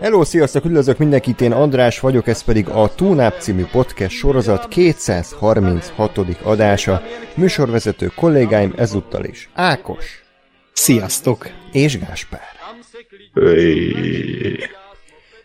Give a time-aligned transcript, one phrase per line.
[0.00, 6.18] Hello, sziasztok, üdvözlök mindenkit, én András vagyok, ez pedig a Túnáp című podcast sorozat 236.
[6.42, 7.02] adása.
[7.34, 10.24] Műsorvezető kollégáim ezúttal is Ákos.
[10.72, 11.46] Sziasztok!
[11.72, 12.40] És Gáspár.
[13.34, 14.58] Hey.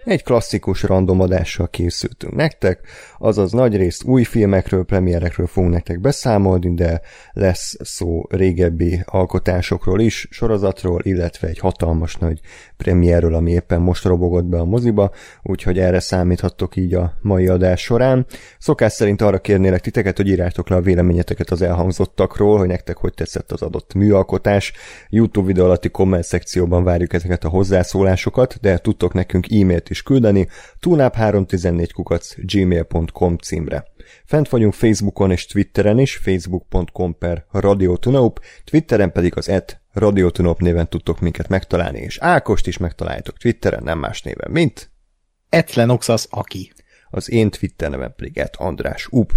[0.03, 2.79] Egy klasszikus random adással készültünk nektek,
[3.17, 7.01] azaz nagyrészt új filmekről, premierekről fogunk nektek beszámolni, de
[7.33, 12.39] lesz szó régebbi alkotásokról is, sorozatról, illetve egy hatalmas nagy
[12.77, 15.11] premierről, ami éppen most robogott be a moziba,
[15.43, 18.25] úgyhogy erre számíthattok így a mai adás során.
[18.59, 23.13] Szokás szerint arra kérnélek titeket, hogy írjátok le a véleményeteket az elhangzottakról, hogy nektek hogy
[23.13, 24.73] tetszett az adott műalkotás.
[25.09, 30.47] YouTube videó alatti komment szekcióban várjuk ezeket a hozzászólásokat, de tudtok nekünk e-mailt is küldeni,
[30.81, 33.85] tunap314 kukac gmail.com címre.
[34.25, 40.89] Fent vagyunk Facebookon és Twitteren is, facebook.com per radiotunaup, Twitteren pedig az et radiotunaup néven
[40.89, 44.89] tudtok minket megtalálni, és Ákost is megtaláljátok Twitteren, nem más néven, mint
[45.49, 46.71] Etlenoxas Aki.
[47.15, 49.31] Az én Twitter nevem pedig at András Up.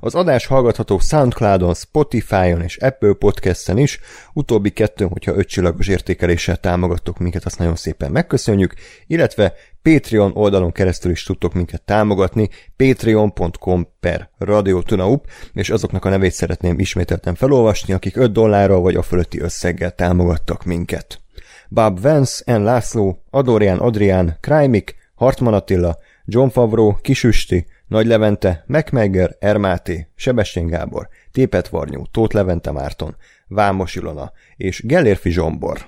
[0.00, 4.00] Az adás hallgatható Soundcloudon, Spotify-on és Apple Podcast-en is,
[4.32, 8.74] utóbbi kettőn, hogyha ötcsillagos értékeléssel támogattok minket, azt nagyon szépen megköszönjük,
[9.06, 16.32] illetve Patreon oldalon keresztül is tudtok minket támogatni, patreon.com per radiotunaup, és azoknak a nevét
[16.32, 21.20] szeretném ismételten felolvasni, akik 5 dollárral vagy a fölötti összeggel támogattak minket.
[21.68, 22.62] Bob Vance, N.
[22.62, 25.98] László, Adorian Adrián, Krajmik, Hartman Attila,
[26.30, 33.94] John Favreau, Kisüsti, Nagy Levente, Megmegger, Ermáté, Sebestyén Gábor, Tépet Varnyú, Tóth Levente Márton, Vámos
[33.94, 35.86] Ilona és Gellérfi Zsombor.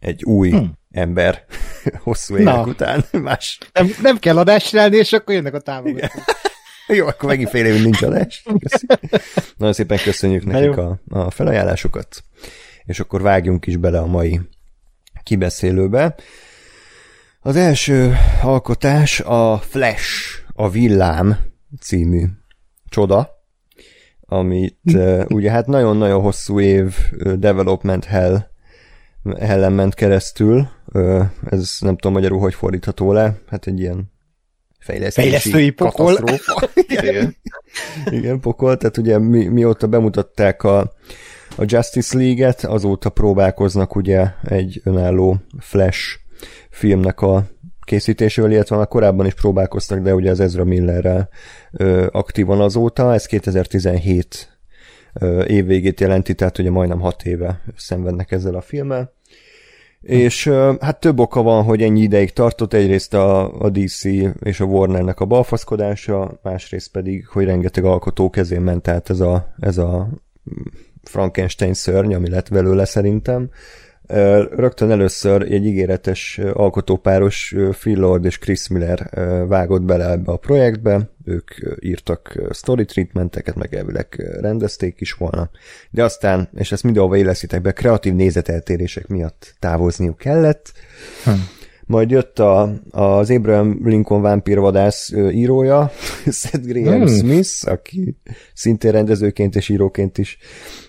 [0.00, 0.72] Egy új hmm.
[0.90, 1.44] ember
[2.04, 2.66] hosszú évek Na.
[2.66, 3.04] után.
[3.10, 3.58] Más.
[3.72, 6.24] Nem, nem kell adást csinálni, és akkor jönnek a támogatók.
[6.96, 8.42] Jó, akkor megint fél évig nincs adás.
[8.58, 8.86] Köszi.
[9.56, 12.22] Nagyon szépen köszönjük nekik a, a felajánlásokat.
[12.84, 14.40] És akkor vágjunk is bele a mai
[15.22, 16.14] kibeszélőbe.
[17.44, 21.38] Az első alkotás a Flash, a villám
[21.80, 22.24] című
[22.88, 23.30] csoda,
[24.20, 28.46] amit uh, ugye hát nagyon-nagyon hosszú év uh, development hell
[29.40, 30.68] hellen ment keresztül.
[30.92, 33.38] Uh, ez nem tudom magyarul, hogy fordítható le.
[33.48, 34.12] Hát egy ilyen
[34.78, 36.18] fejlesztési Fejlesztői pokol.
[36.98, 37.36] Igen.
[38.10, 40.78] Igen, pokol, tehát ugye mi, mióta bemutatták a,
[41.56, 46.20] a Justice League-et, azóta próbálkoznak ugye egy önálló Flash
[46.70, 47.46] filmnek a
[47.84, 51.28] készítésével, illetve már korábban is próbálkoztak, de ugye az Ezra Millerrel
[51.72, 54.58] ö, aktívan azóta, ez 2017
[55.12, 59.12] ö, évvégét jelenti, tehát ugye majdnem hat éve szenvednek ezzel a filmmel.
[60.02, 60.48] És
[60.80, 64.04] hát több oka van, hogy ennyi ideig tartott, egyrészt a, a DC
[64.40, 69.54] és a Warnernek a balfaszkodása, másrészt pedig, hogy rengeteg alkotó kezén ment át ez a,
[69.60, 70.08] ez a
[71.02, 73.50] Frankenstein szörny, ami lett belőle szerintem.
[74.56, 79.10] Rögtön először egy ígéretes alkotópáros Phil Lord és Chris Miller
[79.48, 85.50] vágott bele ebbe a projektbe, ők írtak story treatmenteket, meg elvileg rendezték is volna,
[85.90, 90.72] de aztán, és ezt mindenhova éleszitek be, kreatív nézeteltérések miatt távozniuk kellett,
[91.24, 91.30] Hm.
[91.92, 95.90] Majd jött a, az Abraham Lincoln vámpírvadász írója,
[96.40, 97.06] Seth Graham Hmm.
[97.06, 98.16] Smith, aki
[98.54, 100.38] szintén rendezőként és íróként is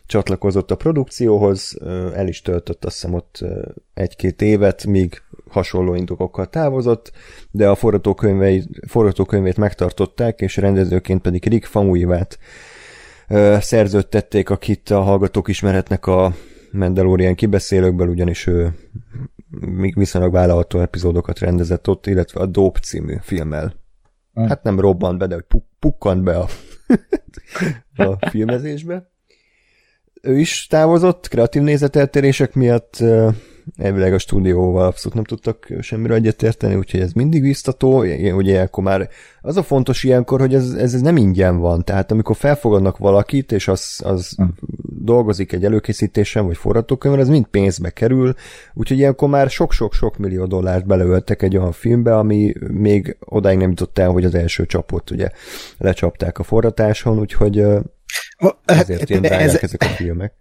[0.05, 1.77] csatlakozott a produkcióhoz,
[2.15, 3.45] el is töltött azt hiszem ott
[3.93, 7.11] egy-két évet, míg hasonló indokokkal távozott,
[7.51, 12.37] de a forgatókönyvei, forgatókönyvét megtartották, és rendezőként pedig Rick Famuyivat
[13.27, 16.35] ö, szerződtették, akit a hallgatók ismerhetnek a
[16.71, 18.73] Mandalorian kibeszélőkből, ugyanis ő
[19.95, 23.73] viszonylag vállalható epizódokat rendezett ott, illetve a Dope című filmmel.
[24.39, 24.43] Mm.
[24.43, 26.47] Hát nem robbant be, de hogy puk- pukkant be a,
[28.09, 29.11] a filmezésbe.
[30.21, 33.03] Ő is távozott kreatív nézeteltérések miatt,
[33.77, 38.03] elvileg a stúdióval abszolút nem tudtak semmiről egyetérteni, úgyhogy ez mindig biztató,
[38.35, 39.09] ugye akkor már
[39.41, 43.51] az a fontos ilyenkor, hogy ez, ez, ez nem ingyen van, tehát amikor felfogadnak valakit,
[43.51, 44.43] és az, az Hm.
[45.03, 48.33] dolgozik egy előkészítésen, vagy forgatókönyvben, ez mind pénzbe kerül,
[48.73, 53.97] úgyhogy ilyenkor már sok-sok-sok millió dollárt beleöltek egy olyan filmbe, ami még odáig nem jutott
[53.97, 55.29] el, hogy az első csapot ugye
[55.77, 57.65] lecsapták a forratáson, úgyhogy
[58.65, 60.33] ezért ilyen ez, ezek a filmek.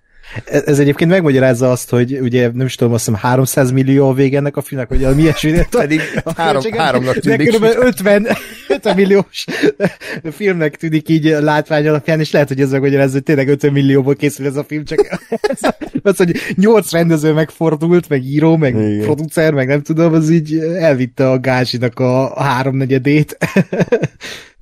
[0.44, 4.12] Ez, ez egyébként megmagyarázza azt, hogy ugye nem is tudom, azt hiszem 300 millió a
[4.12, 5.67] vége ennek a filmnek, vagy a mi ilyesminél.
[5.70, 6.00] Pedig
[6.37, 7.50] három, háromnak tűnik.
[7.50, 7.84] De kb.
[7.84, 8.26] 50,
[8.69, 9.44] 50 milliós
[10.37, 14.46] filmnek tűnik így látvány alapján, és lehet, hogy ez megmagyarázza, hogy tényleg 50 millióból készül
[14.46, 15.19] ez a film, csak
[16.02, 19.00] az, hogy nyolc rendező megfordult, meg író, meg Igen.
[19.00, 23.37] producer, meg nem tudom, az így elvitte a gázsinak a háromnegyedét.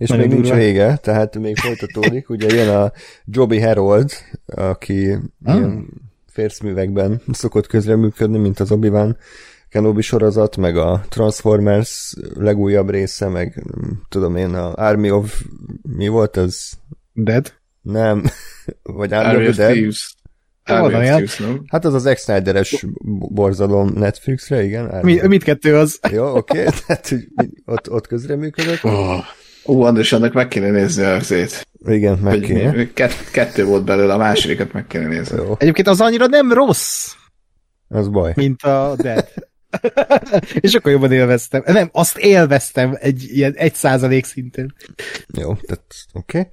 [0.00, 2.28] És Nagyon még nincs vége, tehát még folytatódik.
[2.28, 2.92] Ugye jön a
[3.24, 4.10] Joby Harold,
[4.46, 5.10] aki
[5.44, 5.54] ah.
[5.54, 5.88] ilyen
[6.26, 9.16] férszművekben szokott közreműködni, mint az Obi-Wan
[9.68, 13.64] Kenobi sorozat, meg a Transformers legújabb része, meg
[14.08, 15.42] tudom én, a Army of...
[15.82, 16.70] mi volt ez?
[17.12, 17.52] Dead?
[17.82, 18.24] Nem.
[18.82, 19.72] Vagy Army, Army of, of Dead?
[19.72, 20.14] Thieves.
[21.66, 22.86] Hát az az ex es
[23.28, 25.00] borzalom Netflixre, igen.
[25.02, 26.00] Mi, mit kettő az?
[26.10, 26.72] Jó, oké, okay.
[26.86, 27.14] tehát
[27.64, 28.84] ott, ott közreműködött.
[28.84, 29.24] Oh.
[29.64, 31.66] Ó, András, annak meg kéne nézni a zét.
[31.86, 32.92] Igen, meg hogy kéne.
[32.92, 35.36] Kett, kettő volt belőle, a másodikat meg kéne nézni.
[35.36, 35.54] Jó.
[35.58, 37.12] Egyébként az annyira nem rossz.
[37.88, 38.32] Az baj.
[38.36, 39.28] Mint a Dead.
[40.60, 41.62] és akkor jobban élveztem.
[41.66, 44.74] Nem, azt élveztem egy ilyen egy százalék szinten.
[45.38, 46.48] Jó, tehát oké.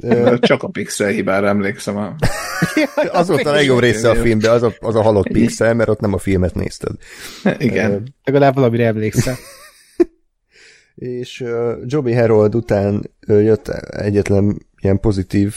[0.00, 0.38] Okay.
[0.38, 1.96] Csak a pixel hibára emlékszem.
[1.96, 2.14] A...
[3.18, 6.00] az volt a legjobb része a filmben, az a, az a halott pixel, mert ott
[6.00, 6.92] nem a filmet nézted.
[7.58, 8.14] Igen.
[8.24, 9.34] Legalább valamire emlékszem
[11.00, 15.54] és uh, Joby Harold után uh, jött egyetlen ilyen pozitív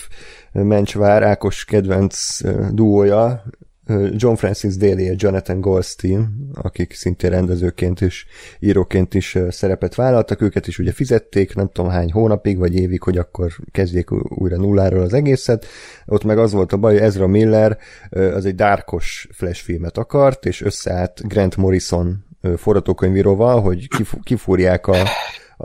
[0.54, 3.44] uh, mencsvár, Ákos kedvenc uh, duója,
[3.88, 8.26] uh, John Francis Daly és Jonathan Goldstein, akik szintén rendezőként és
[8.60, 13.04] íróként is uh, szerepet vállaltak, őket is ugye fizették, nem tudom hány hónapig vagy évig,
[13.04, 15.66] hogy akkor kezdjék újra nulláról az egészet.
[16.06, 17.78] Ott meg az volt a baj, hogy Ezra Miller
[18.12, 23.88] uh, az egy dárkos flash filmet akart, és összeállt Grant Morrison forgatókönyvíróval, hogy
[24.24, 24.98] kifúrják a,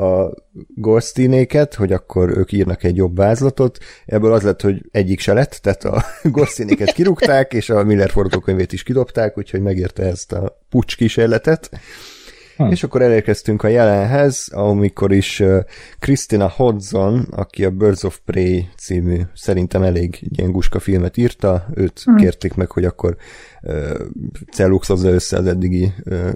[0.02, 0.34] a
[0.74, 3.78] Goldsteinéket, hogy akkor ők írnak egy jobb vázlatot.
[4.06, 8.72] Ebből az lett, hogy egyik se lett, tehát a Goldsteinéket kirúgták, és a Miller forgatókönyvét
[8.72, 11.70] is kidobták, úgyhogy megérte ezt a pucs kísérletet.
[12.58, 12.70] Hm.
[12.70, 15.42] És akkor elérkeztünk a jelenhez, amikor is
[15.98, 22.02] Christina Hodson, aki a Birds of Prey című szerintem elég ilyen guska filmet írta, őt
[22.04, 22.16] hm.
[22.16, 23.16] kérték meg, hogy akkor
[24.52, 25.92] celluxozza össze az eddigi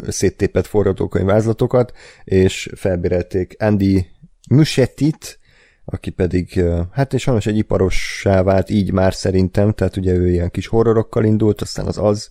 [0.09, 1.93] széttépett forgatókönyvázlatokat,
[2.25, 4.07] és felbérelték Andy
[4.51, 5.39] Muschettit,
[5.85, 10.51] aki pedig, hát és sajnos egy iparossá vált így már szerintem, tehát ugye ő ilyen
[10.51, 12.31] kis horrorokkal indult, aztán az az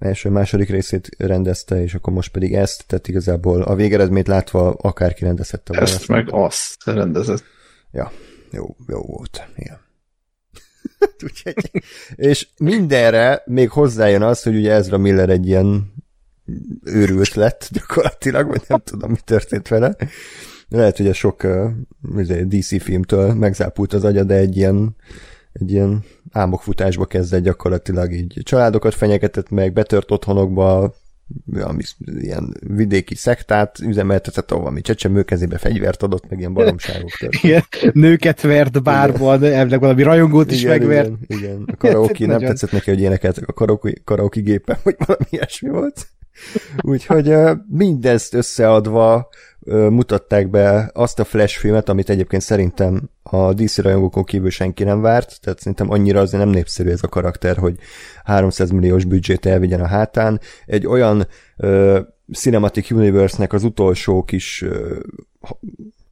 [0.00, 5.72] első-második részét rendezte, és akkor most pedig ezt, tehát igazából a végeredményt látva akárki rendezhette
[5.72, 5.88] volna.
[5.88, 7.42] Ezt meg azt rendezett.
[7.92, 8.12] Ja,
[8.50, 9.42] jó, jó volt.
[9.56, 9.78] Igen.
[12.30, 15.92] és mindenre még hozzájön az, hogy ugye Ezra Miller egy ilyen
[16.84, 19.96] őrült lett gyakorlatilag, vagy nem tudom, mi történt vele.
[20.68, 24.96] Lehet, hogy a sok uh, DC filmtől megzápult az agya, de egy ilyen
[25.52, 30.94] egy ilyen álmokfutásba kezdett gyakorlatilag így családokat fenyegetett meg, betört otthonokba,
[31.60, 31.82] ami
[32.20, 37.10] ilyen vidéki szektát üzemeltetett, ahol ami csecsemő kezébe fegyvert adott, meg ilyen baromságok
[37.42, 37.62] Igen,
[37.92, 41.10] nőket vert bárban, elvileg valami rajongót is igen, megvert.
[41.26, 41.64] Igen, igen.
[41.66, 46.08] A karaoke, nem tetszett neki, hogy énekeltek a karaoke, karaoke gépen, hogy valami ilyesmi volt.
[46.82, 47.34] Úgyhogy
[47.68, 49.28] mindezt összeadva
[49.70, 55.00] mutatták be azt a Flash filmet, amit egyébként szerintem a DC rajongókon kívül senki nem
[55.00, 57.76] várt, tehát szerintem annyira azért nem népszerű ez a karakter, hogy
[58.24, 60.40] 300 milliós büdzsét elvigyen a hátán.
[60.66, 61.26] Egy olyan
[61.56, 61.98] uh,
[62.32, 64.96] Cinematic Universe-nek az utolsó kis uh,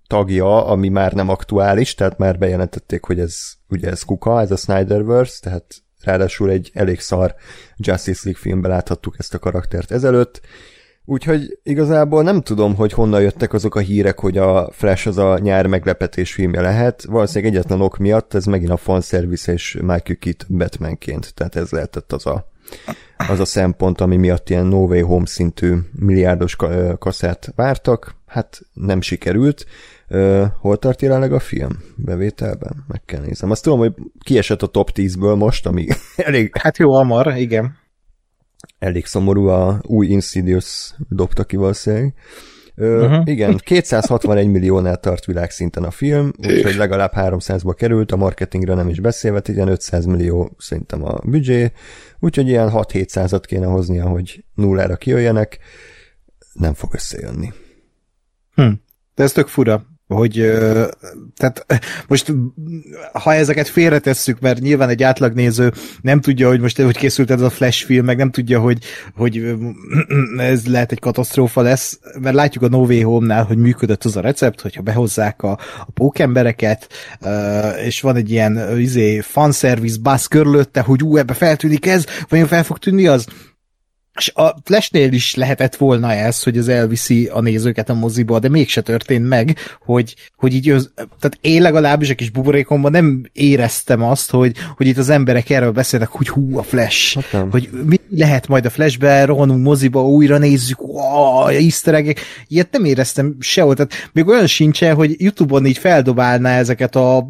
[0.06, 3.36] tagja, ami már nem aktuális, tehát már bejelentették, hogy ez
[3.68, 7.34] ugye ez kuka, ez a Snyderverse, tehát ráadásul egy elég szar
[7.76, 10.40] Justice League filmben láthattuk ezt a karaktert ezelőtt,
[11.10, 15.38] Úgyhogy igazából nem tudom, hogy honnan jöttek azok a hírek, hogy a Flash az a
[15.38, 17.04] nyár meglepetés filmje lehet.
[17.04, 21.34] Valószínűleg egyetlen ok miatt ez megint a fanservice és Michael Keaton Batmanként.
[21.34, 22.50] Tehát ez lehetett az a,
[23.28, 26.56] az a szempont, ami miatt ilyen No Way Home szintű milliárdos
[26.98, 28.14] kaszát vártak.
[28.26, 29.66] Hát nem sikerült.
[30.10, 32.84] Uh, hol tart jelenleg a film bevételben?
[32.88, 33.50] Meg kell nézem.
[33.50, 33.92] Azt tudom, hogy
[34.24, 35.86] kiesett a top 10-ből most, ami
[36.16, 36.50] elég...
[36.56, 37.86] Hát jó hamar, igen
[38.78, 42.14] elég szomorú, a új Insidious dobta ki valószínűleg.
[42.74, 43.22] Ö, uh-huh.
[43.24, 49.00] Igen, 261 milliónál tart világszinten a film, úgyhogy legalább 300-ba került, a marketingre nem is
[49.00, 51.72] beszélve, igen, 500 millió szerintem a büdzsé,
[52.18, 55.58] úgyhogy ilyen 6-700-at kéne hoznia, hogy nullára kijöjjenek,
[56.52, 57.52] nem fog összejönni.
[58.54, 58.70] Hm.
[59.14, 59.86] De ez tök fura.
[60.08, 60.52] Hogy
[61.36, 61.66] tehát
[62.08, 62.32] most
[63.12, 67.50] ha ezeket félretesszük, mert nyilván egy átlagnéző nem tudja, hogy most hogy készült ez a
[67.50, 68.78] Flash film, meg nem tudja, hogy,
[69.16, 69.54] hogy
[70.38, 74.20] ez lehet egy katasztrófa lesz, mert látjuk a No Way Home-nál, hogy működött az a
[74.20, 75.50] recept, hogyha behozzák a,
[75.80, 76.88] a pókembereket,
[77.84, 82.64] és van egy ilyen izé, fanservice basz körülötte, hogy ú, ebbe feltűnik ez, vagy fel
[82.64, 83.26] fog tűnni az,
[84.18, 88.48] és a Flashnél is lehetett volna ez, hogy az elviszi a nézőket a moziba, de
[88.48, 94.02] mégse történt meg, hogy, hogy így, az, tehát én legalábbis a kis buborékomban nem éreztem
[94.02, 97.96] azt, hogy, hogy itt az emberek erről beszélnek, hogy hú, a Flash, hát hogy mi
[98.10, 102.16] lehet majd a Flashbe, rohanunk moziba, újra nézzük, wow, easter egg
[102.48, 107.28] ilyet nem éreztem sehol, tehát még olyan sincsen, hogy Youtube-on így feldobálná ezeket a,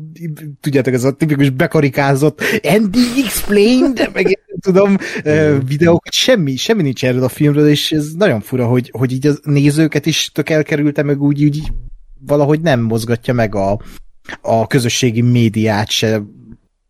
[0.61, 4.97] tudjátok, ez a tipikus bekarikázott Andy explained, meg tudom,
[5.67, 9.33] videókat, semmi, semmi nincs erről a filmről, és ez nagyon fura, hogy, hogy így a
[9.43, 11.63] nézőket is tök elkerülte, meg úgy, úgy
[12.21, 13.81] valahogy nem mozgatja meg a,
[14.41, 16.23] a közösségi médiát se,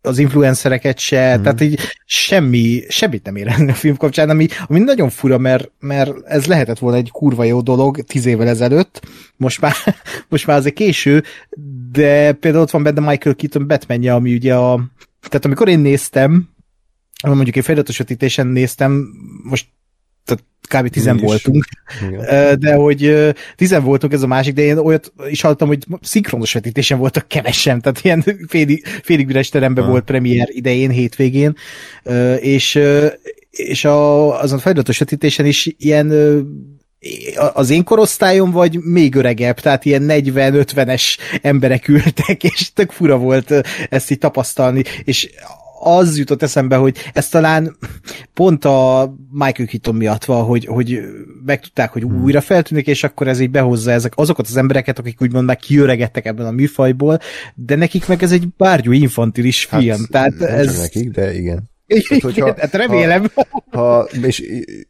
[0.02, 1.42] az influencereket se, mm.
[1.42, 6.12] tehát így semmi, semmit nem ér a film kapcsán, ami, ami nagyon fura, mert, mert
[6.25, 9.00] ez lehetett volna egy kurva jó dolog tíz évvel ezelőtt,
[9.37, 9.75] most már,
[10.28, 11.22] most már azért késő,
[11.92, 14.80] de például ott van benne Michael Keaton batman ami ugye a,
[15.28, 16.48] tehát amikor én néztem,
[17.26, 19.08] mondjuk egy feliratosítésen néztem,
[19.42, 19.66] most
[20.25, 20.92] tehát kb.
[20.92, 21.64] tizen voltunk,
[22.08, 22.58] Igen.
[22.58, 26.98] de hogy tizen voltunk, ez a másik, de én olyat is hallottam, hogy szinkronos vetítésen
[26.98, 31.56] voltak kevesen, tehát ilyen félig, félig üres teremben volt premier idején, hétvégén,
[32.40, 32.80] és,
[33.50, 36.12] és a, azon feliratos vetítésen is ilyen
[37.52, 43.54] az én korosztályom, vagy még öregebb, tehát ilyen 40-50-es emberek ültek, és tök fura volt
[43.90, 45.30] ezt így tapasztalni, és
[45.97, 47.76] az jutott eszembe, hogy ez talán
[48.35, 51.00] pont a Michael Keaton miatt van, hogy, hogy
[51.45, 52.23] megtudták, hogy hmm.
[52.23, 56.26] újra feltűnik, és akkor ez így behozza ezek, azokat az embereket, akik úgymond meg kiöregettek
[56.26, 57.18] ebben a műfajból,
[57.54, 59.99] de nekik meg ez egy bárgyú infantilis hát, film.
[59.99, 60.80] Hát, tehát nem ez...
[60.80, 61.68] nekik, de igen.
[61.88, 63.26] Tehát, hogyha, hát remélem.
[63.35, 64.42] Ha, ha, és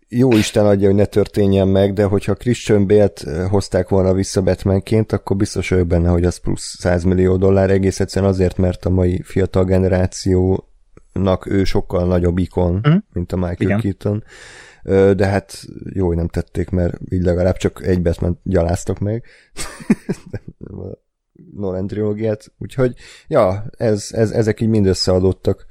[0.09, 5.12] jó Isten adja, hogy ne történjen meg, de hogyha Christian Bale-t hozták volna vissza Batmanként,
[5.12, 8.90] akkor biztos vagyok benne, hogy az plusz 100 millió dollár egész egyszerűen azért, mert a
[8.90, 10.68] mai fiatal generáció
[11.21, 12.97] nak ő sokkal nagyobb ikon, mm.
[13.13, 13.81] mint a Michael Igen.
[13.81, 14.25] Keaton.
[15.17, 19.25] De hát jó, hogy nem tették, mert így legalább csak egy Batman gyaláztak meg.
[21.57, 22.95] Nolan trilógiát, úgyhogy
[23.27, 25.67] ja, ez, ez, ezek így mind összeadottak.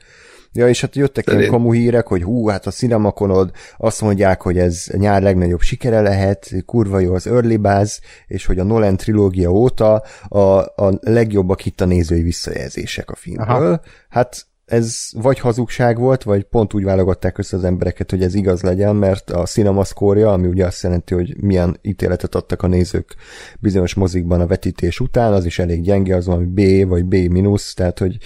[0.57, 1.43] Ja, és hát jöttek Szerint.
[1.43, 6.01] ilyen kamu hírek, hogy hú, hát a cinemakonod azt mondják, hogy ez nyár legnagyobb sikere
[6.01, 11.65] lehet, kurva jó az Early Buzz, és hogy a Nolan trilógia óta a, a legjobbak
[11.65, 13.55] itt a nézői visszajelzések a filmről.
[13.55, 13.81] Aha.
[14.09, 18.61] Hát ez vagy hazugság volt, vagy pont úgy válogatták össze az embereket, hogy ez igaz
[18.61, 23.15] legyen, mert a cinemaszkória, ami ugye azt jelenti, hogy milyen ítéletet adtak a nézők
[23.59, 27.73] bizonyos mozikban a vetítés után, az is elég gyenge, az valami B vagy B minusz,
[27.73, 28.17] tehát hogy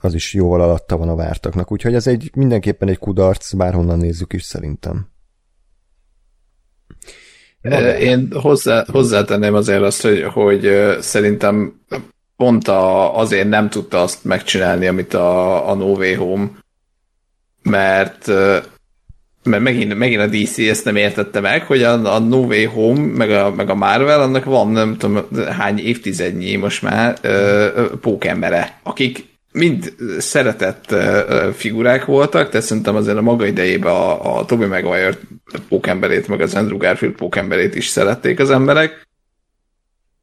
[0.00, 1.72] az is jóval alatta van a vártaknak.
[1.72, 5.08] Úgyhogy ez egy mindenképpen egy kudarc, bárhonnan nézzük is szerintem.
[8.00, 10.70] Én hozzá, hozzátenném azért azt, hogy, hogy
[11.00, 11.80] szerintem
[12.38, 16.48] pont a, azért nem tudta azt megcsinálni, amit a, a No Way Home,
[17.62, 18.30] mert
[19.42, 23.00] mert megint, megint a DC ezt nem értette meg, hogy a, a No Way Home,
[23.00, 25.26] meg a, meg a Marvel, annak van nem tudom
[25.58, 30.94] hány évtizednyi most már ö, pókembere, akik mind szeretett
[31.54, 35.18] figurák voltak, tehát szerintem azért a maga idejében a, a Tobey Maguire
[35.68, 39.07] pókemberét, meg az Andrew Garfield pókemberét is szerették az emberek,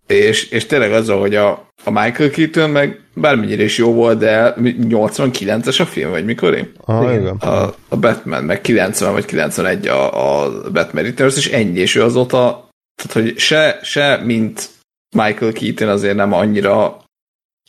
[0.08, 4.54] és, és tényleg az, hogy a, a Michael Keaton meg bármennyire is jó volt, de
[4.58, 6.72] 89-es a film, vagy mikor én?
[6.86, 7.36] Ah, igen.
[7.38, 12.04] A, a Batman, meg 90 vagy 91 a, a Batman Returns, és ennyi, és ő
[12.04, 14.70] azóta, tehát hogy se, se mint
[15.16, 17.04] Michael Keaton azért nem annyira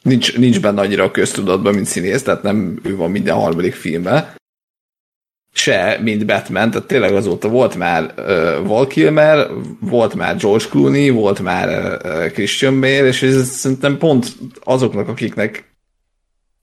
[0.03, 4.35] nincs, nincs benne annyira a köztudatban, mint színész, tehát nem ő van minden harmadik filmben,
[5.57, 9.47] se, mint Batman, tehát tényleg azóta volt már uh, Val Kilmer,
[9.81, 15.75] volt már George Clooney, volt már uh, Christian Bale, és ez szerintem pont azoknak, akiknek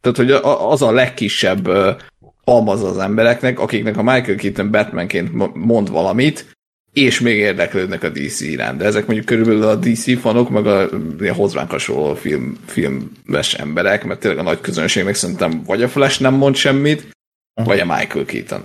[0.01, 0.31] tehát, hogy
[0.69, 1.95] az a legkisebb uh,
[2.43, 6.45] almaz az embereknek, akiknek a Michael Keaton Batmanként mond valamit,
[6.93, 8.77] és még érdeklődnek a DC iránt.
[8.77, 10.89] De ezek mondjuk körülbelül a DC fanok, meg a
[11.33, 16.33] hozzánk hasonló film, filmes emberek, mert tényleg a nagy közönségnek szerintem vagy a Flash nem
[16.33, 17.11] mond semmit,
[17.53, 18.63] vagy a Michael Keaton.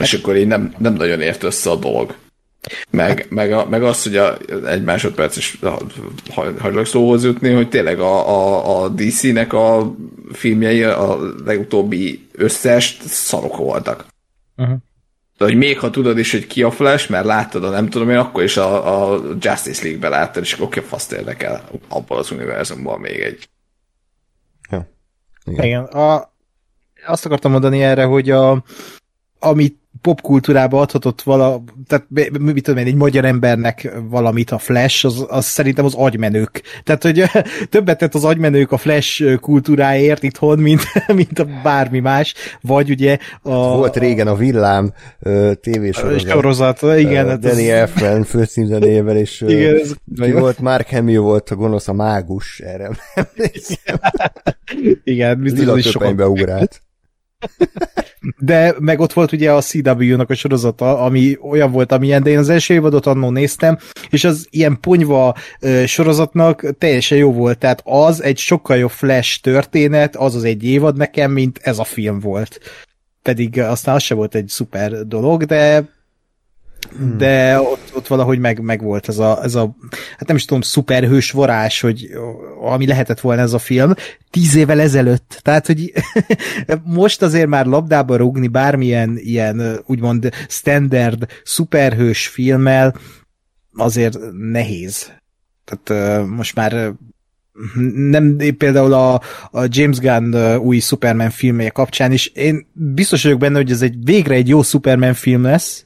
[0.00, 2.14] És akkor így nem, nem nagyon ért össze a dolog.
[2.90, 5.58] Meg, meg, a, meg az, hogy a, egy másodperc is
[6.58, 9.94] hagylak szóhoz jutni, hogy tényleg a, a, a DC-nek a
[10.32, 14.06] filmjei a legutóbbi összes szarok voltak.
[14.56, 14.76] Uh-huh.
[15.38, 18.10] de hogy még ha tudod is, hogy ki a Flash, mert láttad a nem tudom
[18.10, 22.30] én, akkor is a, a Justice League-be láttad, és akkor oké, faszt érdekel, abban az
[22.30, 23.48] univerzumban még egy.
[24.70, 24.88] Ja.
[25.44, 25.64] Igen.
[25.64, 25.84] Igen.
[25.84, 26.32] A,
[27.06, 28.62] azt akartam mondani erre, hogy a,
[29.38, 32.06] amit popkultúrába adhatott vala, tehát
[32.38, 36.62] mit tudom én, egy magyar embernek valamit a Flash, az, az szerintem az agymenők.
[36.84, 37.24] Tehát, hogy
[37.70, 40.82] többet tett az agymenők a Flash kultúráért itthon, mint,
[41.14, 43.76] mint a bármi más, vagy ugye a...
[43.76, 44.92] Volt régen a Villám
[45.60, 46.30] tévésorozat.
[46.30, 47.24] Sorozat, igen.
[47.24, 47.78] Uh, hát Danny ez...
[47.78, 52.90] Elfman főcímzenével, és igen, ez ki volt, Mark Hamill volt a gonosz, a mágus, erre
[55.04, 56.20] Igen, biztos, is sokat...
[56.20, 56.82] ugrált.
[58.38, 62.38] De meg ott volt ugye a CW-nak a sorozata, ami olyan volt, amilyen, de én
[62.38, 63.78] az első évadot annó néztem,
[64.10, 65.36] és az ilyen ponyva
[65.86, 70.96] sorozatnak teljesen jó volt, tehát az egy sokkal jobb flash történet, az az egy évad
[70.96, 72.60] nekem, mint ez a film volt.
[73.22, 75.96] Pedig aztán az se volt egy szuper dolog, de
[77.16, 80.62] De ott, ott valahogy meg, meg volt ez a, ez a, hát nem is tudom,
[80.62, 82.08] szuperhős varázs, hogy
[82.60, 83.94] ami lehetett volna ez a film,
[84.30, 85.40] tíz évvel ezelőtt.
[85.42, 85.92] Tehát, hogy
[86.84, 92.94] most azért már labdába rúgni bármilyen ilyen, úgymond standard szuperhős filmmel
[93.74, 95.12] azért nehéz.
[95.64, 96.92] Tehát most már
[97.94, 99.14] nem például a,
[99.50, 103.96] a James Gunn új Superman filmje kapcsán is, én biztos vagyok benne, hogy ez egy
[104.04, 105.84] végre egy jó Superman film lesz,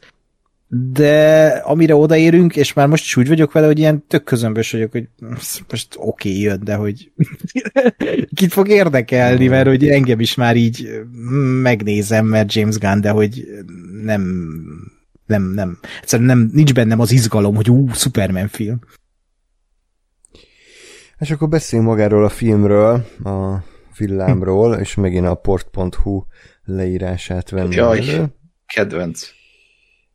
[0.75, 4.93] de amire odaérünk, és már most is úgy vagyok vele, hogy ilyen tök közömbös vagyok,
[4.93, 5.09] hogy
[5.71, 7.13] most oké okay, jön, de hogy
[8.35, 11.05] kit fog érdekelni, mert hogy engem is már így
[11.63, 13.45] megnézem, mert James Gunn, de hogy
[14.03, 14.23] nem
[15.27, 18.79] nem, nem, egyszerűen nem, nincs bennem az izgalom, hogy ú, Superman film.
[21.19, 23.65] És akkor beszéljünk magáról a filmről, a
[23.97, 26.23] villámról, és megint a port.hu
[26.65, 27.75] leírását venni.
[27.75, 28.27] Jaj, elő.
[28.67, 29.41] kedvenc.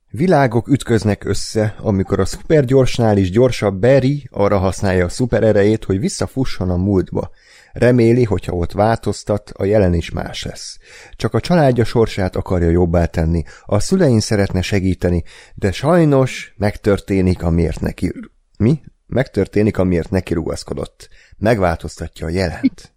[0.09, 6.69] Világok ütköznek össze, amikor a szupergyorsnál is gyorsabb Barry arra használja a szupererejét, hogy visszafusson
[6.69, 7.31] a múltba.
[7.73, 10.77] Reméli, hogyha ott változtat, a jelen is más lesz.
[11.15, 15.23] Csak a családja sorsát akarja jobbá tenni, a szülein szeretne segíteni,
[15.55, 18.13] de sajnos megtörténik, amiért neki...
[18.57, 18.81] Mi?
[19.07, 21.09] Megtörténik, amiért neki rugaszkodott.
[21.37, 22.96] Megváltoztatja a jelent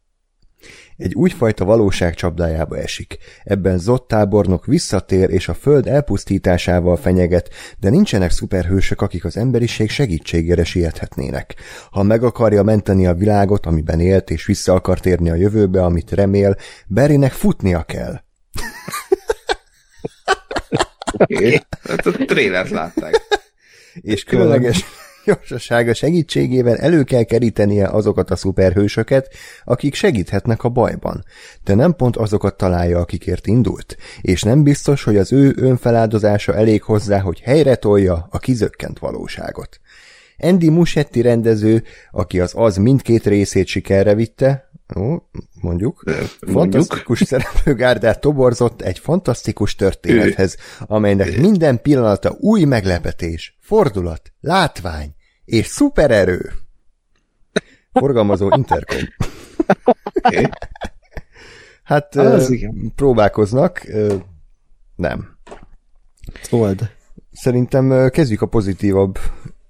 [1.01, 3.19] egy újfajta valóság csapdájába esik.
[3.45, 9.91] Ebben Zott tábornok visszatér és a föld elpusztításával fenyeget, de nincsenek szuperhősök, akik az emberiség
[9.91, 11.55] segítségére siethetnének.
[11.91, 16.13] Ha meg akarja menteni a világot, amiben élt, és vissza akar térni a jövőbe, amit
[16.13, 18.21] remél, Berinek futnia kell.
[21.13, 21.61] Okay.
[21.83, 23.21] Hát a trélert látták.
[23.95, 24.85] És különleges
[25.25, 31.25] gyorsasága segítségével elő kell kerítenie azokat a szuperhősöket, akik segíthetnek a bajban,
[31.65, 36.83] de nem pont azokat találja, akikért indult, és nem biztos, hogy az ő önfeláldozása elég
[36.83, 39.81] hozzá, hogy helyre tolja a kizökkent valóságot.
[40.39, 45.31] Andy Muschetti rendező, aki az az mindkét részét sikerre vitte, Ó, mondjuk.
[45.61, 46.03] mondjuk.
[46.41, 56.53] Fantasztikus szereplőgárdát toborzott egy fantasztikus történethez, amelynek minden pillanata új meglepetés, fordulat, látvány és szupererő.
[57.93, 58.99] Forgalmazó Intercom.
[60.15, 60.49] Okay.
[61.83, 62.57] Hát Az
[62.95, 63.87] próbálkoznak,
[64.97, 65.39] nem.
[66.43, 66.91] Szóld.
[67.33, 69.19] Szerintem kezdjük a pozitívabb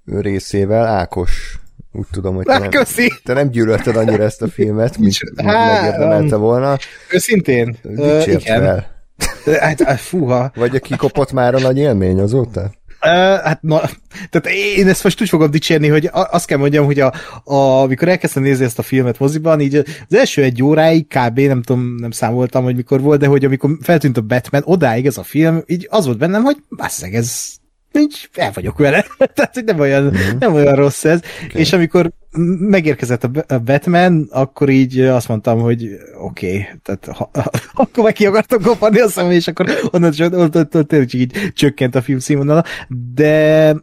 [0.04, 0.86] részével.
[0.86, 1.58] Ákos,
[1.92, 3.12] úgy tudom, hogy te nem, Köszi.
[3.24, 6.76] te nem gyűlölted annyira ezt a filmet, mint, mint megérdemelte volna.
[7.12, 7.76] Őszintén.
[7.82, 8.40] uh, igen.
[8.40, 8.98] fel.
[9.60, 10.52] Hát, fúha.
[10.54, 12.70] Vagy a kikopott már a nagy élmény azóta?
[13.04, 13.10] Uh,
[13.42, 13.80] hát na,
[14.30, 17.12] tehát én ezt most úgy fogom dicsérni, hogy azt kell mondjam, hogy a,
[17.44, 21.38] a, amikor elkezdtem nézni ezt a filmet moziban, így az első egy óráig kb.
[21.38, 25.16] nem tudom, nem számoltam, hogy mikor volt, de hogy amikor feltűnt a Batman, odáig ez
[25.16, 27.59] a film, így az volt bennem, hogy basszeg, ez
[27.98, 29.04] így el vagyok vele.
[29.34, 30.38] Tehát, hogy nem olyan, mm-hmm.
[30.38, 31.20] nem olyan rossz ez.
[31.44, 31.60] Okay.
[31.60, 32.10] És amikor
[32.58, 35.88] megérkezett a Batman, akkor így azt mondtam, hogy
[36.20, 37.50] oké, okay, tehát ha, ha,
[37.82, 40.12] akkor meg ki akartam kopani a szemem, és akkor onnan
[40.86, 42.64] tényleg így csökkent a film színvonala,
[43.14, 43.74] de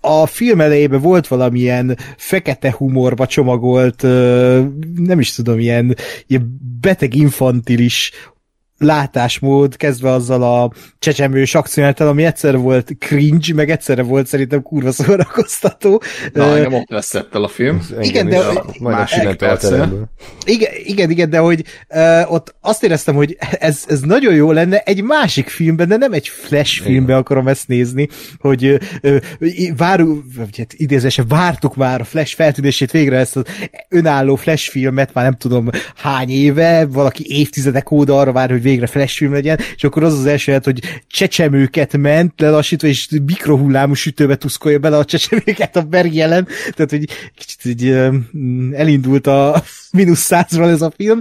[0.00, 4.02] a film elejében volt valamilyen fekete humorba csomagolt,
[4.94, 5.96] nem is tudom, ilyen,
[6.26, 8.12] ilyen beteg infantilis
[8.78, 14.92] látásmód, kezdve azzal a csecsemős akciónáltal, ami egyszer volt cringe, meg egyszerre volt szerintem kurva
[14.92, 16.02] szórakoztató.
[16.32, 17.80] Na, engem ott veszett el a film.
[18.00, 18.38] Igen, de...
[18.80, 19.22] Másik
[20.44, 24.78] igen, igen, igen, de hogy uh, ott azt éreztem, hogy ez, ez nagyon jó lenne
[24.78, 29.16] egy másik filmben, de nem egy flash filmben akarom ezt nézni, hogy uh,
[29.76, 30.24] várunk,
[30.56, 33.44] hát idézésen vártuk már a flash feltűnését végre ezt az
[33.88, 38.86] önálló flash filmet, már nem tudom hány éve, valaki évtizedek óta arra vár, hogy végre
[38.86, 44.36] flash legyen, és akkor az az első lehet, hogy csecsemőket ment lelassítva, és mikrohullámú sütőbe
[44.36, 47.88] tuszkolja bele a csecsemőket a Berg jelen, tehát hogy kicsit így,
[48.72, 51.20] elindult a mínusz százról ez a film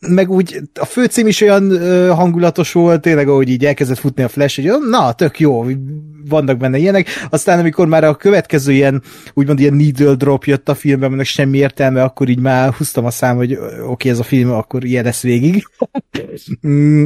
[0.00, 4.28] meg úgy a főcím is olyan ö, hangulatos volt, tényleg, ahogy így elkezdett futni a
[4.28, 5.66] Flash, hogy na, tök jó,
[6.28, 7.08] vannak benne ilyenek.
[7.30, 9.02] Aztán, amikor már a következő ilyen,
[9.34, 13.10] úgymond ilyen needle drop jött a filmben, aminek semmi értelme, akkor így már húztam a
[13.10, 15.64] szám, hogy oké, okay, ez a film, akkor ilyen lesz végig.
[16.66, 17.04] mm.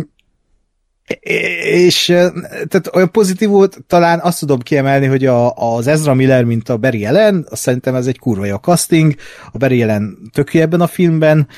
[1.63, 2.05] És
[2.45, 6.77] tehát olyan pozitív volt, talán azt tudom kiemelni, hogy a, az Ezra Miller, mint a
[6.77, 9.15] Barry Ellen, azt szerintem ez egy kurva jó casting,
[9.53, 11.49] a Barry Ellen tök ebben a filmben,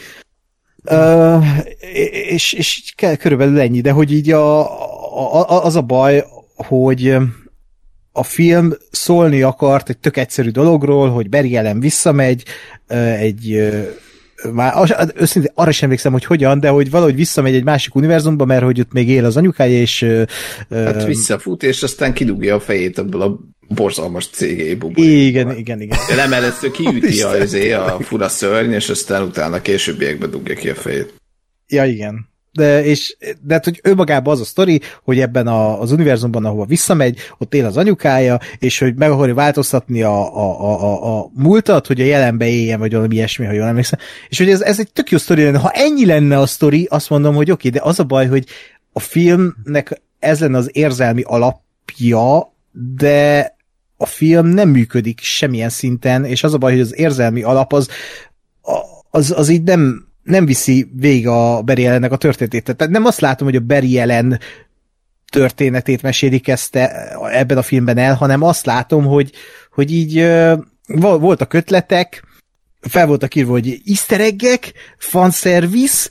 [0.90, 1.44] Uh,
[2.30, 4.60] és, és körülbelül ennyi, de hogy így a,
[5.32, 6.24] a, az a baj,
[6.56, 7.16] hogy
[8.12, 12.42] a film szólni akart egy tök egyszerű dologról, hogy Barry Allen visszamegy,
[13.18, 13.72] egy
[14.52, 18.62] már őszintén arra sem emlékszem, hogy hogyan, de hogy valahogy visszamegy egy másik univerzumba, mert
[18.62, 20.06] hogy ott még él az anyukája, és...
[20.70, 25.04] Hát visszafut, és aztán kidugja a fejét ebből a borzalmas cégei buborékból.
[25.04, 25.98] Igen, igen, igen.
[26.08, 30.68] De nem először kiüti a, azért a fura szörny, és aztán utána későbbiekben dugja ki
[30.68, 31.14] a fejét.
[31.68, 35.80] Ja, igen de, és, de hát, hogy ő magában az a sztori, hogy ebben a,
[35.80, 40.60] az univerzumban, ahova visszamegy, ott él az anyukája, és hogy meg akarja változtatni a, a,
[40.60, 43.98] a, a, a múltat, hogy a jelenbe éljen, vagy valami ilyesmi, ha jól emlékszem.
[44.28, 45.58] És hogy ez, ez egy tök jó sztori lenne.
[45.58, 48.46] Ha ennyi lenne a sztori, azt mondom, hogy oké, okay, de az a baj, hogy
[48.92, 52.53] a filmnek ez lenne az érzelmi alapja,
[52.96, 53.56] de
[53.96, 57.88] a film nem működik semmilyen szinten, és az a baj, hogy az érzelmi alap az,
[59.10, 62.76] az, az így nem, nem viszi végig a Barry Allennek a történetét.
[62.76, 64.40] Tehát nem azt látom, hogy a Barry Allen
[65.32, 66.76] történetét mesélik ezt
[67.32, 69.32] ebben a filmben el, hanem azt látom, hogy,
[69.70, 70.26] hogy így
[70.86, 72.24] voltak ötletek,
[72.80, 76.10] fel voltak írva, hogy easter eggek, fanservice,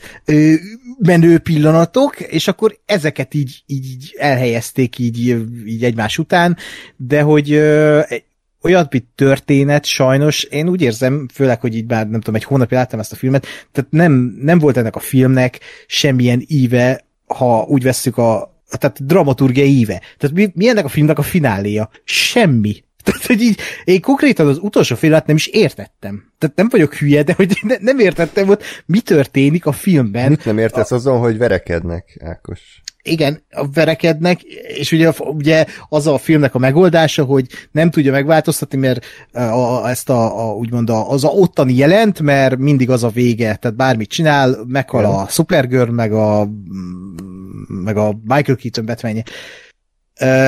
[0.99, 5.19] menő pillanatok, és akkor ezeket így, így, így elhelyezték így,
[5.65, 6.57] így egymás után,
[6.97, 7.61] de hogy
[8.61, 12.77] olyat, mint történet, sajnos én úgy érzem, főleg, hogy így már nem tudom, egy hónapja
[12.77, 17.83] láttam ezt a filmet, tehát nem, nem volt ennek a filmnek semmilyen íve, ha úgy
[17.83, 20.01] vesszük a tehát dramaturgia íve.
[20.17, 21.89] Tehát mi, mi ennek a filmnek a fináléja?
[22.03, 22.83] Semmi.
[23.03, 26.31] Tehát, hogy így, én konkrétan az utolsó filmet nem is értettem.
[26.37, 30.29] Tehát nem vagyok hülye, de hogy ne, nem értettem, hogy mi történik a filmben.
[30.29, 30.95] Mit nem értesz a...
[30.95, 32.81] azon, hogy verekednek, Ákos?
[33.03, 34.41] igen, verekednek,
[34.77, 40.09] és ugye, ugye az a filmnek a megoldása, hogy nem tudja megváltoztatni, mert a, ezt
[40.09, 44.09] a, a úgymond a, az a ottani jelent, mert mindig az a vége, tehát bármit
[44.09, 46.49] csinál, meghal a Supergirl, meg a
[47.67, 49.23] meg a Michael Keaton Batman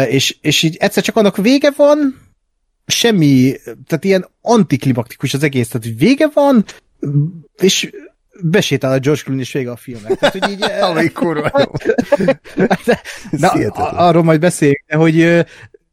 [0.09, 2.15] és, és így egyszer csak annak vége van,
[2.85, 3.55] semmi,
[3.87, 6.65] tehát ilyen antiklimaktikus az egész, tehát hogy vége van,
[7.57, 7.89] és
[8.41, 10.19] besétál a George Clooney és vége a filmnek.
[10.19, 10.63] Tehát, hogy így...
[10.89, 11.71] Ami kurva jó.
[13.39, 15.45] Na, arról majd beszéljünk, de hogy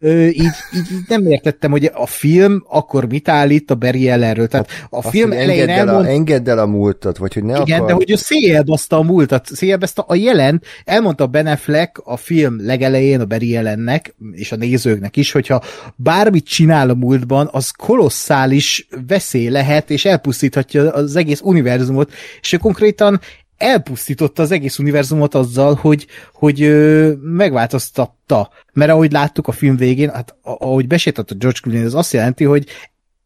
[0.04, 0.52] így, így,
[0.92, 4.48] így nem értettem, hogy a film akkor mit állít a Barry Ellenről.
[4.48, 6.04] Tehát a Azt, film elején engedd elmond...
[6.04, 7.88] el, a, engedd el a múltat, vagy hogy ne Igen, akar...
[7.88, 13.20] de hogy ő széjelbaszta a múltat, széjelbaszta a jelent, elmondta Ben Affleck a film legelején
[13.20, 15.62] a Barry Ellennek, és a nézőknek is, hogyha
[15.96, 22.56] bármit csinál a múltban, az kolosszális veszély lehet, és elpusztíthatja az egész univerzumot, és ő
[22.56, 23.20] konkrétan
[23.62, 28.50] elpusztította az egész univerzumot azzal, hogy, hogy ö, megváltoztatta.
[28.72, 32.44] Mert ahogy láttuk a film végén, hát ahogy besétett a George Clooney, ez azt jelenti,
[32.44, 32.66] hogy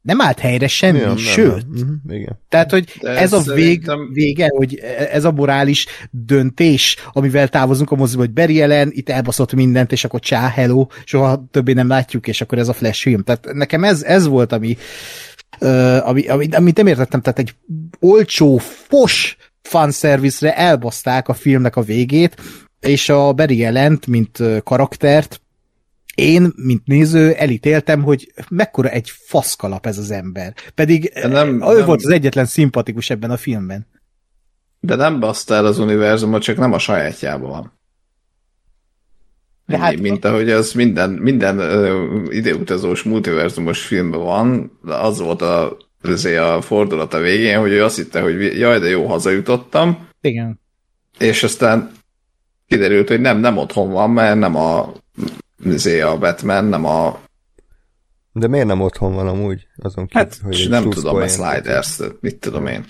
[0.07, 1.46] nem állt helyre semmi, nem, sőt.
[1.49, 2.01] Nem, nem.
[2.03, 2.38] Uh-huh, igen.
[2.49, 4.75] Tehát, hogy ez, ez a vég, vége, hogy
[5.11, 10.05] ez a morális döntés, amivel távozunk a moziba, hogy Barry Ellen itt elbaszott mindent, és
[10.05, 13.22] akkor csá, hello, soha többé nem látjuk, és akkor ez a flash film.
[13.22, 14.77] Tehát nekem ez, ez volt, ami,
[16.05, 17.55] ami, ami, amit nem értettem, tehát egy
[18.01, 22.37] olcsó, fos fanszervizre elbaszták a filmnek a végét,
[22.81, 25.40] és a Barry Ellent, mint karaktert,
[26.14, 30.55] én, mint néző, elítéltem, hogy mekkora egy faszkalap ez az ember.
[30.74, 33.87] Pedig nem, ő nem, volt az egyetlen szimpatikus ebben a filmben.
[34.81, 37.72] De nem baszta el az univerzumot, csak nem a sajátjában van.
[39.66, 45.76] De hát, mint ahogy az minden, minden uh, ideutazós multiverzumos filmben van, az volt a
[46.38, 50.09] a fordulat a végén, hogy ő azt hitte, hogy jaj, de jó, hazajutottam.
[50.20, 50.61] Igen.
[51.18, 51.90] És aztán
[52.66, 54.92] kiderült, hogy nem, nem otthon van, mert nem a,
[55.66, 57.24] azért a Batman, nem a
[58.37, 59.66] de miért nem otthon van amúgy?
[59.76, 62.85] Azon kívül, hát, hogy nem tudom, a sliders, mit tudom én.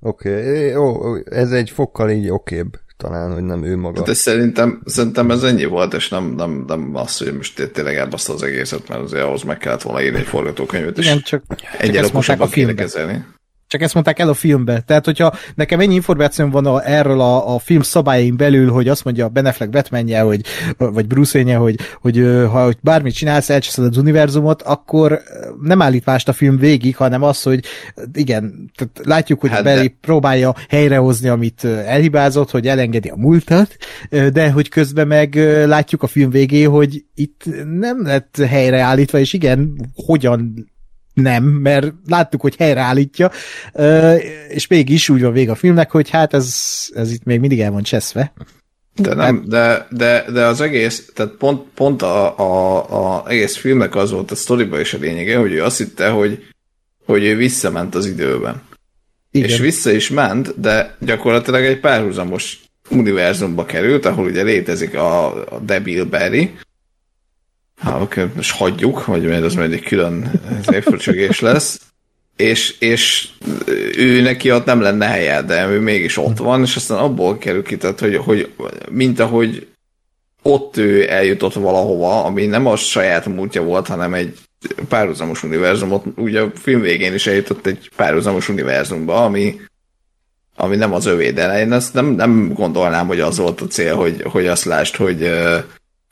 [0.00, 1.22] Oké, okay.
[1.24, 4.04] ez egy fokkal így okébb talán, hogy nem ő maga.
[4.04, 8.32] Hát szerintem, szerintem ez ennyi volt, és nem, nem, nem az, hogy most tényleg elbaszta
[8.32, 11.42] az egészet, mert azért ahhoz meg kellett volna írni egy forgatókönyvet, Igen, csak,
[11.78, 13.24] egyre okosabbak kéne kezelni.
[13.72, 14.80] Csak ezt mondták el a filmbe.
[14.80, 19.04] Tehát, hogyha nekem ennyi információm van a, erről a, a film szabályain belül, hogy azt
[19.04, 20.40] mondja Ben Affleck batman hogy,
[20.76, 22.16] vagy Bruce Wayne hogy, hogy
[22.50, 25.20] ha hogy bármit csinálsz, elcseszed az univerzumot, akkor
[25.60, 27.64] nem állít mást a film végig, hanem az, hogy
[28.12, 29.94] igen, tehát látjuk, hogy hát Barry de...
[30.00, 33.76] próbálja helyrehozni, amit elhibázott, hogy elengedi a múltat,
[34.32, 35.34] de hogy közben meg
[35.66, 37.42] látjuk a film végé, hogy itt
[37.78, 40.70] nem lett helyreállítva, és igen, hogyan
[41.14, 43.30] nem, mert láttuk, hogy helyreállítja,
[44.48, 47.70] és mégis úgy van vége a filmnek, hogy hát ez, ez itt még mindig el
[47.70, 48.32] van cseszve.
[48.94, 53.94] De nem, de, de, de az egész, tehát pont, pont a, a, a egész filmnek
[53.94, 56.44] az volt a sztoriba is a lényege, hogy ő azt hitte, hogy,
[57.04, 58.62] hogy ő visszament az időben.
[59.30, 59.48] Igen.
[59.48, 65.58] És vissza is ment, de gyakorlatilag egy párhuzamos univerzumba került, ahol ugye létezik a, a
[65.58, 66.54] Debil Barry,
[67.82, 70.30] ha oké, most hagyjuk, vagy az majd egy külön
[70.72, 71.80] évfölcsögés lesz,
[72.36, 73.28] és, és
[73.96, 77.62] ő neki ott nem lenne helye, de ő mégis ott van, és aztán abból kerül
[77.62, 78.52] ki, tehát, hogy, hogy
[78.90, 79.66] mint ahogy
[80.42, 84.38] ott ő eljutott valahova, ami nem a saját múltja volt, hanem egy
[84.88, 89.60] párhuzamos univerzumot, ugye a film végén is eljutott egy párhuzamos univerzumba, ami,
[90.56, 93.94] ami nem az övé, de én azt nem, nem gondolnám, hogy az volt a cél,
[93.94, 95.30] hogy, hogy azt lásd, hogy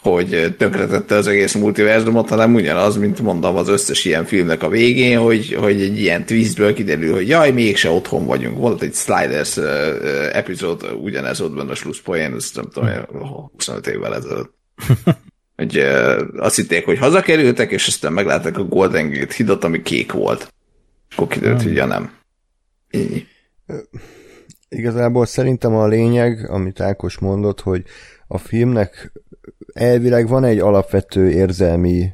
[0.03, 5.19] hogy tönkretette az egész multiverzumot, hanem ugyanaz, mint mondom, az összes ilyen filmnek a végén,
[5.19, 8.59] hogy, hogy egy ilyen twistből kiderül, hogy jaj, mégse otthon vagyunk.
[8.59, 9.67] Volt egy Sliders uh,
[10.33, 12.89] epizód, ugyanez volt benne a slusszpoén, ezt nem tudom,
[13.53, 14.55] 25 évvel ezelőtt.
[15.57, 20.13] hogy uh, azt hitték, hogy hazakerültek, és aztán meglátták a Golden Gate hidot, ami kék
[20.13, 20.53] volt.
[21.11, 22.11] És akkor kiderült, hogy ja nem.
[22.91, 23.27] Így.
[24.71, 27.85] Igazából szerintem a lényeg, amit Ákos mondott, hogy
[28.27, 29.13] a filmnek
[29.73, 32.13] elvileg van egy alapvető érzelmi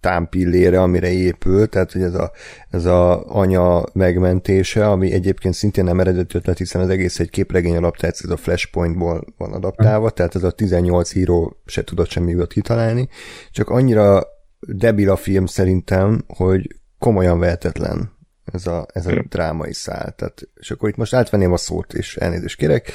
[0.00, 2.30] támpillére, amire épül, tehát hogy ez a,
[2.68, 7.80] ez a anya megmentése, ami egyébként szintén nem eredeti ötlet, hiszen az egész egy képregény
[7.80, 13.08] tehát ez a Flashpointból van adaptálva, tehát ez a 18 híró se tudott semmiből kitalálni,
[13.50, 14.26] csak annyira
[14.60, 18.18] debil a film szerintem, hogy komolyan vehetetlen
[18.52, 20.12] ez a, ez a drámai szál.
[20.16, 22.92] Tehát, és akkor itt most átvenném a szót, és elnézést kérek.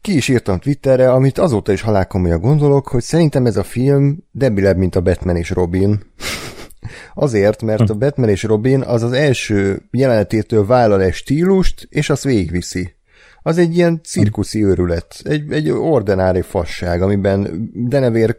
[0.00, 4.76] Ki is írtam Twitterre, amit azóta is halálkomolyan gondolok, hogy szerintem ez a film debilebb,
[4.76, 6.00] mint a Batman és Robin.
[7.14, 12.22] Azért, mert a Batman és Robin az az első jelenetétől vállal egy stílust, és azt
[12.22, 12.94] végigviszi.
[13.42, 18.38] Az egy ilyen cirkuszi őrület, egy, egy ordinári fasság, amiben denevér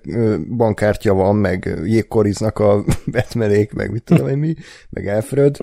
[0.56, 4.56] bankkártya van, meg jégkoriznak a Batmanék, meg mit tudom én mi,
[4.90, 5.58] meg Alfred,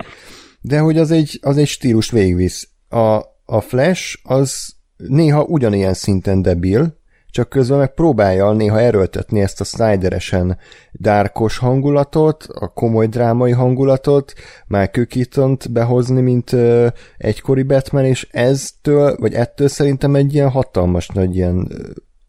[0.60, 2.68] de hogy az egy, az egy stílust végigvisz.
[2.88, 6.96] A, a Flash az néha ugyanilyen szinten debil,
[7.30, 10.58] csak közben meg próbálja néha erőltetni ezt a Snyderesen
[10.92, 14.32] dárkos hangulatot, a komoly drámai hangulatot,
[14.66, 21.08] Michael keaton behozni, mint ö, egykori Batman, és eztől, vagy ettől szerintem egy ilyen hatalmas
[21.08, 21.72] nagy ilyen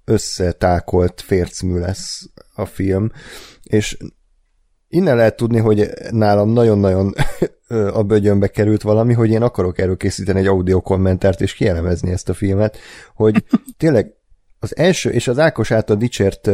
[0.06, 3.12] összetákolt fércmű lesz a film,
[3.63, 3.98] és
[4.88, 7.13] innen lehet tudni, hogy nálam nagyon-nagyon
[7.93, 12.29] a bögyönbe került valami, hogy én akarok erről készíteni egy audio kommentárt és kielemezni ezt
[12.29, 12.77] a filmet,
[13.15, 13.43] hogy
[13.77, 14.13] tényleg
[14.60, 16.49] az első, és az Ákos által dicsért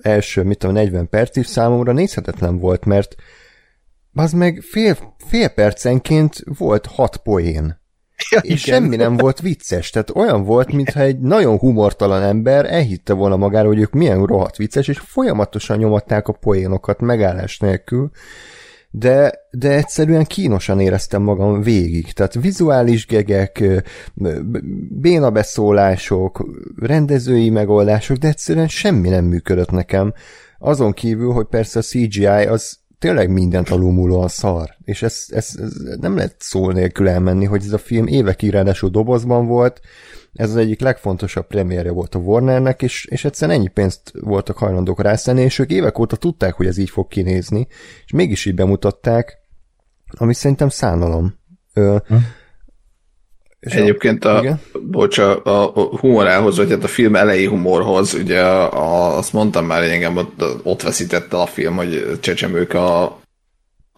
[0.00, 3.14] első, mit tudom, 40 perc is számomra nézhetetlen volt, mert
[4.14, 7.80] az meg fél, fél percenként volt hat poén.
[8.30, 8.80] Ja, és igen.
[8.80, 13.66] semmi nem volt vicces, tehát olyan volt, mintha egy nagyon humortalan ember elhitte volna magára,
[13.66, 18.10] hogy ők milyen rohadt vicces, és folyamatosan nyomatták a poénokat megállás nélkül,
[18.90, 22.12] de, de egyszerűen kínosan éreztem magam végig.
[22.12, 23.64] Tehát vizuális gegek,
[24.90, 26.46] béna beszólások,
[26.76, 30.12] rendezői megoldások, de egyszerűen semmi nem működött nekem.
[30.58, 35.72] Azon kívül, hogy persze a CGI az tényleg mindent alulmúlóan szar, és ez, ez, ez
[36.00, 39.80] nem lehet szó nélkül elmenni, hogy ez a film évekig ráadásul dobozban volt,
[40.32, 45.02] ez az egyik legfontosabb premierje volt a Warnernek, és, és egyszerűen ennyi pénzt voltak hajlandók
[45.02, 47.66] rászenni, és ők évek óta tudták, hogy ez így fog kinézni,
[48.04, 49.38] és mégis így bemutatták,
[50.18, 51.34] ami szerintem szánalom.
[51.74, 52.14] Ö, hm.
[53.60, 54.60] És Egyébként a, igen?
[54.82, 59.80] bocs, a, a humorához, vagy hát a film elejé humorhoz, ugye a, azt mondtam már,
[59.80, 63.02] hogy engem ott, ott veszítette a film, hogy csecsemők a,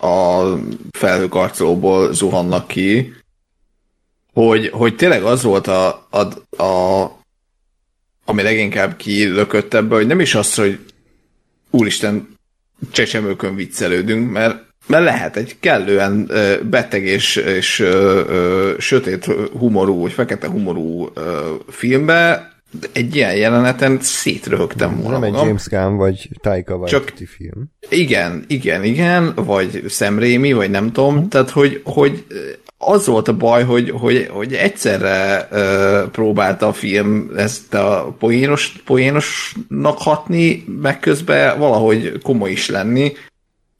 [0.07, 0.43] a
[0.91, 3.13] felhőkarcolóból zuhannak ki,
[4.33, 6.21] hogy, hogy tényleg az volt a, a,
[6.63, 7.19] a
[8.25, 10.79] ami leginkább kilökött ebből, hogy nem is az, hogy
[11.71, 12.29] úristen,
[12.91, 16.31] csecsemőkön viccelődünk, mert, mert lehet egy kellően
[16.63, 19.25] beteg és, és ö, ö, sötét
[19.59, 22.53] humorú, vagy fekete humorú ö, filmbe
[22.93, 25.41] egy ilyen jeleneten szétröhögtem volna Nem magam.
[25.41, 27.71] egy James Gunn vagy Taika Waititi film.
[27.89, 32.25] Igen, igen, igen, vagy Sam Raimi, vagy nem tudom, tehát hogy, hogy
[32.83, 38.75] az volt a baj, hogy, hogy, hogy egyszerre ö, próbálta a film ezt a poénos,
[38.85, 43.13] poénosnak hatni, meg közben valahogy komoly is lenni,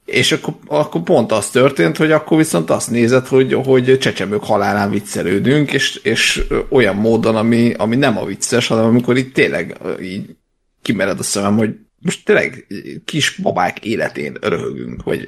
[0.05, 4.89] és akkor, akkor pont az történt, hogy akkor viszont azt nézett, hogy, hogy csecsemők halálán
[4.89, 10.35] viccelődünk, és, és olyan módon, ami, ami nem a vicces, hanem amikor itt tényleg így
[10.81, 12.67] kimered a szemem, hogy most tényleg
[13.05, 15.27] kis babák életén röhögünk, vagy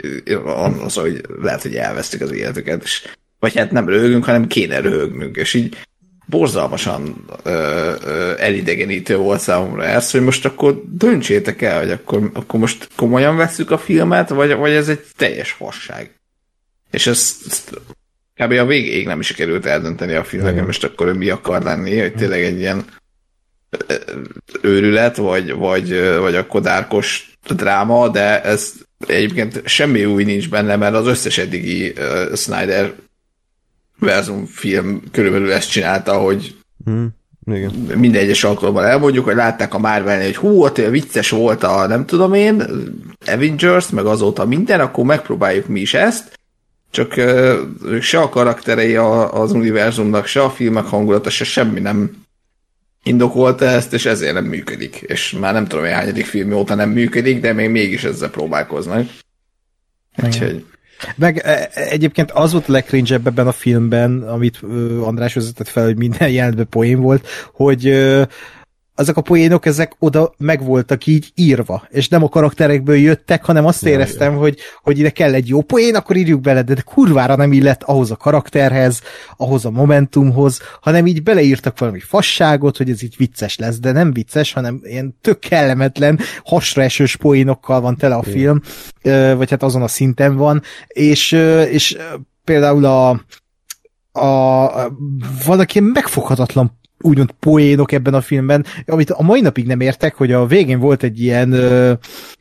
[0.84, 3.08] az, hogy lehet, hogy elvesztik az életüket, és,
[3.43, 5.77] vagy hát nem röhögünk, hanem kéne röhögnünk, és így
[6.25, 7.49] borzalmasan ö,
[8.03, 13.36] ö, elidegenítő volt számomra ez, hogy most akkor döntsétek el, hogy akkor, akkor most komolyan
[13.36, 16.12] veszük a filmet, vagy, vagy ez egy teljes fasság.
[16.91, 17.82] És ezt, ezt
[18.36, 18.51] kb.
[18.51, 21.99] a végéig nem is került eldönteni a filmnek, hogy most akkor ő mi akar lenni,
[21.99, 22.86] hogy tényleg egy ilyen
[24.62, 28.73] őrület, vagy, vagy, vagy akkor dárkos dráma, de ez
[29.08, 32.93] egyébként semmi új nincs benne, mert az összes eddigi uh, Snyder
[33.99, 37.08] verzum film körülbelül ezt csinálta, hogy Hmm.
[37.45, 37.71] Igen.
[37.95, 42.06] minden egyes alkalommal elmondjuk, hogy látták a marvel hogy hú, ott vicces volt a nem
[42.06, 42.63] tudom én,
[43.25, 46.39] Avengers, meg azóta minden, akkor megpróbáljuk mi is ezt,
[46.91, 52.23] csak uh, se a karakterei a, az univerzumnak, se a filmek hangulata, se semmi nem
[53.03, 54.95] indokolta ezt, és ezért nem működik.
[54.95, 59.10] És már nem tudom, hogy hányadik film óta nem működik, de még mégis ezzel próbálkoznak.
[60.23, 60.65] Úgyhogy...
[61.16, 64.60] Meg e, egyébként az volt a legcringe ebben a filmben, amit
[65.04, 67.86] András vezetett fel, hogy minden jelentben poén volt, hogy
[68.95, 73.65] azok a poénok, ezek oda meg voltak így írva, és nem a karakterekből jöttek, hanem
[73.65, 77.36] azt éreztem, hogy, hogy ide kell egy jó poén, akkor írjuk bele, de, de kurvára
[77.36, 79.01] nem illett ahhoz a karakterhez,
[79.38, 84.13] ahhoz a momentumhoz, hanem így beleírtak valami fasságot, hogy ez így vicces lesz, de nem
[84.13, 88.62] vicces, hanem ilyen tök kellemetlen, hasraesős poénokkal van tele a film,
[89.38, 91.32] vagy hát azon a szinten van, és,
[91.69, 91.97] és
[92.43, 93.10] például a,
[94.12, 94.27] a,
[94.84, 94.97] a
[95.45, 100.32] vannak ilyen megfoghatatlan úgymond poénok ebben a filmben, amit a mai napig nem értek, hogy
[100.32, 101.94] a végén volt egy ilyen ö,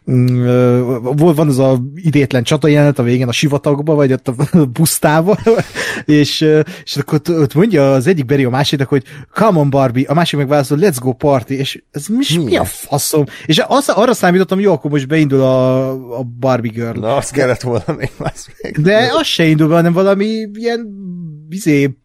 [0.04, 4.34] ö, volt van az a idétlen csata jelenet a végén a sivatagba, vagy ott a
[4.72, 5.38] pusztába,
[6.04, 9.02] és, ö, és akkor ott, ott mondja az egyik Beri a másiknak, hogy
[9.34, 12.64] come on Barbie, a másik meg válaszol, let's go party, és ez mi, mi a
[12.64, 13.24] faszom?
[13.46, 17.00] És az, arra számítottam, jó, akkor most beindul a, a Barbie Girl.
[17.00, 18.80] Na, azt kellett volna még más meg.
[18.80, 20.88] De az se indul be, hanem valami ilyen
[21.48, 22.01] izé, pop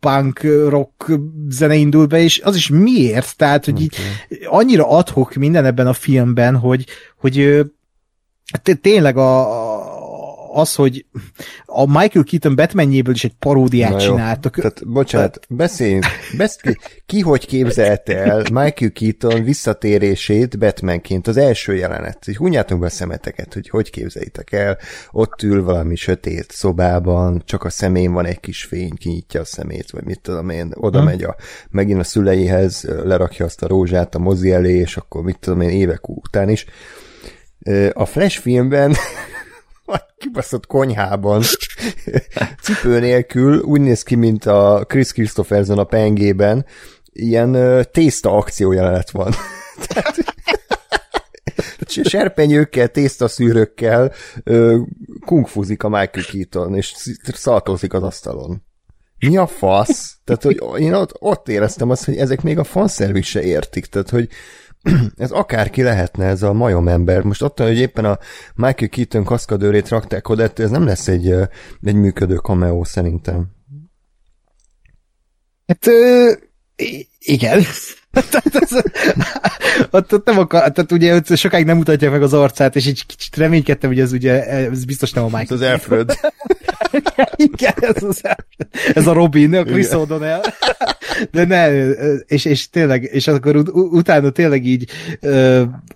[0.00, 1.12] punk rock
[1.48, 3.36] zene indul be, és az is miért?
[3.36, 3.96] Tehát, hogy így
[4.44, 6.86] annyira adhok minden ebben a filmben, hogy,
[7.16, 7.66] hogy
[8.80, 9.69] tényleg a-
[10.52, 11.04] az, hogy
[11.64, 14.08] a Michael Keaton Batmanjéből is egy paródiát Na jó.
[14.10, 14.54] csináltak.
[14.54, 16.04] Tehát, bocsánat, beszéljünk.
[16.36, 16.58] Besz,
[17.06, 22.28] ki, hogy képzelte el Michael Keaton visszatérését Batmanként az első jelenet?
[22.28, 24.78] Így hunjátok be a szemeteket, hogy hogy képzeljétek el.
[25.10, 29.90] Ott ül valami sötét szobában, csak a szemén van egy kis fény, kinyitja a szemét,
[29.90, 31.04] vagy mit tudom én, oda Hm.
[31.04, 31.36] megy a,
[31.70, 35.68] megint a szüleihez, lerakja azt a rózsát a mozi elé, és akkor mit tudom én,
[35.68, 36.64] évek után is.
[37.92, 38.94] A Flash filmben
[40.18, 41.42] kibaszott konyhában
[42.62, 46.64] cipő nélkül úgy néz ki, mint a Chris Christopherson a pengében,
[47.12, 49.32] ilyen ö, tészta akció jelenet van.
[49.86, 50.16] Tehát,
[52.08, 54.12] serpenyőkkel, tésztaszűrökkel
[54.44, 54.78] ö,
[55.26, 58.62] kungfuzik a Michael Keaton, és sz- szaltozik az asztalon.
[59.18, 60.16] Mi a fasz?
[60.24, 64.10] Tehát, hogy én ott, ott éreztem azt, hogy ezek még a fanszerviz se értik, tehát,
[64.10, 64.28] hogy
[65.16, 67.22] ez akárki lehetne, ez a majomember.
[67.22, 68.18] Most attól, hogy éppen a
[68.54, 71.34] Michael Keaton kaszkadőrét rakták oda, ettől ez nem lesz egy,
[71.82, 73.46] egy működő cameo szerintem.
[75.66, 76.32] Hát, ö,
[77.18, 77.62] igen.
[78.12, 78.82] Tehát ez-
[79.90, 83.36] ott, ott nem akar, tehát ugye sokáig nem mutatja meg az arcát, és egy kicsit
[83.36, 85.46] reménykedtem, hogy ez ugye, ez biztos nem a Michael.
[85.48, 86.12] Ez az Alfred.
[87.52, 88.22] Igen, ez, az,
[88.94, 90.44] ez a Robin, a Chris O'Donnell.
[91.30, 91.88] De ne,
[92.26, 94.90] és, és tényleg, és akkor ut- utána tényleg így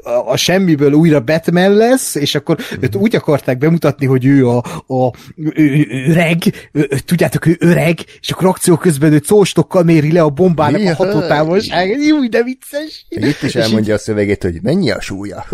[0.03, 4.57] a, a semmiből újra Batman lesz, és akkor őt úgy akarták bemutatni, hogy ő a,
[4.87, 5.13] a
[5.55, 6.39] ő, öreg,
[6.73, 10.83] ő, tudjátok, ő öreg, és akkor akció közben ő szóstokkal méri le a bombának a
[10.83, 10.95] Jaj.
[10.95, 12.05] hatótávolságát.
[12.07, 13.07] Jó, de vicces.
[13.09, 15.45] Itt is És elmondja a szövegét, hogy mennyi a súlya,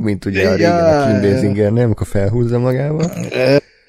[0.00, 1.06] mint ugye a régen a.
[1.06, 3.12] Kim Basinger, nem, akkor felhúzza magával.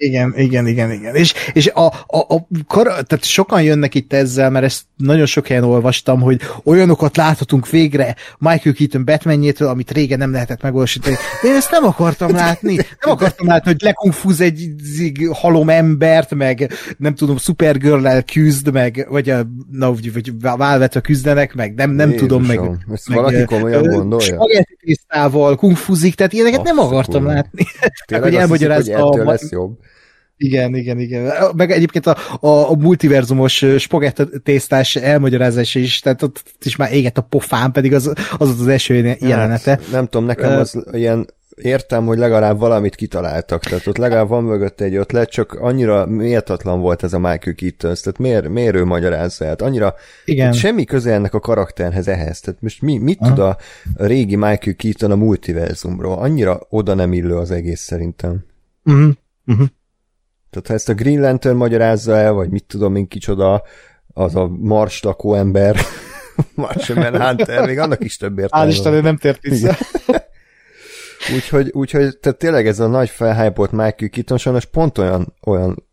[0.03, 1.15] Igen, igen, igen, igen.
[1.15, 5.47] És, és a, a, a kar, tehát sokan jönnek itt ezzel, mert ezt nagyon sok
[5.47, 11.15] helyen olvastam, hogy olyanokat láthatunk végre Michael Keaton Batmanjétől, amit régen nem lehetett megvalósítani.
[11.41, 12.75] De én ezt nem akartam látni.
[12.75, 14.69] Nem akartam látni, hogy lekungfúz egy
[15.31, 21.53] halom embert, meg nem tudom, Supergirl-el küzd, meg, vagy a, na, vagy, vagy válvetve küzdenek,
[21.53, 24.25] meg nem, nem Jézusom, tudom, meg, ezt meg valaki komolyan gondolja?
[24.25, 27.63] spagetti tésztával kungfuzik, tehát ilyeneket nem Azt a akartam látni.
[28.05, 29.77] Tényleg hogy elmagyarázza a lesz jobb.
[30.43, 31.31] Igen, igen, igen.
[31.55, 37.17] Meg egyébként a, a, a multiverzumos spagetto tésztás elmagyarázása is, tehát ott is már égett
[37.17, 39.71] a pofán, pedig az az, az, az eső jelenete.
[39.71, 44.27] Hát, nem tudom, nekem az uh, ilyen értem, hogy legalább valamit kitaláltak, tehát ott legalább
[44.27, 48.75] van mögött egy ötlet, csak annyira méltatlan volt ez a Michael Keaton, tehát miért, miért
[48.75, 49.45] ő magyarázza?
[49.45, 50.53] Hát annyira Igen.
[50.53, 53.57] semmi köze ennek a karakterhez ehhez, tehát most mi, mit tud a
[53.95, 56.17] régi Michael Keaton a multiverzumról?
[56.17, 58.45] Annyira oda nem illő az egész szerintem.
[58.83, 59.11] Uh-huh.
[59.45, 59.67] Uh-huh.
[60.53, 63.63] Tehát ha ezt a Green Lantern magyarázza el, vagy mit tudom én kicsoda,
[64.13, 65.75] az a Mars lakó ember,
[66.55, 68.71] Martian Hunter, még annak is több értelme.
[68.71, 69.77] Isten, nem tért vissza.
[71.35, 75.83] úgyhogy, úgyhogy tehát tényleg ez a nagy felhájpolt Michael Keaton sajnos pont olyan, olyan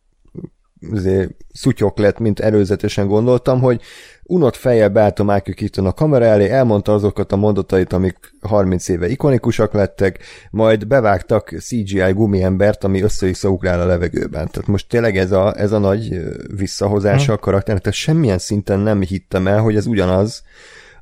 [1.52, 3.80] szutyok lett, mint előzetesen gondoltam, hogy
[4.22, 8.88] unott fejjel beállt a Michael Keaton a kamera elé, elmondta azokat a mondatait, amik 30
[8.88, 10.18] éve ikonikusak lettek,
[10.50, 14.48] majd bevágtak CGI gumiembert, ami össze-vissza ugrál a levegőben.
[14.50, 16.20] Tehát most tényleg ez a, ez a nagy
[16.56, 20.42] visszahozása a karakternek, tehát semmilyen szinten nem hittem el, hogy ez ugyanaz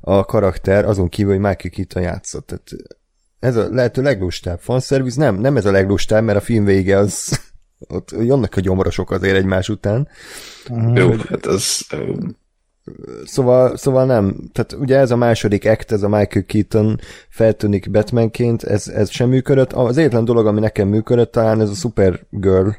[0.01, 2.47] a karakter, azon kívül, hogy Michael Keaton játszott.
[2.47, 2.97] Tehát
[3.39, 7.39] ez a lehető leglustább fanszerviz, nem, nem ez a leglustább, mert a film vége az
[7.87, 10.07] ott jönnek a gyomrosok azért egymás után.
[10.93, 11.87] Jó, hát az...
[13.23, 16.99] Szóval, szóval nem, tehát ugye ez a második act, ez a Michael Keaton
[17.29, 19.73] feltűnik Batmanként, ez, ez sem működött.
[19.73, 22.69] Az egyetlen dolog, ami nekem működött, talán ez a Supergirl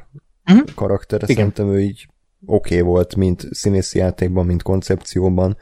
[0.45, 0.63] uh-huh.
[0.75, 2.07] karakter, szerintem ő így
[2.45, 5.57] oké okay volt, mint színészi játékban, mint koncepcióban.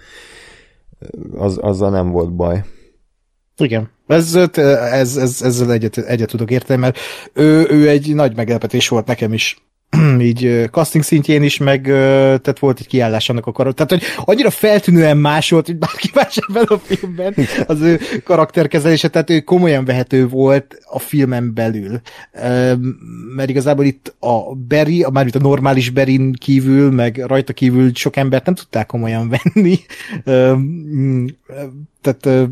[1.32, 2.64] Az, azzal nem volt baj.
[3.60, 3.90] Igen.
[4.08, 7.00] Ez, ez, ez, ezzel egyet, egyet tudok érteni, mert
[7.34, 9.58] ő, ő egy nagy meglepetés volt nekem is
[10.20, 13.86] így casting szintjén is, meg tehát volt egy kiállás annak a karakter.
[13.86, 17.36] Tehát, hogy annyira feltűnően más volt, hogy bárki más ebben a filmben
[17.68, 22.02] az ő karakterkezelése, tehát ő komolyan vehető volt a filmen belül.
[23.36, 28.16] Mert igazából itt a Barry, a mármint a normális Berin kívül, meg rajta kívül sok
[28.16, 29.80] embert nem tudták komolyan venni.
[32.02, 32.50] Tehát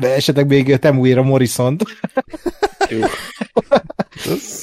[0.00, 1.84] esetleg még Temuira Morrison-t.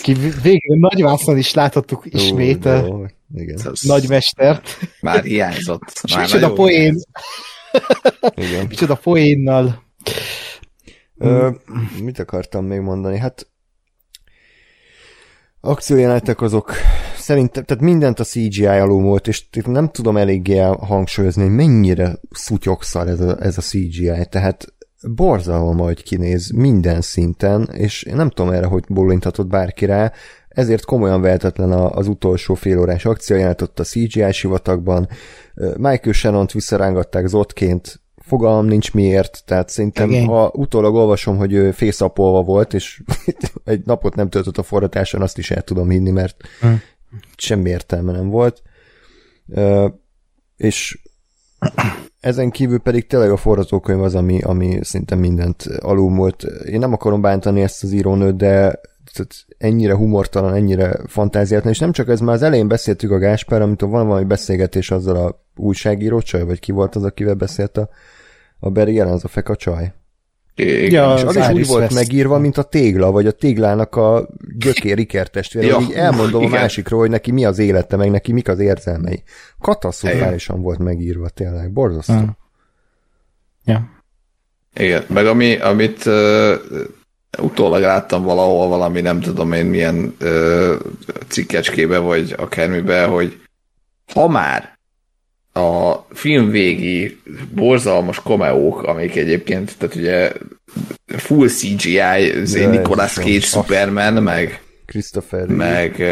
[0.02, 3.60] Ki végül nagyvászon is láthattuk ismét a oh, igen.
[3.82, 4.78] nagymestert.
[5.02, 6.02] Már hiányzott.
[6.14, 7.00] Már Micsoda poén.
[8.36, 8.66] Igen.
[8.68, 9.84] Micsoda poénnal.
[11.18, 11.50] Ö,
[12.02, 13.18] mit akartam még mondani?
[13.18, 13.48] Hát
[15.60, 16.74] akciójelenetek azok
[17.18, 23.10] szerintem, tehát mindent a CGI alul volt, és nem tudom eléggé hangsúlyozni, hogy mennyire szutyokszal
[23.10, 28.52] ez a, ez a CGI, tehát borzalma majd kinéz minden szinten, és én nem tudom
[28.52, 30.12] erre, hogy bólintatott bárki rá,
[30.48, 35.08] ezért komolyan vehetetlen az utolsó félórás akció jelentett a CGI sivatagban.
[35.56, 40.26] Michael Shannon-t visszarángatták Zotként, fogalmam nincs miért, tehát szerintem Igen.
[40.26, 43.02] ha utólag olvasom, hogy ő fészapolva volt, és
[43.64, 46.68] egy napot nem töltött a forratáson, azt is el tudom hinni, mert hm.
[47.38, 48.62] semmi értelme nem volt.
[50.58, 51.02] és
[52.22, 56.44] ezen kívül pedig tényleg a forgatókönyv az, ami, ami szinte mindent alulmúlt.
[56.44, 58.80] Én nem akarom bántani ezt az írónőt, de
[59.14, 63.62] tehát ennyire humortalan, ennyire fantáziátlan, és nem csak ez, már az elején beszéltük a Gáspár,
[63.62, 67.90] amit van valami beszélgetés azzal a újságíró csaj, vagy ki volt az, akivel beszélt a,
[68.60, 69.94] a Beri jelen, az a feka csaj.
[70.62, 73.96] Igen, ja, és az, az is úgy volt megírva, mint a tégla, vagy a téglának
[73.96, 75.80] a gyökér ikertestvére, ja.
[75.82, 76.54] így elmondom Igen.
[76.54, 79.24] a másikról, hogy neki mi az élete, meg neki mik az érzelmei.
[79.60, 82.14] Katasztrofálisan volt megírva, tényleg, borzasztó.
[82.14, 82.30] Uh.
[83.66, 83.90] Ja.
[84.74, 86.54] Igen, meg ami, amit uh,
[87.42, 90.74] utólag láttam valahol valami, nem tudom én milyen uh,
[91.28, 93.42] cikkecskébe, vagy akármibe, hogy
[94.14, 94.80] ha már
[95.54, 97.22] a film végi
[97.54, 100.32] borzalmas komeók, amik egyébként, tehát ugye
[101.06, 106.04] full CGI, Zé Nicolas Cage Superman, meg Christopher meg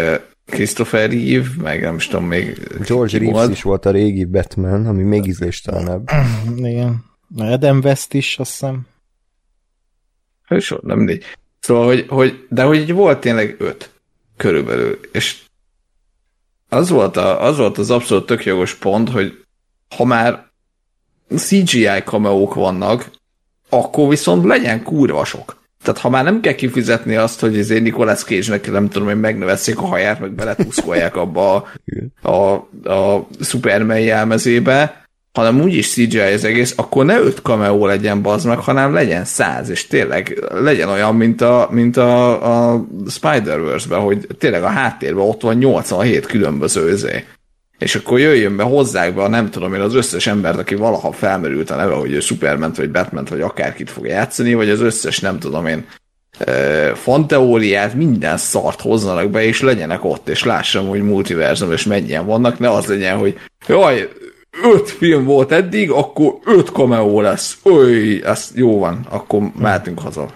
[0.45, 3.51] Christopher Reeve, meg nem is tudom még George Reeves volt.
[3.51, 6.09] is volt a régi Batman, ami még ízléstelenebb.
[6.57, 7.05] Igen.
[7.37, 8.81] Adam West is, azt hiszem.
[10.47, 11.23] Hősor, nem mindegy.
[11.59, 13.89] Szóval, hogy, hogy, de hogy volt tényleg öt
[14.37, 15.37] körülbelül, és
[16.69, 19.43] az volt, a, az volt az abszolút tök jogos pont, hogy
[19.95, 20.47] ha már
[21.35, 23.09] CGI kameók vannak,
[23.69, 25.57] akkor viszont legyen kurva sok.
[25.83, 29.19] Tehát ha már nem kell kifizetni azt, hogy az én Nicolas Cage-nek nem tudom, hogy
[29.19, 31.67] megnövesszék a haját, meg beletuszkolják abba
[32.21, 32.53] a, a,
[32.83, 38.57] a Superman jelmezébe, hanem úgyis CGI az egész, akkor ne öt cameo legyen bazd meg,
[38.57, 44.63] hanem legyen száz, és tényleg legyen olyan, mint a, mint a, a Spider-Verse-ben, hogy tényleg
[44.63, 47.25] a háttérben ott van 87 különböző özé.
[47.79, 51.69] És akkor jöjjön be, hozzák be, nem tudom én, az összes embert, aki valaha felmerült
[51.69, 55.39] a neve, hogy ő Superman vagy Batman vagy akárkit fog játszani, vagy az összes, nem
[55.39, 55.85] tudom én,
[56.93, 62.59] fanteóriát, minden szart hozzanak be, és legyenek ott, és lássam, hogy multiverzum, és mennyien vannak,
[62.59, 64.09] ne az legyen, hogy jaj,
[64.63, 67.59] öt film volt eddig, akkor öt cameo lesz.
[67.63, 70.33] Oly, ez jó van, akkor mehetünk haza.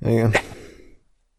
[0.00, 0.34] Igen.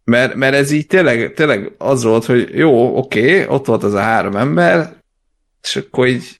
[0.04, 4.00] Mert, mert ez így tényleg, tényleg az volt, hogy jó, oké, ott volt az a
[4.00, 4.96] három ember,
[5.62, 6.39] és akkor így.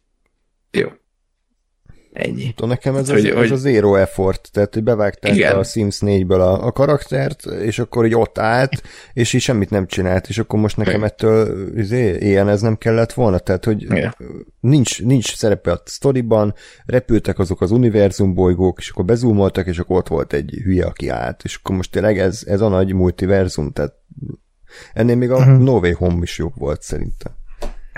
[2.20, 2.54] Ennyi.
[2.54, 5.56] Tudom, nekem ez, Hát, az, hogy- ez a zero effort, tehát hogy bevágták Igen.
[5.56, 8.82] a Sims 4-ből a, a karaktert, és akkor így ott állt,
[9.14, 11.06] és így semmit nem csinált, és akkor most nekem Igen.
[11.06, 14.16] ettől izé, ilyen ez nem kellett volna, tehát hogy Igen.
[14.60, 16.54] nincs, nincs szerepe a sztoriban,
[16.86, 21.08] repültek azok az univerzum bolygók, és akkor bezúmoltak, és akkor ott volt egy hülye, aki
[21.10, 23.94] állt, és akkor most tényleg ez, ez a nagy multiverzum, tehát
[24.94, 25.58] ennél még a uh-huh.
[25.60, 27.32] No Way Home is jobb volt szerintem.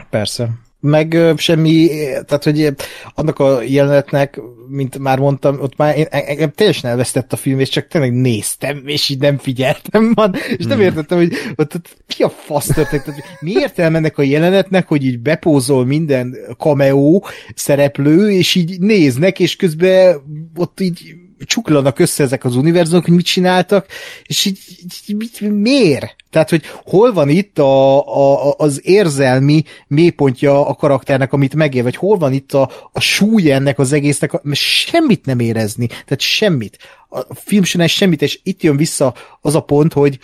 [0.09, 0.49] Persze.
[0.82, 1.88] Meg semmi,
[2.25, 2.73] tehát hogy
[3.15, 7.69] annak a jelenetnek, mint már mondtam, ott már én, engem teljesen elvesztett a film, és
[7.69, 12.23] csak tényleg néztem, és így nem figyeltem van, és nem értettem, hogy ott, ott mi
[12.23, 17.21] a fasz történt, tehát mi értelme ennek a jelenetnek, hogy így bepózol minden cameo
[17.55, 20.21] szereplő, és így néznek, és közben
[20.55, 21.15] ott így
[21.45, 23.85] csuklanak össze ezek az univerzumok, hogy mit csináltak,
[24.23, 24.59] és így,
[25.07, 26.15] így mit, miért?
[26.29, 31.95] Tehát, hogy hol van itt a, a, az érzelmi mélypontja a karakternek, amit megél, vagy
[31.95, 36.77] hol van itt a, a súly ennek az egésznek, mert semmit nem érezni, tehát semmit.
[37.09, 40.19] A film során semmit, és itt jön vissza az a pont, hogy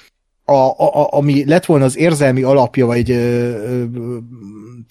[0.50, 4.18] a, a, ami lett volna az érzelmi alapja, vagy ö, ö,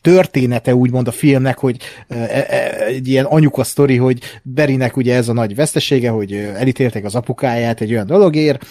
[0.02, 1.76] története úgymond a filmnek, hogy
[2.08, 6.36] ö, e, egy ilyen anyuka sztori, hogy Berinek ugye ez a nagy vesztesége, hogy ö,
[6.36, 8.66] elítéltek az apukáját egy olyan dologért,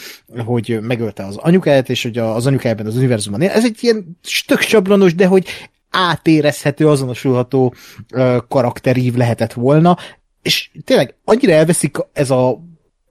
[0.45, 3.49] hogy megölte az anyukáját, és hogy az anyukájában az univerzumban él.
[3.49, 5.45] Ez egy ilyen stök sablonos, de hogy
[5.89, 7.73] átérezhető, azonosulható
[8.13, 9.97] ö, karakterív lehetett volna,
[10.41, 12.59] és tényleg annyira elveszik ez a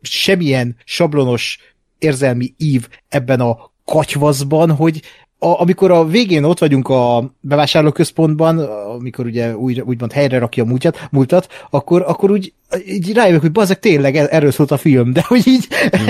[0.02, 1.58] semmilyen sablonos
[2.04, 5.02] érzelmi ív ebben a katyvaszban, hogy
[5.38, 8.58] a, amikor a végén ott vagyunk a bevásárlóközpontban,
[8.98, 12.52] amikor ugye úgy, úgymond helyre rakja a múltat, múltat akkor, akkor úgy
[12.86, 15.68] így rájövök, hogy bazeg tényleg er- erről szólt a film, de hogy így
[16.02, 16.06] mm.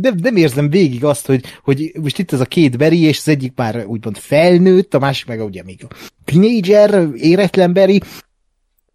[0.00, 3.28] nem, nem érzem végig azt, hogy, hogy most itt ez a két beri, és az
[3.28, 8.00] egyik már úgymond felnőtt, a másik meg ugye még a teenager, éretlen beri,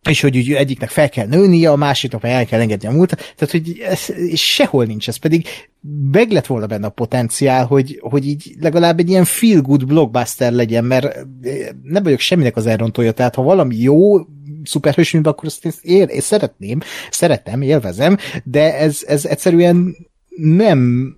[0.10, 3.34] és hogy úgy egyiknek fel kell nőnie, a másiknak meg el kell engedni a múltat,
[3.36, 5.48] tehát hogy ez, sehol nincs ez, pedig
[6.12, 10.52] meg lett volna benne a potenciál, hogy, hogy így legalább egy ilyen feel good blockbuster
[10.52, 11.26] legyen, mert
[11.84, 14.18] nem vagyok semminek az elrontója, tehát ha valami jó
[14.64, 16.80] szuperhős film, akkor azt én, én szeretném,
[17.10, 19.96] szeretem, élvezem, de ez, ez egyszerűen
[20.36, 21.12] nem,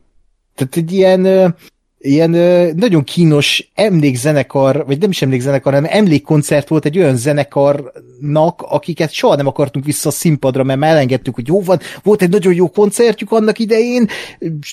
[0.56, 1.56] tehát egy ilyen
[2.02, 8.62] ilyen ö, nagyon kínos emlékzenekar, vagy nem is emlékzenekar, hanem emlékkoncert volt egy olyan zenekarnak,
[8.62, 12.30] akiket soha nem akartunk vissza a színpadra, mert már elengedtük, hogy jó van, volt egy
[12.30, 14.08] nagyon jó koncertjük annak idején,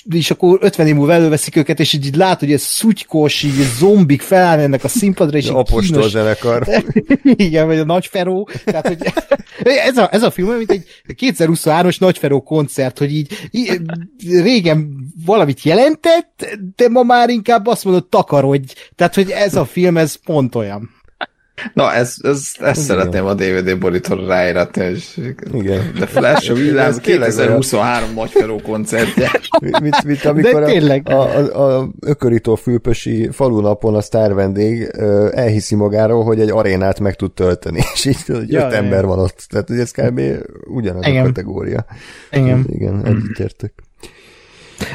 [0.09, 3.65] és akkor 50 év múlva előveszik őket, és így, így lát, hogy ez szutykos, így
[3.77, 6.67] zombik felállnak a színpadra, és így Apostol kínos, zenekar.
[7.23, 8.49] igen, vagy a Nagyferó.
[8.65, 9.13] Tehát, hogy
[9.89, 13.81] ez, a, ez a film mint egy 2023-as Nagyferó koncert, hogy így, így
[14.27, 18.73] régen valamit jelentett, de ma már inkább azt mondod, takarodj.
[18.95, 20.95] Tehát, hogy ez a film, ez pont olyan.
[21.73, 22.73] Na, ez, ez, ezt Igen.
[22.73, 25.19] szeretném a DVD borítóra ráíratni, és
[25.53, 25.91] Igen.
[25.99, 29.31] de Flash a villám Ez tényleg 2023 nagyferó koncertje.
[29.81, 31.09] Mint, mint amikor De tényleg.
[31.09, 34.81] a, a, a ökörító fülpösi falunapon a sztár vendég
[35.31, 39.19] elhiszi magáról, hogy egy arénát meg tud tölteni, és így hogy Ja, öt ember van
[39.19, 39.45] ott.
[39.49, 40.21] Tehát, ez kb.
[40.67, 41.23] ugyanaz Igen.
[41.23, 41.85] a kategória.
[42.31, 42.65] Igen.
[42.69, 43.73] Igen, egyetértek.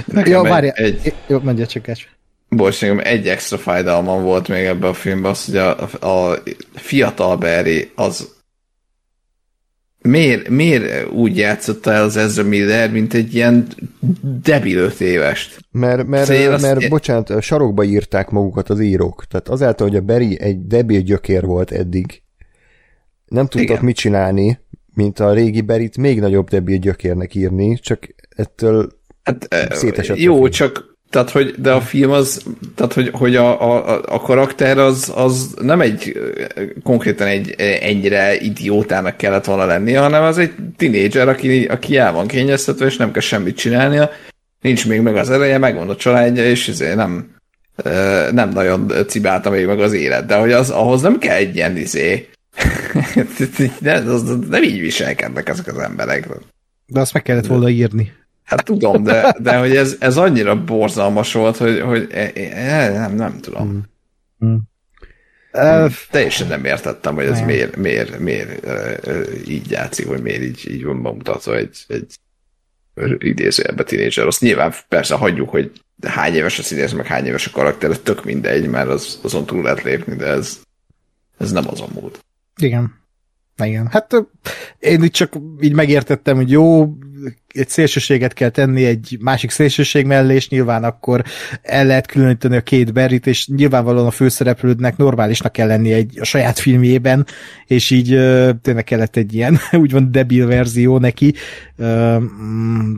[0.06, 0.74] Nekem Ja, egy- várjál.
[0.74, 2.06] egy- Jó, mondja csak Kács.
[2.48, 5.80] Bocs, nekem egy extra fájdalmam volt még ebben a filmben, az, hogy a,
[6.30, 6.42] a
[6.74, 8.28] fiatal Barry az
[9.98, 13.66] miért, miért úgy játszotta el az Ezra Miller, mint egy ilyen
[14.42, 15.58] debil öt évest?
[15.70, 19.24] Mert, mert, Szóval azt- mert bocsánat, sarokba írták magukat az írók.
[19.24, 22.22] Tehát azáltal, hogy a Barry egy debil gyökér volt eddig,
[23.26, 23.84] nem tudtak Igen.
[23.84, 24.58] mit csinálni,
[24.94, 30.92] mint a régi Berit még nagyobb debil gyökérnek írni, csak ettől Hát, Szétesett jó, csak
[31.12, 32.42] tehát, hogy, de a film az,
[32.74, 36.20] tehát, hogy, hogy a, a, a karakter az, az nem egy
[36.82, 42.26] konkrétan egy ennyire idiótának kellett volna lennie, hanem az egy tinédzser, aki, aki el van
[42.26, 44.10] kényeztetve, és nem kell semmit csinálnia,
[44.60, 47.30] nincs még meg az ereje, megvan a családja, és ezért nem,
[48.32, 51.76] nem nagyon cibálta még meg az élet, de hogy az, ahhoz nem kell egy ilyen
[51.76, 52.28] izé,
[53.80, 56.28] nem, az, nem így viselkednek ezek az emberek.
[56.86, 58.12] De azt meg kellett volna írni.
[58.44, 63.14] Hát tudom, de, de hogy ez, ez annyira borzalmas volt, hogy, hogy e, e, nem,
[63.14, 63.82] nem tudom.
[65.52, 67.46] Uh, Teljesen nem értettem, hogy ez Nem.
[67.46, 68.66] miért, miért, miért
[69.48, 72.14] így játszik, vagy miért így, így van bemutatva egy, egy
[73.18, 74.26] idézőjelben tínédzser.
[74.26, 75.70] Azt nyilván persze hagyjuk, hogy
[76.06, 79.46] hány éves a színész, meg hány éves a karakter, ez tök mindegy, mert az, azon
[79.46, 80.60] túl lehet lépni, de ez,
[81.38, 82.18] ez nem az a mód.
[82.56, 83.01] Igen.
[83.64, 83.88] Igen.
[83.90, 84.26] Hát
[84.78, 86.94] én itt csak így megértettem, hogy jó,
[87.48, 91.24] egy szélsőséget kell tenni egy másik szélsőség mellé, és nyilván akkor
[91.62, 96.24] el lehet különíteni a két berit, és nyilvánvalóan a főszereplődnek normálisnak kell lenni egy a
[96.24, 97.26] saját filmjében,
[97.66, 98.08] és így
[98.62, 101.34] tényleg kellett egy ilyen úgymond debil verzió neki.
[101.82, 102.94] Mm,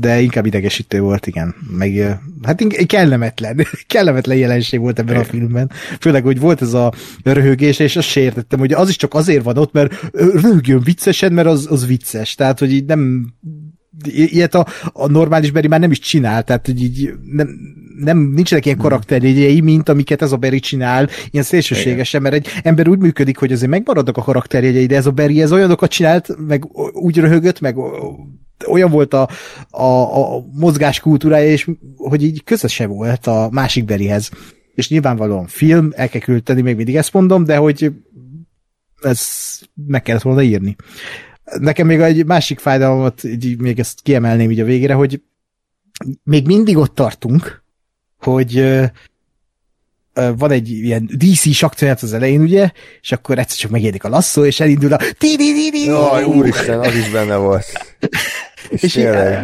[0.00, 1.54] de inkább idegesítő volt, igen.
[1.70, 5.70] Meg, hát kellemetlen, kellemetlen jelenség volt ebben a filmben.
[6.00, 6.92] Főleg, hogy volt ez a
[7.22, 11.32] röhögés, és azt se értettem, hogy az is csak azért van ott, mert röhögjön viccesen,
[11.32, 12.34] mert az, az vicces.
[12.34, 13.32] Tehát, hogy így nem
[14.08, 17.48] ilyet a, a normális Beri már nem is csinál, tehát hogy így nem,
[17.96, 22.88] nem, nincsenek ilyen karakterjegyei, mint amiket ez a Beri csinál, ilyen szélsőségesen, mert egy ember
[22.88, 26.64] úgy működik, hogy azért megmaradnak a karakterjegyei, de ez a Beri ez olyanokat csinált, meg
[26.92, 27.76] úgy röhögött, meg
[28.66, 29.28] olyan volt a,
[29.70, 29.84] a,
[30.36, 34.30] a mozgás kultúrája, és hogy így közöse volt a másik Berihez.
[34.74, 37.92] És nyilvánvalóan film, el kell küldeni, még mindig ezt mondom, de hogy
[39.02, 39.20] ez
[39.86, 40.76] meg kellett volna írni.
[41.58, 45.22] Nekem még egy másik fájdalmat, így még ezt kiemelném így a végére, hogy
[46.22, 47.62] még mindig ott tartunk,
[48.18, 48.80] hogy
[50.14, 54.44] van egy ilyen DC saktörját az elején, ugye, és akkor egyszer csak megérdik a lasszó,
[54.44, 54.98] és elindul a
[55.86, 57.66] Jaj, úristen, az is benne volt.
[58.68, 58.94] És, és,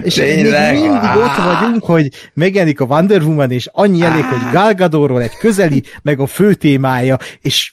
[0.03, 4.73] és még mindig ott vagyunk, hogy megjelenik a Wonder Woman, és annyi elég, hogy Gal
[4.75, 7.73] Gadorról egy közeli, meg a fő témája, és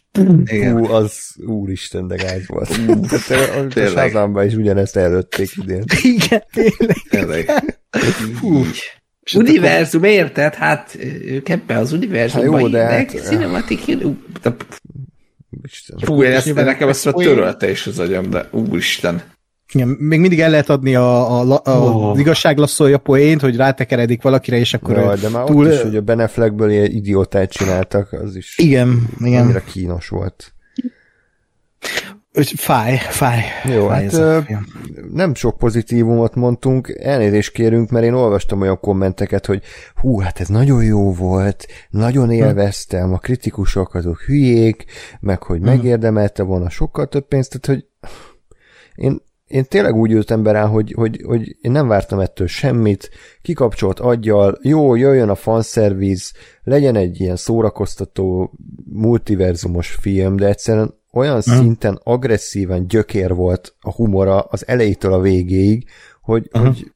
[0.49, 2.75] Hú, az úristen, de gáz volt.
[2.75, 5.83] Hát, a Shazamban is ugyanezt előtték idén.
[6.03, 6.97] Igen, tényleg.
[7.09, 7.51] Tényleg.
[8.39, 8.65] Fú.
[9.33, 10.53] Univerzum, érted?
[10.53, 13.81] Hát ők ebben az univerzumban Hát jó, de hát- cinematic.
[15.97, 19.21] Fú, én ezt, nekem ezt a törölte is az agyam, de úristen.
[19.75, 22.19] Igen, még mindig el lehet adni a, a, a, Oh.
[22.19, 25.65] igazságlasszója poént, hogy rátekeredik valakire, és akkor Jaj, de már túl...
[25.65, 29.43] ott is, hogy a Ben Affleckből ilyen idiótát csináltak, az is Igen, igen.
[29.43, 30.53] annyira kínos volt.
[32.55, 33.41] Fáj, fáj.
[33.63, 34.39] Jó, fáj hát ö,
[35.11, 39.63] nem sok pozitívumot mondtunk, elnézést kérünk, mert én olvastam olyan kommenteket, hogy
[39.95, 44.85] hú, hát ez nagyon jó volt, nagyon élveztem, a kritikusok azok hülyék,
[45.19, 48.09] meg hogy megérdemelte volna sokkal több pénzt, tehát hogy
[48.95, 53.09] én, én tényleg úgy ültem be rá, hogy, hogy, hogy én nem vártam ettől semmit,
[53.41, 56.31] kikapcsolt aggyal, jó, jöjjön a fanszerviz,
[56.63, 58.51] legyen egy ilyen szórakoztató
[58.91, 65.87] multiverzumos film, de egyszerűen olyan szinten agresszíven gyökér volt a humora az elejétől a végéig,
[66.21, 66.91] hogy, hogy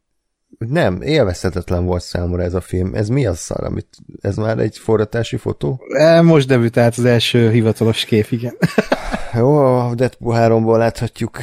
[0.57, 2.93] nem, élvezhetetlen volt számomra ez a film.
[2.93, 3.87] Ez mi az szar, amit,
[4.21, 5.81] ez már egy forratási fotó?
[5.97, 8.57] E, Most debütált az első hivatalos kép, igen.
[9.33, 11.37] Jó, a Deadpool 3-ból láthatjuk,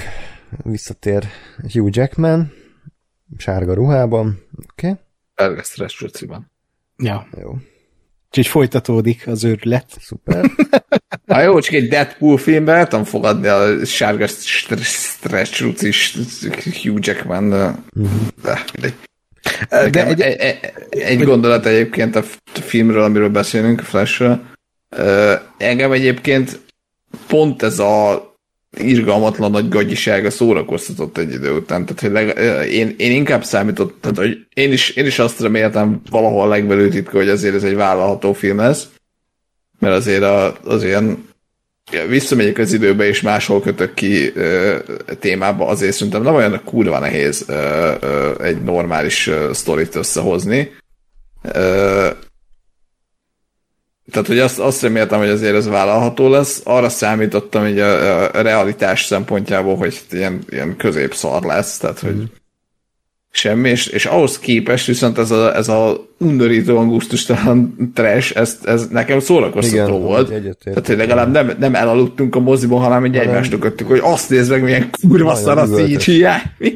[0.62, 1.24] visszatér
[1.72, 2.52] Hugh Jackman,
[3.36, 4.96] sárga ruhában, oké,
[5.36, 5.86] okay.
[5.86, 6.50] Csuciban.
[6.96, 7.28] Ja.
[7.40, 7.56] jó,
[8.26, 9.86] Úgyhogy folytatódik az őrület.
[10.00, 10.44] szuper.
[11.26, 16.16] Ha jó, csak egy Deadpool filmben el tudom fogadni a sárga stretch rucis
[16.82, 17.74] Hugh Jackman, de,
[18.42, 18.94] de mindegy.
[19.68, 24.40] De De egy, egy, egy, egy gondolat egyébként a filmről, amiről beszélünk, a Flashről.
[25.58, 26.60] Engem egyébként
[27.26, 28.35] pont ez a
[28.76, 31.84] irgalmatlan nagy gagyisága szórakoztatott egy idő után.
[31.86, 32.38] Tehát, hogy leg,
[32.70, 37.16] én, én inkább számított, tehát, hogy én is, én is azt reméltem valahol legbelül titka,
[37.16, 38.88] hogy azért ez egy vállalható film lesz.
[39.78, 41.28] Mert azért a, az ilyen
[42.08, 44.76] visszamegyek az időbe, és máshol kötök ki ö,
[45.18, 50.72] témába, azért szerintem nem olyan kurva nehéz ö, ö, egy normális ö, sztorit összehozni.
[51.42, 52.08] Ö,
[54.10, 56.60] tehát, hogy azt, azt reméltem, hogy azért ez vállalható lesz.
[56.64, 62.22] Arra számítottam, hogy a, a realitás szempontjából, hogy ilyen, ilyen középszar lesz, tehát, hogy
[63.36, 68.88] semmi, és, és ahhoz képest viszont ez a, ez a undorítóan gusztustalan trash, ez, ez
[68.88, 70.32] nekem szórakoztató Igen, volt.
[70.64, 74.50] Tehát, hogy legalább nem, nem elaludtunk a moziban, hanem egy egymást köttük, hogy azt nézd
[74.50, 75.66] meg, milyen kurva szar a.
[75.66, 76.20] CGI.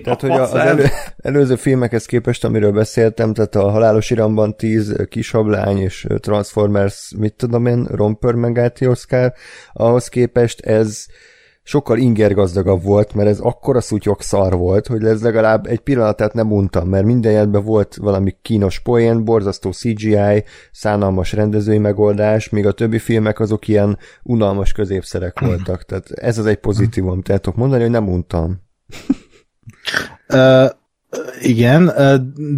[0.02, 0.84] Tehát, hogy az elő,
[1.16, 7.66] előző filmekhez képest, amiről beszéltem, tehát a Halálos Iramban 10 kisablány és Transformers, mit tudom
[7.66, 9.32] én, Romper Megáti Oscar,
[9.72, 11.06] ahhoz képest ez
[11.70, 16.52] sokkal ingergazdagabb volt, mert ez akkora szutyok szar volt, hogy ez legalább egy pillanatát nem
[16.52, 22.72] untam, mert minden jelentben volt valami kínos poén, borzasztó CGI, szánalmas rendezői megoldás, míg a
[22.72, 25.84] többi filmek azok ilyen unalmas középszerek voltak.
[25.84, 28.60] Tehát ez az egy pozitívum, tudok mondani, hogy nem untam.
[30.32, 30.70] Uh,
[31.42, 31.92] igen,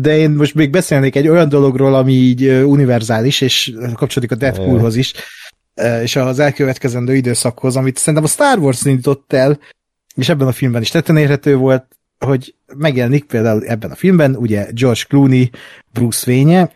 [0.00, 4.96] de én most még beszélnék egy olyan dologról, ami így univerzális, és kapcsolódik a Deadpoolhoz
[4.96, 5.14] is,
[6.02, 9.58] és az elkövetkezendő időszakhoz, amit szerintem a Star Wars indított el,
[10.14, 11.84] és ebben a filmben is tetten érhető volt,
[12.18, 15.50] hogy megjelenik például ebben a filmben, ugye George Clooney,
[15.92, 16.72] Bruce Wayne,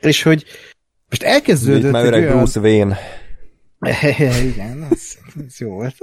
[0.00, 0.44] és hogy
[1.08, 2.36] most elkezdődött Itt már öreg olyan...
[2.36, 2.98] Bruce Wayne.
[4.52, 5.16] Igen, ez,
[5.46, 5.96] ez jó volt.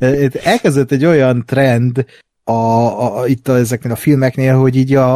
[0.44, 2.04] Elkezdődött egy olyan trend
[2.44, 5.14] a, a, itt a, ezeknél a filmeknél, hogy így a,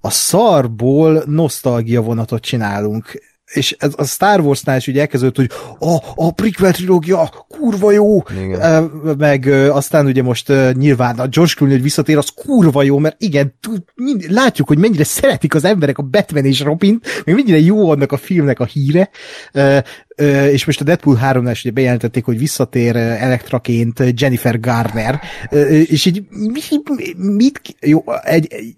[0.00, 5.96] a szarból nosztalgia vonatot csinálunk és ez a Star Wars-nál is ugye elkezdődött, hogy a,
[6.14, 8.82] a prequel trilógia kurva jó, Igen.
[9.18, 13.54] meg aztán ugye most nyilván a George Clooney, hogy visszatér, az kurva jó, mert igen,
[13.94, 18.12] mind, látjuk, hogy mennyire szeretik az emberek a Batman és Robin-t, meg mennyire jó annak
[18.12, 19.10] a filmnek a híre,
[20.50, 25.20] és most a Deadpool 3-nál is ugye bejelentették, hogy visszatér elektraként Jennifer Garner,
[25.86, 26.22] és így
[27.16, 28.74] mit, jó, egy, egy,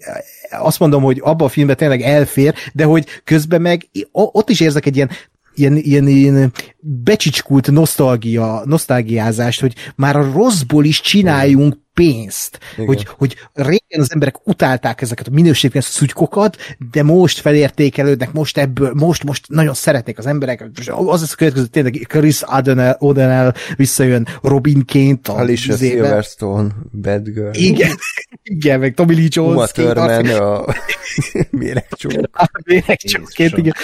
[0.59, 4.87] azt mondom, hogy abban a filmben tényleg elfér, de hogy közben meg ott is érzek
[4.87, 5.11] egy ilyen
[5.55, 12.59] ilyen, ilyen, ilyen becsicskult nosztalgia, nosztalgiázást, hogy már a rosszból is csináljunk pénzt.
[12.87, 16.57] Hogy, hogy régen az emberek utálták ezeket a minőségben szutykokat,
[16.91, 20.69] de most felértékelődnek, most ebből, most, most nagyon szeretnék az emberek.
[20.87, 25.29] Az lesz a következő, tényleg Chris O'Donnell, O'Donnell visszajön Robinként.
[25.29, 26.69] Alicia Silverstone,
[27.03, 27.51] Bad Girl.
[27.53, 27.97] Igen,
[28.45, 29.55] igen, meg Tommy Lee Jones.
[29.55, 30.65] Uma Thurman, a
[31.51, 32.13] méregcsók.
[32.33, 33.75] A méregcsókként, igen.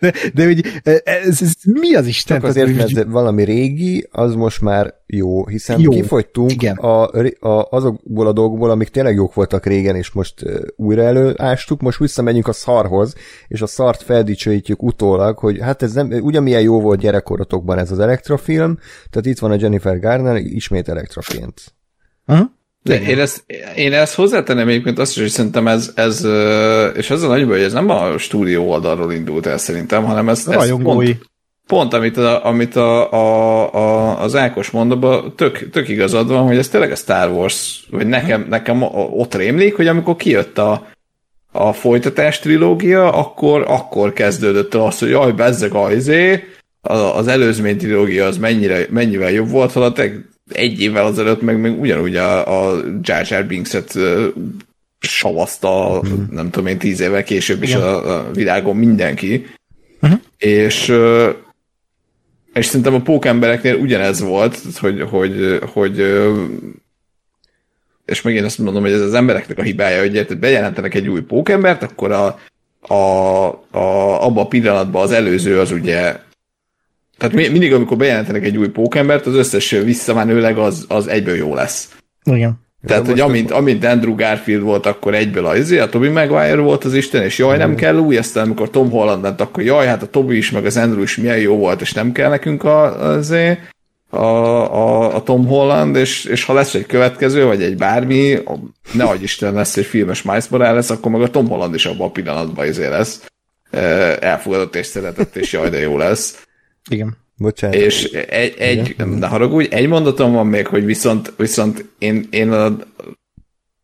[0.00, 0.64] De, de hogy
[1.04, 2.40] ez, ez mi az Isten?
[2.40, 5.90] Csak azért, mert valami régi, az most már jó, hiszen jó.
[5.90, 6.76] kifogytunk Igen.
[6.76, 7.02] a,
[7.40, 11.98] a, azokból a dolgokból, amik tényleg jók voltak régen, és most uh, újra előástuk, most
[11.98, 13.14] visszamegyünk a szarhoz,
[13.48, 17.98] és a szart feldicsőítjük utólag, hogy hát ez nem, ugyanilyen jó volt gyerekkorotokban ez az
[17.98, 18.78] elektrofilm,
[19.10, 21.74] tehát itt van a Jennifer Garner, ismét elektrofilmt.
[22.26, 22.46] Uh-huh.
[22.84, 23.44] De én ezt,
[23.76, 26.26] én ezt hozzátenem egyébként azt is, hogy szerintem ez, ez
[26.96, 30.28] és az a nagy baj, hogy ez nem a stúdió oldalról indult el szerintem, hanem
[30.28, 31.18] ez, ez pont,
[31.66, 36.56] pont, amit, a, amit a, a, a, az Ákos mondott, tök, tök igazad van, hogy
[36.56, 40.86] ez tényleg a Star Wars, vagy nekem, nekem ott rémlik, hogy amikor kijött a,
[41.52, 46.44] a folytatás trilógia, akkor, akkor kezdődött el az, hogy jaj, bezzeg a izé,
[47.14, 49.92] az előzmény trilógia az mennyire, mennyivel jobb volt, halad
[50.52, 53.98] egy évvel azelőtt meg, meg ugyanúgy a, a Jar Jar Binks-et
[54.98, 56.28] savazta, uh-huh.
[56.30, 59.46] nem tudom én, tíz évvel később is a, a világon mindenki.
[60.00, 60.20] Uh-huh.
[60.38, 60.92] És
[62.54, 65.98] és szerintem a pókembereknél ugyanez volt, hogy, hogy, hogy
[68.04, 71.82] és megint azt mondom, hogy ez az embereknek a hibája, hogy bejelentenek egy új pókembert,
[71.82, 72.38] akkor a,
[72.80, 72.94] a,
[73.70, 76.16] a, abban a pillanatban az előző az ugye
[77.18, 81.88] tehát mindig, amikor bejelentenek egy új pókembert, az összes visszamenőleg az, az egyből jó lesz.
[82.24, 82.62] Igen.
[82.86, 86.94] Tehát, hogy amint, amint Andrew Garfield volt, akkor egyből az, a Toby Maguire volt az
[86.94, 90.06] Isten, és jaj, nem kell új, aztán amikor Tom Holland lett, akkor jaj, hát a
[90.06, 93.34] Toby is, meg az Andrew is milyen jó volt, és nem kell nekünk a, az,
[94.10, 98.38] a, a, a Tom Holland, és, és ha lesz egy következő, vagy egy bármi,
[98.92, 102.06] ne adj Isten lesz egy filmes Miles Morales, akkor meg a Tom Holland is abban
[102.06, 103.22] a pillanatban izé lesz
[104.20, 106.46] elfogadott és szeretett, és jaj, de jó lesz.
[106.90, 107.16] Igen.
[107.36, 107.76] Bocsánat.
[107.76, 112.76] És egy, egy de haragudj, egy mondatom van még, hogy viszont, viszont én, én a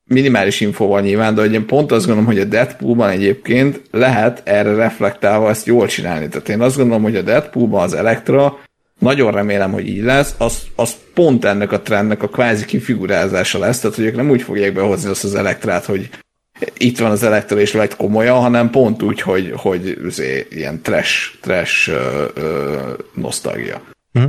[0.05, 4.74] minimális infóval nyilván, de hogy én pont azt gondolom, hogy a Deadpoolban egyébként lehet erre
[4.74, 6.28] reflektálva ezt jól csinálni.
[6.28, 8.59] Tehát én azt gondolom, hogy a Deadpoolban az Elektra,
[8.98, 13.80] nagyon remélem, hogy így lesz, az, az pont ennek a trendnek a kvázi kifigurázása lesz,
[13.80, 16.09] tehát hogy ők nem úgy fogják behozni azt az Elektrát, hogy
[16.76, 21.40] itt van az Elektra és lett komolyan, hanem pont úgy, hogy, hogy azért, ilyen trash,
[21.40, 23.82] trash ö, ö, nosztalgia.
[24.12, 24.24] Hm?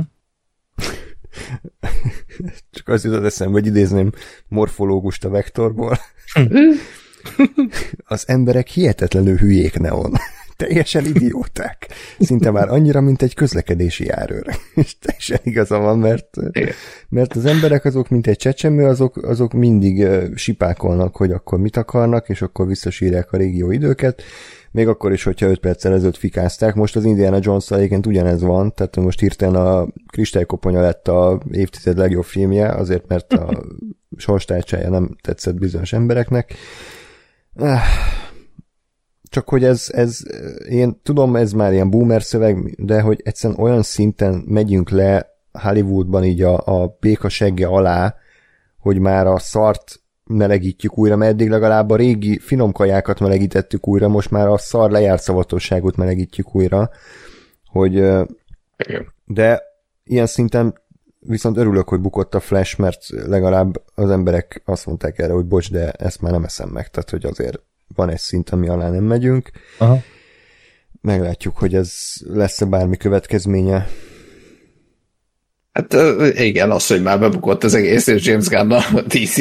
[2.72, 4.12] Csak az jutott eszembe, hogy idézném
[4.48, 5.98] morfológust a vektorból.
[8.04, 10.12] Az emberek hihetetlenül hülyék neon
[10.56, 11.88] teljesen idióták.
[12.18, 14.46] Szinte már annyira, mint egy közlekedési járőr.
[14.74, 16.36] És teljesen igaza van, mert,
[17.08, 22.28] mert az emberek azok, mint egy csecsemő, azok, azok mindig sipákolnak, hogy akkor mit akarnak,
[22.28, 24.22] és akkor visszasírják a régió időket,
[24.72, 26.74] még akkor is, hogyha 5 perccel ezelőtt fikázták.
[26.74, 31.98] Most az Indiana jones egyébként ugyanez van, tehát most hirtelen a Kristálykoponya lett a évtized
[31.98, 33.64] legjobb filmje, azért mert a
[34.16, 36.54] sorstárcsája nem tetszett bizonyos embereknek.
[37.56, 37.80] Ah,
[39.22, 40.20] csak hogy ez, ez,
[40.68, 46.24] én tudom, ez már ilyen boomer szöveg, de hogy egyszerűen olyan szinten megyünk le Hollywoodban
[46.24, 48.14] így a, a béka segge alá,
[48.78, 54.08] hogy már a szart melegítjük újra, mert eddig legalább a régi finom kajákat melegítettük újra,
[54.08, 56.90] most már a szar lejárt szavatosságot melegítjük újra,
[57.66, 58.04] hogy
[59.24, 59.62] de
[60.04, 60.81] ilyen szinten
[61.26, 65.70] viszont örülök, hogy bukott a Flash, mert legalább az emberek azt mondták erre, hogy bocs,
[65.70, 67.60] de ezt már nem eszem meg, tehát hogy azért
[67.94, 69.50] van egy szint, ami alá nem megyünk.
[69.78, 69.98] Aha.
[71.00, 71.92] Meglátjuk, hogy ez
[72.26, 73.88] lesz-e bármi következménye.
[75.72, 75.92] Hát
[76.38, 79.34] igen, az, hogy már bebukott az egész, és James Gunn a DC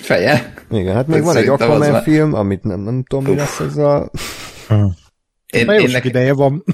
[0.00, 0.54] feje.
[0.70, 3.60] Igen, hát még Ez van egy Aquaman már- film, amit nem, nem tudom, mi lesz
[3.60, 4.10] ez a...
[5.52, 6.64] Én, Már én sok nekem, ideje van.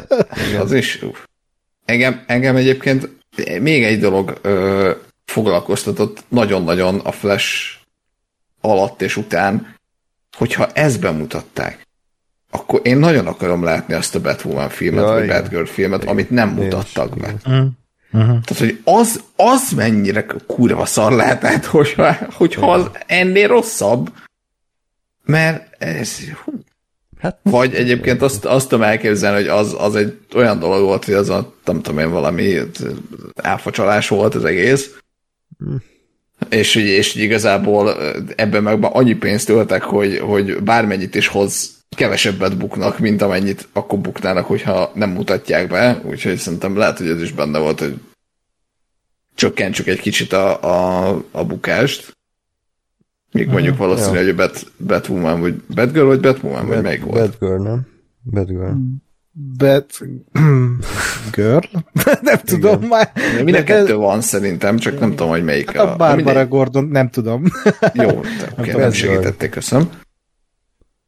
[0.62, 1.02] az is.
[1.02, 1.18] Uff.
[1.84, 3.08] Engem, engem egyébként
[3.60, 4.90] még egy dolog ö,
[5.24, 7.76] foglalkoztatott nagyon-nagyon a Flash
[8.60, 9.76] alatt és után,
[10.36, 11.86] hogyha ezt bemutatták,
[12.50, 15.40] akkor én nagyon akarom látni azt a Batwoman filmet, Ja, vagy igen.
[15.40, 17.34] Batgirl filmet, amit nem mutattak be.
[17.44, 17.78] Igen.
[18.14, 24.12] Tehát, hogy az, az mennyire kurva szar lehetett, hogyha, hogyha az ennél rosszabb,
[25.24, 26.52] mert ez, hú.
[27.24, 31.14] Hát, Vagy egyébként azt, azt tudom elképzelni, hogy az, az egy olyan dolog volt, hogy
[31.14, 32.58] az a, nem tudom én, valami
[33.34, 34.96] elfacsalás volt az egész,
[36.48, 37.96] és, hogy- és hogy igazából
[38.36, 43.98] ebben meg annyi pénzt öltek, hogy, hogy bármennyit is hoz, kevesebbet buknak, mint amennyit akkor
[43.98, 47.94] buknának, hogyha nem mutatják be, úgyhogy szerintem lehet, hogy ez is benne volt, hogy
[49.34, 52.13] csökkentsük egy kicsit a, a, a bukást.
[53.34, 54.20] Míg mondjuk valószínű, ja.
[54.20, 57.30] hogy a Bat, Batwoman, vagy Batgirl, vagy Batwoman, vagy Bad, melyik volt?
[57.30, 57.86] Batgirl, nem?
[58.22, 58.72] Batgirl.
[59.58, 60.00] But...
[61.32, 61.58] Girl?
[62.20, 63.12] nem tudom már.
[63.44, 66.48] Mind a kettő van szerintem, csak nem tudom, hogy melyik Hát a Barbara mindegy.
[66.48, 67.44] Gordon, nem tudom.
[67.92, 68.90] Jó, de, okay, nem Batgirl.
[68.90, 69.90] segítették, köszönöm.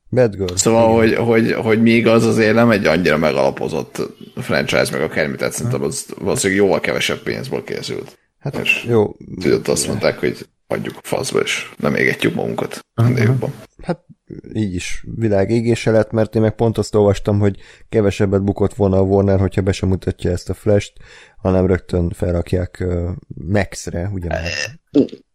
[0.08, 0.54] Batgirl.
[0.54, 4.02] Szóval, hogy, hogy, hogy még az azért nem egy annyira megalapozott
[4.36, 8.18] franchise, meg akármi, tehát szerintem az valószínűleg jóval kevesebb pénzből készült.
[8.38, 13.24] Hát És jó, tudod, azt mondták, hogy hagyjuk a faszba, és nem égetjük magunkat ennél
[13.24, 13.52] jobban.
[13.82, 14.04] hát
[14.52, 17.58] így is világ égése lett, mert én meg pont azt olvastam, hogy
[17.88, 20.92] kevesebbet bukott volna a Warner, hogyha be sem mutatja ezt a flash
[21.36, 24.28] hanem rögtön felrakják uh, Max-re, ugye?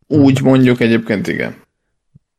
[0.07, 1.55] Úgy mondjuk egyébként igen.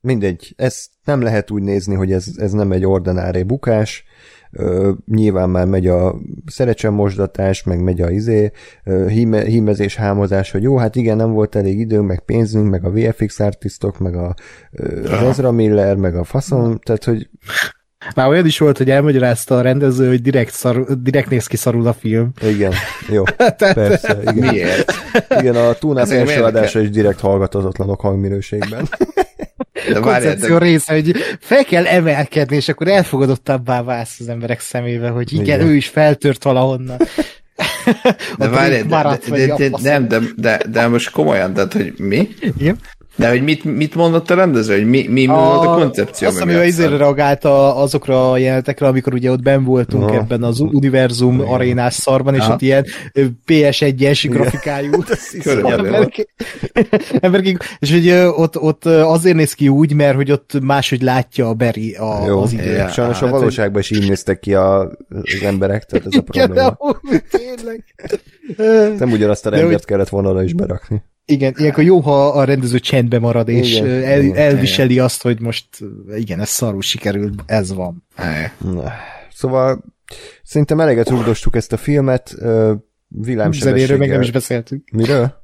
[0.00, 4.04] Mindegy, ezt nem lehet úgy nézni, hogy ez, ez nem egy ordinári bukás,
[4.52, 6.14] Ö, nyilván már megy a
[6.46, 8.50] szerecsemosdatás, meg megy a izé,
[8.84, 12.84] ö, híme, hímezés, hámozás, hogy jó, hát igen, nem volt elég időnk, meg pénzünk, meg
[12.84, 14.34] a VFX artistok, meg a
[14.72, 17.28] ö, az Ezra Miller, meg a faszom, tehát, hogy
[18.14, 21.86] Már olyan is volt, hogy elmagyarázta a rendező, hogy direkt, szar, direkt néz ki szarul
[21.86, 22.32] a film.
[22.42, 22.72] igen,
[23.08, 23.22] jó,
[23.56, 24.34] Tehát- persze, igen.
[24.50, 24.92] Miért?
[25.38, 28.88] Igen, a túlnáp Ezek első adása is direkt hallgatatlanok hangminőségben.
[29.88, 35.08] De koncepció de, része, hogy fel kell emelkedni, és akkor elfogadottabbá válsz az emberek szemébe,
[35.08, 35.60] hogy igen, Igen.
[35.60, 36.96] ő is feltört valahonnan.
[38.38, 42.28] de drink de, de, de, de, nem, de, de, de most komolyan, tehát, hogy mi?
[42.40, 42.78] Igen.
[43.16, 46.28] De hogy mit, mit mondott a rendező, hogy mi, mi, mi volt a koncepció?
[46.28, 46.98] Azt, ami a izére szar?
[46.98, 50.14] reagálta azokra a jelenetekre, amikor ugye ott ben voltunk Aha.
[50.14, 52.52] ebben az univerzum arénás szarban, és Aha.
[52.52, 54.90] ott ilyen ö, PS1-es grafikájú
[57.20, 61.54] emberek, és hogy ott, ott azért néz ki úgy, mert hogy ott máshogy látja a
[61.54, 62.76] Barry a, Jó, az időt.
[62.76, 62.88] Ja.
[62.88, 66.52] sajnos a Hát, valóságban is így néztek ki a, az emberek, tehát ez a Igen,
[66.52, 67.20] de probléma.
[67.30, 67.84] tényleg.
[68.56, 71.02] Ö, Nem ugyanazt a hogy- kellett volna is berakni.
[71.24, 75.22] Igen, ilyenkor jó, ha a rendező csendbe marad, és Igen, ö, el, igen, elviseli azt,
[75.22, 75.66] hogy most
[76.16, 78.04] igen, ez szarul sikerült, ez van.
[78.58, 78.92] Na,
[79.32, 79.84] Szóval
[80.42, 83.96] szerintem eleget rúgdostuk ezt a filmet, ö, Zenéről villámsebességgel.
[83.96, 84.88] még nem is beszéltünk.
[84.92, 85.40] Miről?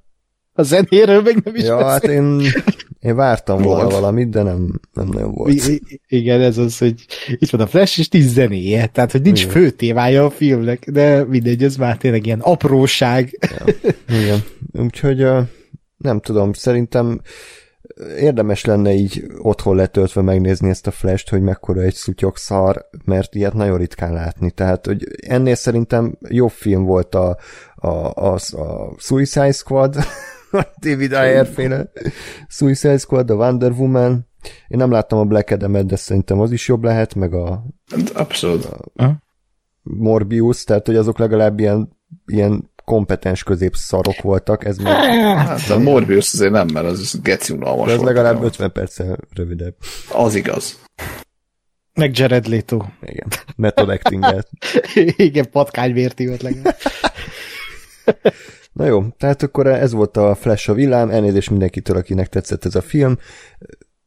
[0.53, 2.43] A zenéről még nem is Ja, hát beszéltünk.
[2.43, 2.53] én,
[3.01, 5.53] én vártam volna valamit, de nem, nem nagyon volt.
[5.68, 6.95] I- Igen, ez az, hogy
[7.29, 9.53] itt van a Flash, és nincs zenéje, tehát hogy nincs Igen.
[9.53, 13.39] fő témája a filmnek, de mindegy, ez már tényleg ilyen apróság.
[14.09, 14.39] Igen.
[14.72, 15.41] Úgyhogy ö,
[15.99, 17.20] nem tudom, szerintem
[18.18, 23.34] érdemes lenne így otthon letöltve megnézni ezt a flash hogy mekkora egy szutyok szar, mert
[23.34, 24.51] ilyet nagyon ritkán látni.
[24.51, 27.38] Tehát, hogy ennél szerintem jobb film volt a,
[27.74, 29.96] a, a, a Suicide Squad,
[30.51, 31.90] a David Ayer féle
[32.49, 34.26] Suicide Squad, a Wonder Woman.
[34.68, 37.64] Én nem láttam a Black Adam-et, de szerintem az is jobb lehet, meg a
[38.14, 38.68] Abszolút.
[39.82, 44.95] Morbius, tehát, hogy azok legalább ilyen, ilyen kompetens középszarok voltak, ez meg
[45.36, 49.74] Hát a Morbius azért nem, mert az geci unalmas de ez legalább 50 perccel rövidebb.
[50.12, 50.78] Az igaz.
[51.95, 52.84] Meg Jared Leto.
[53.01, 53.26] Igen.
[53.57, 54.45] Method acting
[55.28, 56.76] Igen, patkányvérti ott legalább.
[58.72, 62.74] Na jó, tehát akkor ez volt a Flash a villám, elnézést mindenkitől, akinek tetszett ez
[62.74, 63.18] a film.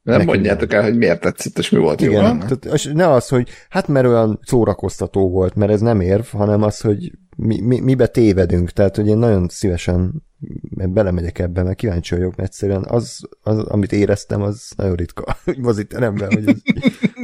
[0.02, 2.40] Nem Nekünk mondjátok el, hogy miért tetszett, és mi volt jó Igen, benne.
[2.40, 6.64] tehát és ne az, hogy hát mert olyan szórakoztató volt, mert ez nem érv, hanem
[6.64, 10.24] az, hogy mi, mi, mibe tévedünk, tehát hogy én nagyon szívesen
[10.70, 15.58] belemegyek ebbe, mert kíváncsi vagyok, mert egyszerűen az, az, amit éreztem, az nagyon ritka, hogy
[15.58, 16.62] moziteremben, hogy ez,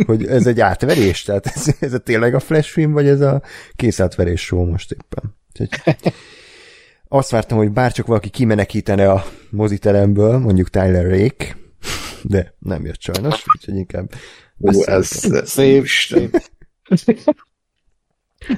[0.05, 3.41] hogy ez egy átverés, tehát ez, ez a tényleg a flash film, vagy ez a
[3.75, 5.35] készátverés show most éppen.
[5.49, 5.95] Úgyhogy
[7.07, 11.57] azt vártam, hogy bárcsak valaki kimenekítene a moziteremből, mondjuk Tyler Rake,
[12.27, 14.11] de nem jött sajnos, úgyhogy inkább
[14.55, 16.41] beszéljünk, ez, ez Szép, szép.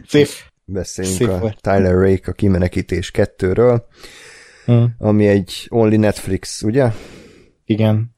[0.07, 0.27] Szép.
[0.65, 1.61] beszéljünk, a Szép volt.
[1.61, 3.87] Tyler Rake a kimenekítés kettőről.
[4.65, 4.83] Hm.
[4.97, 6.91] ami egy only Netflix, ugye?
[7.65, 8.15] Igen.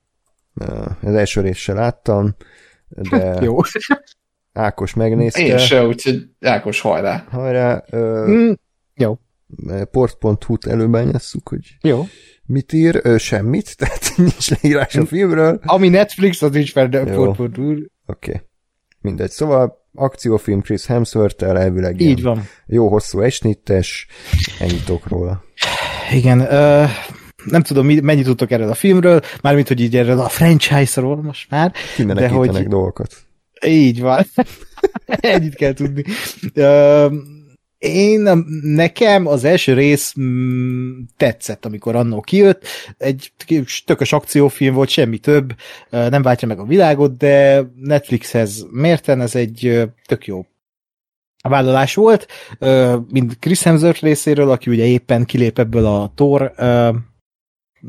[1.01, 2.35] Az első részt se láttam,
[2.87, 3.57] de Jó.
[4.53, 5.41] Ákos megnézte.
[5.41, 7.25] Én se, úgyhogy Ákos hajrá.
[7.29, 8.51] Hajrá, ö, Hm,
[8.95, 9.19] Jó.
[9.91, 12.05] port.hu-t előbányasszuk, hogy Jó.
[12.51, 15.59] Mit ír, ö, semmit, tehát nincs leírás a filmről.
[15.65, 17.01] Ami Netflix, az nincs fel, de.
[17.01, 17.59] Oké.
[18.05, 18.41] Okay.
[19.01, 19.29] Mindegy.
[19.29, 22.43] Szóval akciófilm Chris Hemsworth-tel elvileg Így van.
[22.65, 24.07] jó hosszú esnittes,
[24.59, 25.43] ennyit róla.
[26.13, 26.83] Igen, ö,
[27.45, 31.73] nem tudom, mennyit tudtok erről a filmről, mármint, hogy így erről a franchise-ról most már,
[31.95, 33.15] Kimenekítenek hogy- dolgokat.
[33.65, 34.25] így van.
[35.05, 36.03] Ennyit kell tudni.
[36.53, 37.07] Ö,
[37.81, 42.65] én, nekem az első rész mm, tetszett, amikor annó kijött.
[42.97, 43.31] Egy
[43.85, 45.53] tökös akciófilm volt, semmi több,
[45.89, 50.45] nem váltja meg a világot, de Netflixhez mérten ez egy tök jó
[51.41, 52.27] vállalás volt,
[53.09, 56.89] mind Chris Hemsworth részéről, aki ugye éppen kilép ebből a Thor ö,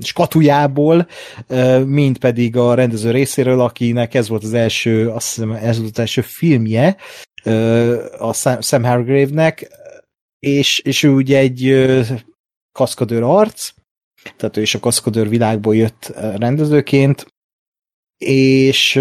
[0.01, 1.07] skatujából,
[1.47, 5.91] ö, mind pedig a rendező részéről, akinek ez volt az első, azt hiszem ez volt
[5.91, 6.97] az első filmje,
[8.19, 9.71] a Sam Hargrave-nek,
[10.47, 11.87] és, és ő ugye egy
[12.73, 13.71] kaszkadőr arc,
[14.37, 17.27] tehát ő is a kaszkadőr világból jött rendezőként,
[18.19, 19.01] és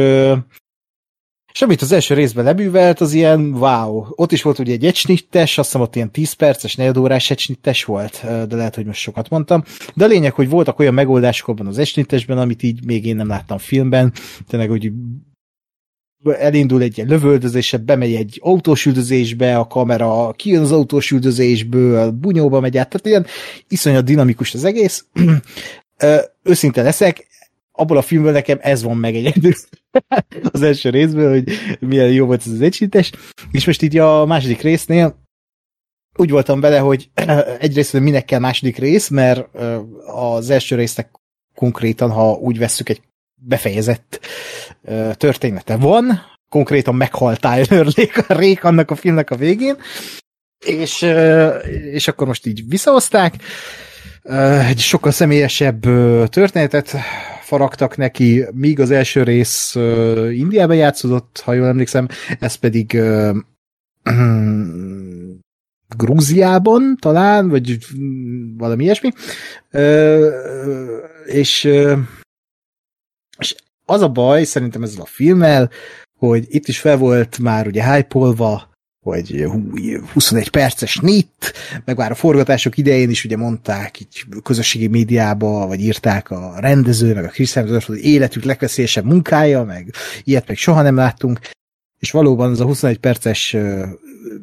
[1.54, 4.06] és amit az első részben lebűvelt, az ilyen wow.
[4.10, 8.22] Ott is volt ugye egy egysnittes, azt hiszem ott ilyen 10 perces, negyedórás egysnittes volt,
[8.48, 9.64] de lehet, hogy most sokat mondtam.
[9.96, 13.28] De a lényeg, hogy voltak olyan megoldások abban az egysnittesben, amit így még én nem
[13.28, 14.14] láttam filmben.
[14.48, 14.92] Tényleg, hogy
[16.24, 22.60] elindul egy ilyen lövöldözésre, bemegy egy autós üldözésbe, a kamera kijön az autós üldözésből, bunyóba
[22.60, 23.26] megy át, tehát ilyen
[23.68, 25.06] iszonyat dinamikus az egész.
[26.44, 27.28] Őszinte leszek,
[27.72, 29.54] abból a filmből nekem ez van meg egyedül
[30.52, 31.50] az első részből, hogy
[31.80, 33.12] milyen jó volt ez az egysítes,
[33.52, 35.20] és most így a második résznél
[36.16, 37.10] úgy voltam vele, hogy
[37.60, 39.56] egyrészt hogy minek kell második rész, mert
[40.06, 41.12] az első résznek
[41.56, 43.02] konkrétan, ha úgy vesszük, egy
[43.44, 44.20] befejezett
[45.14, 47.88] története van, konkrétan meghalt Tyler
[48.28, 49.76] Rake annak a filmnek a végén,
[50.66, 51.02] és,
[51.92, 53.36] és akkor most így visszahozták,
[54.68, 55.82] egy sokkal személyesebb
[56.30, 56.96] történetet
[57.42, 62.08] faragtak neki, míg az első rész ö, Indiában játszódott, ha jól emlékszem,
[62.40, 63.32] ez pedig ö,
[65.98, 67.78] Grúziában talán, vagy
[68.58, 69.12] valami ilyesmi.
[71.26, 71.70] És
[73.92, 75.70] az a baj szerintem ezzel a filmmel,
[76.20, 78.20] hogy itt is fel volt már ugye hype
[79.06, 79.72] hogy hú,
[80.14, 81.54] 21 perces nit,
[81.86, 87.14] meg már a forgatások idején is ugye mondták így közösségi médiába, vagy írták a rendező,
[87.14, 91.40] meg a Chris Hemsworth, hogy életük legveszélyesebb munkája, meg ilyet meg soha nem láttunk,
[92.00, 93.88] és valóban az a 21 perces uh,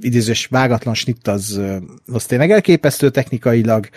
[0.01, 1.77] idézős vágatlan snitt az, uh,
[2.07, 3.89] az tényleg elképesztő technikailag,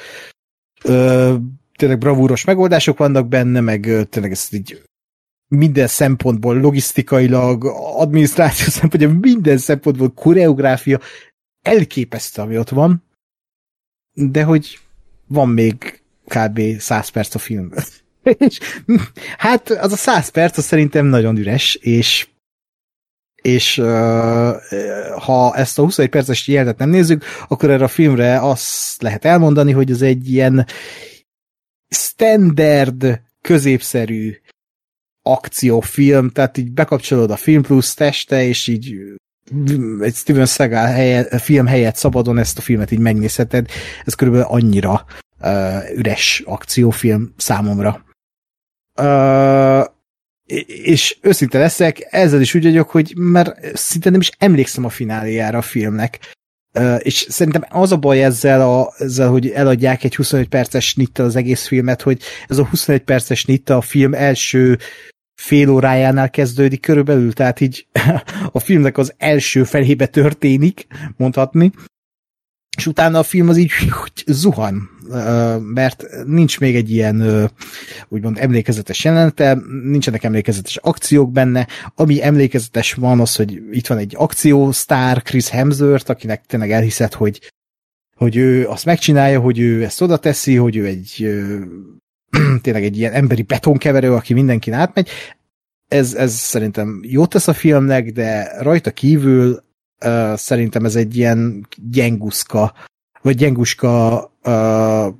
[0.83, 1.35] uh,
[1.75, 4.81] tényleg bravúros megoldások vannak benne, meg tényleg ezt így
[5.57, 10.99] minden szempontból, logisztikailag, adminisztráció szempontból, minden szempontból, koreográfia,
[11.61, 13.03] elképesztő, ami ott van,
[14.13, 14.79] de hogy
[15.27, 16.61] van még kb.
[16.79, 17.71] 100 perc a film.
[19.37, 22.29] hát az a 100 perc az szerintem nagyon üres, és
[23.41, 23.85] és uh,
[25.19, 29.71] ha ezt a 21 perces jelentet nem nézzük, akkor erre a filmre azt lehet elmondani,
[29.71, 30.65] hogy ez egy ilyen
[31.89, 34.40] standard, középszerű
[35.21, 38.95] akciófilm, tehát így bekapcsolod a Film Plus teste, és így
[39.99, 43.67] egy Steven Seagal helye, film helyett szabadon ezt a filmet így megnézheted.
[44.05, 45.05] Ez körülbelül annyira
[45.41, 48.05] uh, üres akciófilm számomra.
[49.01, 49.85] Uh,
[50.83, 55.57] és őszinte leszek, ezzel is úgy vagyok, hogy mert szinte nem is emlékszem a fináléjára
[55.57, 56.35] a filmnek.
[56.97, 61.35] És szerintem az a baj ezzel, a, ezzel, hogy eladják egy 25 perces nittel az
[61.35, 64.77] egész filmet, hogy ez a 25 perces nitta a film első
[65.41, 67.87] fél órájánál kezdődik körülbelül, tehát így
[68.51, 71.71] a filmnek az első felébe történik, mondhatni,
[72.77, 73.71] és utána a film az így
[74.25, 74.89] zuhan,
[75.59, 77.49] mert nincs még egy ilyen
[78.07, 84.13] úgymond emlékezetes jelenete, nincsenek emlékezetes akciók benne, ami emlékezetes van az, hogy itt van egy
[84.17, 87.51] akciósztár, Chris Hemsworth, akinek tényleg elhiszed, hogy,
[88.15, 91.29] hogy ő azt megcsinálja, hogy ő ezt oda teszi, hogy ő egy
[92.61, 95.09] tényleg egy ilyen emberi betonkeverő, aki mindenkin átmegy.
[95.87, 99.63] Ez, ez szerintem jót tesz a filmnek, de rajta kívül
[100.05, 102.73] uh, szerintem ez egy ilyen gyenguszka,
[103.21, 105.13] vagy gyenguska uh,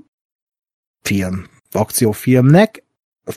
[1.01, 2.83] film, akciófilmnek,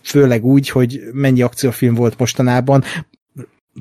[0.02, 2.82] főleg úgy, hogy mennyi akciófilm volt mostanában,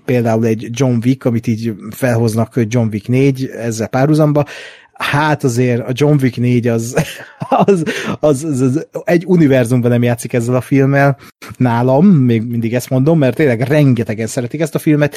[0.05, 4.45] például egy John Wick, amit így felhoznak John Wick 4 ezzel párhuzamba,
[4.93, 6.95] hát azért a John Wick 4 az,
[7.65, 7.83] az,
[8.19, 11.17] az, az, az egy univerzumban nem játszik ezzel a filmmel.
[11.57, 15.15] Nálam, még mindig ezt mondom, mert tényleg rengetegen szeretik ezt a filmet.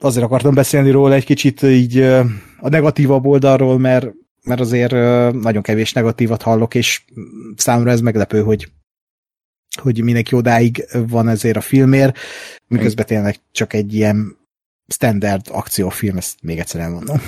[0.00, 1.98] Azért akartam beszélni róla egy kicsit így
[2.58, 4.06] a negatívabb oldalról, mert,
[4.44, 4.92] mert azért
[5.32, 7.04] nagyon kevés negatívat hallok, és
[7.56, 8.68] számomra ez meglepő, hogy
[9.80, 12.18] hogy mindenki odáig van ezért a filmért,
[12.66, 14.36] miközben tényleg csak egy ilyen
[14.88, 17.20] standard akciófilm, ezt még egyszer elmondom.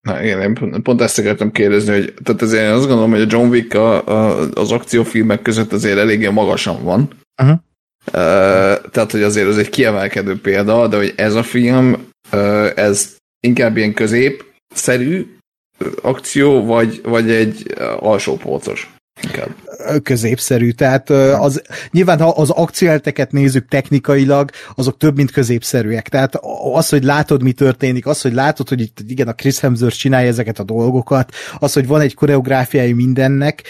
[0.00, 3.26] Na igen, én pont ezt akartam kérdezni, hogy tehát azért én azt gondolom, hogy a
[3.28, 7.08] John Wick a, a, az akciófilmek között azért eléggé magasan van.
[7.42, 7.58] Uh-huh.
[8.06, 8.12] Uh,
[8.90, 13.76] tehát, hogy azért az egy kiemelkedő példa, de hogy ez a film, uh, ez inkább
[13.76, 15.37] ilyen középszerű
[16.02, 18.90] akció, vagy, vagy egy alsópolcos?
[19.22, 19.54] Inkább.
[20.02, 26.08] Középszerű, tehát az, nyilván ha az akcióelteket nézzük technikailag, azok több, mint középszerűek.
[26.08, 26.34] Tehát
[26.72, 30.28] az, hogy látod, mi történik, az, hogy látod, hogy itt igen, a Chris Hemsworth csinálja
[30.28, 33.62] ezeket a dolgokat, az, hogy van egy koreográfiai mindennek,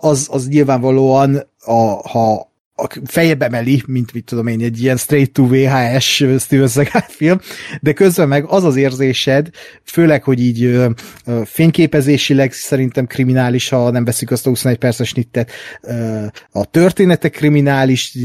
[0.00, 2.47] az, az nyilvánvalóan, a, ha
[2.80, 7.38] a fejebe emeli, mint mit tudom én, egy ilyen straight to VHS Steven Seagal film,
[7.80, 9.48] de közben meg az az érzésed,
[9.84, 10.90] főleg, hogy így ö,
[11.24, 15.50] ö, fényképezésileg szerintem kriminális, ha nem veszik azt a 21 perces nittet,
[15.82, 18.16] ö, a története kriminális,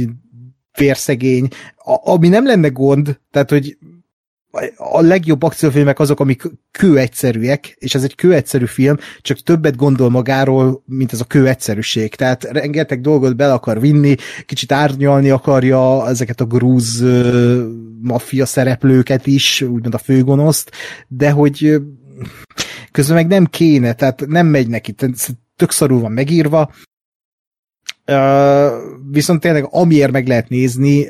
[0.78, 3.78] vérszegény, a, ami nem lenne gond, tehát, hogy
[4.78, 10.84] a legjobb akciófilmek azok, amik kőegyszerűek, és ez egy kőegyszerű film, csak többet gondol magáról,
[10.86, 12.16] mint ez a kőegyszerűség.
[12.16, 17.04] Tehát rengeteg dolgot bele akar vinni, kicsit árnyalni akarja ezeket a grúz
[18.02, 20.72] maffia szereplőket is, úgymond a főgonoszt,
[21.08, 21.82] de hogy
[22.92, 24.96] közben meg nem kéne, tehát nem megy neki,
[25.56, 26.72] tök szarul van megírva,
[28.08, 28.72] Uh,
[29.12, 31.08] viszont tényleg amiért meg lehet nézni,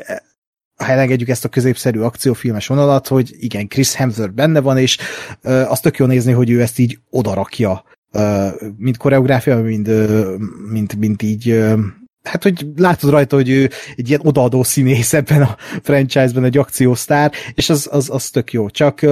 [0.84, 4.98] ha elengedjük ezt a középszerű akciófilmes vonalat, hogy igen, Chris Hemsworth benne van, és
[5.44, 10.34] uh, azt tök jó nézni, hogy ő ezt így odarakja, uh, mint koreográfia, mint, uh,
[10.72, 11.80] mint, mint így uh,
[12.24, 17.32] hát, hogy látod rajta, hogy ő egy ilyen odaadó színész ebben a franchise-ben, egy akciósztár,
[17.54, 18.70] és az, az, az tök jó.
[18.70, 19.06] Csak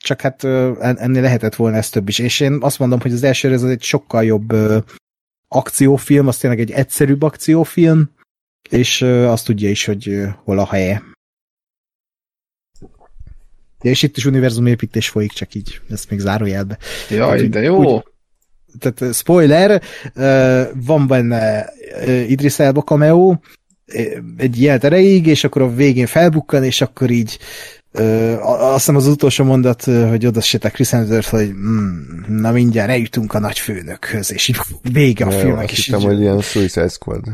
[0.00, 2.18] csak hát ennél lehetett volna ez több is.
[2.18, 4.54] És én azt mondom, hogy az első ez egy sokkal jobb
[5.48, 8.10] akciófilm, az tényleg egy egyszerűbb akciófilm,
[8.70, 11.02] és azt tudja is, hogy hol a helye.
[13.82, 16.78] Ja, és itt is univerzum építés folyik, csak így, ezt még zárójelbe.
[17.10, 17.94] Jaj, de jó!
[17.96, 18.02] Úgy,
[18.78, 19.82] tehát spoiler,
[20.74, 21.72] van benne
[22.26, 23.36] Idris Elba cameo,
[24.36, 27.38] egy ilyen erejéig, és akkor a végén felbukkan, és akkor így
[28.40, 33.34] azt hiszem az utolsó mondat, hogy oda sétek Chris Hemsworth, hogy mm, na mindjárt eljutunk
[33.34, 34.56] a nagy főnökhöz, és így
[34.92, 35.70] vége a filmnek.
[35.70, 37.24] Azt hittem, hogy ilyen Suicide Squad.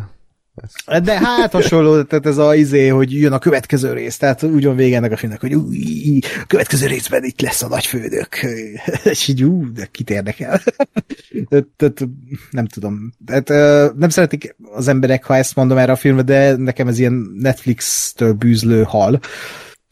[1.03, 4.77] De hát hasonló, tehát ez a izé, hogy jön a következő rész, tehát úgy van
[4.77, 8.29] vége ennek a filmnek, hogy új, a következő részben itt lesz a nagy fődök.
[9.05, 10.61] És így, ú, de kit érdekel.
[11.77, 12.07] tehát,
[12.51, 13.13] nem tudom.
[13.27, 13.49] Tehát,
[13.97, 18.33] nem szeretik az emberek, ha ezt mondom erre a filmre, de nekem ez ilyen Netflix-től
[18.33, 19.21] bűzlő hal.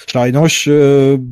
[0.06, 0.64] Sajnos,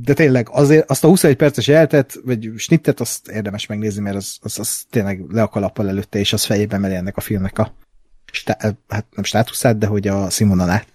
[0.03, 4.39] de tényleg azért azt a 21 perces eltet, vagy snittet, azt érdemes megnézni, mert az,
[4.41, 7.75] az, az tényleg le a előtte, és az fejében emeli ennek a filmnek a
[8.33, 10.87] stá- hát nem státuszát, de hogy a színvonalát.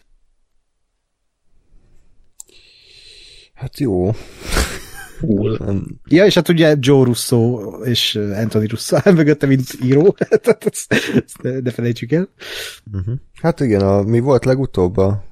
[3.53, 4.11] Hát jó.
[5.19, 5.59] Cool.
[6.07, 10.15] Ja, és hát ugye Joe Russo és Anthony Russo áll mögötte, mint író.
[10.59, 10.93] Ezt
[11.41, 12.29] ne felejtsük el.
[12.93, 13.15] Uh-huh.
[13.41, 15.23] Hát igen, a, mi volt legutóbb a,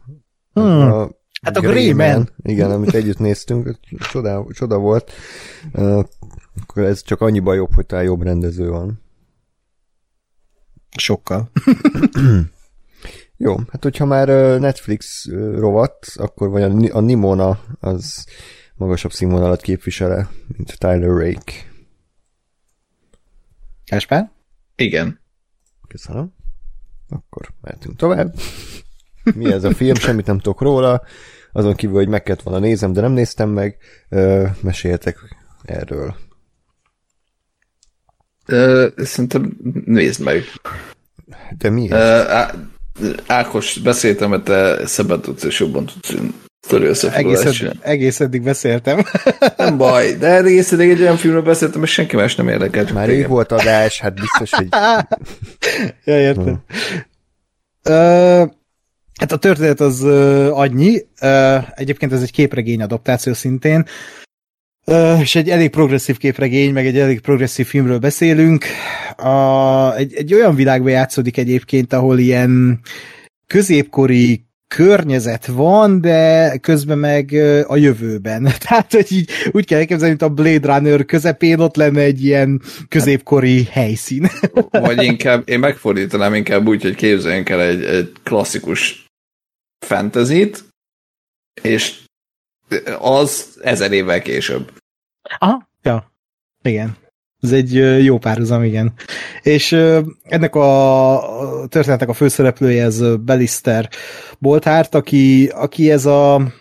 [0.54, 0.64] hmm.
[0.64, 1.10] a
[1.42, 2.30] Hát a Greyman.
[2.42, 3.80] Igen, amit együtt néztünk,
[4.12, 5.12] csoda, csoda volt.
[5.74, 6.04] Uh,
[6.62, 9.03] akkor ez csak annyiban jobb, hogy talán jobb rendező van.
[10.98, 11.52] Sokkal.
[13.38, 14.28] Jó, hát hogyha már
[14.60, 18.26] Netflix rovat, akkor vagy a Nimona az
[18.76, 21.54] magasabb színvonalat képvisele, mint Tyler Rake.
[23.86, 24.32] Káspár?
[24.76, 25.20] Igen.
[25.88, 26.34] Köszönöm.
[27.10, 28.36] Akkor mehetünk tovább.
[29.36, 29.96] Mi ez a film?
[29.96, 31.02] Semmit nem tudok róla.
[31.52, 33.78] Azon kívül, hogy meg kellett volna nézem, de nem néztem meg.
[34.62, 35.18] Meséltek
[35.64, 36.16] erről.
[38.46, 40.44] Ö, szerintem nézd meg.
[41.58, 41.94] De miért?
[41.94, 42.24] Ö,
[43.28, 46.14] Ákos, beszéltem, hogy te szebben tudsz és jobban tudsz
[46.64, 49.04] sztori egész, egész eddig beszéltem.
[49.58, 52.94] Nem baj, de egész eddig egy olyan filmről beszéltem, és senki más nem érdekelt.
[52.94, 54.68] Már rég volt adás, hát biztos, hogy...
[56.06, 56.44] ja, értem.
[56.44, 56.64] Hmm.
[57.86, 58.50] Uh,
[59.20, 61.02] hát a történet az uh, annyi.
[61.22, 63.80] Uh, egyébként ez egy képregény adaptáció szintén.
[63.80, 64.23] Uh,
[65.22, 68.66] és egy elég progresszív képregény, meg egy elég progresszív filmről beszélünk.
[69.18, 72.80] Uh, egy, egy olyan világban játszódik egyébként, ahol ilyen
[73.48, 74.46] középkori
[74.76, 77.34] környezet van, de közben meg
[77.68, 78.44] a jövőben.
[78.68, 82.62] Tehát, hogy így úgy kell elképzelni, mint a Blade Runner közepén ott lenne egy ilyen
[82.88, 84.30] középkori helyszín.
[84.70, 89.06] Vagy inkább, én megfordítanám inkább úgy, hogy képzeljünk el egy, egy klasszikus
[89.86, 90.52] fantasy
[91.62, 92.02] és
[93.00, 94.72] az ezer évvel később.
[95.38, 96.12] Aha, ja.
[96.62, 96.96] Igen.
[97.42, 97.74] Ez egy
[98.04, 98.94] jó párhuzam, igen.
[99.42, 99.72] És
[100.24, 103.90] ennek a történetnek a főszereplője ez Belister
[104.40, 106.54] Bolthárt, aki, aki ez a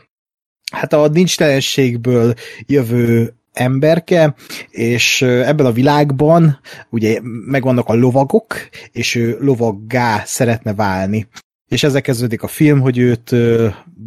[0.73, 2.35] hát a nincstelenségből
[2.67, 4.35] jövő emberke,
[4.71, 6.61] és ebben a világban
[6.91, 8.55] ugye megvannak a lovagok,
[8.93, 11.29] és ő lovaggá szeretne válni
[11.73, 13.35] és ezzel kezdődik a film, hogy őt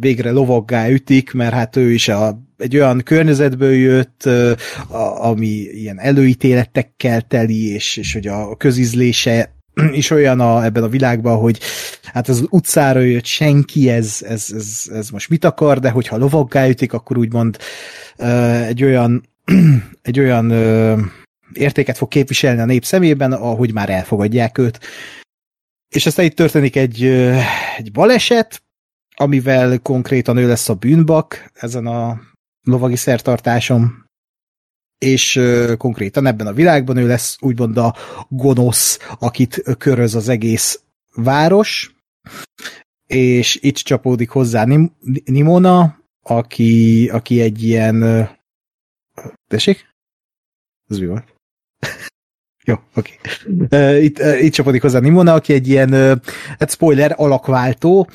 [0.00, 4.22] végre lovaggá ütik, mert hát ő is a, egy olyan környezetből jött,
[4.88, 9.54] a, ami ilyen előítéletekkel teli, és, és hogy a közizlése
[9.92, 11.60] is olyan a, ebben a világban, hogy
[12.02, 16.68] hát az utcára jött senki, ez, ez, ez, ez most mit akar, de hogyha lovaggá
[16.68, 17.56] ütik, akkor úgymond
[18.66, 19.22] egy olyan
[20.02, 20.52] egy olyan
[21.52, 24.80] értéket fog képviselni a nép szemében, ahogy már elfogadják őt.
[25.96, 27.04] És aztán itt történik egy,
[27.76, 28.62] egy baleset,
[29.14, 32.20] amivel konkrétan ő lesz a bűnbak ezen a
[32.62, 34.06] lovagi szertartáson,
[34.98, 35.40] és
[35.78, 37.94] konkrétan ebben a világban ő lesz úgymond a
[38.28, 40.82] gonosz, akit köröz az egész
[41.14, 41.94] város,
[43.06, 44.92] és itt csapódik hozzá Nim-
[45.24, 48.28] Nimona, aki, aki egy ilyen...
[49.48, 49.88] Tessék?
[50.88, 51.34] Ez mi volt?
[52.66, 53.12] Jó, oké.
[53.60, 54.04] Okay.
[54.04, 55.92] Itt, itt csapodik hozzá Nimona, aki egy ilyen,
[56.58, 58.08] hát spoiler, alakváltó,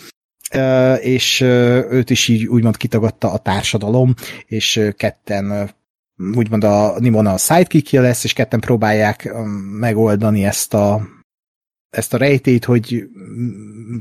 [1.00, 4.14] és őt is így úgymond kitagadta a társadalom,
[4.46, 5.76] és ketten
[6.36, 9.34] úgymond a Nimona a sidekickje lesz, és ketten próbálják
[9.80, 11.08] megoldani ezt a
[11.90, 13.10] ezt a rejtét, hogy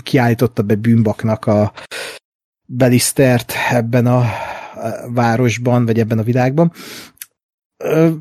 [0.02, 1.72] kiállította be bűnbaknak a
[2.66, 4.24] Belisztert ebben a
[5.08, 6.72] városban, vagy ebben a világban,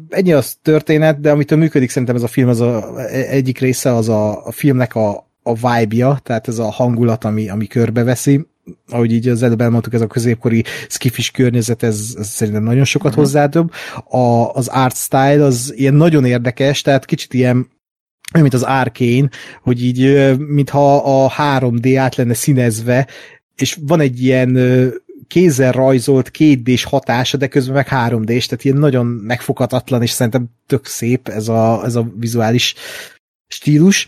[0.10, 4.10] ennyi az történet, de amitől működik szerintem ez a film, az a, egyik része az
[4.10, 8.48] a, a filmnek a, a vibe-ja, tehát ez a hangulat, ami, ami körbeveszi,
[8.90, 13.10] ahogy így az előbb elmondtuk, ez a középkori skifis környezet, ez, ez szerintem nagyon sokat
[13.10, 13.23] uh-huh.
[13.23, 13.72] hozzádob.
[14.10, 17.68] A, az art style az ilyen nagyon érdekes, tehát kicsit ilyen
[18.40, 19.30] mint az Arkane,
[19.61, 20.95] hogy így, mintha
[21.26, 23.07] a 3D át lenne színezve,
[23.56, 24.57] és van egy ilyen
[25.30, 30.10] kézzel rajzolt 2 d hatása, de közben meg 3 d tehát ilyen nagyon megfoghatatlan, és
[30.10, 32.76] szerintem tök szép ez a, ez a vizuális
[33.47, 34.07] stílus.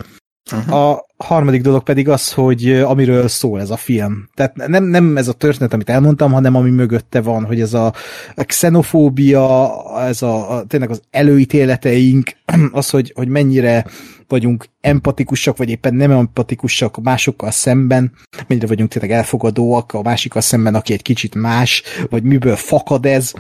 [0.51, 0.73] Uh-huh.
[0.73, 4.29] A harmadik dolog pedig az, hogy amiről szól ez a film.
[4.33, 7.93] Tehát nem, nem ez a történet, amit elmondtam, hanem ami mögötte van, hogy ez a,
[8.35, 12.31] a xenofóbia, ez a, a tényleg az előítéleteink,
[12.71, 13.85] az, hogy, hogy mennyire
[14.31, 18.11] vagyunk empatikusak, vagy éppen nem empatikusak másokkal szemben,
[18.47, 23.33] mennyire vagyunk tényleg elfogadóak a másikkal szemben, aki egy kicsit más, vagy miből fakad ez,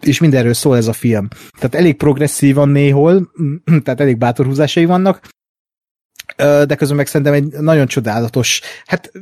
[0.00, 1.28] és mindenről szól ez a film.
[1.58, 3.30] Tehát elég progresszívan néhol,
[3.84, 5.20] tehát elég bátor húzásai vannak,
[6.36, 9.12] de közben meg szerintem egy nagyon csodálatos, hát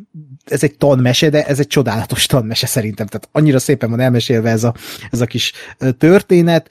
[0.44, 4.64] ez egy tanmese, de ez egy csodálatos tanmese szerintem, tehát annyira szépen van elmesélve ez
[4.64, 4.74] a,
[5.10, 5.52] ez a kis
[5.98, 6.68] történet.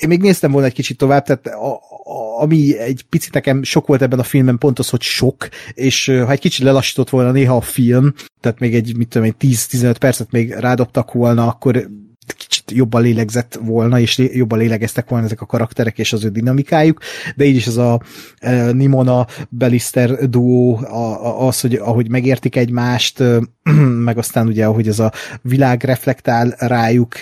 [0.00, 3.86] Én még néztem volna egy kicsit tovább, tehát a, a, ami egy picit nekem sok
[3.86, 7.56] volt ebben a filmben, pont az, hogy sok, és ha egy kicsit lelassított volna néha
[7.56, 11.88] a film, tehát még egy, mit tudom, egy 10-15 percet még rádobtak volna, akkor
[12.46, 17.00] kicsit jobban lélegzett volna, és jobban lélegeztek volna ezek a karakterek és az ő dinamikájuk,
[17.36, 18.00] de így is az a
[18.38, 20.76] e, Nimona Belister duó,
[21.38, 23.22] az, hogy ahogy megértik egymást,
[24.08, 25.12] meg aztán ugye, ahogy ez a
[25.42, 27.14] világ reflektál rájuk,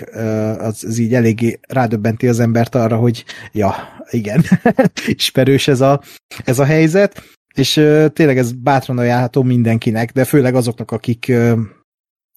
[0.58, 3.74] az, az így eléggé rádöbbenti az embert arra, hogy ja,
[4.10, 4.44] igen,
[5.06, 6.00] ismerős ez a,
[6.44, 7.22] ez a helyzet,
[7.54, 7.72] és
[8.12, 11.32] tényleg ez bátran ajánlható mindenkinek, de főleg azoknak, akik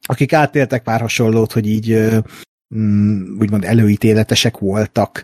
[0.07, 2.07] akik átéltek pár hasonlót, hogy így
[2.75, 5.23] Mm, úgymond előítéletesek voltak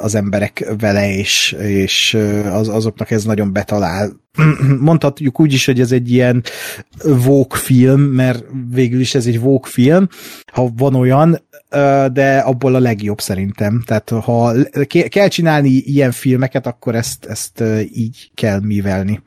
[0.00, 2.18] az emberek vele, és, és
[2.50, 4.12] az, azoknak ez nagyon betalál.
[4.80, 6.42] Mondhatjuk úgy is, hogy ez egy ilyen
[7.02, 10.08] vók film, mert végül is ez egy vók film,
[10.52, 11.42] ha van olyan,
[12.12, 13.82] de abból a legjobb szerintem.
[13.86, 14.52] Tehát ha
[15.08, 17.62] kell csinálni ilyen filmeket, akkor ezt, ezt
[17.92, 19.22] így kell művelni.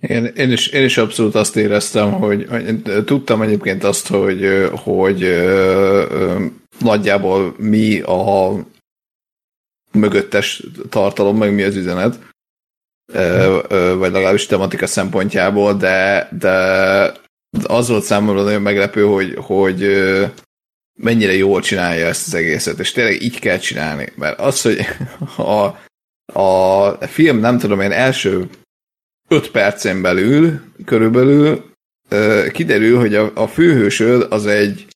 [0.00, 5.44] Én, én, is, én is abszolút azt éreztem, hogy, hogy tudtam egyébként azt, hogy, hogy
[6.78, 8.52] nagyjából mi a
[9.92, 12.18] mögöttes tartalom, meg mi az üzenet,
[13.96, 16.50] vagy legalábbis tematika szempontjából, de, de
[17.62, 19.86] az volt számomra nagyon meglepő, hogy, hogy
[20.98, 24.78] mennyire jól csinálja ezt az egészet, és tényleg így kell csinálni, mert az, hogy
[25.36, 25.78] a,
[26.40, 28.48] a film, nem tudom én, első
[29.30, 31.70] öt percen belül körülbelül
[32.08, 34.86] ö, kiderül, hogy a, a főhősöd az egy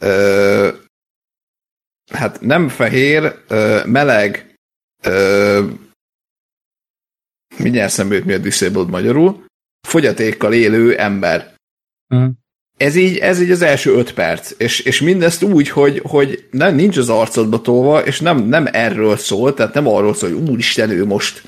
[0.00, 0.68] ö,
[2.12, 4.54] hát nem fehér, ö, meleg,
[5.02, 5.66] ö,
[7.56, 9.44] mindjárt szembe jut mi a disabled magyarul,
[9.88, 11.54] fogyatékkal élő ember.
[12.14, 12.28] Mhm.
[12.76, 16.74] Ez így, ez így az első öt perc, és, és mindezt úgy, hogy, hogy nem,
[16.74, 20.90] nincs az arcodba tolva, és nem, nem erről szól, tehát nem arról szól, hogy úristen,
[20.90, 21.42] ő most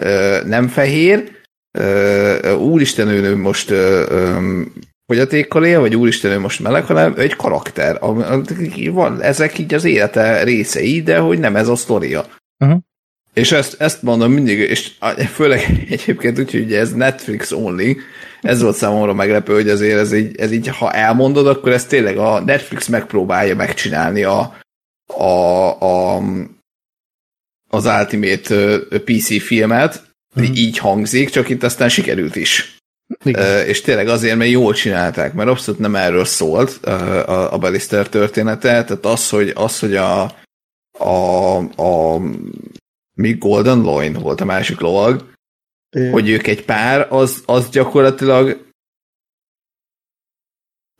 [0.00, 1.40] ö, nem fehér,
[1.78, 4.60] ö, úristen, ő most ö, ö,
[5.06, 7.98] fogyatékkal él, vagy úristen, ő most meleg, hanem egy karakter.
[8.90, 12.26] Van, ezek így az élete részei, de hogy nem ez a sztoria.
[12.64, 12.76] Mhm.
[13.34, 14.92] És ezt, ezt mondom mindig, és
[15.34, 17.96] főleg egyébként úgy, hogy ez Netflix only,
[18.40, 22.16] ez volt számomra meglepő, hogy azért ez így, ez így, ha elmondod, akkor ez tényleg
[22.16, 24.56] a Netflix megpróbálja megcsinálni a,
[25.06, 26.22] a, a
[27.68, 30.52] az Ultimate PC filmet, Mhm.
[30.54, 32.76] így hangzik, csak itt aztán sikerült is.
[33.24, 33.66] Igen.
[33.66, 38.84] És tényleg azért, mert jól csinálták, mert abszolút nem erről szólt a, a Ballister története,
[38.84, 40.22] tehát az, hogy, az, hogy a,
[40.98, 42.20] a, a
[43.14, 45.30] mi Golden Loin volt a másik lovag,
[46.10, 48.70] hogy ők egy pár, az, az gyakorlatilag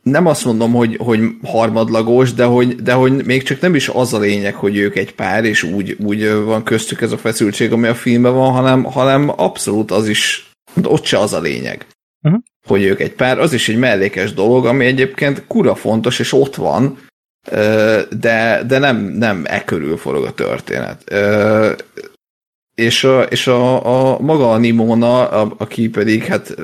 [0.03, 4.13] nem azt mondom, hogy, hogy harmadlagos, de hogy, de hogy még csak nem is az
[4.13, 7.87] a lényeg, hogy ők egy pár, és úgy, úgy van köztük ez a feszültség, ami
[7.87, 10.51] a filmben van, hanem, hanem abszolút az is,
[10.83, 11.85] ott se az a lényeg,
[12.25, 12.41] Uh-huh.
[12.67, 16.55] hogy ők egy pár, az is egy mellékes dolog, ami egyébként kura fontos, és ott
[16.55, 16.97] van,
[18.19, 21.13] de, de nem, nem e körül forog a történet.
[22.75, 26.55] És a, és a, a maga a Nimona, a, aki pedig hát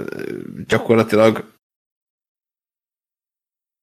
[0.68, 1.44] gyakorlatilag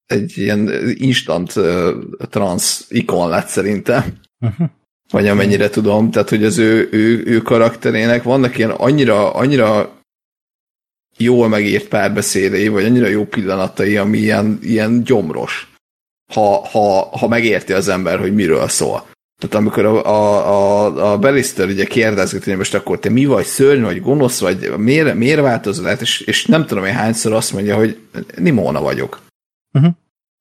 [0.07, 1.89] egy ilyen instant uh,
[2.31, 4.69] trans ikon lett szerintem, uh-huh.
[5.11, 9.97] vagy amennyire tudom, tehát hogy az ő, ő, ő karakterének vannak ilyen annyira, annyira
[11.17, 15.73] jól megírt párbeszédei, vagy annyira jó pillanatai, ami ilyen, ilyen gyomros,
[16.33, 19.07] ha, ha, ha megérti az ember, hogy miről szól.
[19.39, 23.45] Tehát amikor a, a, a, a Ballister ugye kérdezget, hogy most akkor te mi vagy,
[23.45, 27.77] szörny vagy, gonosz vagy, miért, miért változol és, és nem tudom, hogy hányszor azt mondja,
[27.77, 27.99] hogy
[28.37, 29.26] Nimona vagyok.
[29.77, 29.95] Uh-huh.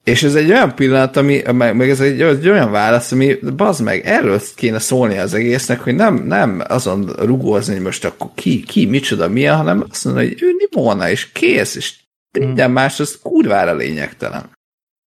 [0.03, 3.83] És ez egy olyan pillanat, ami, meg, meg ez egy, egy olyan válasz, ami, bazd
[3.83, 8.63] meg, erről kéne szólni az egésznek, hogy nem, nem azon rugózni, hogy most akkor ki,
[8.63, 11.93] ki, micsoda, milyen, hanem azt mondani, hogy ő Nimona, és kész, és
[12.39, 14.49] minden más, az kurvára lényegtelen.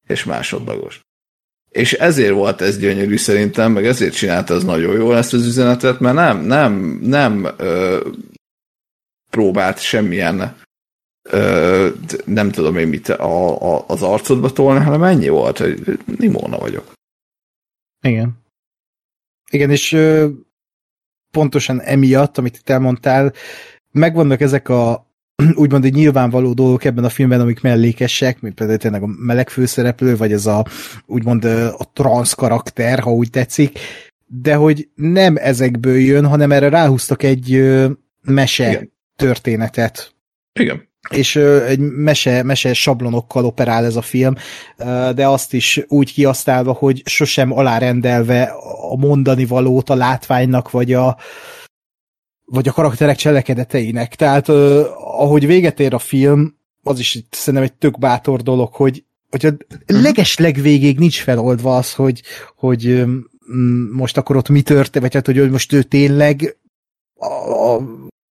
[0.06, 1.00] És másodlagos.
[1.68, 6.00] És ezért volt ez gyönyörű szerintem, meg ezért csinálta az nagyon jól ezt az üzenetet,
[6.00, 8.00] mert nem, nem, nem ö,
[9.30, 10.56] próbált semmilyen
[11.30, 11.88] ö,
[12.24, 16.92] nem tudom én mit a, a, az arcodba tolni, hanem ennyi volt, hogy Nimona vagyok.
[18.00, 18.38] Igen.
[19.50, 20.28] Igen, és ö,
[21.30, 23.32] pontosan emiatt, amit itt elmondtál,
[23.90, 25.06] megvannak ezek a
[25.54, 30.16] úgymond egy nyilvánvaló dolgok ebben a filmben, amik mellékesek, mint például tényleg a meleg főszereplő,
[30.16, 30.66] vagy ez a
[31.06, 33.78] úgymond a transz karakter, ha úgy tetszik,
[34.26, 37.74] de hogy nem ezekből jön, hanem erre ráhúztak egy
[38.22, 38.92] mese Igen.
[39.16, 40.14] történetet,
[40.52, 40.87] Igen.
[41.10, 44.34] És egy mese, mese sablonokkal operál ez a film,
[45.14, 48.42] de azt is úgy kiasztálva, hogy sosem alárendelve
[48.90, 51.16] a mondani valót a látványnak, vagy a
[52.50, 54.14] vagy a karakterek cselekedeteinek.
[54.14, 59.46] Tehát ahogy véget ér a film, az is szerintem egy tök bátor dolog, hogy, hogy
[59.46, 59.56] a
[59.86, 62.22] leges legvégéig nincs feloldva az, hogy,
[62.56, 63.04] hogy
[63.92, 66.56] most akkor ott mi történt, vagy hát, hogy most ő tényleg
[67.14, 67.26] a,
[67.74, 67.80] a,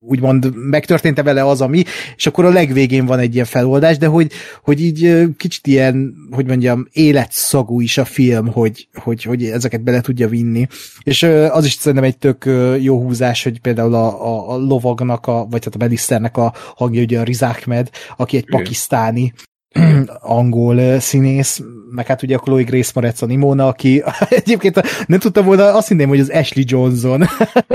[0.06, 1.84] úgymond megtörtént-e vele az, ami,
[2.16, 6.46] és akkor a legvégén van egy ilyen feloldás, de hogy, hogy így kicsit ilyen, hogy
[6.46, 10.66] mondjam, életszagú is a film, hogy, hogy, hogy ezeket bele tudja vinni.
[11.02, 12.48] És az is szerintem egy tök
[12.80, 17.02] jó húzás, hogy például a, a, a lovagnak, a, vagy hát a Belisternek a hangja
[17.02, 19.32] ugye a Riz Ahmed, aki egy pakisztáni
[20.20, 25.44] angol színész, meg hát ugye a Chloe Grace Moretz a Nimona, aki egyébként nem tudtam
[25.44, 27.24] volna, azt hinném, hogy az Ashley Johnson.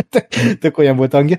[0.62, 1.38] Tök olyan volt hangja.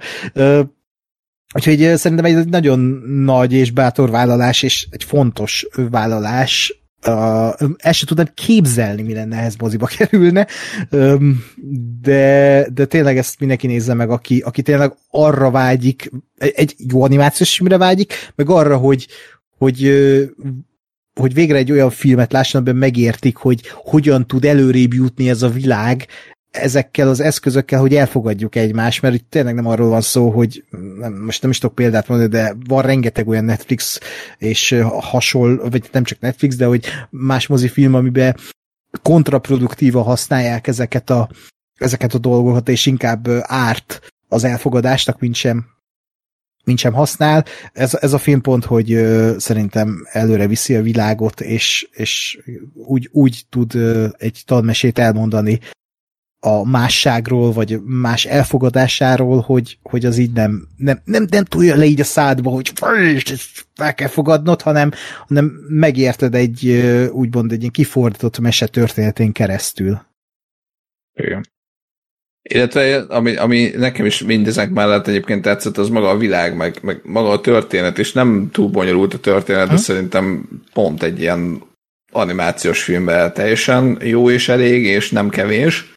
[1.55, 2.79] Úgyhogy szerintem egy nagyon
[3.25, 6.77] nagy és bátor vállalás, és egy fontos vállalás.
[7.07, 10.47] Uh, ezt sem tudnám képzelni, mi lenne ehhez moziba kerülne,
[10.91, 11.45] um,
[12.01, 17.57] de, de tényleg ezt mindenki nézze meg, aki, aki tényleg arra vágyik, egy, jó animációs
[17.57, 19.07] filmre vágyik, meg arra, hogy,
[19.59, 19.93] hogy
[21.21, 25.49] hogy végre egy olyan filmet lásson, amiben megértik, hogy hogyan tud előrébb jutni ez a
[25.49, 26.07] világ
[26.53, 30.65] ezekkel az eszközökkel, hogy elfogadjuk egymást, mert itt tényleg nem arról van szó, hogy
[30.99, 34.01] nem, most nem is tudok példát mondani, de van rengeteg olyan Netflix
[34.39, 38.37] és hasonló, vagy nem csak Netflix, de hogy más mozifilm, amiben
[39.03, 41.29] kontraproduktíva használják ezeket a,
[41.75, 45.71] ezeket a dolgokat, és inkább árt az elfogadásnak, mint sem
[46.65, 47.45] mint sem használ.
[47.73, 52.39] Ez, ez a film pont, hogy ö, szerintem előre viszi a világot, és, és
[52.75, 55.61] úgy, úgy tud ö, egy tanmesét elmondani
[56.45, 61.85] a másságról, vagy más elfogadásáról, hogy, hogy az így nem, nem, nem, nem tudja le
[61.85, 62.73] így a szádba, hogy
[63.75, 64.93] el kell fogadnod, hanem,
[65.29, 66.69] hanem megérted egy,
[67.11, 70.01] úgymond egy ilyen kifordított mese történetén keresztül.
[71.15, 71.47] Igen.
[72.43, 77.01] Illetve ami, ami nekem is mindezek mellett egyébként tetszett, az maga a világ, meg, meg
[77.05, 81.63] maga a történet, és nem túl bonyolult a történet, de szerintem pont egy ilyen
[82.13, 85.93] animációs filmben teljesen jó és elég, és nem kevés.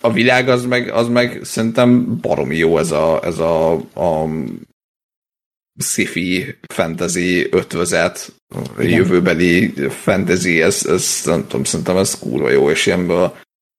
[0.00, 4.28] A világ az meg, az meg szerintem baromi jó ez a, ez a, a
[5.78, 8.32] sci-fi fantasy ötvözet,
[8.78, 8.90] Igen.
[8.90, 13.34] jövőbeli fantasy, ez, ez nem tudom, szerintem ez kurva jó, és ilyenből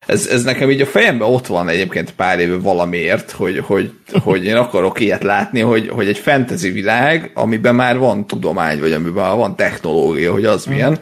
[0.06, 4.45] ez, ez nekem így a fejemben ott van egyébként pár éve valamiért, hogy, hogy, hogy
[4.45, 9.24] én akarok ilyet látni, hogy, hogy egy fantasy világ, amiben már van tudomány, vagy amiben
[9.24, 11.00] már van technológia, hogy az milyen,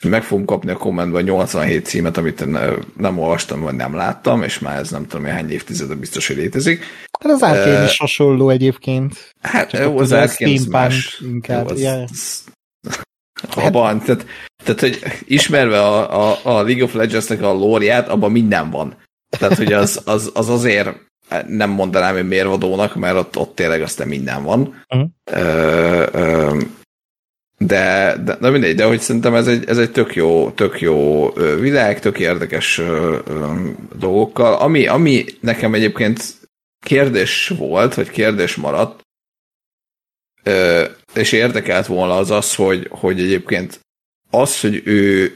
[0.00, 4.42] és meg fogom kapni a kommentben 87 címet, amit ne- nem olvastam, vagy nem láttam,
[4.42, 6.84] és már ez nem tudom, hogy hány évtizede biztos, hogy létezik.
[7.20, 9.34] Hát az Arkane is hasonló egyébként.
[9.40, 11.22] Hát Csak jó, az az Arkane más.
[11.32, 12.44] inkább, Jó, az- az-
[13.66, 14.26] Abban, tehát,
[14.64, 18.96] tehát, hogy ismerve a, a, a League of Legends-nek a lóriát, abban minden van.
[19.38, 20.90] Tehát, hogy az, az, az azért
[21.46, 24.84] nem mondanám, hogy mérvadónak, mert ott, ott tényleg aztán minden van.
[24.88, 25.04] Mhm.
[25.24, 26.60] Ö, ö,
[27.58, 31.30] de, de, de mindegy, de hogy szerintem ez egy, ez egy tök jó, tök jó
[31.60, 33.54] világ, tök érdekes ö, ö,
[33.98, 34.54] dolgokkal.
[34.54, 36.34] Ami, ami nekem egyébként
[36.84, 39.00] kérdés volt, vagy kérdés maradt,
[40.42, 43.80] ö, és érdekelt volna az az, hogy, hogy egyébként
[44.30, 45.32] az, hogy ő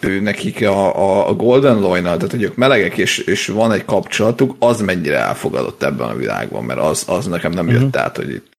[0.00, 3.84] ő nekik a, a, a Golden Loy-nal, tehát hogy ők melegek, és, és van egy
[3.84, 7.98] kapcsolatuk, az mennyire elfogadott ebben a világban, mert az, az nekem nem jött Mhm.
[7.98, 8.53] át, hogy itt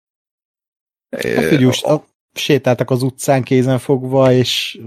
[1.23, 1.95] Hát, hogy úgy, a,
[2.33, 4.77] sétáltak az utcán kézen fogva, és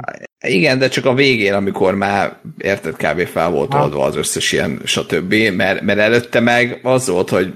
[0.46, 3.26] Igen, de csak a végén, amikor már érted, kb.
[3.26, 3.82] fel volt Ha.
[3.82, 5.34] oldva az összes ilyen, stb.
[5.34, 7.54] Mert, mert előtte meg az volt, hogy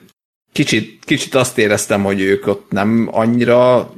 [0.53, 3.93] kicsit, kicsit azt éreztem, hogy ők ott nem annyira,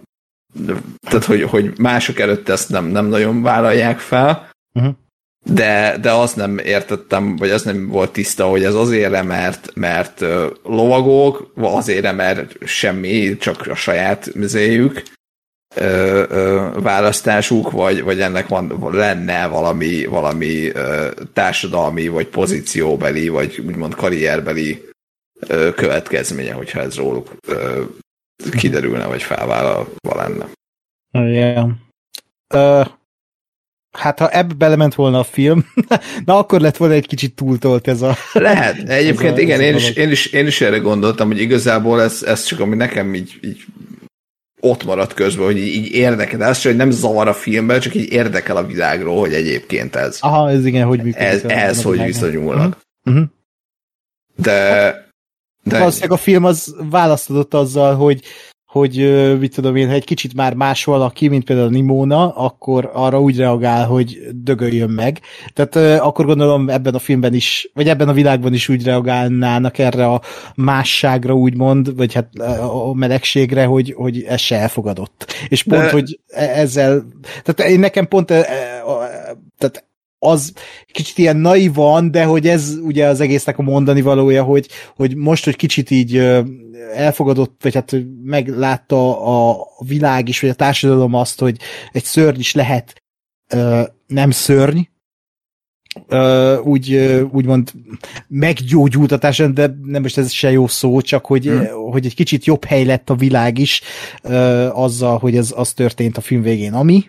[1.09, 4.89] tehát hogy, hogy mások előtt ezt nem, nem nagyon vállalják fel, Mhm.
[5.45, 10.25] De, de azt nem értettem, vagy az nem volt tiszta, hogy ez azért, mert, mert
[10.65, 15.03] lovagok, azért, mert semmi, csak a saját mizéjük,
[16.75, 24.85] választásuk, vagy, vagy ennek van, lenne valami, valami ö, társadalmi, vagy pozícióbeli, vagy úgymond karrierbeli
[25.47, 27.83] ö, következménye, hogyha ez róluk ö,
[28.51, 30.47] kiderülne, vagy felvállalva lenne.
[31.11, 31.71] Yeah.
[32.55, 32.83] Ö,
[33.99, 35.67] hát ha ebbe belement volna a film,
[36.25, 38.17] na akkor lett volna egy kicsit túltolt ez a...
[38.33, 38.89] Lehet.
[38.89, 42.03] Egyébként Ez a- igen, ez én is, én, is, én is erre gondoltam, hogy igazából
[42.03, 43.65] ez, ez csak ami nekem így, így
[44.61, 46.39] ott maradt közben, hogy így, így érdekel.
[46.39, 50.19] De az hogy nem zavar a filmben, csak így érdekel a világról, hogy egyébként ez.
[50.21, 51.29] Aha, ez igen, hogy működik.
[51.29, 52.79] Ez, ez hogy viszonyulnak.
[53.03, 53.23] Mhm.
[54.37, 54.53] De,
[55.63, 58.21] de Valószínűleg a film az választodott azzal, hogy
[58.75, 58.97] hogy
[59.39, 63.37] mit tudom én, ha egy kicsit már más valaki, mint például Nimona, akkor arra úgy
[63.37, 65.21] reagál, hogy dögöljön meg.
[65.53, 70.07] Tehát akkor gondolom ebben a filmben is, vagy ebben a világban is úgy reagálnának erre
[70.07, 70.21] a
[70.55, 75.35] másságra úgymond, vagy hát a melegségre, hogy, hogy ez se elfogadott.
[75.49, 77.07] És pont, De- hogy e- ezzel,
[77.43, 78.47] tehát én nekem pont e,
[79.59, 79.85] tehát
[80.25, 80.53] az
[80.93, 85.45] kicsit ilyen naivan, de hogy ez ugye az egésznek a mondani valója, hogy, hogy most,
[85.45, 86.17] hogy kicsit így
[86.95, 91.57] elfogadott, vagy hát meglátta a világ is, vagy a társadalom azt, hogy
[91.93, 93.03] egy szörny is lehet
[94.07, 94.81] nem szörny,
[96.09, 97.73] ö, úgy, ö, úgymond
[98.29, 101.91] meggyógyult a társadalom, de nem most ez se jó szó, csak hogy, Hmm.
[101.91, 103.83] hogy egy kicsit jobb hely lett a világ is
[104.23, 107.05] ö, azzal, hogy ez az történt a film végén, ami,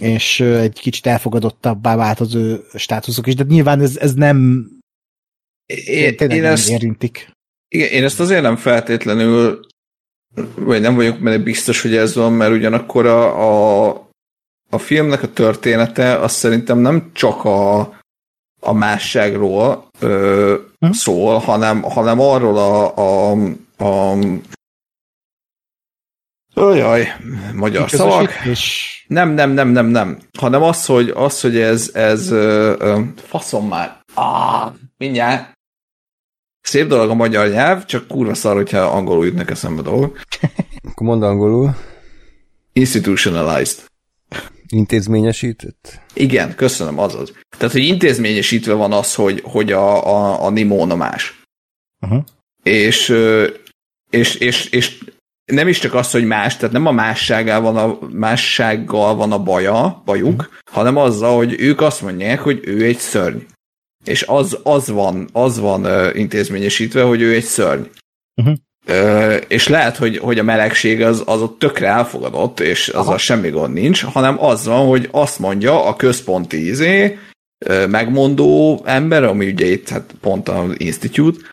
[0.00, 4.68] és egy kicsit elfogadottabbá vált az ő státuszok is, de nyilván ez, ez nem
[5.66, 7.30] én, én, nem ezt, érintik.
[7.68, 9.66] igen, én ezt azért nem feltétlenül,
[10.54, 14.08] vagy nem vagyok benne biztos, hogy ez van, mert ugyanakkor a, a,
[14.70, 17.80] a filmnek a története az szerintem nem csak a,
[18.60, 20.90] a másságról ö, Hm?
[20.90, 23.30] szól, hanem, hanem arról a, a,
[23.76, 24.16] a
[26.54, 27.16] Ojaj,
[27.54, 28.30] magyar szavak.
[29.06, 30.18] Nem, nem, nem, nem, nem.
[30.38, 34.00] Hanem az, hogy, az, hogy ez, ez ö, ö, faszom már.
[34.14, 35.52] Ah, mindjárt.
[36.60, 40.20] Szép dolog a magyar nyelv, csak kurva szar, hogyha angolul jutnak eszembe dolgok.
[40.90, 41.74] Akkor mondd angolul.
[42.72, 43.84] Institutionalized.
[44.68, 46.00] Intézményesített?
[46.14, 47.32] Igen, köszönöm, azaz.
[47.58, 51.42] Tehát, hogy intézményesítve van az, hogy, hogy a, a, a Nimona más.
[52.00, 52.24] uh-huh.
[52.62, 53.14] és,
[54.10, 54.98] és, és, és
[55.44, 59.42] nem is csak az, hogy más, tehát nem a mássággal van a, mássággal van a
[59.42, 63.38] baja, bajuk, hanem azzal, hogy ők azt mondják, hogy ő egy szörny.
[64.04, 67.82] És az, az van, az van ö, intézményesítve, hogy ő egy szörny.
[68.36, 68.56] Uh-huh.
[68.86, 73.50] Ö, és lehet, hogy, hogy a melegség az, az ott tökre elfogadott, és azzal semmi
[73.50, 77.18] gond nincs, hanem az van, hogy azt mondja a központi izé,
[77.58, 81.50] ö, megmondó ember, ami ugye itt hát pont az Institute,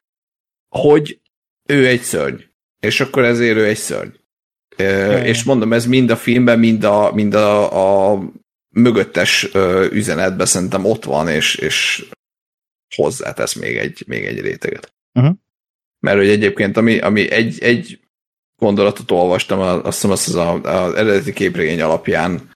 [0.76, 1.20] hogy
[1.66, 2.49] ő egy szörny.
[2.80, 4.10] És akkor ezért ő egy szörny.
[4.76, 8.22] Ö, és mondom, ez mind a filmben, mind a, mind a, a
[8.70, 12.06] mögöttes ö, üzenetben szerintem ott van, és, és
[12.96, 14.94] hozzátesz még egy, még egy réteget.
[15.14, 15.36] Uh-huh.
[16.00, 18.00] Mert hogy egyébként, ami, ami egy, egy
[18.56, 22.50] gondolatot olvastam, azt hiszem az, az a, az eredeti képregény alapján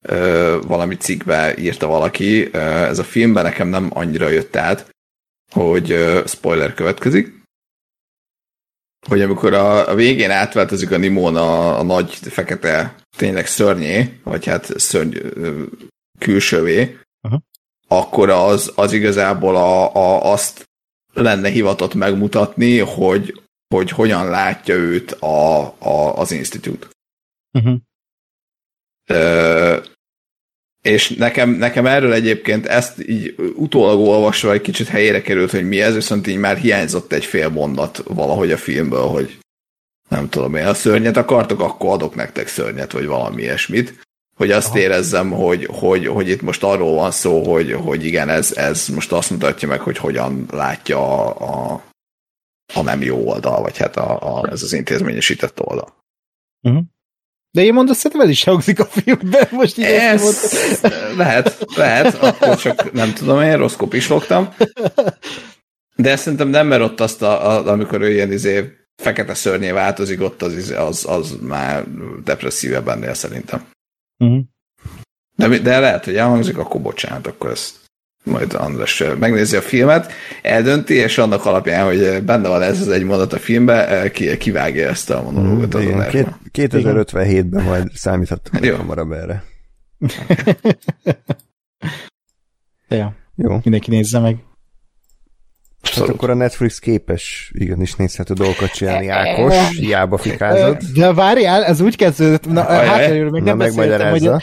[0.00, 4.90] ö, valami cikkbe írta valaki, ö, ez a filmben nekem nem annyira jött át,
[5.50, 7.37] hogy ö, spoiler következik,
[9.08, 14.46] hogy amikor a, a végén átváltozik a Nimon a, a nagy fekete tényleg szörnyé, vagy
[14.46, 15.16] hát szörny
[16.18, 17.42] külsővé, Aha.
[17.88, 20.68] akkor az, az igazából a, a, azt
[21.12, 23.42] lenne hivatott megmutatni, hogy,
[23.74, 26.88] hogy hogyan látja őt a, a, az institút.
[27.52, 27.76] Uh-huh.
[29.10, 29.78] Ö,
[30.82, 35.80] és nekem, nekem erről egyébként ezt így utólag olvasva egy kicsit helyére került, hogy mi
[35.80, 39.38] ez, viszont így már hiányzott egy fél mondat valahogy a filmből, hogy
[40.08, 44.06] nem tudom én, a szörnyet akartok, akkor adok nektek szörnyet, vagy valami ilyesmit.
[44.36, 44.78] Hogy azt Aha.
[44.78, 49.12] érezzem, hogy, hogy, hogy itt most arról van szó, hogy, hogy igen, ez, ez most
[49.12, 51.82] azt mutatja meg, hogy hogyan látja a, a,
[52.74, 55.94] a nem jó oldal, vagy hát a, a, ez az intézményesített oldal.
[56.62, 56.82] Uh-huh.
[57.50, 60.80] De én mondom, szerintem ez is hangzik a filmben, most így Ez
[61.16, 64.54] lehet, lehet, akkor csak nem tudom, én rossz kopislogtam.
[65.96, 70.20] De szerintem nem, mert ott azt, a, a, amikor ő ilyen izé fekete szörnyé változik,
[70.22, 71.84] ott az, izé- az, az már
[72.24, 73.66] depresszívebb ennél szerintem.
[74.18, 74.42] Uh-huh.
[75.36, 77.77] De, de lehet, hogy elhangzik, akkor bocsánat, akkor ezt
[78.24, 80.12] majd András megnézi a filmet,
[80.42, 84.88] eldönti, és annak alapján, hogy benne van ez az egy mondat a filmbe, ki, kivágja
[84.88, 85.76] ezt a monológot.
[85.76, 86.08] Mm, igen,
[86.50, 88.76] két, 2057-ben majd számíthatunk Jó.
[88.76, 89.44] hamarabb erre.
[92.88, 93.58] ja, Jó.
[93.62, 94.36] mindenki nézze meg.
[95.96, 100.76] Hát akkor a Netflix képes igenis nézhető dolgokat csinálni, Ákos, hiába fikázod.
[100.94, 104.42] De várjál, ez úgy kezdődött, na, hátraléről még Na, nem beszéltem, hogy, megmagyarázza.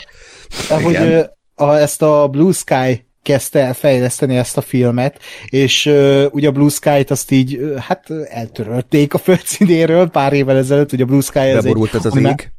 [0.68, 1.12] hogy Igen.
[1.12, 1.22] ö,
[1.54, 6.50] a, ezt a Blue Sky kezdte el fejleszteni ezt a filmet, és uh, ugye a
[6.50, 11.38] Blue Sky-t azt így, hát eltörölték a földszínéről pár évvel ezelőtt, ugye a Blue Sky
[11.38, 12.52] ez Beborult ez az ég.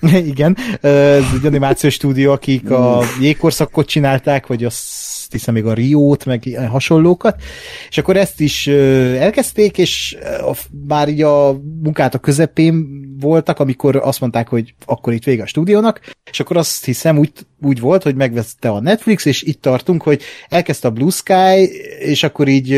[0.32, 6.24] Igen, ez egy animációs stúdió, akik a jégkorszakot csinálták, vagy azt hiszem még a Riót,
[6.24, 7.42] meg hasonlókat,
[7.88, 10.56] és akkor ezt is elkezdték, és a-
[10.88, 15.46] már így a munkát a közepén voltak, amikor azt mondták, hogy akkor itt vége a
[15.46, 17.32] stúdiónak, és akkor azt hiszem úgy,
[17.62, 22.22] úgy volt, hogy megvette a Netflix, és itt tartunk, hogy elkezdte a Blue Sky, és
[22.22, 22.72] akkor így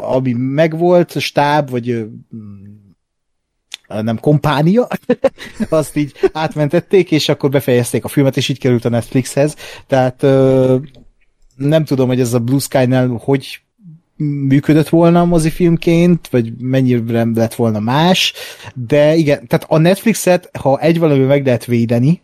[0.00, 2.06] ami megvolt, stáb, vagy
[3.88, 4.88] nem kompánia,
[5.68, 9.56] azt így átmentették, és akkor befejezték a filmet, és így került a Netflixhez.
[9.86, 10.22] Tehát
[11.56, 13.60] nem tudom, hogy ez a Blue Sky-nál hogy
[14.16, 18.32] működött volna a mozifilmként, vagy mennyire lett volna más,
[18.74, 22.22] de igen, tehát a Netflixet, ha egy valami meg lehet védeni,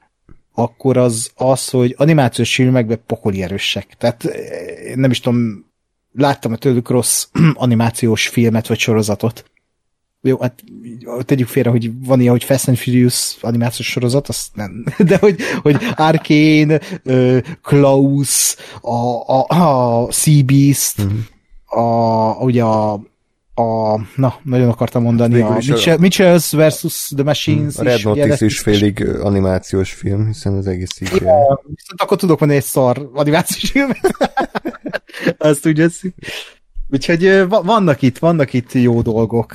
[0.55, 3.87] akkor az az, hogy animációs filmekben pokoli erősek.
[3.99, 5.65] Tehát eh, nem is tudom,
[6.13, 9.45] láttam a tőlük rossz animációs filmet vagy sorozatot.
[10.23, 10.65] Jó, hát
[11.25, 14.85] tegyük félre, hogy van ilyen, hogy Fast and Furious animációs sorozat, azt nem.
[15.09, 18.97] De hogy, hogy Arcane, ö, Klaus, a,
[19.39, 21.19] a, a Sea Beast, Mhm.
[21.71, 22.93] A, ugye a,
[23.55, 28.05] a, na, nagyon akartam mondani, a a- Mitchell, Mitchells versus The Machines A Red is,
[28.05, 31.25] ugye Notice lett is félig animációs film, hiszen az egész CGI.
[31.25, 34.17] Ja, viszont akkor tudok mondani egy szar animációs filmet.
[35.39, 36.15] Azt úgy veszik.
[36.93, 39.53] Úgyhogy vannak itt, vannak itt jó dolgok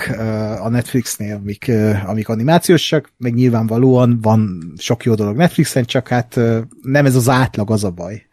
[0.60, 1.72] a Netflixnél, amik,
[2.06, 6.40] amik animációsak, meg nyilvánvalóan van sok jó dolog Netflixen, csak hát
[6.82, 8.26] nem ez az átlag az a baj.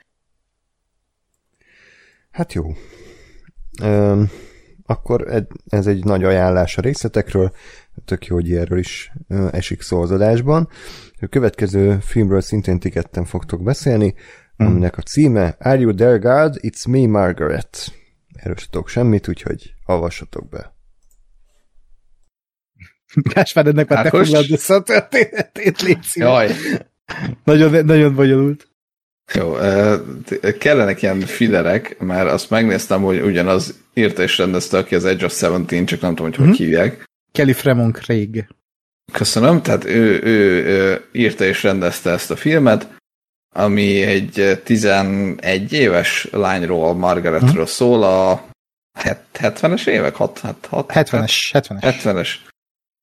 [2.30, 2.74] Hát jó.
[4.86, 7.52] Akkor ez egy nagy ajánlás a részletekről,
[8.04, 9.12] tök jó, hogy erről is
[9.50, 10.68] esik szó az adásban.
[11.20, 14.14] A következő filmről szintén ti ketten fogtok beszélni,
[14.56, 16.56] aminek a címe Are You There God?
[16.60, 17.92] It's Me Margaret.
[18.32, 20.74] Erről se tudok semmit, úgyhogy olvassatok be.
[23.14, 24.26] Gáspár, ennek már te Ákos?
[24.26, 26.06] foglald össze a történetét, légy.
[26.14, 26.50] Jaj,
[27.44, 28.68] Nagyon, nagyon bonyolult.
[29.34, 29.52] Jó,
[30.58, 35.36] kellenek ilyen fiderek, mert azt megnéztem, hogy ugyanaz írta és rendezte, aki az Edge of
[35.36, 36.56] Seventeen, csak nem tudom, hogy hogy Mhm.
[36.56, 37.04] hívják.
[37.32, 38.46] Kelly Fremont Craig.
[39.12, 42.88] Köszönöm, tehát ő, ő, ő írta és rendezte ezt a filmet,
[43.54, 48.48] ami egy eh, 11 éves lányról, Margaretről szól, a
[48.98, 50.14] het- 70-es évek?
[50.14, 51.78] Hat, hat, hat, 70-es, 70-es.
[51.80, 52.28] 70-es,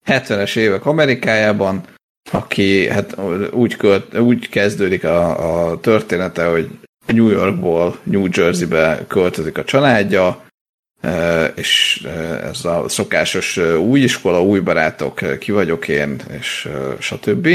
[0.06, 1.84] 70-es évek Amerikájában,
[2.32, 3.16] aki hát
[3.52, 6.70] úgy, költ, úgy kezdődik a, a története, hogy
[7.06, 10.46] New Yorkból New Jerseybe költözik a családja,
[11.02, 12.10] e, és e,
[12.48, 16.70] ez a szokásos e, új iskola, új barátok, ki vagyok én, és
[17.00, 17.48] stb.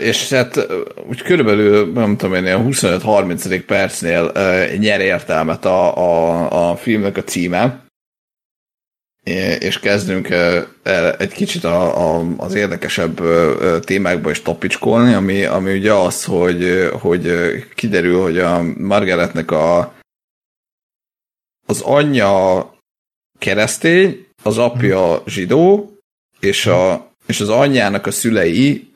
[0.00, 0.66] És hát
[1.08, 3.62] úgy körülbelül, nem tudom én, ilyen 25-30.
[3.66, 4.32] percnél
[4.78, 7.83] nyer értelmet a, a, a filmnek a címe,
[9.58, 10.28] és kezdünk
[10.82, 13.20] el egy kicsit a, a, az érdekesebb
[13.80, 17.32] témákba is topicskolni, ami, ami ugye az, hogy, hogy
[17.74, 19.94] kiderül, hogy a Margaretnek a,
[21.66, 22.70] az anyja
[23.38, 25.96] keresztény, az apja zsidó,
[26.40, 28.90] és, a, és az anyjának a szülei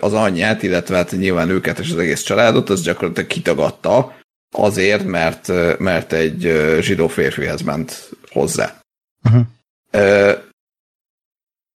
[0.00, 4.16] az anyját, illetve hát nyilván őket és az egész családot, az gyakorlatilag kitagadta
[4.56, 8.80] azért, mert, mert egy zsidó férfihez ment hozzá.
[9.24, 9.42] Uh-huh.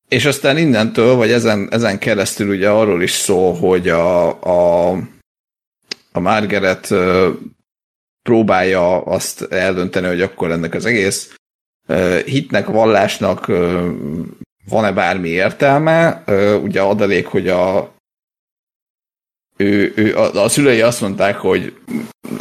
[0.09, 4.89] És aztán innentől, vagy ezen, ezen keresztül ugye arról is szól, hogy a, a,
[6.11, 6.93] a Margaret
[8.21, 11.35] próbálja azt eldönteni, hogy akkor ennek az egész
[12.25, 13.45] hitnek, vallásnak
[14.65, 16.23] van-e bármi értelme.
[16.63, 17.93] Ugye adalék, hogy a,
[19.61, 21.73] ő, ő, a, a szülei azt mondták, hogy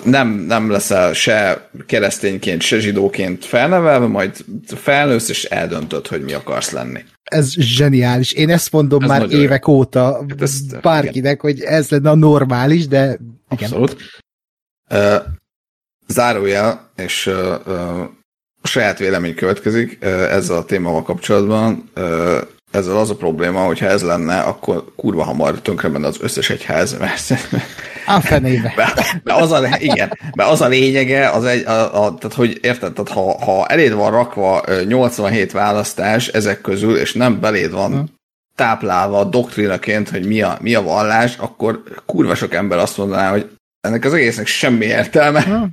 [0.05, 6.70] nem, nem leszel se keresztényként, se zsidóként felnevelve, majd felnősz, és eldöntöd, hogy mi akarsz
[6.70, 7.05] lenni.
[7.23, 8.32] Ez zseniális.
[8.32, 12.86] Én ezt mondom Ez már évek óta Hát ezt- bárkinek, hogy ez lenne a normális,
[12.89, 13.05] de
[13.51, 13.70] igen.
[13.70, 13.97] Abszolút.
[14.90, 15.16] Uh,
[16.07, 17.35] zárójel, és uh,
[17.66, 18.05] uh,
[18.62, 21.90] saját vélemény következik uh, ezzel a témával kapcsolatban.
[21.97, 22.40] Uh,
[22.79, 26.51] ezzel az a probléma, hogy ha ez lenne, akkor kurva hamar tönkre menne az összes
[26.51, 27.31] egyház, mert
[28.07, 28.73] A fenébe.
[28.77, 32.59] Mert, mert az a, igen, mert az a lényege, az egy, a, a, tehát hogy
[32.63, 37.73] érted, tehát ha, ha eléd van rakva ö, 87 választás ezek közül, és nem beléd
[37.73, 38.17] van
[38.55, 43.51] táplálva doktrinaként, hogy mi a, mi a vallás, akkor kurva sok ember azt mondaná, hogy
[43.81, 45.69] ennek az egésznek semmi értelme, Ha,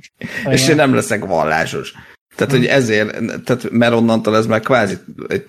[0.50, 1.94] és én nem leszek vallásos.
[2.36, 3.10] Tehát, hogy ezért,
[3.44, 4.96] tehát, mert onnantól ez már kvázi,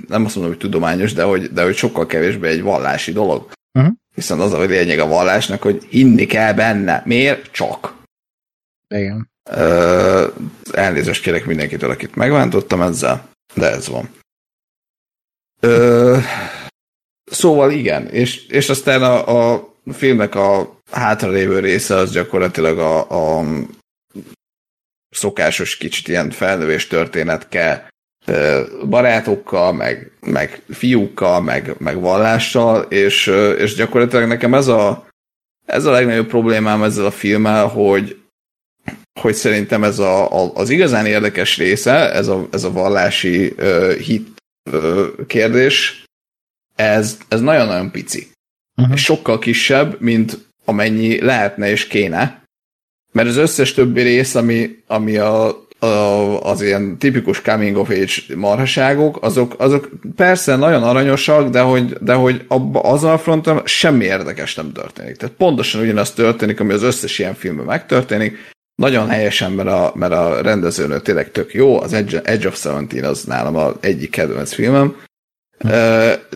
[0.08, 3.52] nem azt mondom, hogy tudományos, de hogy, de hogy sokkal kevésbé egy vallási dolog.
[3.80, 3.94] Uh-huh.
[4.16, 7.02] Hiszen az a lényeg a vallásnak, hogy hinni kell benne.
[7.06, 7.52] Miért?
[7.52, 7.96] Csak.
[8.88, 9.30] Igen.
[9.50, 10.28] Ö,
[10.72, 14.10] elnézést kérek mindenkitől, akit megvántottam ezzel, de ez van.
[15.60, 16.18] Ö,
[17.26, 23.10] szóval igen, és, és aztán a, a filmnek a hátralévő része az gyakorlatilag a,
[23.40, 23.44] a
[25.10, 27.90] szokásos kicsit ilyen felnövés történetke
[28.26, 33.28] ö, barátokkal, meg, meg fiúkkal, meg, meg vallással, és,
[33.58, 35.08] és gyakorlatilag nekem ez a,
[35.66, 38.22] ez a legnagyobb problémám ezzel a filmmel, hogy,
[39.20, 43.96] hogy szerintem ez a, a, az igazán érdekes része, ez a, ez a vallási ö,
[44.00, 46.04] hit ö, kérdés,
[46.76, 48.28] ez, ez nagyon-nagyon pici.
[48.82, 48.96] Uh-huh.
[48.96, 52.44] Sokkal kisebb, mint amennyi lehetne és kéne.
[53.12, 55.88] Mert az összes többi rész, ami, ami a, a,
[56.42, 62.14] az ilyen tipikus coming of age marhaságok, azok, azok persze nagyon aranyosak, de hogy, de
[62.14, 65.16] hogy abba, azon a fronton semmi érdekes nem történik.
[65.16, 68.38] Tehát pontosan ugyanaz történik, ami az összes ilyen filmben megtörténik,
[68.76, 73.04] nagyon helyesen, mert a, mert a rendezőnő tényleg tök jó, az Edge, Edge of Seventeen
[73.04, 74.96] az nálam az egyik kedvenc filmem,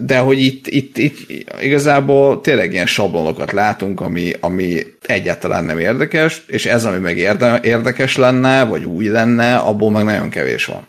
[0.01, 1.17] de hogy itt, itt, itt
[1.61, 7.59] igazából tényleg ilyen sablonokat látunk, ami, ami egyáltalán nem érdekes, és ez, ami meg érde,
[7.63, 10.87] érdekes lenne, vagy új lenne, abból meg nagyon kevés van.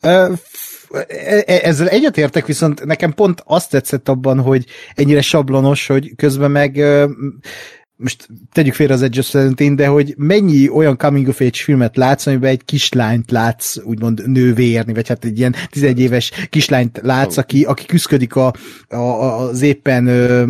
[0.00, 4.64] E- e- Ezzel egyetértek, viszont nekem pont azt tetszett abban, hogy
[4.94, 6.82] ennyire sablonos, hogy közben meg
[8.00, 11.96] most tegyük félre az Edge of Seventeen, de hogy mennyi olyan coming of age filmet
[11.96, 17.36] látsz, amiben egy kislányt látsz, úgymond nővérni, vagy hát egy ilyen 11 éves kislányt látsz,
[17.36, 18.52] aki, aki küzdik a,
[18.88, 20.48] a, az éppen ö,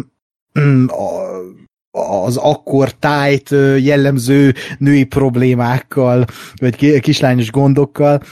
[0.86, 6.24] a, az akkor tájt jellemző női problémákkal,
[6.56, 8.22] vagy ki- kislányos gondokkal,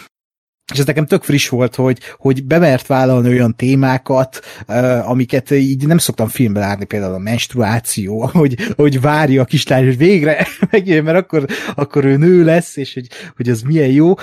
[0.72, 5.86] és ez nekem tök friss volt, hogy, hogy bemert vállalni olyan témákat, uh, amiket így
[5.86, 11.04] nem szoktam filmben látni, például a menstruáció, hogy, hogy várja a kislány, hogy végre megjön,
[11.04, 13.06] mert akkor, akkor ő nő lesz, és hogy,
[13.36, 14.14] hogy az milyen jó,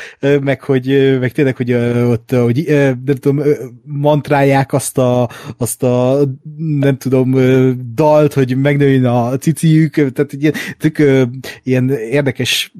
[0.41, 3.48] meg hogy meg tényleg, hogy uh, ott, hogy uh, nem tudom, uh,
[3.84, 6.20] mantrálják azt a, azt a
[6.57, 11.22] nem tudom, uh, dalt, hogy megnőjön a ciciük, tehát ilyen, tök, uh,
[11.64, 12.72] ilyen érdekes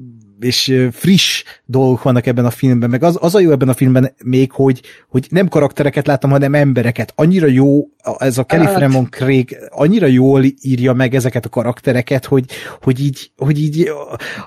[0.44, 4.14] és friss dolgok vannak ebben a filmben, meg az, az a jó ebben a filmben
[4.24, 7.12] még, hogy, hogy nem karaktereket láttam, hanem embereket.
[7.16, 7.88] Annyira jó
[8.18, 9.08] ez a Kelly hát.
[9.10, 12.44] Craig, annyira jól írja meg ezeket a karaktereket, hogy,
[12.82, 13.90] hogy így, hogy így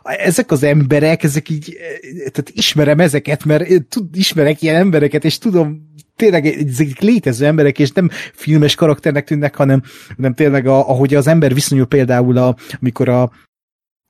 [0.03, 1.77] ezek az emberek, ezek így,
[2.11, 7.91] tehát ismerem ezeket, mert tud, ismerek ilyen embereket, és tudom tényleg ezek létező emberek, és
[7.91, 9.81] nem filmes karakternek tűnnek, hanem,
[10.15, 13.31] hanem tényleg a, ahogy az ember viszonyul például, a, amikor a,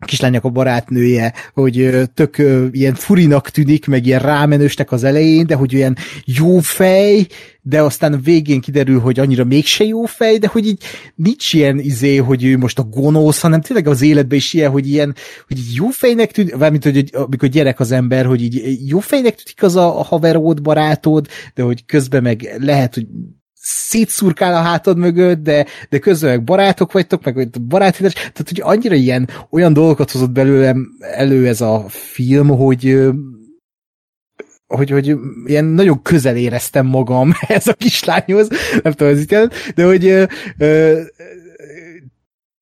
[0.06, 2.38] kislánynak a barátnője, hogy tök
[2.72, 5.96] ilyen furinak tűnik, meg ilyen rámenősnek az elején, de hogy olyan
[6.26, 7.28] jó fej,
[7.62, 10.84] de aztán a végén kiderül, hogy annyira mégse jó fej, de hogy így
[11.16, 14.88] nincs ilyen izé, hogy ő most a gonosz, hanem tényleg az életben is ilyen, hogy
[14.88, 15.16] ilyen,
[15.48, 19.36] hogy így jó fejnek tűnik, valamint, hogy amikor gyerek az ember, hogy így jó fejnek
[19.36, 23.08] tűnik az a haveród, barátod, de hogy közben meg lehet, hogy
[23.70, 28.96] szétszurkál a hátad mögött, de, de közben meg barátok vagytok, meg baráti, tehát hogy annyira
[28.96, 33.10] ilyen, olyan dolgokat hozott belőlem elő ez a film, hogy
[34.68, 35.16] hogy, hogy
[35.46, 38.48] ilyen nagyon közel éreztem magam ez a kislányhoz,
[38.84, 40.24] nem tudom, ez itt de hogy ö,
[40.58, 41.02] ö,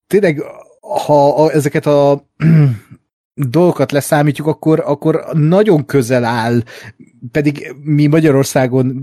[0.07, 0.44] tényleg,
[1.06, 2.27] ha ezeket a
[3.34, 6.64] dolgokat leszámítjuk, akkor, akkor nagyon közel áll,
[7.32, 9.02] pedig mi Magyarországon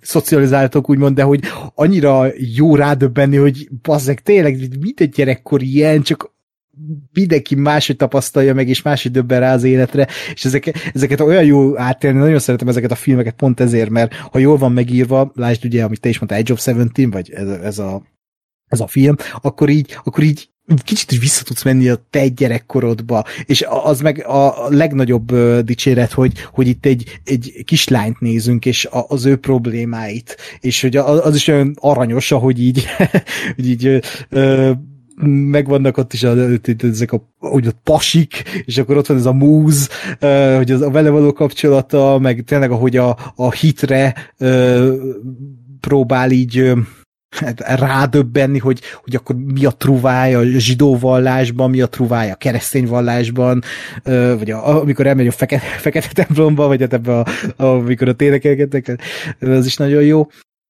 [0.00, 1.40] szocializáltok úgymond, de hogy
[1.74, 6.32] annyira jó rádöbbenni, hogy bazzek, tényleg minden gyerekkor ilyen, csak
[7.12, 11.78] mindenki máshogy tapasztalja meg, és máshogy döbben rá az életre, és ezek, ezeket olyan jó
[11.78, 15.84] átélni, nagyon szeretem ezeket a filmeket pont ezért, mert ha jól van megírva, lásd ugye,
[15.84, 18.02] amit te is mondtál, Age of Seventeen, vagy ez, ez a
[18.66, 20.48] ez a film, akkor így, akkor így
[20.84, 25.34] kicsit is vissza tudsz menni a te gyerekkorodba, és az meg a legnagyobb
[25.64, 31.34] dicséret, hogy, hogy itt egy, egy kislányt nézünk, és az ő problémáit, és hogy az
[31.34, 32.86] is olyan aranyos, ahogy így,
[33.56, 34.70] hogy így ö,
[35.50, 36.36] megvannak ott is a,
[36.76, 39.88] ezek a, úgy a pasik, és akkor ott van ez a múz,
[40.56, 44.14] hogy az a vele való kapcsolata, meg tényleg ahogy a, a hitre
[45.80, 46.72] próbál így
[47.56, 52.86] rádöbbenni, hogy, hogy akkor mi a truvája a zsidó vallásban, mi a truvája a keresztény
[52.86, 53.62] vallásban,
[54.38, 58.14] vagy a, amikor elmegy a fekete, fekete templomba, vagy hát ebbe a, a, amikor a
[58.14, 58.98] ténekelgetek,
[59.40, 60.26] az is nagyon jó.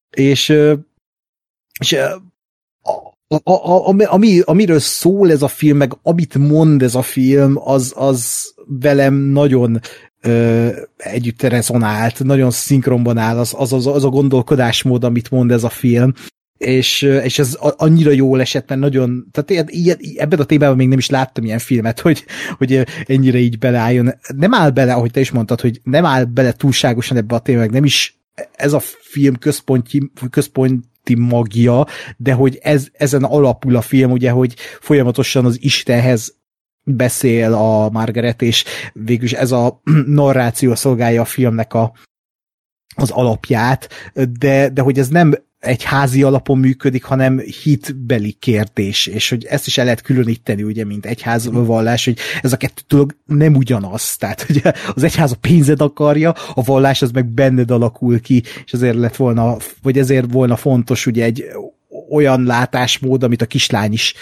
[0.09, 0.53] És,
[1.79, 1.95] és
[3.27, 7.57] a, a, a, ami, amiről szól ez a film, meg amit mond ez a film,
[7.63, 9.79] az, az velem nagyon
[10.21, 15.63] ö, együtt rezonált, nagyon szinkronban áll az, az, az, az a gondolkodásmód, amit mond ez
[15.63, 16.13] a film,
[16.57, 20.97] és, és ez annyira jól esett, mert nagyon, tehát ilyen, ebben a témában még nem
[20.97, 22.25] is láttam ilyen filmet, hogy,
[22.57, 24.13] hogy ennyire így beleálljon.
[24.35, 27.71] Nem áll bele, ahogy te is mondtad, hogy nem áll bele túlságosan ebbe a témába,
[27.71, 28.19] nem is
[28.55, 31.85] ez a film központi, központi magja,
[32.17, 36.35] de hogy ez, ezen alapul a film, ugye, hogy folyamatosan az Istenhez
[36.83, 41.93] beszél a Margaret, és végülis ez a narráció szolgálja a filmnek a,
[42.95, 43.89] az alapját,
[44.39, 45.33] de, de hogy ez nem
[45.65, 50.85] egy házi alapon működik, hanem hitbeli kérdés, és hogy ezt is el lehet különíteni, ugye,
[50.85, 54.15] mint egyház vallás, hogy ez a kettő dolog nem ugyanaz.
[54.15, 54.61] Tehát, hogy
[54.95, 59.15] az egyház a pénzed akarja, a vallás az meg benned alakul ki, és ezért lett
[59.15, 61.45] volna, vagy ezért volna fontos ugye egy
[62.09, 64.13] olyan látásmód, amit a kislány is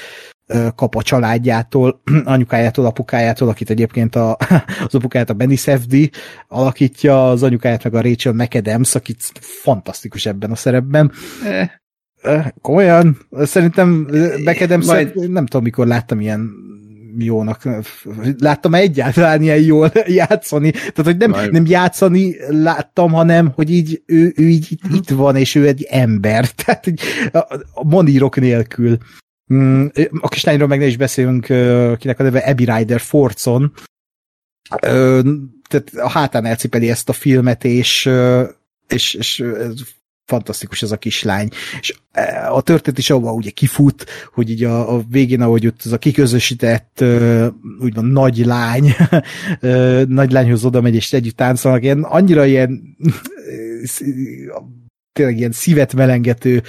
[0.75, 4.37] kap a családjától, anyukájától, apukájától, akit egyébként a,
[4.87, 6.09] az apukáját a Benny Safdie
[6.47, 11.11] alakítja, az anyukáját meg a Rachel McAdams, akit fantasztikus ebben a szerepben.
[11.43, 11.69] Eh.
[12.61, 13.17] Komolyan?
[13.31, 14.07] Szerintem
[14.45, 15.29] McAdams, Majd...
[15.29, 16.51] nem tudom, mikor láttam ilyen
[17.17, 17.61] jónak.
[18.39, 20.71] Láttam egyáltalán ilyen jól játszani.
[20.71, 21.51] Tehát, hogy nem, Majd...
[21.51, 26.49] nem játszani láttam, hanem, hogy így ő, ő így itt, van, és ő egy ember.
[26.65, 27.01] Tehát így,
[27.31, 27.37] a,
[27.73, 28.97] a manírok nélkül.
[29.53, 29.85] Mm,
[30.19, 31.45] a kislányról meg ne is beszélünk,
[31.97, 33.73] kinek a neve Abby Ryder Fortson.
[35.69, 38.09] Tehát a hátán elcipeli ezt a filmet, és,
[38.87, 39.43] és, és
[40.25, 41.49] fantasztikus ez a kislány.
[41.79, 41.95] És
[42.49, 45.97] a történet is ahova ugye kifut, hogy így a, a végén, ahogy ott az a
[45.97, 47.03] kiközösített
[47.79, 48.95] úgymond nagy lány,
[50.07, 52.81] nagy lányhoz oda megy, és együtt táncolnak, ilyen annyira ilyen
[55.13, 56.63] tényleg ilyen szívet melengető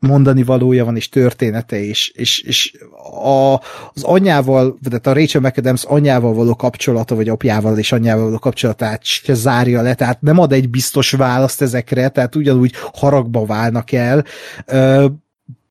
[0.00, 2.74] mondani valója van, és története, és, és, és
[3.22, 3.54] a,
[3.94, 9.04] az anyjával, tehát a Rachel McAdams anyjával való kapcsolata, vagy apjával és anyjával való kapcsolatát
[9.04, 14.24] se zárja le, tehát nem ad egy biztos választ ezekre, tehát ugyanúgy haragba válnak el.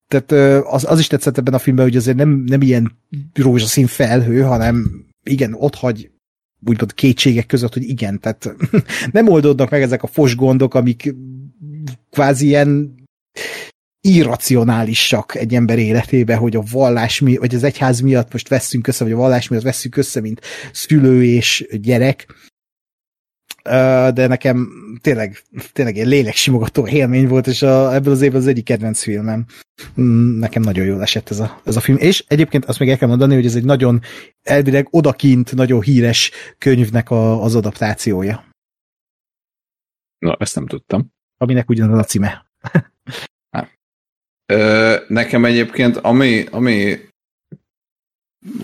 [0.07, 0.31] Tehát
[0.65, 2.97] az, az is tetszett ebben a filmben, hogy azért nem, nem ilyen
[3.33, 6.11] rózsaszín felhő, hanem igen, ott hagy
[6.65, 8.55] úgymond kétségek között, hogy igen, tehát
[9.11, 11.15] nem oldódnak meg ezek a fos gondok, amik
[12.11, 12.97] kvázi ilyen
[14.01, 19.03] irracionálisak egy ember életébe, hogy a vallás mi, vagy az egyház miatt most veszünk össze,
[19.03, 22.33] vagy a vallás miatt veszünk össze, mint szülő és gyerek.
[24.13, 24.69] De nekem
[25.01, 29.45] tényleg, tényleg egy léleksimogató élmény volt, és a, ebből az évben az egyik kedvenc filmem.
[30.01, 31.97] Mm, nekem nagyon jól esett ez a, ez a film.
[31.97, 34.01] És egyébként azt még el kell mondani, hogy ez egy nagyon
[34.43, 38.47] elvileg odakint nagyon híres könyvnek a, az adaptációja.
[40.17, 41.13] Na, ezt nem tudtam.
[41.37, 42.45] Aminek ugyanaz a címe.
[45.07, 46.99] Nekem egyébként, ami, ami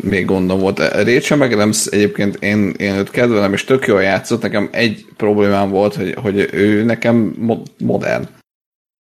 [0.01, 4.69] még gondom volt, Rachel McAdams egyébként én, én őt kedvelem, és tök jól játszott, nekem
[4.71, 7.35] egy problémám volt, hogy, hogy ő nekem
[7.77, 8.27] modern.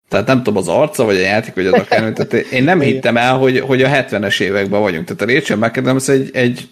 [0.09, 3.17] Tehát nem tudom, az arca, vagy a játék, vagy az akár, tehát én nem hittem
[3.17, 5.05] el, hogy, hogy a 70-es években vagyunk.
[5.05, 6.69] Tehát a Rachel McAdams egy, egy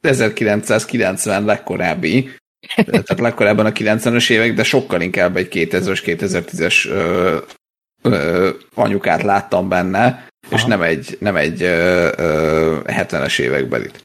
[0.00, 2.30] 1990 legkorábbi,
[2.84, 6.88] tehát legkorábban a 90-es évek, de sokkal inkább egy 2000-es, 2010-es
[8.74, 10.04] anyukát láttam benne,
[10.46, 10.56] Aha.
[10.56, 14.02] és nem egy, nem egy ö, ö, 70-es évekbelit.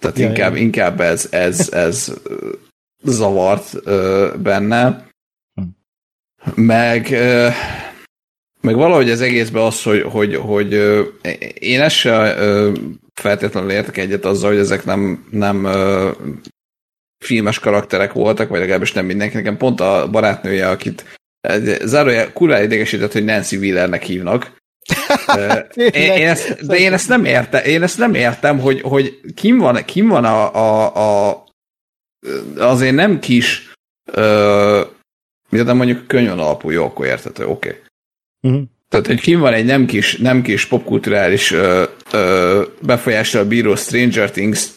[0.00, 0.60] Tehát ja, inkább, ja.
[0.60, 2.12] inkább ez, ez, ez
[3.02, 5.06] zavart ö, benne.
[5.54, 6.62] Hm.
[6.62, 7.48] Meg, ö,
[8.60, 11.02] meg valahogy az egészben az, hogy, hogy, hogy ö,
[11.58, 12.72] én ezt se ö,
[13.14, 16.10] feltétlenül értek egyet azzal, hogy ezek nem, nem ö,
[17.24, 19.36] filmes karakterek voltak, vagy legalábbis nem mindenki.
[19.36, 21.18] Nekem pont a barátnője, akit
[21.84, 24.60] zárója kurva idegesített, hogy Nancy Wheelernek hívnak.
[25.74, 29.58] én, én ezt, de én ezt nem értem, én ezt nem értem, hogy, hogy kim
[29.58, 31.44] van, kim van a, a, a
[32.56, 33.72] azért nem kis
[34.12, 34.82] ö,
[35.50, 37.68] de mondjuk könyvön alapú, jó, akkor értető, oké.
[37.68, 37.80] Okay.
[38.40, 38.68] Uh-huh.
[38.88, 44.30] Tehát, hogy kim van egy nem kis, nem kis popkulturális ö, ö, befolyással bíró Stranger
[44.30, 44.68] Things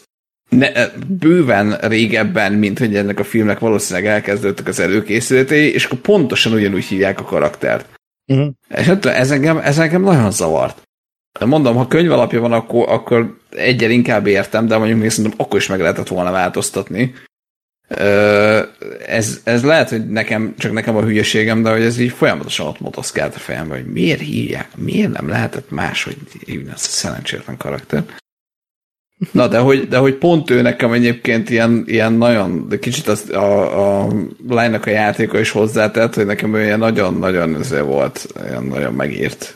[0.50, 0.70] ne,
[1.08, 6.84] bőven régebben, mint hogy ennek a filmnek valószínűleg elkezdődtek az előkészületei, és akkor pontosan ugyanúgy
[6.84, 7.86] hívják a karaktert.
[8.28, 8.54] Uh-huh.
[8.70, 10.82] És hát ez engem, ez engem nagyon zavart.
[11.40, 15.60] Mondom, ha könyv alapja van, akkor, akkor egyel inkább értem, de mondjuk még szerintem akkor
[15.60, 17.14] is meg lehetett volna változtatni.
[19.06, 22.80] Ez, ez lehet, hogy nekem, csak nekem a hülyeségem, de hogy ez így folyamatosan ott
[22.80, 28.25] motoszkált a fejembe, hogy miért hívják, miért nem lehetett máshogy hívni ezt a szerencsétlen karaktert.
[29.32, 33.30] Na, de hogy, de hogy pont ő nekem egyébként ilyen, ilyen nagyon, de kicsit az,
[33.30, 34.12] a, a
[34.48, 39.54] lánynak a játéka is hozzátett, hogy nekem ő ilyen nagyon-nagyon volt, ilyen nagyon megírt,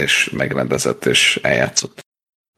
[0.00, 2.04] és megrendezett, és eljátszott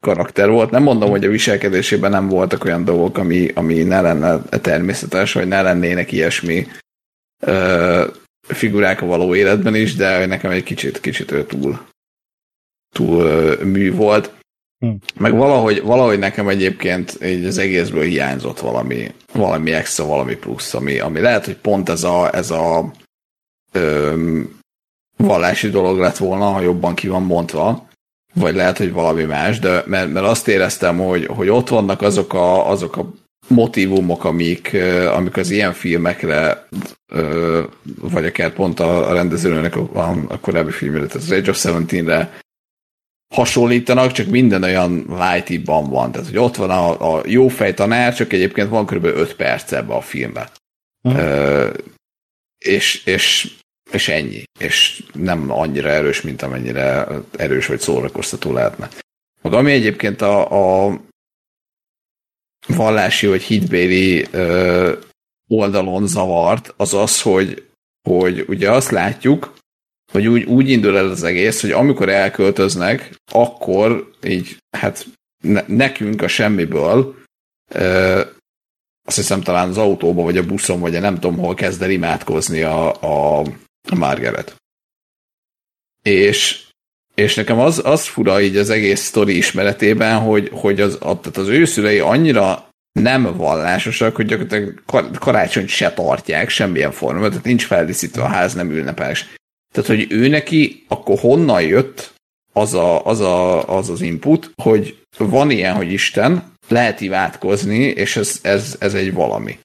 [0.01, 0.71] karakter volt.
[0.71, 5.49] Nem mondom, hogy a viselkedésében nem voltak olyan dolgok, ami, ami ne lenne természetes, vagy
[5.49, 6.67] ne lennének ilyesmi
[7.41, 8.07] ö,
[8.41, 11.87] figurák a való életben is, de nekem egy kicsit, kicsit ő túl,
[12.95, 14.35] túl ö, mű volt.
[14.79, 14.95] Hm.
[15.19, 20.99] Meg valahogy, valahogy nekem egyébként így az egészből hiányzott valami, valami extra, valami plusz, ami,
[20.99, 22.91] ami lehet, hogy pont ez a, ez a
[23.73, 24.59] öm,
[25.17, 27.89] vallási dolog lett volna, ha jobban ki van mondva,
[28.35, 32.35] vagy lehet, hogy valami más, de mert, mert azt éreztem, hogy, hogy ott vannak azok
[32.35, 33.13] a, azok a
[33.49, 34.77] motivumok, amik,
[35.15, 36.69] amik az ilyen filmekre,
[38.01, 39.89] vagy akár pont a, rendezőnek a,
[40.29, 42.39] a korábbi tehát az Age of Seventeen-re
[43.35, 46.13] hasonlítanak, csak minden olyan lightiban van.
[46.13, 49.05] Tehát, hogy ott van a, a jó fej tanár, csak egyébként van kb.
[49.05, 50.51] 5 perc ebbe a filmbe.
[51.03, 51.23] Uh-huh.
[51.23, 51.71] Ö,
[52.59, 53.55] és, és,
[53.91, 54.43] és ennyi.
[54.59, 58.89] És nem annyira erős, mint amennyire erős vagy szórakoztató lehetne.
[59.43, 61.01] Meg ami egyébként a, a
[62.67, 64.93] vallási vagy hitbéli ö,
[65.49, 67.67] oldalon zavart, az az, hogy,
[68.09, 69.55] hogy ugye azt látjuk,
[70.13, 75.07] hogy úgy, úgy indul el az egész, hogy amikor elköltöznek, akkor így, hát
[75.45, 77.15] ne, nekünk a semmiből
[77.71, 78.21] ö,
[79.07, 81.91] azt hiszem talán az autóba, vagy a buszon, vagy a nem tudom hol kezd el
[81.91, 83.41] imádkozni a, a,
[83.89, 84.55] a Margaret.
[86.03, 86.65] És,
[87.15, 91.49] és nekem az, az fura így az egész sztori ismeretében, hogy, hogy az, tehát az
[91.49, 91.65] ő
[92.05, 94.81] annyira nem vallásosak, hogy gyakorlatilag
[95.19, 99.27] karácsonyt se tartják semmilyen formában, tehát nincs feldíszítve a ház, nem ünnepelés.
[99.77, 102.13] Tehát, hogy ő neki akkor honnan jött
[102.53, 108.17] az, a, az, a, az az input, hogy van ilyen, hogy Isten, lehet imádkozni, és
[108.17, 109.59] ez, ez, ez egy valami.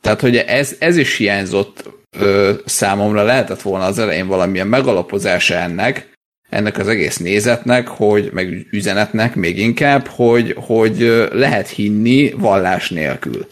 [0.00, 6.12] Tehát, hogy ez, ez is hiányzott ö, számomra, lehetett volna az elején valamilyen megalapozása ennek,
[6.48, 10.98] ennek az egész nézetnek, hogy, meg üzenetnek még inkább, hogy, hogy
[11.32, 13.46] lehet hinni vallás nélkül.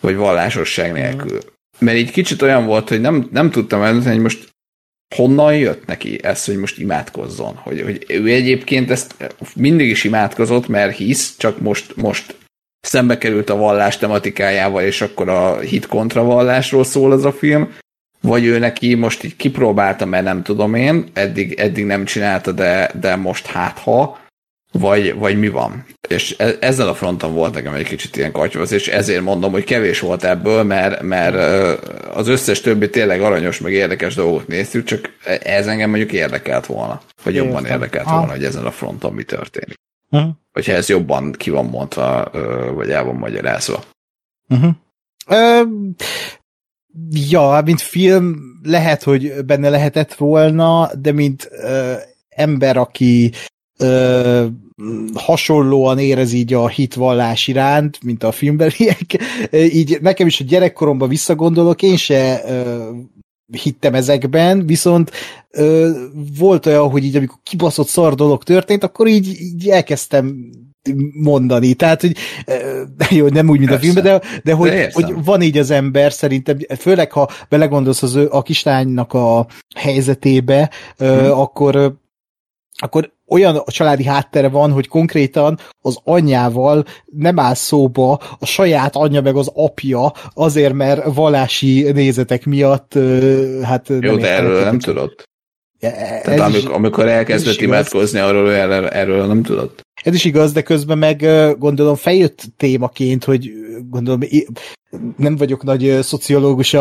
[0.00, 1.40] Vagy vallásosság nélkül.
[1.78, 4.54] Mert így kicsit olyan volt, hogy nem, nem tudtam eldönteni, hogy most
[5.14, 7.54] honnan jött neki ez, hogy most imádkozzon.
[7.54, 9.14] Hogy, hogy ő egyébként ezt
[9.54, 12.36] mindig is imádkozott, mert hisz, csak most, most
[12.80, 17.74] szembe került a vallás tematikájával, és akkor a hit kontra vallásról szól ez a film,
[18.20, 22.90] vagy ő neki most így kipróbálta, mert nem tudom én, eddig, eddig nem csinálta, de,
[23.00, 24.18] de most hát ha,
[24.72, 25.84] vagy, vagy mi van.
[26.08, 29.64] És e, ezzel a fronton volt nekem egy kicsit ilyen katyvasz, és ezért mondom, hogy
[29.64, 31.34] kevés volt ebből, mert, mert
[32.14, 35.10] az összes többi tényleg aranyos, meg érdekes dolgot néztük, csak
[35.42, 37.48] ez engem mondjuk érdekelt volna, vagy Értem.
[37.48, 39.76] jobban érdekelt volna, hogy ezen a fronton mi történik.
[40.10, 40.30] Uh-huh.
[40.52, 42.30] Hogyha ez jobban ki van mondva,
[42.74, 43.82] vagy el van magyarázva.
[44.48, 44.74] Uh-huh.
[45.28, 45.68] Uh,
[47.10, 51.94] ja, mint film lehet, hogy benne lehetett volna, de mint uh,
[52.28, 53.32] ember, aki
[53.78, 54.44] uh,
[55.14, 61.82] hasonlóan érez így a hitvallás iránt, mint a filmbeliek, így nekem is a gyerekkoromban visszagondolok,
[61.82, 62.96] én se uh,
[63.52, 65.10] hittem ezekben, viszont
[65.50, 65.90] ö,
[66.38, 70.50] volt olyan, hogy így amikor kibaszott szar dolog történt, akkor így, így elkezdtem
[71.12, 71.74] mondani.
[71.74, 72.16] Tehát, hogy
[73.10, 73.88] jó, nem úgy, mint Persze.
[73.88, 78.02] a filmben, de, de hogy, de hogy van így az ember szerintem, főleg ha belegondolsz
[78.02, 79.46] az ő, a kislánynak a
[79.76, 81.30] helyzetébe, hmm.
[81.30, 81.96] akkor
[82.76, 88.96] akkor olyan a családi háttere van, hogy konkrétan az anyjával nem áll szóba a saját
[88.96, 92.92] anyja meg az apja, azért, mert vallási nézetek miatt
[93.62, 93.88] hát...
[93.88, 95.12] Jó, nem de erről nem tudod.
[95.78, 99.85] Tehát amikor, amikor elkezdett imádkozni, arról erről, erről nem tudott.
[100.06, 101.26] Ez is igaz, de közben meg
[101.58, 103.52] gondolom feljött témaként, hogy
[103.90, 104.20] gondolom
[105.16, 106.74] nem vagyok nagy szociológus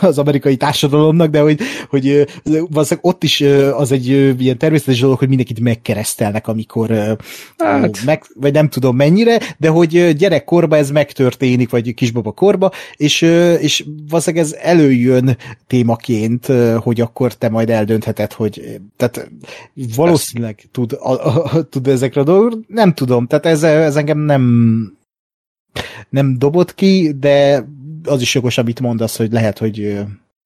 [0.00, 3.40] az amerikai társadalomnak, de hogy, hogy valószínűleg ott is
[3.72, 4.06] az egy
[4.38, 7.16] ilyen természetes dolog, hogy mindenkit megkeresztelnek, amikor
[7.58, 8.04] hát.
[8.04, 13.22] meg, vagy nem tudom mennyire, de hogy gyerekkorba ez megtörténik, vagy kisbaba korba, és,
[13.60, 15.36] és valószínűleg ez előjön
[15.66, 19.30] témaként, hogy akkor te majd eldöntheted, hogy tehát
[19.96, 22.24] valószínűleg tud, a, a, tud ezekre a
[22.66, 24.44] nem tudom, tehát ez, ez engem nem
[26.08, 27.66] nem dobott ki, de
[28.04, 29.98] az is jogos, amit mondasz, hogy lehet, hogy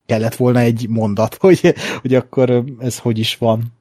[0.06, 3.78] kellett volna egy mondat, hogy, hogy akkor ez hogy is van.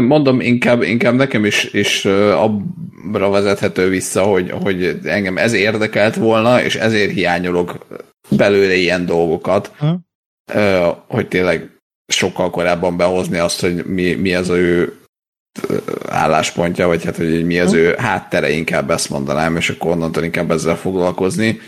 [0.00, 6.62] Mondom, inkább, inkább nekem is, is abra vezethető vissza, hogy, hogy engem ez érdekelt volna,
[6.62, 7.86] és ezért hiányolok
[8.30, 9.94] belőle ilyen dolgokat, hm?
[11.06, 11.78] hogy tényleg
[12.12, 14.98] sokkal korábban behozni azt, hogy mi, mi az ő
[16.08, 20.50] álláspontja, vagy hát, hogy mi az ő háttere, inkább ezt mondanám, és akkor onnantól inkább
[20.50, 21.60] ezzel foglalkozni,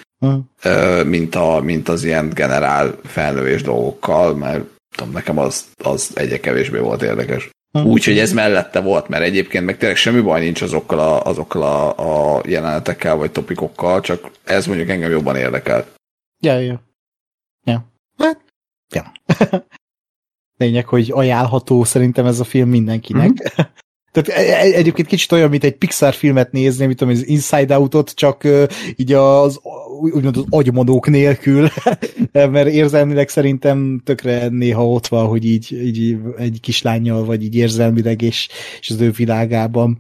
[1.05, 4.65] mint, a, mint az ilyen generál felnövés dolgokkal, mert
[4.97, 7.51] tudom, nekem az, az egyre kevésbé volt érdekes.
[7.73, 12.37] Úgyhogy ez mellette volt, mert egyébként meg tényleg semmi baj nincs azokkal a, azokkal a,
[12.37, 15.87] a jelenetekkel, vagy topikokkal, csak ez mondjuk engem jobban érdekelt.
[16.41, 16.83] Ja, ja.
[17.65, 17.85] Ja.
[18.19, 18.41] Hát,
[18.89, 19.13] ja.
[20.61, 23.29] lényeg, hogy ajánlható szerintem ez a film mindenkinek.
[23.29, 23.69] Mm-hmm.
[24.13, 28.11] Tehát e, e, egyébként kicsit olyan, mint egy Pixar filmet nézni, mint az Inside Out-ot,
[28.11, 28.49] csak
[28.97, 29.61] így az,
[30.01, 31.69] úgymond az agymodók nélkül,
[32.33, 38.23] mert érzelmileg szerintem tökre néha ott van, hogy így, így egy kislányjal vagy így érzelmileg,
[38.23, 38.49] és,
[38.81, 39.99] és az ő világában.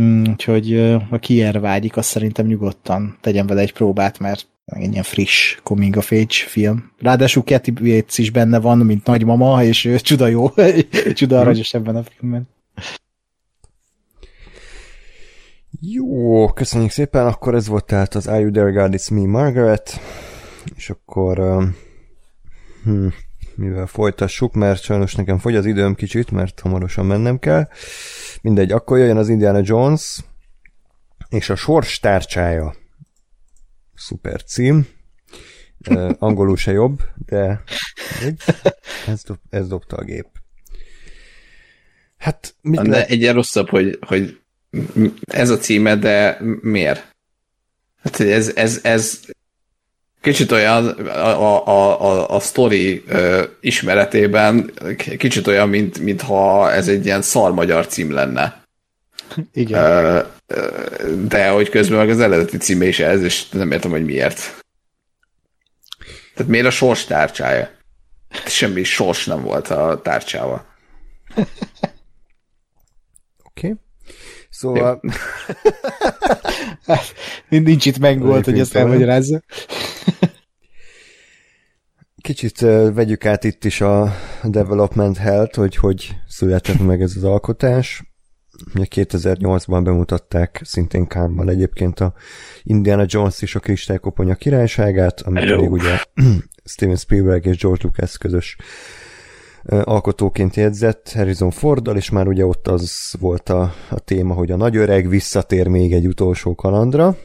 [0.00, 5.02] Mm, úgyhogy aki erre vágyik, azt szerintem nyugodtan tegyen vele egy próbát, mert egy ilyen
[5.02, 6.92] friss coming of age film.
[6.98, 10.50] Ráadásul Kathy Bates is benne van, mint nagymama, és ő csuda jó,
[11.14, 12.48] csuda aranyos ebben a filmben.
[15.80, 20.00] Jó, köszönjük szépen, akkor ez volt tehát az Are You There God It's Me Margaret,
[20.76, 21.64] és akkor uh,
[22.84, 23.06] hm,
[23.54, 27.68] mivel folytassuk, mert sajnos nekem fogy az időm kicsit, mert hamarosan mennem kell.
[28.42, 30.20] Mindegy, akkor jöjjön az Indiana Jones,
[31.28, 32.74] és a sors tárcsája
[33.96, 34.86] szuper cím.
[35.88, 37.62] Uh, angolul se jobb, de
[39.06, 40.26] ez, dob, ez dobta a gép.
[42.16, 43.10] Hát, mit de lehet?
[43.10, 44.40] egyen rosszabb, hogy, hogy
[45.24, 47.14] ez a címe, de miért?
[48.02, 49.20] Hát ez, ez, ez
[50.20, 57.04] kicsit olyan a, a, a, a sztori uh, ismeretében, kicsit olyan, mint, mintha ez egy
[57.04, 58.62] ilyen szar magyar cím lenne.
[59.52, 60.04] Igen.
[60.14, 60.26] Uh,
[61.28, 64.64] de hogy közben meg az eredeti címe is ez, és nem értem, hogy miért.
[66.34, 67.70] Tehát miért a sors tárcsája?
[68.46, 70.66] Semmi sors nem volt a tárcsával.
[73.44, 73.66] Oké.
[73.66, 73.74] Okay.
[74.50, 75.00] Szóval...
[77.48, 79.42] nincs itt megvolt, hogy ezt elmagyarázza.
[82.24, 82.60] kicsit
[82.94, 88.13] vegyük át itt is a development health, hogy hogy született meg ez az alkotás.
[88.74, 92.14] 2008-ban bemutatták szintén Kámban egyébként a
[92.62, 96.00] Indiana Jones és a Kristálykoponya királyságát, ami pedig ugye
[96.64, 98.56] Steven Spielberg és George Lucas közös
[99.64, 104.56] alkotóként jegyzett Harrison Forddal, és már ugye ott az volt a, a téma, hogy a
[104.56, 107.16] nagy öreg visszatér még egy utolsó kalandra.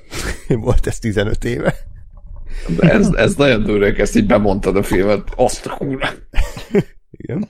[0.47, 1.76] volt ez 15 éve.
[2.68, 5.23] De ez, ez nagyon durva, ezt így bemondtad a filmet.
[5.35, 6.10] Azt a kurva.
[7.11, 7.47] Igen.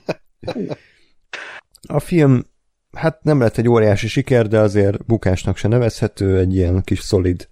[1.88, 2.44] A film
[2.92, 7.48] hát nem lett egy óriási siker, de azért bukásnak se nevezhető, egy ilyen kis szolid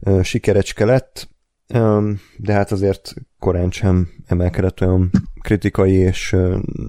[0.00, 1.30] uh, sikerecske lett,
[2.36, 5.10] de hát azért korán sem emelkedett olyan
[5.40, 6.36] kritikai és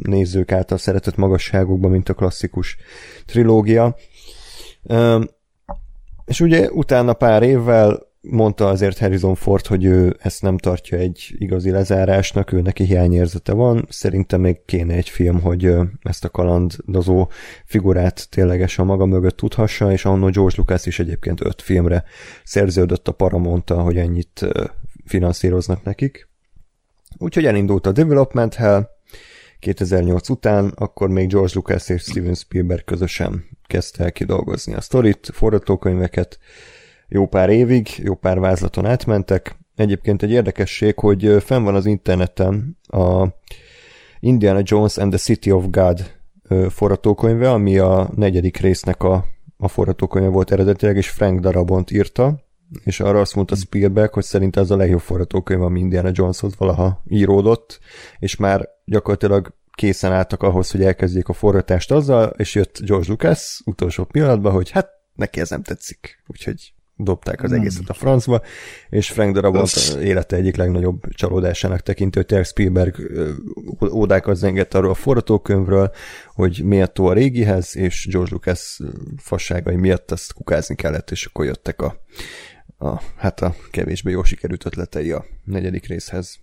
[0.02, 2.77] nézők által szeretett magasságokba, mint a klasszikus
[3.26, 3.95] trilógia.
[6.26, 11.36] És ugye utána pár évvel mondta azért Harrison Ford, hogy ő ezt nem tartja egy
[11.38, 17.30] igazi lezárásnak, ő neki hiányérzete van, szerintem még kéne egy film, hogy ezt a kalandozó
[17.66, 22.04] figurát ténylegesen maga mögött tudhassa, és annó George Lucas is egyébként öt filmre
[22.44, 24.45] szerződött a Paramount hogy ennyit
[25.06, 26.28] finanszíroznak nekik.
[27.18, 28.90] Úgyhogy elindult a Development Hell,
[29.60, 35.30] 2008 után, akkor még George Lucas és Steven Spielberg közösen kezdte el kidolgozni a sztorit,
[35.34, 36.40] forgatókönyveket,
[37.14, 39.57] jó pár évig, jó pár vázlaton átmentek.
[39.76, 43.27] Egyébként egy érdekesség, hogy fenn van az interneten a
[44.19, 46.11] Indiana Jones and the City of God
[46.69, 49.26] forgatókönyve, ami a negyedik résznek a,
[49.57, 52.40] a forgatókönyve volt eredetileg, és Frank Darabont írta,
[52.84, 57.02] és arra azt mondta Spielberg, hogy szerint ez a legjobb forgatókönyv, ami Indiana Joneshoz valaha
[57.07, 57.80] íródott,
[58.19, 63.61] és már gyakorlatilag készen álltak ahhoz, hogy elkezdjék a forgatást azzal, és jött George Lucas
[63.65, 67.60] utolsó pillanatban, hogy hát neki ez nem tetszik, úgyhogy dobták az nem.
[67.60, 68.41] egészet a francba,
[68.90, 72.95] és Frank Darabont élete egyik legnagyobb csalódásának tekintő, Terry Spielberg
[73.91, 75.91] ódákat zengett arról a forgatókönyvről,
[76.34, 78.80] hogy méltó a régihez, és George Lucas
[79.18, 81.95] fasságai miatt ezt kukázni kellett, és akkor jöttek a,
[82.78, 86.40] a hát a kevésbé jó sikerült ötletei a negyedik részhez.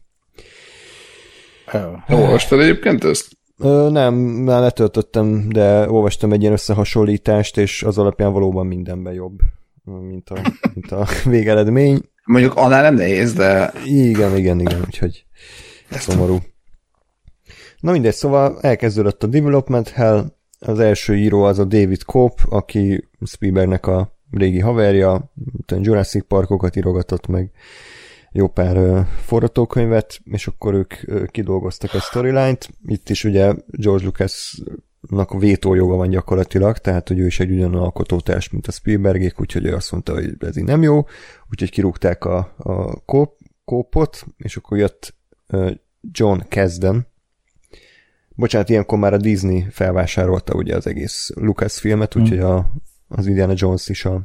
[2.09, 3.28] Olvastad egyébként ezt?
[3.59, 9.39] Ö, nem, már letöltöttem, de olvastam egy ilyen összehasonlítást, és az alapján valóban mindenben jobb
[9.85, 10.40] mint a,
[10.74, 12.01] mint a végeredmény.
[12.24, 13.73] Mondjuk annál nem nehéz, de...
[13.85, 15.24] Igen, igen, igen, úgyhogy
[15.90, 16.39] szomorú.
[17.81, 23.09] Na mindegy, szóval elkezdődött a Development Hell, az első író az a David Cope, aki
[23.27, 25.32] Spielbergnek a régi haverja,
[25.66, 27.51] Jurassic Parkokat írogatott meg,
[28.32, 32.70] jó pár uh, forgatókönyvet, és akkor ők uh, kidolgoztak a storyline-t.
[32.86, 34.61] Itt is ugye George Lucas
[35.39, 39.74] vétójoga van gyakorlatilag, tehát hogy ő is egy ugyanolyan alkotótárs, mint a Spielbergék, úgyhogy ő
[39.74, 41.06] azt mondta, hogy ez így nem jó,
[41.51, 45.14] úgyhogy kirúgták a, a kóp, kópot, és akkor jött
[46.01, 47.06] John Kesden.
[48.28, 52.72] Bocsánat, ilyenkor már a Disney felvásárolta ugye az egész Lucas filmet, úgyhogy a,
[53.09, 54.22] az Indiana Jones is a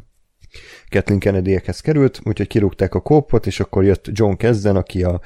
[0.90, 5.22] Kathleen kennedy került, úgyhogy kirúgták a kópot, és akkor jött John Kesden, aki a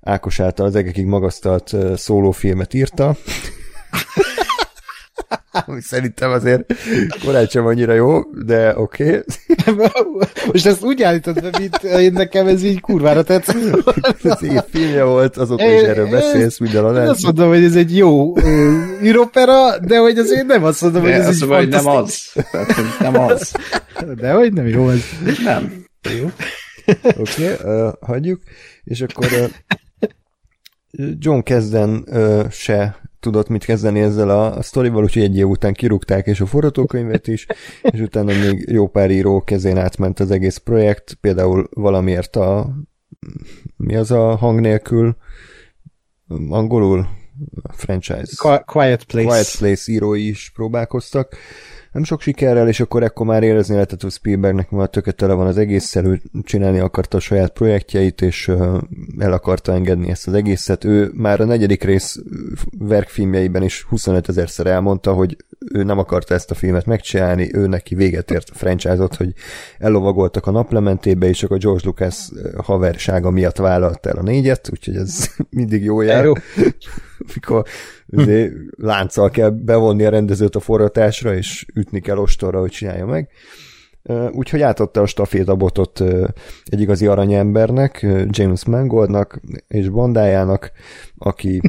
[0.00, 3.16] Ákos által az egekig magasztalt szólófilmet írta.
[5.66, 6.74] Ami szerintem azért
[7.24, 9.22] korán sem annyira jó, de oké.
[9.66, 9.88] Okay.
[10.52, 13.56] Most ezt úgy állítod be, mint én nekem ez így kurvára tetszett.
[14.22, 17.08] ez egy filmje volt, azóta is erről beszélsz minden adásban.
[17.08, 18.32] Azt mondom, hogy ez egy jó
[19.02, 22.32] íropera, de hogy azért nem azt mondom, de hogy ez egy hogy nem az.
[23.00, 23.52] nem az.
[24.16, 25.02] De hogy nem jó ez.
[25.44, 25.84] Nem.
[26.20, 26.30] Jó.
[27.16, 28.42] Oké, okay, uh, hagyjuk.
[28.84, 29.48] És akkor uh,
[31.18, 35.72] John Kezden uh, se tudott mit kezdeni ezzel a, a sztorival, úgyhogy egy év után
[35.72, 37.46] kirúgták és a forgatókönyvet is,
[37.82, 42.70] és utána még jó pár író kezén átment az egész projekt, például valamiért a
[43.76, 45.16] mi az a hang nélkül?
[46.48, 47.08] Angolul?
[47.72, 48.60] Franchise.
[48.64, 49.28] Quiet Place.
[49.28, 51.36] Quiet Place írói is próbálkoztak,
[51.94, 55.58] nem sok sikerrel, és akkor ekkor már érezni lehetett, hogy Spielbergnek már tökéletele van az
[55.58, 58.50] egésszel, ő csinálni akarta a saját projektjeit, és
[59.18, 60.84] el akarta engedni ezt az egészet.
[60.84, 62.18] Ő már a negyedik rész
[62.78, 65.36] verkfilmjeiben is 25 ezerszer elmondta, hogy
[65.72, 69.32] ő nem akarta ezt a filmet megcsinálni, ő neki véget ért a franchise hogy
[69.78, 74.96] ellovagoltak a naplementébe, és csak a George Lucas haversága miatt vállalt el a négyet, úgyhogy
[74.96, 76.24] ez mindig jó jel.
[76.24, 76.32] Jó.
[77.34, 77.64] Mikor
[78.06, 78.44] hm.
[78.76, 83.28] lánccal kell bevonni a rendezőt a forratásra, és ütni kell ostorra, hogy csinálja meg.
[84.30, 86.00] Úgyhogy átadta a stafétabotot
[86.64, 90.72] egy igazi aranyembernek, James Mangoldnak és bandájának,
[91.18, 91.60] aki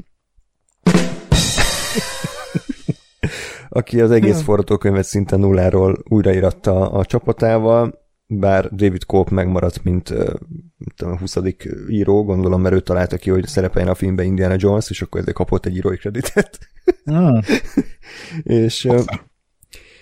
[3.69, 10.09] aki az egész forgatókönyvet szinte nulláról újraíratta a csapatával, bár David Cope megmaradt, mint
[10.97, 11.37] a 20.
[11.89, 15.35] író, gondolom, mert ő találta ki, hogy szerepeljen a filmben Indiana Jones, és akkor ezért
[15.35, 16.59] kapott egy írói kreditet.
[17.05, 17.43] Ah.
[18.43, 18.87] és,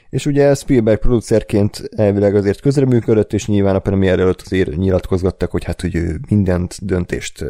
[0.10, 5.64] és ugye Spielberg producerként elvileg azért közreműködött, és nyilván a premier előtt azért nyilatkozgattak, hogy
[5.64, 7.46] hát, hogy ő mindent döntést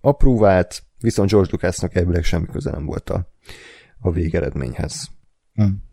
[0.00, 3.32] apróvált, viszont George Lucasnak elvileg semmi köze nem volt a,
[4.00, 5.08] a végeredményhez.
[5.52, 5.84] Hmm.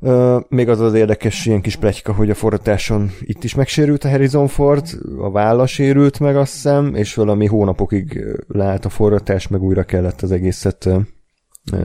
[0.00, 4.08] Uh, még az az érdekes ilyen kis pletyka, hogy a forratáson itt is megsérült a
[4.08, 4.86] Harrison Ford,
[5.18, 10.22] a válla sérült meg azt hiszem, és valami hónapokig leállt a forratás, meg újra kellett
[10.22, 10.88] az egészet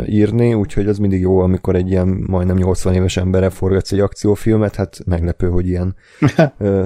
[0.05, 4.75] írni, úgyhogy az mindig jó, amikor egy ilyen majdnem 80 éves emberre forgatsz egy akciófilmet,
[4.75, 5.95] hát meglepő, hogy ilyen
[6.57, 6.85] ö,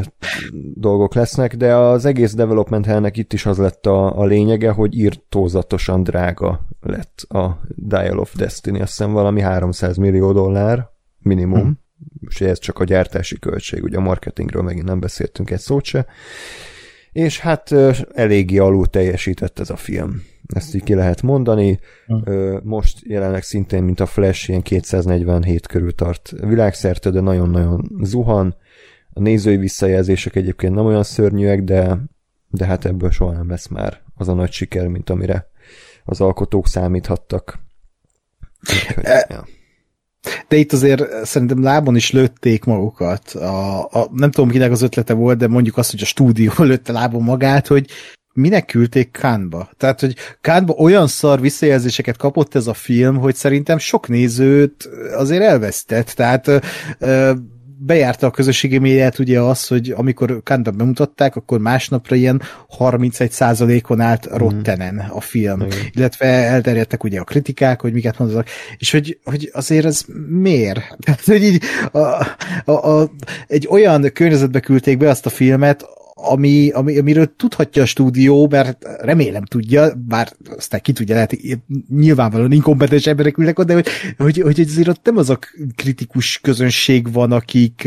[0.74, 4.98] dolgok lesznek, de az egész development hellnek itt is az lett a, a lényege, hogy
[4.98, 10.94] írtózatosan drága lett a Dial of Destiny, azt hiszem valami 300 millió dollár
[11.26, 11.80] minimum, hmm.
[12.30, 16.06] és ez csak a gyártási költség, ugye a marketingről megint nem beszéltünk egy szót se,
[17.12, 17.72] és hát
[18.14, 20.22] eléggé alul teljesített ez a film
[20.54, 21.80] ezt így ki lehet mondani.
[22.08, 22.58] Hm.
[22.64, 28.56] Most jelenleg szintén, mint a Flash, ilyen 247 körül tart világszerte, de nagyon-nagyon zuhan.
[29.14, 31.98] A nézői visszajelzések egyébként nem olyan szörnyűek, de,
[32.50, 35.50] de hát ebből soha nem lesz már az a nagy siker, mint amire
[36.04, 37.60] az alkotók számíthattak.
[38.62, 39.46] Úgyhogy, e, ja.
[40.48, 43.30] De itt azért szerintem lábon is lőtték magukat.
[43.30, 46.92] A, a, nem tudom, kinek az ötlete volt, de mondjuk azt, hogy a stúdió lőtte
[46.92, 47.90] lábon magát, hogy
[48.34, 49.70] minek küldték Kánba?
[49.78, 55.44] Tehát, hogy Kánba olyan szar visszajelzéseket kapott ez a film, hogy szerintem sok nézőt azért
[55.44, 56.08] elvesztett.
[56.08, 56.62] Tehát
[57.00, 57.32] ö,
[57.78, 62.42] bejárta a közösségi médiát ugye az, hogy amikor Kánba bemutatták, akkor másnapra ilyen
[62.78, 64.38] 31%-on állt mhm.
[64.38, 65.64] Rottenen a film.
[65.64, 65.68] Mm.
[65.92, 68.48] Illetve elterjedtek ugye a kritikák, hogy miket mondanak,
[68.78, 70.98] és hogy, hogy azért ez miért?
[71.00, 71.62] Tehát, hogy így
[71.92, 71.98] a,
[72.66, 73.12] a, a,
[73.48, 75.86] egy olyan környezetbe küldték be azt a filmet,
[76.32, 81.38] ami, ami, amiről tudhatja a stúdió, mert remélem tudja, bár aztán ki tudja, lehet
[81.90, 83.88] nyilvánvalóan inkompetens emberek ülnek oda, de hogy,
[84.18, 85.40] hogy, hogy azért ott nem az a
[85.76, 87.86] kritikus közönség van, akiknek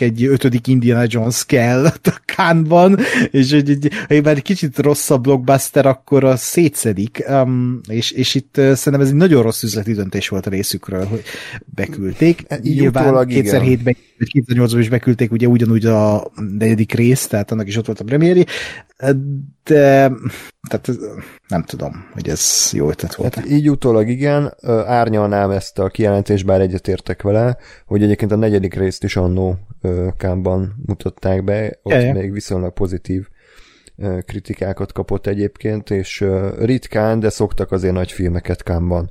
[0.00, 2.98] egy ötödik Indiana Jones kell a kánban,
[3.30, 8.34] és hogy, hogy, hogy már egy kicsit rosszabb blockbuster, akkor a szétszedik, um, és, és
[8.34, 11.22] itt szerintem ez egy nagyon rossz üzleti döntés volt a részükről, hogy
[11.74, 12.44] beküldték.
[12.48, 16.30] E, Nyilván 2007-ben, 2008-ban is beküldték ugye ugyanúgy a
[16.70, 18.46] negyedik rész, tehát annak is ott volt a premiéri,
[19.64, 20.12] de
[20.68, 20.90] tehát
[21.48, 23.34] nem tudom, hogy ez jó ötlet volt.
[23.34, 24.54] Hát így utólag igen,
[24.86, 27.56] árnyalnám ezt a kijelentést, bár egyetértek vele,
[27.86, 29.58] hogy egyébként a negyedik részt is annó
[30.16, 32.12] Kámban mutatták be, ott Jaja.
[32.12, 33.26] még viszonylag pozitív
[34.26, 36.24] kritikákat kapott egyébként, és
[36.58, 39.10] ritkán, de szoktak azért nagy filmeket Kámban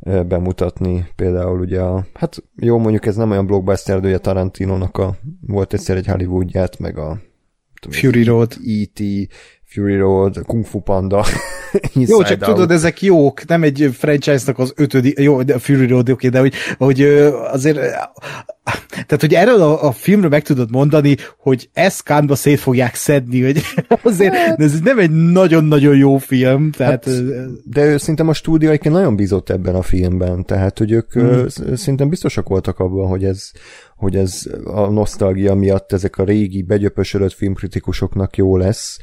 [0.00, 1.08] bemutatni.
[1.16, 5.16] Például ugye a, hát jó, mondjuk ez nem olyan blockbuster, de ugye Tarantinónak a,
[5.46, 7.20] volt egyszer egy Hollywoodját, meg a
[7.80, 8.52] tudom, Fury Road.
[8.66, 9.02] E.T.,
[9.70, 11.24] Fury Road, Kung Fu Panda.
[11.94, 12.54] jó, csak out.
[12.54, 16.38] tudod, ezek jók, nem egy franchise-nak az ötödik, jó, de a Fury Road oké, de
[16.38, 17.02] hogy, hogy
[17.50, 17.78] azért
[18.92, 23.44] tehát, hogy erről a, a filmről meg tudod mondani, hogy ezt kánba szét fogják szedni,
[23.44, 23.62] hogy
[24.02, 24.60] azért hát.
[24.60, 26.70] ez nem egy nagyon-nagyon jó film.
[26.70, 27.22] Tehát, hát,
[27.64, 31.48] de ő szerintem a stúdió egyébként nagyon bízott ebben a filmben, tehát, hogy ők hmm.
[31.74, 33.50] szerintem biztosak voltak abban, hogy ez,
[33.96, 38.98] hogy ez a nosztalgia miatt ezek a régi, begyöpösödött filmkritikusoknak jó lesz,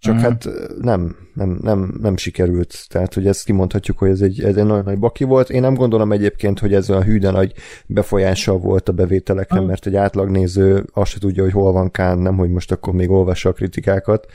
[0.00, 0.30] csak uh-huh.
[0.30, 0.48] hát
[0.80, 2.84] nem, nem, nem, nem sikerült.
[2.88, 5.50] Tehát, hogy ezt kimondhatjuk, hogy ez egy, ez egy nagyon nagy baki volt.
[5.50, 7.52] Én nem gondolom egyébként, hogy ez olyan hűden nagy
[7.86, 9.68] befolyással volt a bevételekre, uh-huh.
[9.68, 13.10] mert egy átlagnéző azt se tudja, hogy hol van Kán, nem, hogy most akkor még
[13.10, 14.26] olvassa a kritikákat.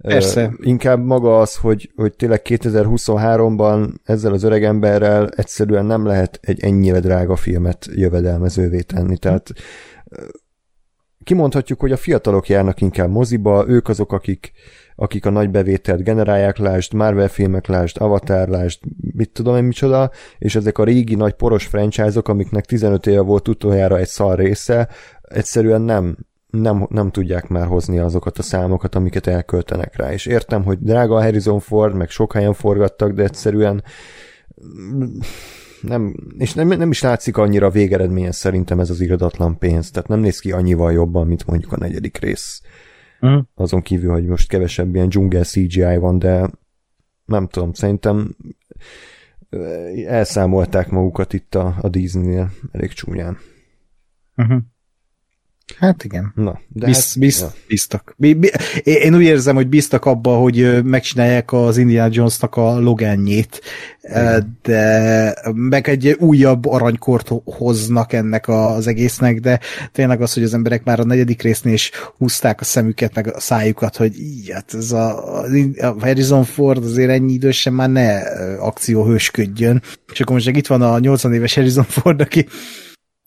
[0.00, 0.46] Persze.
[0.46, 6.60] Uh, inkább maga az, hogy, hogy tényleg 2023-ban ezzel az öregemberrel egyszerűen nem lehet egy
[6.60, 9.18] ennyire drága filmet jövedelmezővé tenni.
[9.18, 9.52] Tehát
[11.24, 14.52] kimondhatjuk, hogy a fiatalok járnak inkább moziba, ők azok, akik
[14.96, 18.80] akik a nagy bevételt generálják, lásd Marvel filmek, lásd Avatar, lásd
[19.14, 23.48] mit tudom én micsoda, és ezek a régi nagy poros franchise-ok, amiknek 15 éve volt
[23.48, 24.88] utoljára egy szar része,
[25.22, 26.16] egyszerűen nem,
[26.50, 30.12] nem, nem tudják már hozni azokat a számokat, amiket elköltenek rá.
[30.12, 33.82] És értem, hogy drága a Harrison Ford, meg sok helyen forgattak, de egyszerűen
[35.80, 40.20] nem, és nem, nem is látszik annyira végeredményen szerintem ez az iradatlan pénz, tehát nem
[40.20, 42.62] néz ki annyival jobban, mint mondjuk a negyedik rész.
[43.22, 43.44] Uh-huh.
[43.54, 46.50] Azon kívül, hogy most kevesebb ilyen dzsungel CGI van, de
[47.24, 48.36] nem tudom, szerintem
[50.06, 53.38] elszámolták magukat itt a, a Disney-nél elég csúnyán.
[54.36, 54.62] Uh-huh.
[55.78, 56.32] Hát igen.
[56.34, 57.52] Na, de Bizt, hát, bizt, ja.
[57.66, 58.14] biztak.
[58.16, 58.50] Bi, bi,
[58.82, 63.60] én úgy érzem, hogy biztak abba, hogy megcsinálják az Indiana Jonesnak a Logánjét,
[64.62, 69.60] de meg egy újabb aranykort ho- hoznak ennek az egésznek, de
[69.92, 73.40] tényleg az, hogy az emberek már a negyedik résznél is húzták a szemüket, meg a
[73.40, 75.38] szájukat, hogy így, hát ez a,
[75.76, 78.18] a Harrison Ford azért ennyi idősen már ne
[78.56, 79.82] akcióhősködjön.
[80.12, 82.46] És akkor most itt van a 80 éves Harrison Ford, aki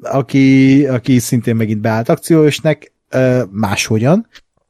[0.03, 2.93] aki, aki szintén megint beállt akciósnek,
[3.49, 4.27] máshogyan,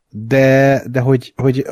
[0.09, 1.65] de, de hogy, hogy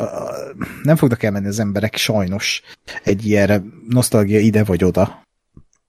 [0.84, 2.62] nem fognak elmenni az emberek sajnos
[3.04, 5.22] egy ilyenre nosztalgia ide vagy oda.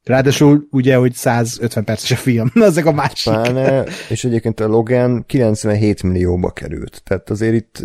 [0.04, 3.32] Ráadásul ugye, hogy 150 perces a film, na ezek a másik.
[3.32, 7.02] Pláne, és egyébként a Logan 97 millióba került.
[7.04, 7.82] Tehát azért itt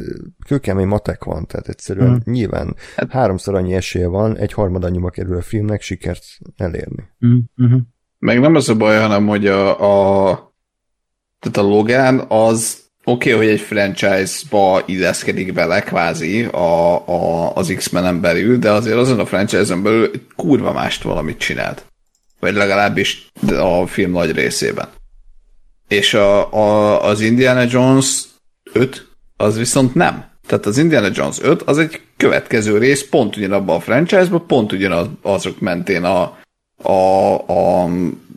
[0.47, 2.31] kőkemény matek van, tehát egyszerűen Mm.
[2.31, 2.76] nyilván
[3.10, 6.23] háromszor annyi esélye van, egy harmad annyiba kerül a filmnek sikert
[6.57, 7.03] elérni.
[7.26, 7.77] Mm-hmm.
[8.19, 9.69] Meg nem az a baj, hanem hogy a,
[10.29, 10.53] a
[11.39, 17.73] tehát a Logan az oké, okay, hogy egy franchise-ba illeszkedik bele kvázi a, a, az
[17.75, 21.85] X-menen belül, de azért azon a franchise-on belül kurva mást valamit csinált.
[22.39, 24.87] Vagy legalábbis a film nagy részében.
[25.87, 28.21] És a, a, az Indiana Jones
[28.73, 30.25] 5 az viszont nem.
[30.47, 35.07] Tehát az Indiana Jones 5 az egy következő rész pont ugyanabban a franchise-ban, pont ugyanaz
[35.21, 36.37] azok mentén a,
[36.81, 37.89] a, a,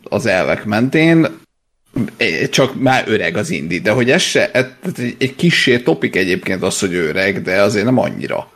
[0.03, 1.27] az elvek mentén,
[2.17, 5.79] e- csak már öreg az indi, de hogy ez se, ez, ez egy, egy kissé
[5.79, 8.51] topik egyébként az, hogy öreg, de azért nem annyira.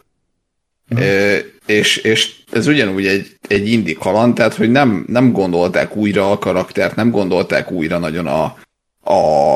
[0.95, 0.97] Mm.
[0.97, 6.31] E, és, és ez ugyanúgy egy, egy indi kaland, tehát hogy nem, nem gondolták újra
[6.31, 8.57] a karaktert, nem gondolták újra nagyon a,
[9.03, 9.55] a,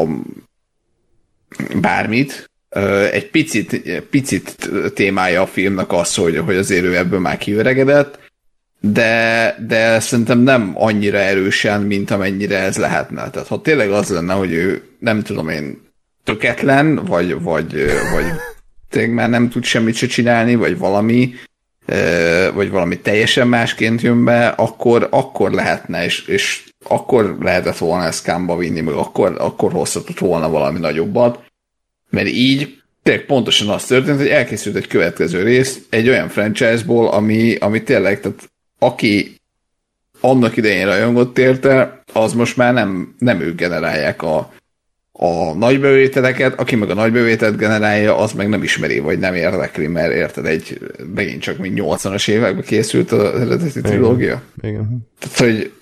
[0.00, 0.08] a
[1.80, 2.50] bármit.
[3.12, 8.18] Egy picit, picit témája a filmnek az, hogy, hogy azért ő ebből már kiöregedett,
[8.84, 13.30] de, de szerintem nem annyira erősen, mint amennyire ez lehetne.
[13.30, 15.82] Tehát ha tényleg az lenne, hogy ő nem tudom én
[16.24, 17.72] töketlen, vagy, vagy,
[18.12, 18.24] vagy
[18.90, 21.34] tényleg már nem tud semmit se csinálni, vagy valami,
[22.54, 28.24] vagy valami teljesen másként jön be, akkor, akkor lehetne, és, és akkor lehetett volna ezt
[28.24, 31.44] kámba vinni, meg akkor, akkor hozhatott volna valami nagyobbat,
[32.10, 37.54] mert így tényleg pontosan az történt, hogy elkészült egy következő rész egy olyan franchise-ból, ami,
[37.54, 38.51] ami tényleg, tehát
[38.82, 39.40] aki
[40.20, 44.52] annak idején rajongott érte, az most már nem, nem ők generálják a,
[45.12, 50.12] a nagybevételeket, aki meg a nagybevételt generálja, az meg nem ismeri, vagy nem érdekli, mert
[50.12, 50.78] érted, egy
[51.14, 54.42] megint csak mint 80-as években készült az eredeti trilógia.
[54.62, 55.08] Igen.
[55.18, 55.72] Tehát, hogy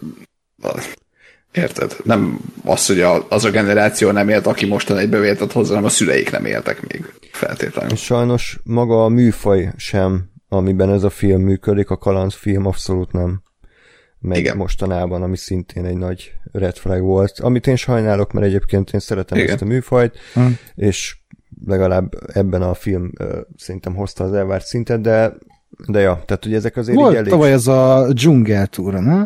[1.52, 1.96] érted?
[2.04, 5.84] Nem az, hogy a, az a generáció nem élt, aki mostan egy bevételt hozzá, hanem
[5.84, 7.92] a szüleik nem éltek még feltétlenül.
[7.92, 13.42] És sajnos maga a műfaj sem, amiben ez a film működik, a kalandfilm abszolút nem
[14.20, 14.56] megy Igen.
[14.56, 17.38] Mostanában, ami szintén egy nagy red flag volt.
[17.38, 19.50] Amit én sajnálok, mert egyébként én szeretem Igen.
[19.50, 20.46] Ezt a műfajt, Hm.
[20.74, 21.16] és
[21.66, 25.36] legalább ebben a film uh, szerintem hozta az elvárt szintet, de
[25.86, 27.30] de ja, tehát ugye ezek azért Volt elég...
[27.30, 29.24] tavaly ez a dzsungeltúra, ne?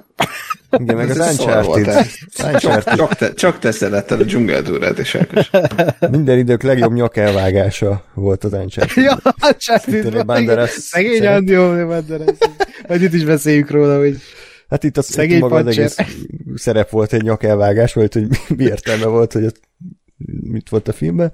[0.77, 2.59] Igen, meg az szar volt, Uncharted.
[2.59, 5.51] Csak, csak, te, csak te szeretted a dzsungeltúrát és Ákos.
[6.11, 9.05] Minden idők legjobb nyakelvágása volt az Uncharted.
[9.05, 9.19] Ja,
[9.51, 10.69] Uncharted.
[10.69, 11.27] Szegény.
[11.27, 12.37] Andió, Banderas.
[12.89, 14.17] Majd itt is beszéljük róla, hogy
[14.69, 15.97] Hát itt, az, Szegény maga az egész
[16.55, 18.27] szerep volt egy nyakelvágás, vagy hogy
[18.57, 19.61] mi értelme volt, hogy ott
[20.41, 21.33] mit volt a filmben.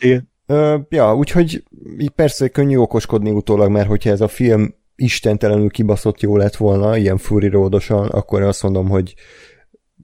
[0.00, 0.28] igen.
[0.88, 1.64] Ja, úgyhogy
[1.98, 6.96] így persze könnyű okoskodni utólag, mert hogyha ez a film istentelenül kibaszott jó lett volna,
[6.96, 9.14] ilyen furiródosan, akkor azt mondom, hogy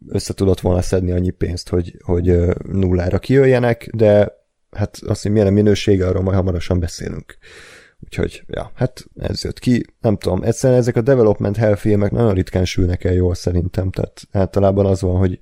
[0.08, 2.38] össze tudott volna szedni annyi pénzt, hogy, hogy
[2.72, 4.32] nullára kijöjjenek, de
[4.70, 7.38] hát azt, hogy milyen a minősége, arról majd hamarosan beszélünk.
[8.00, 9.84] Úgyhogy, ja, hát ez jött ki.
[10.00, 14.22] Nem tudom, egyszerűen ezek a development hell filmek nagyon ritkán sülnek el jól szerintem, tehát
[14.30, 15.40] általában az van, hogy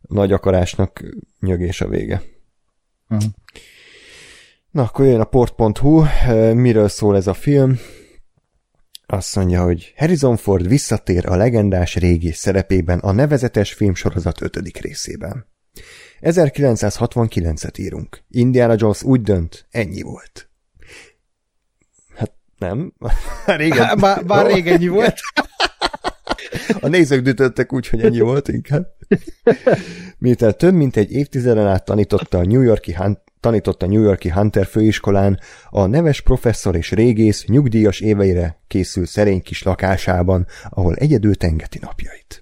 [0.00, 1.04] nagy akarásnak
[1.40, 2.22] nyögés a vége.
[3.08, 3.24] Mhm.
[4.70, 6.04] Na, akkor jön a port.hu,
[6.54, 7.78] miről szól ez a film?
[9.06, 15.46] Azt mondja, hogy Harrison Ford visszatér a legendás régi szerepében a nevezetes filmsorozat ötödik részében.
[16.20, 18.22] 1969-et írunk.
[18.30, 20.48] Indiana Jones úgy dönt, ennyi volt.
[22.16, 22.92] Hát nem.
[23.46, 23.98] Régen.
[23.98, 25.14] Bár, bár rég ennyi volt.
[26.80, 28.86] A nézők döntöttek úgy, hogy ennyi volt inkább.
[30.18, 34.30] Miután több mint egy évtizeden át tanította a New Yorki Han- tanított a New Yorki
[34.30, 35.40] Hunter főiskolán,
[35.70, 42.40] a neves professzor és régész nyugdíjas éveire készül szerény kis lakásában, ahol egyedül tengeti napjait.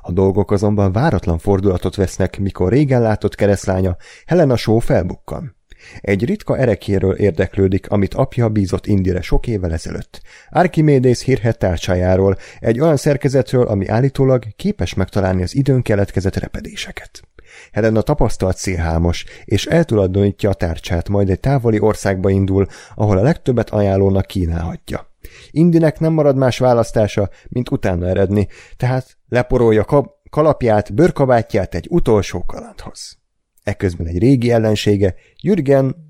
[0.00, 3.96] A dolgok azonban váratlan fordulatot vesznek, mikor régen látott keresztlánya
[4.26, 5.56] Helena Shaw felbukkan.
[6.00, 10.20] Egy ritka erekéről érdeklődik, amit apja bízott Indire sok évvel ezelőtt.
[10.50, 17.27] Archimedes hírhet tárcsájáról, egy olyan szerkezetről, ami állítólag képes megtalálni az időn keletkezett repedéseket.
[17.72, 23.70] Helena tapasztalt szélhámos, és eltulajdonítja a tárcsát, majd egy távoli országba indul, ahol a legtöbbet
[23.70, 25.12] ajánlónak kínálhatja.
[25.50, 32.44] Indinek nem marad más választása, mint utána eredni, tehát leporolja kap kalapját, bőrkabátját egy utolsó
[32.44, 33.18] kalandhoz.
[33.62, 36.07] Ekközben egy régi ellensége, Jürgen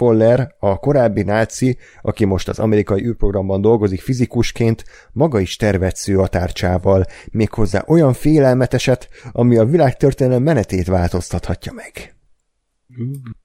[0.00, 6.26] Foller, a korábbi náci, aki most az amerikai űrprogramban dolgozik fizikusként, maga is tervetsző a
[6.26, 12.14] tárcsával, méghozzá olyan félelmeteset, ami a világtörténelem menetét változtathatja meg.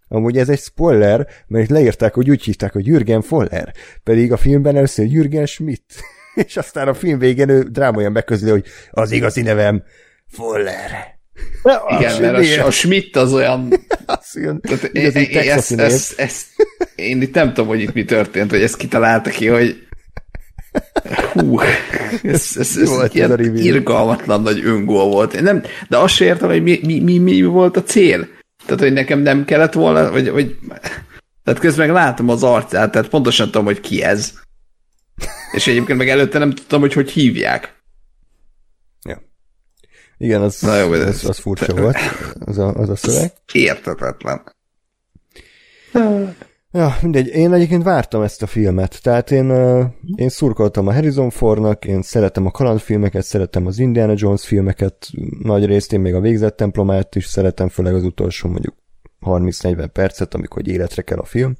[0.07, 3.73] Amúgy ez egy spoiler, mert itt leírták, hogy úgy hívták, hogy Jürgen Foller,
[4.03, 5.93] pedig a filmben először Jürgen Schmidt,
[6.45, 9.83] és aztán a film végén ő drámaian megközli, hogy az igazi nevem
[10.27, 11.14] Foller.
[11.99, 13.73] Igen, mert a, a Schmidt az olyan...
[14.05, 16.45] az ilyen, tehát én, én, ezt, ezt, ezt,
[16.95, 19.87] én itt nem tudom, hogy itt mi történt, hogy ezt kitalálta ki, hogy
[21.33, 21.59] hú,
[22.23, 25.33] ez, ez, ez volt ilyen irgalmatlan nagy öngól volt.
[25.33, 28.27] Én nem, de azt sem értem, hogy mi, mi, mi, mi volt a cél.
[28.65, 30.55] Tehát, hogy nekem nem kellett volna, vagy, vagy
[31.43, 34.33] tehát közben meg látom az arcát, tehát pontosan tudom, hogy ki ez.
[35.51, 37.73] És egyébként meg előtte nem tudtam, hogy hogy hívják.
[40.17, 41.97] Igen, az, Na jó, az, az furcsa volt,
[42.39, 43.31] az a, az a szöveg.
[43.53, 44.41] Értetetlen.
[46.71, 49.49] Ja, mindegy, én egyébként vártam ezt a filmet, tehát én,
[50.15, 55.07] én szurkoltam a Harrison Fordnak, én szeretem a kalandfilmeket, szeretem az Indiana Jones filmeket,
[55.43, 58.75] nagy részt én még a végzett templomát is szeretem, főleg az utolsó mondjuk
[59.21, 61.55] 30-40 percet, amikor életre kell a film.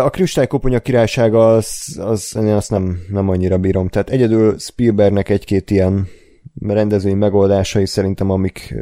[0.00, 5.70] A Kristálykoponya királysága az, az, én azt nem, nem annyira bírom, tehát egyedül Spielbergnek egy-két
[5.70, 6.08] ilyen
[6.60, 8.74] rendezői megoldásai szerintem, amik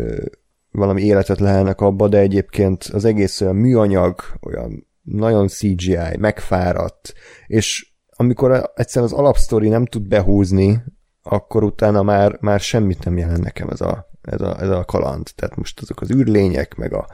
[0.70, 7.12] valami életet lehelnek abba, de egyébként az egész olyan műanyag, olyan nagyon CGI, megfáradt,
[7.47, 10.82] és amikor egyszer az alapsztori nem tud behúzni,
[11.22, 15.28] akkor utána már, már semmit nem jelent nekem ez a, ez a, ez a kaland.
[15.34, 17.06] Tehát most azok az űrlények, meg a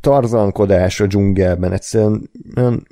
[0.00, 2.86] tarzankodás a dzsungelben, egyszerűen olyan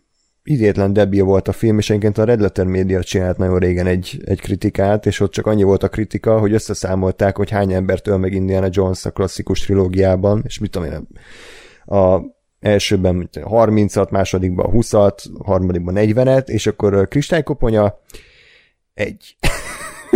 [0.44, 4.20] idétlen debil volt a film, és egyébként a Red Letter Media csinált nagyon régen egy,
[4.24, 8.16] egy kritikát, és ott csak annyi volt a kritika, hogy összeszámolták, hogy hány embert öl
[8.16, 11.08] meg Indiana Jones a klasszikus trilógiában, és mit tudom én,
[11.96, 12.20] a
[12.60, 17.98] elsőben 30-at, másodikban 20-at, harmadikban 40-et, és akkor Kristálykoponya
[18.94, 19.36] egy.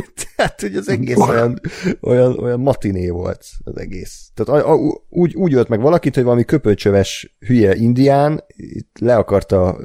[0.37, 1.61] Tehát, hogy az egész olyan,
[2.01, 4.31] olyan, olyan matiné volt az egész.
[4.35, 4.79] Tehát a, a,
[5.09, 9.79] úgy, úgy ölt meg valakit, hogy valami köpölcsöves hülye indián itt le akarta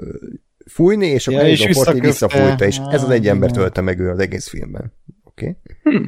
[0.65, 4.09] fújni, és akkor ja, és Forti visszafújta, és ez az egy ember tölte meg ő
[4.09, 4.93] az egész filmben.
[5.23, 5.57] Oké?
[5.83, 5.97] Okay?
[5.97, 6.05] Hm.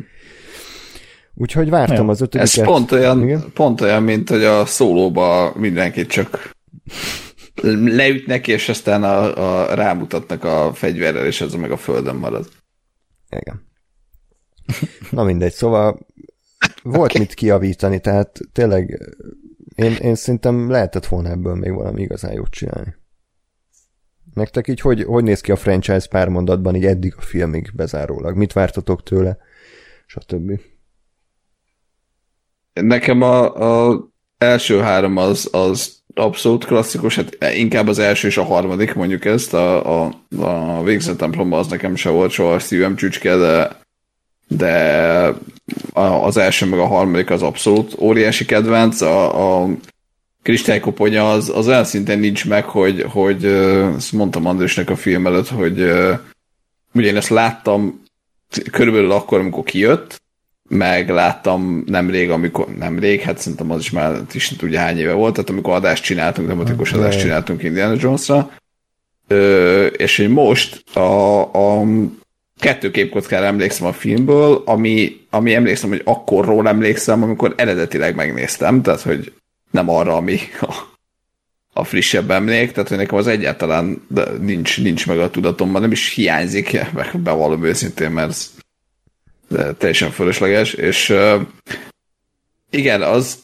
[1.35, 2.57] Úgyhogy vártam az ötödiket.
[2.57, 6.51] Ez pont olyan, pont olyan, mint hogy a szólóba mindenkit csak
[7.61, 9.37] leütnek, és aztán a,
[9.69, 12.47] a, rámutatnak a fegyverrel, és ez meg a földön marad.
[13.29, 13.71] Igen.
[15.11, 15.99] Na mindegy, szóval
[16.83, 17.21] volt okay.
[17.21, 19.13] mit kiavítani, tehát tényleg
[19.75, 22.95] én, én szerintem lehetett volna ebből még valami igazán jót csinálni.
[24.33, 28.35] Nektek így hogy, hogy néz ki a franchise pár mondatban így eddig a filmig bezárólag?
[28.35, 29.37] Mit vártatok tőle?
[30.05, 30.59] Stb.
[32.73, 34.07] Nekem a, a
[34.37, 39.53] első három az, az abszolút klasszikus, hát inkább az első és a harmadik, mondjuk ezt,
[39.53, 43.81] a, a, a végzett templomban az nekem se volt soha szívem csücske, de
[44.57, 45.33] de
[45.93, 49.69] az első meg a harmadik az abszolút óriási kedvenc, a, a
[50.41, 53.45] kristálykoponyja az, az olyan szinten nincs meg, hogy, hogy
[53.95, 55.81] ezt mondtam Andrésnek a film előtt, hogy
[56.93, 58.01] ugye én ezt láttam
[58.71, 60.21] körülbelül akkor, amikor kijött,
[60.69, 65.13] meg láttam nemrég, amikor, nemrég, hát szerintem az is már is nem tudja hány éve
[65.13, 68.51] volt, tehát amikor adást csináltunk, tematikus adást csináltunk Indiana Jones-ra,
[69.27, 71.83] Ö, és hogy most a, a
[72.63, 79.01] kettő képkockára emlékszem a filmből, ami, ami emlékszem, hogy akkorról emlékszem, amikor eredetileg megnéztem, tehát
[79.01, 79.33] hogy
[79.71, 80.73] nem arra, ami a,
[81.73, 84.07] a frissebb emlék, tehát hogy nekem az egyáltalán
[84.39, 86.79] nincs, nincs meg a tudatomban, nem is hiányzik,
[87.13, 88.51] bevallom őszintén, mert ez
[89.77, 91.13] teljesen fölösleges, és
[92.69, 93.39] igen, az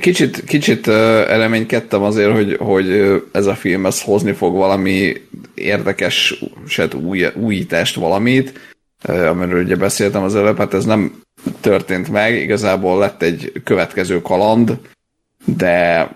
[0.00, 0.88] kicsit, kicsit
[1.28, 5.22] eleménykedtem azért, hogy, hogy ez a film ez hozni fog valami
[5.54, 8.60] érdekes, set új, újítást valamit,
[9.02, 11.22] amiről ugye beszéltem az előbb, hát ez nem
[11.60, 14.78] történt meg, igazából lett egy következő kaland,
[15.44, 16.08] de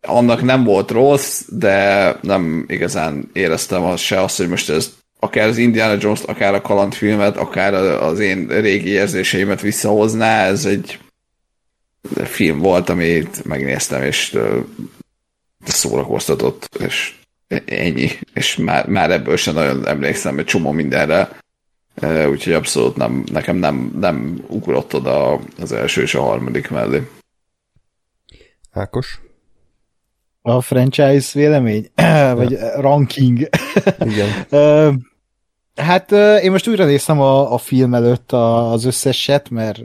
[0.00, 5.48] annak nem volt rossz, de nem igazán éreztem az se azt, hogy most ez akár
[5.48, 10.98] az Indiana Jones, akár a kalandfilmet, akár az én régi érzéseimet visszahozná, ez egy
[12.14, 14.38] film volt, amit megnéztem, és
[15.64, 17.14] szórakoztatott, és
[17.64, 18.10] ennyi.
[18.34, 21.28] És már, már ebből sem nagyon emlékszem egy csomó mindenre.
[22.30, 27.08] Úgyhogy abszolút nem, nekem nem, nem ugrott oda az első és a harmadik mellé.
[28.72, 29.20] Ákos?
[30.42, 31.90] A franchise vélemény?
[32.34, 33.48] Vagy ranking?
[33.98, 34.46] Igen.
[35.76, 36.12] hát
[36.42, 39.80] én most újra néztem a, a film előtt a, az összeset, mert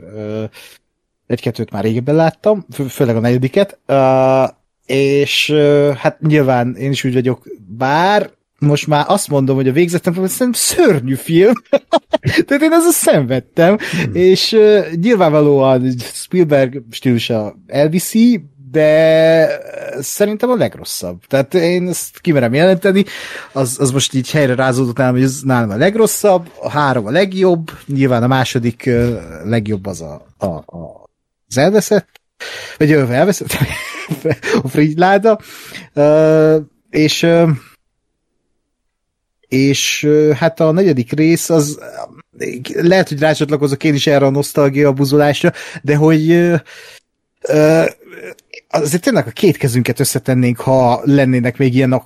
[1.26, 3.78] egy-kettőt már régebben láttam, fő, főleg a negyediket,
[4.86, 5.50] és
[5.96, 7.42] hát nyilván én is úgy vagyok,
[7.76, 8.30] bár
[8.62, 11.52] most már azt mondom, hogy a végzetem szerintem szörnyű film.
[12.46, 14.14] Tehát én ezzel szenvedtem, hmm.
[14.14, 19.48] és uh, nyilvánvalóan Spielberg stílusa elviszi, de
[20.00, 21.20] szerintem a legrosszabb.
[21.26, 23.04] Tehát én ezt kimerem jelenteni,
[23.52, 27.10] az, az most így helyre rázódott nálam, hogy ez nálam a legrosszabb, a három a
[27.10, 29.08] legjobb, nyilván a második uh,
[29.44, 31.01] legjobb az a, a, a
[31.52, 32.08] az elveszett,
[32.78, 33.56] vagy elveszett,
[34.62, 35.38] a Frigyláda,
[36.90, 37.26] és
[39.48, 41.78] és hát a negyedik rész az
[42.74, 45.52] lehet, hogy rácsatlakozok én is erre a nosztalgia buzulásra,
[45.82, 46.52] de hogy
[48.68, 52.02] azért tényleg a két kezünket összetennénk, ha lennének még ilyen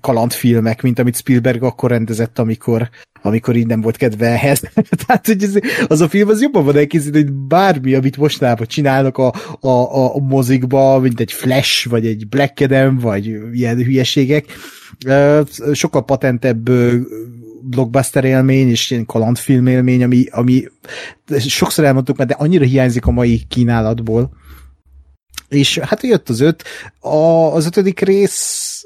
[0.00, 2.88] kalandfilmek, mint amit Spielberg akkor rendezett, amikor,
[3.22, 4.62] amikor így nem volt kedve ehhez.
[5.06, 5.54] Tehát, hogy ez,
[5.86, 10.14] az a film az jobban van elkészítve, hogy bármi, amit mostanában csinálnak a, a, a,
[10.14, 14.44] a mozikba, mint egy Flash, vagy egy Black Adam, vagy ilyen hülyeségek.
[15.72, 16.70] Sokkal patentebb
[17.62, 20.64] blockbuster élmény, és ilyen kalandfilm élmény, ami, ami
[21.38, 24.30] sokszor elmondtuk már, de annyira hiányzik a mai kínálatból
[25.48, 26.64] és hát jött az öt.
[27.00, 27.16] A,
[27.54, 28.82] az ötödik rész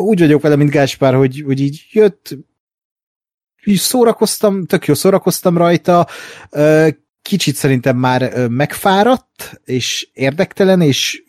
[0.00, 2.38] úgy vagyok vele, mint Gáspár, hogy, hogy így jött,
[3.76, 6.06] szórakoztam, tök jó szórakoztam rajta,
[7.22, 11.22] kicsit szerintem már megfáradt, és érdektelen, és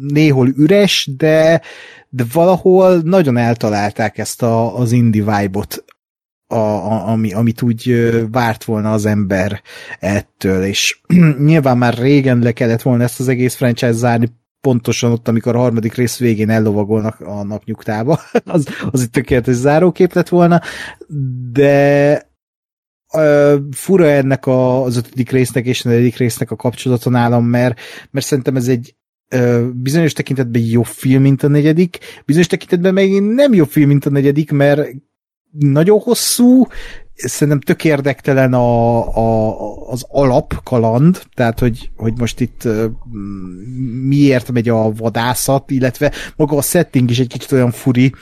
[0.00, 1.60] néhol üres, de,
[2.08, 5.84] de valahol nagyon eltalálták ezt a, az indie vibe-ot,
[6.46, 9.62] a, a, ami, amit úgy várt volna az ember
[9.98, 11.00] ettől, és
[11.48, 14.32] nyilván már régen le kellett volna ezt az egész franchise zárni,
[14.64, 18.20] pontosan ott, amikor a harmadik rész végén ellovagolnak a napnyugtába.
[18.44, 20.60] az, az itt tökéletes zárókép lett volna,
[21.52, 22.22] de
[23.12, 27.80] uh, fura ennek a, az ötödik résznek és a negyedik résznek a kapcsolata nálam, mert,
[28.10, 28.94] mert szerintem ez egy
[29.34, 34.06] uh, bizonyos tekintetben jobb film, mint a negyedik, bizonyos tekintetben meg nem jobb film, mint
[34.06, 34.88] a negyedik, mert
[35.58, 36.66] nagyon hosszú,
[37.14, 39.56] szerintem tök érdektelen a, a,
[39.88, 42.68] az alapkaland, tehát hogy, hogy most itt
[44.02, 48.12] miért megy a vadászat, illetve maga a setting is egy kicsit olyan furi,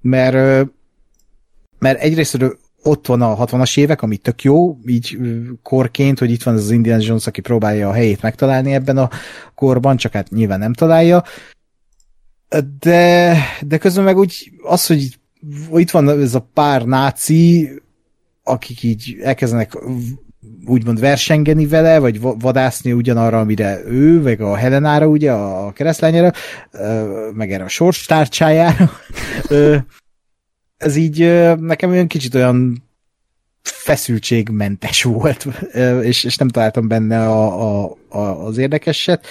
[0.00, 0.68] mert,
[1.78, 5.18] mert egyrészt ott van a 60-as évek, ami tök jó, így
[5.62, 9.10] korként, hogy itt van az Indiana Jones, aki próbálja a helyét megtalálni ebben a
[9.54, 11.24] korban, csak hát nyilván nem találja.
[12.80, 15.18] De, de közben meg úgy az, hogy
[15.74, 17.70] itt van ez a pár náci,
[18.42, 19.78] akik így elkezdenek
[20.66, 26.32] úgymond versengeni vele, vagy vadászni ugyanarra, amire ő, vagy a Helenára, ugye, a keresztlányára,
[27.32, 28.90] meg erre a sorstárcsájára.
[30.76, 31.18] Ez így
[31.60, 32.90] nekem olyan kicsit olyan
[33.62, 35.46] feszültségmentes volt,
[36.02, 39.26] és, és nem találtam benne a, a, a, az érdekeset.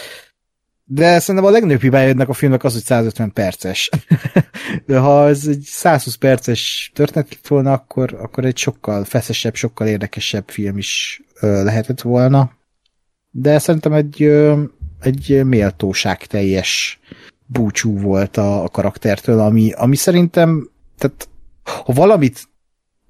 [0.84, 3.90] De szerintem a legnagyobb hibája ennek a filmnek az, hogy 150 perces.
[4.86, 10.50] De ha ez egy 120 perces történet volna, akkor, akkor egy sokkal feszesebb, sokkal érdekesebb
[10.50, 12.52] film is ö, lehetett volna.
[13.32, 14.64] De szerintem egy, ö,
[15.00, 17.00] egy méltóság teljes
[17.46, 21.30] búcsú volt a, a karaktertől, ami, ami szerintem, tehát
[21.64, 22.50] ha valamit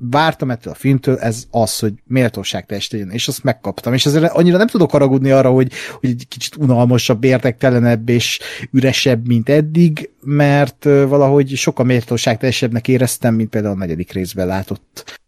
[0.09, 3.93] vártam ettől a filmtől, ez az, hogy méltóság legyen, és azt megkaptam.
[3.93, 8.39] És ezért annyira nem tudok haragudni arra, hogy, hogy egy kicsit unalmasabb, érdektelenebb és
[8.71, 15.19] üresebb, mint eddig, mert valahogy sokkal méltóság teljesebbnek éreztem, mint például a negyedik részben látott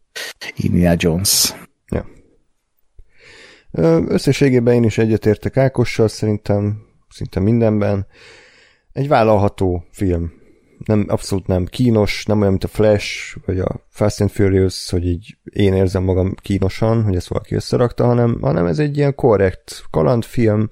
[0.55, 1.53] Indiana Jones.
[1.87, 2.07] Ja.
[4.07, 8.05] Összességében én is egyetértek Ákossal, szerintem szinte mindenben.
[8.91, 10.41] Egy vállalható film
[10.85, 15.07] nem, abszolút nem kínos, nem olyan, mint a Flash, vagy a Fast and Furious, hogy
[15.07, 19.83] így én érzem magam kínosan, hogy ezt valaki összerakta, hanem, hanem ez egy ilyen korrekt
[19.91, 20.67] kalandfilm,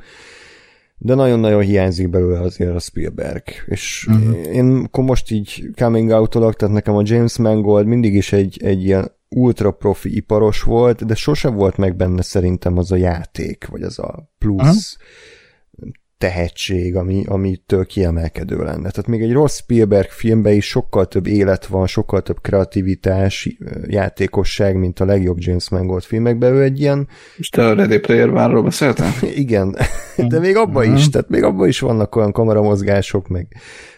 [0.98, 3.44] de nagyon-nagyon hiányzik belőle azért a Spielberg.
[3.66, 4.56] És uh-huh.
[4.56, 8.84] én akkor most így coming out tehát nekem a James Mangold mindig is egy, egy
[8.84, 13.82] ilyen ultra profi iparos volt, de sose volt meg benne szerintem az a játék, vagy
[13.82, 15.40] az a plusz uh-huh
[16.22, 18.90] tehetség, ami, amitől kiemelkedő lenne.
[18.90, 23.58] Tehát még egy rossz Spielberg filmben is sokkal több élet van, sokkal több kreativitás,
[23.88, 26.54] játékosság, mint a legjobb James Mangold filmekben.
[26.54, 27.08] Ő egy ilyen...
[27.38, 29.12] És te a Ready Player One-ról beszéltem?
[29.36, 29.76] Igen,
[30.32, 33.48] de még abban is, tehát még abban is vannak olyan kameramozgások, meg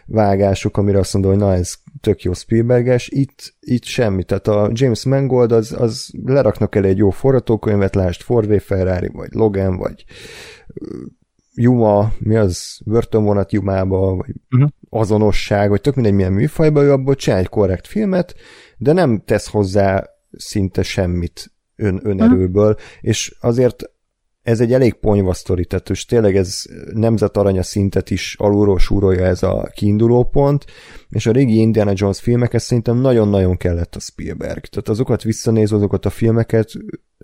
[0.06, 4.70] vágások, amire azt mondom, hogy na ez tök jó Spielberges, itt, itt semmi, tehát a
[4.74, 10.06] James Mangold az, az leraknak el egy jó forgatókönyvet, lásd Ford Ferrari, vagy Logan, vagy
[11.56, 14.70] Juma, mi az, börtönvonat Jumába, vagy uh-huh.
[14.90, 18.36] azonosság, vagy tök mindegy milyen műfajba, ő abból csinál egy korrekt filmet,
[18.78, 22.82] de nem tesz hozzá szinte semmit ön, önerőből, uh-huh.
[23.02, 23.84] és azért
[24.42, 26.64] ez egy elég ponyva sztori, tehát és tényleg ez
[26.94, 30.66] nemzetaranya szintet is alulról súrolja ez a kiinduló pont,
[31.14, 34.66] és a régi Indiana Jones filmekhez szerintem nagyon-nagyon kellett a Spielberg.
[34.66, 36.72] Tehát azokat visszanéz, azokat a filmeket,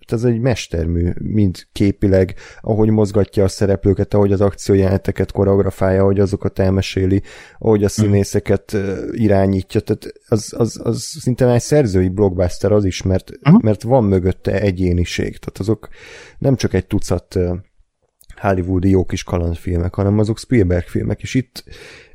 [0.07, 6.60] ez egy mestermű, mind képileg, ahogy mozgatja a szereplőket, ahogy az akciójeleneteket koreografálja, ahogy azokat
[6.60, 7.22] elmeséli,
[7.60, 8.02] ahogy a mhm.
[8.02, 8.78] színészeket
[9.11, 13.61] irányítja, tehát az, az, az szinte egy szerzői blockbuster az is, mert, uh-huh.
[13.61, 15.90] mert van mögötte egyéniség, tehát azok
[16.38, 17.40] nem csak egy tucat
[18.36, 21.64] hollywoodi jó kis kalandfilmek, hanem azok Spielberg filmek, és itt,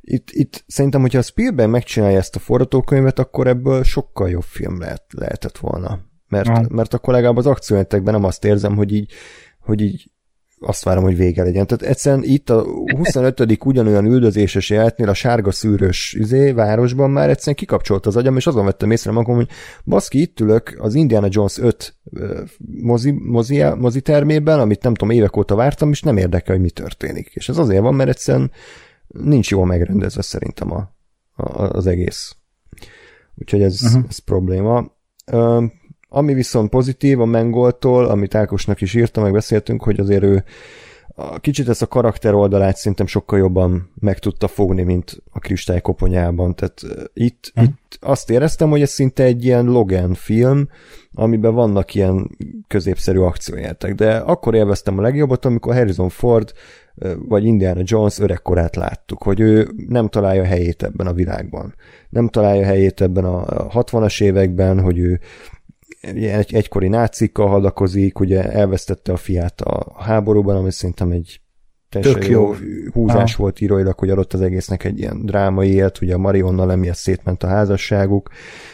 [0.04, 4.80] itt, itt szerintem, hogyha a Spielberg megcsinálja ezt a forgatókönyvet, akkor ebből sokkal jobb film
[4.80, 6.66] lehet, lehetett volna mert, ja.
[6.68, 9.12] mert akkor legalább az akciójelentekben nem azt érzem, hogy így,
[9.60, 10.12] hogy így
[10.60, 11.66] azt várom, hogy vége legyen.
[11.66, 12.64] Tehát egyszerűen itt a
[12.96, 13.64] 25.
[13.64, 18.64] ugyanolyan üldözéses jeltnél a sárga szűrös üzé városban már egyszerűen kikapcsolt az agyam, és azon
[18.64, 19.48] vettem észre magam, hogy
[19.84, 21.96] baszki, itt ülök az Indiana Jones 5
[22.82, 26.70] mozi, mozi, mozi termében, amit nem tudom, évek óta vártam, és nem érdekel, hogy mi
[26.70, 27.30] történik.
[27.34, 28.50] És ez azért van, mert egyszerűen
[29.22, 30.94] nincs jól megrendezve szerintem a,
[31.32, 32.36] a, az egész.
[33.34, 34.04] Úgyhogy ez, uh-huh.
[34.08, 34.92] ez probléma.
[36.08, 40.44] Ami viszont pozitív a Mengoltól, amit Ákosnak is írta, meg beszéltünk, hogy azért ő
[41.14, 45.80] a, kicsit ezt a karakter oldalát szerintem sokkal jobban meg tudta fogni, mint a kristály
[45.80, 46.54] koponyában.
[46.54, 46.80] Tehát
[47.12, 47.62] itt, hm.
[47.62, 50.68] itt azt éreztem, hogy ez szinte egy ilyen Logan film,
[51.12, 52.30] amiben vannak ilyen
[52.68, 53.94] középszerű akciójátek.
[53.94, 56.52] De akkor élveztem a legjobbat, amikor Harrison Ford
[57.18, 61.74] vagy Indiana Jones öregkorát láttuk, hogy ő nem találja helyét ebben a világban.
[62.08, 65.20] Nem találja helyét ebben a 60-as években, hogy ő
[66.04, 71.38] egy, egykori nácikkal hadakozik, ugye elvesztette a fiát a háborúban, ami szerintem egy
[72.00, 72.54] Tök jó,
[72.92, 73.42] húzás ha.
[73.42, 77.42] volt íróilag, hogy adott az egésznek egy ilyen drámai élt, ugye a Marionnal emiatt szétment
[77.42, 78.28] a házasságuk.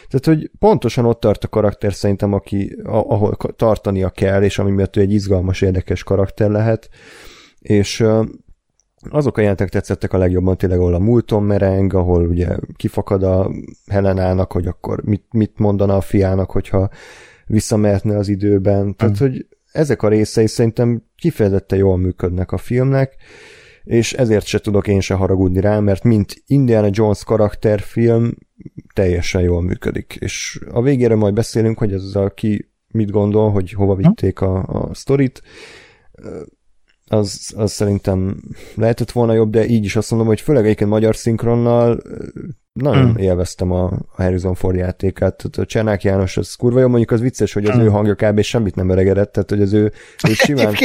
[0.09, 4.95] Tehát, hogy pontosan ott tart a karakter szerintem, aki, ahol tartania kell, és ami miatt
[4.95, 6.89] ő egy izgalmas, érdekes karakter lehet.
[7.59, 8.03] És
[9.09, 13.51] azok a jelentek tetszettek a legjobban tényleg, ahol a múlton mereng, ahol ugye kifakad a
[13.91, 16.89] Helenának, hogy akkor mit, mit mondana a fiának, hogyha
[17.45, 18.95] visszamehetne az időben.
[18.95, 19.25] Tehát, mm.
[19.25, 23.15] hogy ezek a részei szerintem kifejezetten jól működnek a filmnek,
[23.83, 28.33] és ezért se tudok én se haragudni rá, mert mint Indiana Jones karakterfilm
[28.93, 30.17] teljesen jól működik.
[30.19, 34.63] És a végére majd beszélünk, hogy ez a ki mit gondol, hogy hova vitték a,
[34.63, 35.41] a sztorit
[37.11, 38.35] az, az szerintem
[38.75, 42.01] lehetett volna jobb, de így is azt mondom, hogy főleg egyébként magyar szinkronnal
[42.73, 43.15] nagyon mm.
[43.15, 45.35] élveztem a, Harrison Ford játékát.
[45.35, 47.79] Tehát a Csenák János az kurva jó, mondjuk az vicces, hogy az mm.
[47.79, 48.41] ő hangja kb.
[48.41, 49.91] semmit nem öregedett, tehát hogy az ő,
[50.29, 50.75] ő simán,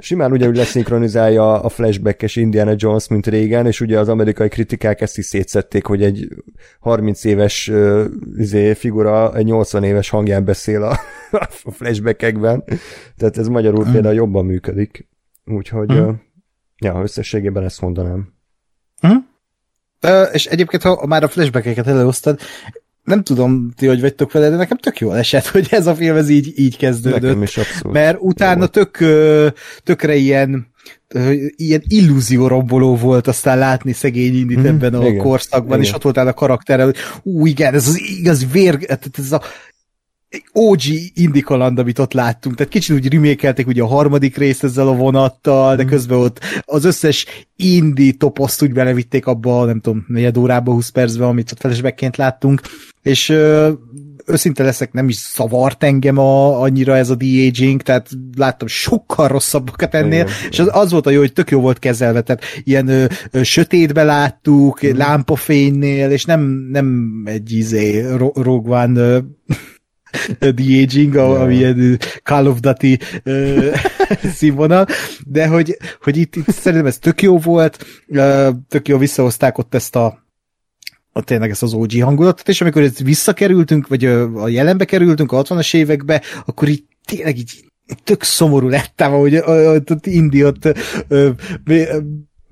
[0.00, 5.18] simán ugyanúgy leszinkronizálja a flashbackes Indiana Jones, mint régen, és ugye az amerikai kritikák ezt
[5.18, 6.28] is szétszették, hogy egy
[6.80, 8.04] 30 éves uh,
[8.36, 10.98] izé, figura egy 80 éves hangján beszél a,
[11.64, 12.64] a flashbackekben,
[13.16, 13.92] tehát ez magyarul mm.
[13.92, 15.10] például jobban működik.
[15.44, 16.10] Úgyhogy, mm.
[16.78, 18.34] ja, összességében ezt mondanám.
[19.06, 19.16] Mm.
[20.02, 22.40] Uh, és egyébként, ha már a flashbackeket előosztad,
[23.04, 26.16] nem tudom, ti hogy vagytok vele, de nekem tök jól esett, hogy ez a film
[26.16, 27.20] ez így, így kezdődött.
[27.20, 27.92] Nekem is abszolút.
[27.92, 28.98] Mert utána tök,
[29.82, 30.70] tökre ilyen
[31.56, 35.80] ilyen illúzióromboló volt aztán látni szegény Indit mm, ebben a igen, korszakban, igen.
[35.80, 39.42] és ott voltál a karakterrel, hogy ú, igen, ez az igaz vér, ez a
[40.52, 40.80] OG
[41.14, 42.56] indikaland, amit ott láttunk.
[42.56, 45.86] Tehát kicsit úgy rimékeltek ugye a harmadik részt ezzel a vonattal, de mm.
[45.86, 47.26] közben ott az összes
[47.56, 52.60] indi toposzt úgy belevitték abba, nem tudom, negyed órába, 20 percben, amit ott flashbackként láttunk,
[53.02, 53.72] és ö,
[54.26, 59.94] őszinte leszek, nem is szavart engem a, annyira ez a de-aging, tehát láttam sokkal rosszabbakat
[59.94, 62.88] ennél, igen, és az, az volt a jó, hogy tök jó volt kezelve, tehát ilyen
[62.88, 64.96] ö, ö, sötétbe láttuk, mm.
[64.96, 69.20] lámpafénynél, és nem, nem egy izé, Rogue One
[70.38, 71.40] The Aging, yeah.
[71.40, 73.76] ami ilyen Call of Duty uh,
[74.36, 74.86] színvonal,
[75.26, 79.74] de hogy, hogy itt, itt szerintem ez tök jó volt, uh, tök jó visszahozták ott
[79.74, 80.20] ezt a
[81.14, 85.42] a tényleg ezt az OG hangulatot, és amikor ezt visszakerültünk, vagy a jelenbe kerültünk a
[85.42, 87.64] 60-as évekbe, akkor így tényleg így
[88.04, 90.44] tök szomorú lettem, ahogy ott Indi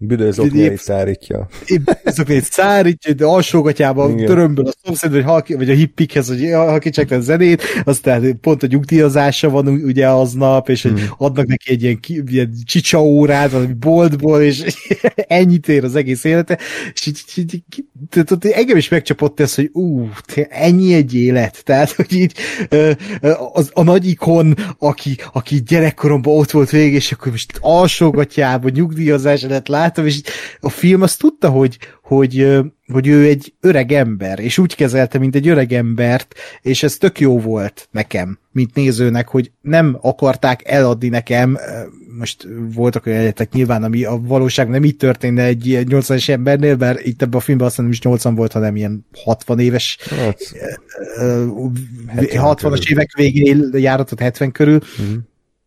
[0.00, 1.48] ott Büdőzoknyait szárítja.
[1.84, 7.20] Büdőzoknyait szárítja, de alsógatyában törömből a szomszéd, vagy, halki, vagy a hippikhez, hogy halkítsák a
[7.20, 10.96] zenét, aztán pont a nyugdíjazása van ugye aznap, és hmm.
[11.18, 14.64] adnak neki egy ilyen, ilyen csicsa órát, valami boltból, és
[15.14, 16.58] ennyit ér az egész élete,
[16.92, 17.84] és így, így, így,
[18.52, 20.08] engem is megcsapott ez, hogy ú,
[20.48, 22.32] ennyi egy élet, tehát, hogy így
[23.52, 29.42] az, a nagy ikon, aki, aki gyerekkoromban ott volt végig, és akkor most alsógatyában nyugdíjazás
[29.42, 30.20] lett látom, és
[30.60, 35.34] a film azt tudta, hogy, hogy, hogy ő egy öreg ember, és úgy kezelte, mint
[35.34, 41.08] egy öreg embert, és ez tök jó volt nekem, mint nézőnek, hogy nem akarták eladni
[41.08, 41.58] nekem,
[42.18, 47.06] most voltak olyan egyetek nyilván, ami a valóság nem így történne egy 80-es embernél, mert
[47.06, 50.54] itt ebben a filmben azt nem is 80 volt, hanem ilyen 60 éves, hát,
[52.16, 55.16] 60-as évek végén járatott 70 körül, uh-huh.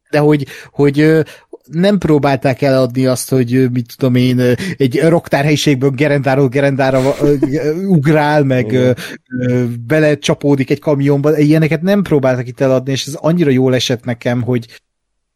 [0.09, 1.23] de hogy, hogy,
[1.71, 4.39] nem próbálták eladni azt, hogy mit tudom én,
[4.77, 7.15] egy roktárhelyiségből gerendáról gerendára
[7.87, 8.95] ugrál, meg
[9.87, 14.41] bele csapódik egy kamionba, ilyeneket nem próbáltak itt eladni, és ez annyira jól esett nekem,
[14.41, 14.81] hogy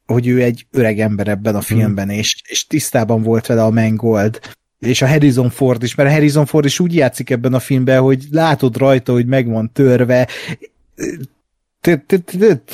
[0.06, 2.18] hogy ő egy öreg ember ebben a filmben, hmm.
[2.18, 4.40] és, és tisztában volt vele a Mangold
[4.80, 8.02] és a Harrison Ford is, mert a Harrison Ford is úgy játszik ebben a filmben,
[8.02, 10.28] hogy látod rajta, hogy meg van törve.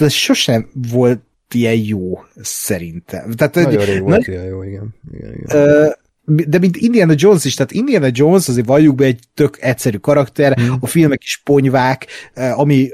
[0.08, 1.22] Sosem volt
[1.54, 3.32] ilyen jó, szerintem.
[3.32, 4.96] Tehát, Nagyon rég volt ilyen jó, igen.
[5.14, 5.96] igen, igen.
[6.26, 10.54] de mint Indiana Jones is, tehát Indiana Jones azért valljuk be egy tök egyszerű karakter,
[10.54, 10.78] hmm.
[10.80, 12.08] a filmek is ponyvák,
[12.56, 12.90] ami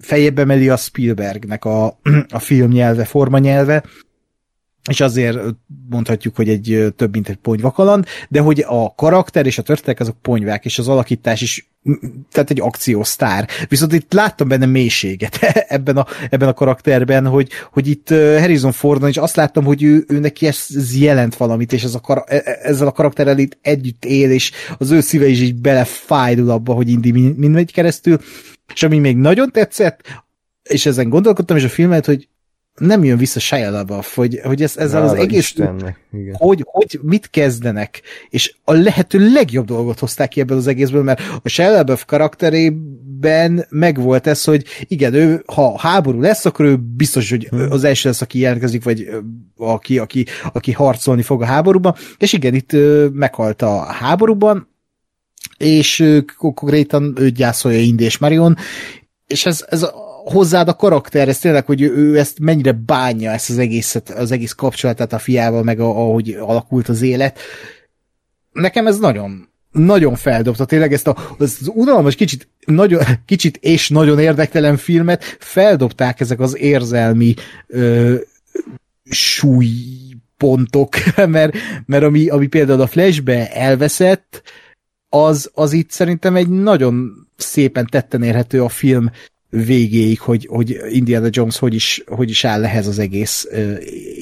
[0.00, 1.86] fejébe meli a Spielbergnek a,
[2.28, 3.84] a filmnyelve, formanyelve,
[4.90, 5.38] és azért
[5.90, 10.22] mondhatjuk, hogy egy több mint egy ponyvakaland, de hogy a karakter és a történetek azok
[10.22, 11.68] ponyvák, és az alakítás is
[12.30, 13.48] tehát egy akciósztár.
[13.68, 15.36] Viszont itt láttam benne mélységet
[15.76, 20.04] ebben a, ebben a karakterben, hogy, hogy itt Harrison Fordon is azt láttam, hogy ő,
[20.08, 20.66] ő neki ez,
[21.00, 24.52] jelent valamit, és ez a kar, e, e, ezzel a karakterrel itt együtt él, és
[24.78, 28.18] az ő szíve is így belefájdul abba, hogy Indi mind megy keresztül.
[28.74, 30.00] És ami még nagyon tetszett,
[30.62, 32.28] és ezen gondolkodtam, és a filmet, hogy
[32.78, 36.34] nem jön vissza Shia LaBeouf, hogy, hogy ez, ezzel Nála az egész, Istennek, igen.
[36.38, 41.20] Hogy, hogy mit kezdenek, és a lehető legjobb dolgot hozták ki ebből az egészből, mert
[41.42, 47.30] a Shia LaBeouf karakterében megvolt ez, hogy igen, ő, ha háború lesz, akkor ő biztos,
[47.30, 47.70] hogy hmm.
[47.70, 49.08] az első lesz, aki jelentkezik, vagy
[49.56, 52.72] aki, aki, aki harcolni fog a háborúban, és igen, itt
[53.12, 54.68] meghalt a háborúban,
[55.58, 58.56] és konkrétan ő gyászolja Indi és Marion,
[59.26, 59.82] és ez, ez
[60.24, 64.52] hozzád a karakter, ez tényleg, hogy ő ezt mennyire bánja, ezt az egészet, az egész
[64.52, 67.38] kapcsolatát a fiával, meg ahogy alakult az élet.
[68.52, 74.18] Nekem ez nagyon, nagyon feldobta tényleg ezt a, az unalmas, kicsit, nagyon, kicsit és nagyon
[74.18, 77.34] érdektelen filmet feldobták ezek az érzelmi
[77.66, 78.14] ö,
[79.10, 80.94] súlypontok,
[81.26, 84.42] mert, mert ami, ami például a Flashbe elveszett,
[85.08, 89.10] az, az itt szerintem egy nagyon szépen tetten érhető a film
[89.54, 93.48] végéig, hogy, hogy Indiana Jones hogy is, hogy is áll ehhez az egész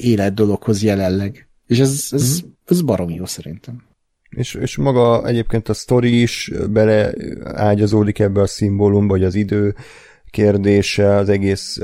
[0.00, 1.48] élet dologhoz jelenleg.
[1.66, 2.48] És ez, ez, mm.
[2.64, 3.82] ez barom jó szerintem.
[4.30, 9.74] És, és maga egyébként a sztori is bele ágyazódik ebbe a szimbólumba, hogy az idő
[10.30, 11.78] kérdése, az egész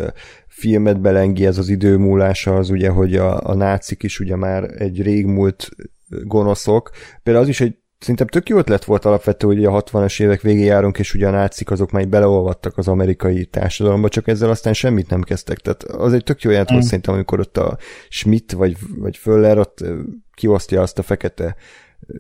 [0.46, 4.64] filmet belengi ez az idő múlása, az ugye, hogy a, a nácik is ugye már
[4.82, 5.68] egy régmúlt
[6.08, 6.90] gonoszok.
[7.22, 10.64] Például az is egy Szerintem tök jó ötlet volt alapvető, hogy a 60-as évek végé
[10.64, 15.10] járunk, és ugye a nácik azok már beleolvadtak az amerikai társadalomba, csak ezzel aztán semmit
[15.10, 15.58] nem kezdtek.
[15.58, 16.86] Tehát az egy tök jó jelent volt mm.
[16.86, 17.78] szerintem, amikor ott a
[18.08, 19.84] Schmidt vagy, vagy Föller ott
[20.34, 21.56] kiosztja azt a fekete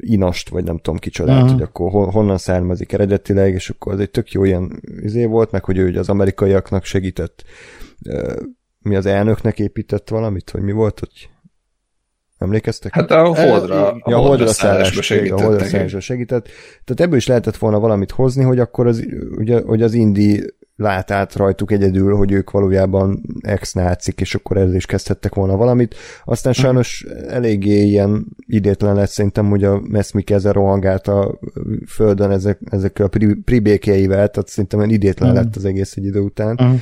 [0.00, 1.52] inast, vagy nem tudom kicsodát, uh-huh.
[1.52, 5.64] hogy akkor honnan származik eredetileg, és akkor az egy tök jó ilyen izé volt, meg
[5.64, 7.44] hogy ő ugye az amerikaiaknak segített,
[8.78, 11.30] mi az elnöknek épített valamit, hogy mi volt, hogy
[12.38, 12.94] Emlékeztek?
[12.94, 15.38] Hát a holdra, ja, a holdra, holdra szállásba segített.
[15.38, 16.48] A holdra szállásba segített.
[16.84, 20.44] Tehát ebből is lehetett volna valamit hozni, hogy akkor az, ugye, hogy az indi
[20.76, 25.94] lát át rajtuk egyedül, hogy ők valójában ex-nácik, és akkor ezzel is kezdhettek volna valamit.
[26.24, 26.60] Aztán hm.
[26.60, 31.38] sajnos eléggé ilyen idétlen lett szerintem, hogy a Meszmik ezzel rohangált a
[31.86, 35.34] földön ezek, ezekkel a pribékjeivel, tehát szerintem idétlen mm.
[35.34, 36.60] lett az egész egy idő után.
[36.62, 36.74] Mm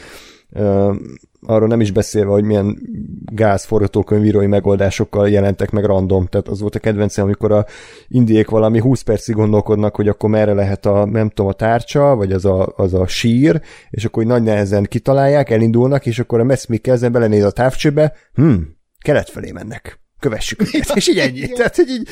[1.47, 2.79] arról nem is beszélve, hogy milyen
[3.25, 7.67] gáz forgatókönyvírói megoldásokkal jelentek meg random, tehát az volt a kedvencem, amikor a
[8.09, 12.33] indiék valami 20 percig gondolkodnak, hogy akkor merre lehet a, nem tudom, a tárcsa, vagy
[12.33, 13.61] az a, az a sír,
[13.91, 18.13] és akkor hogy nagy nehezen kitalálják, elindulnak, és akkor a Mess Mikkelsen belenéz a távcsőbe,
[18.35, 18.55] hm,
[19.03, 21.49] kelet felé mennek kövessük őket, és így ennyi.
[21.49, 22.09] Tehát, hogy így,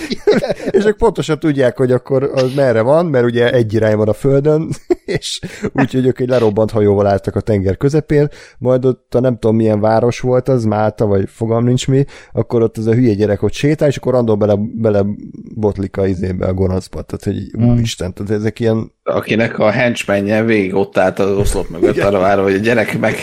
[0.71, 4.13] és ők pontosan tudják, hogy akkor az merre van, mert ugye egy irány van a
[4.13, 4.69] földön,
[5.05, 5.41] és
[5.73, 8.29] úgyhogy ők egy lerobbant hajóval álltak a tenger közepén,
[8.59, 12.63] majd ott a nem tudom milyen város volt az, Málta, vagy fogalm nincs mi, akkor
[12.63, 15.05] ott az a hülye gyerek ott sétál, és akkor random bele, bele
[15.55, 17.03] botlik a izébe, a gonoszba.
[17.03, 17.73] Tehát, hogy mm.
[17.73, 18.93] úristen, tehát ezek ilyen...
[19.07, 23.17] Akinek a henchmenje végig ott állt az oszlop mögött, arra várva, hogy a gyerek meg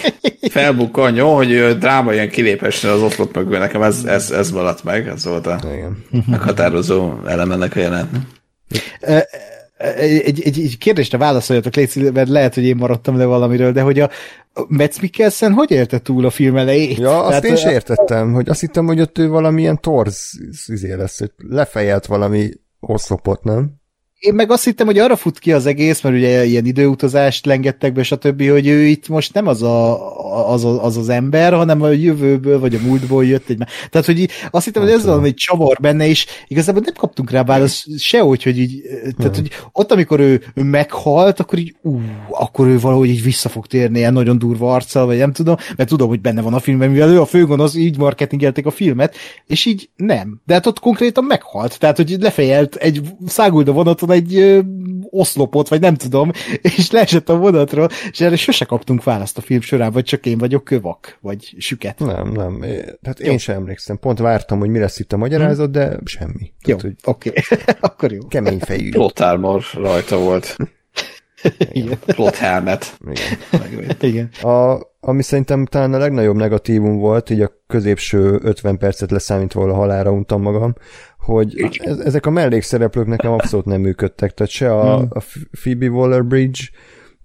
[0.50, 4.84] felbukkan, jó, hogy ő dráma ilyen kilépesne az oszlop mögött, nekem ez, ez, ez maradt
[4.84, 6.06] meg, ez volt a Igen.
[6.32, 8.22] meghatározó elemennek a jelenetnek.
[9.78, 14.00] Egy, egy, egy kérdésre válaszoljatok, Léci, mert lehet, hogy én maradtam le valamiről, de hogy
[14.00, 14.10] a
[14.68, 16.98] Metz Mikkelsen hogy élte túl a film elejét?
[16.98, 20.32] Ja, azt Tehát, én is értettem, hogy azt hittem, hogy ott ő valamilyen torz
[20.68, 23.81] izé lesz, hogy lefejelt valami oszlopot, nem?
[24.22, 27.94] Én meg azt hittem, hogy arra fut ki az egész, mert ugye ilyen időutazást lengettek
[27.94, 31.90] be, stb., hogy ő itt most nem az a, az, az, az ember, hanem a
[31.90, 33.58] jövőből, vagy a múltból jött egy
[33.90, 38.00] Tehát, hogy azt hittem, hogy ez valami csavar benne, és igazából nem kaptunk rá választ
[38.00, 38.82] sehogy, hogy így,
[39.18, 43.50] tehát, hogy ott, amikor ő, ő meghalt, akkor így, ú, akkor ő valahogy így vissza
[43.50, 46.60] fog térni ilyen nagyon durva arccal, vagy nem tudom, mert tudom, hogy benne van a
[46.60, 49.16] filmben, mivel ő a főgonosz, így marketingelték a filmet,
[49.48, 50.42] és így nem.
[50.46, 54.60] De hát ott konkrétan meghalt, tehát, hogy lefejelt egy szágulda vonaton egy ö,
[55.10, 56.32] oszlopot, vagy nem tudom,
[56.78, 60.38] és leesett a vonatról, és erre sose kaptunk választ a film során, vagy csak én
[60.38, 62.00] vagyok kövak, vagy süket.
[62.00, 62.66] Nem, nem.
[63.04, 64.00] Hát én sem emlékszem.
[64.00, 65.72] Pont vártam, hogy mi lesz itt a magyarázat, hm.
[65.72, 66.54] de semmi.
[66.66, 67.30] Jó, oké.
[67.30, 67.66] Okay.
[67.80, 68.28] Akkor jó.
[68.28, 68.90] Kemény fejű.
[68.90, 70.56] Plot armor rajta volt.
[71.72, 72.00] Igen.
[72.06, 72.98] Plot helmet.
[73.72, 73.96] Igen.
[74.00, 74.30] Igen.
[74.42, 79.74] A, ami szerintem talán a legnagyobb negatívum volt, így a középső 50 percet leszámítva a
[79.74, 80.74] halára untam magam,
[81.20, 85.08] hogy ez, ezek a mellékszereplők nekem abszolút nem működtek, tehát se a, hmm.
[85.10, 85.20] a
[85.62, 86.60] Phoebe Waller-Bridge,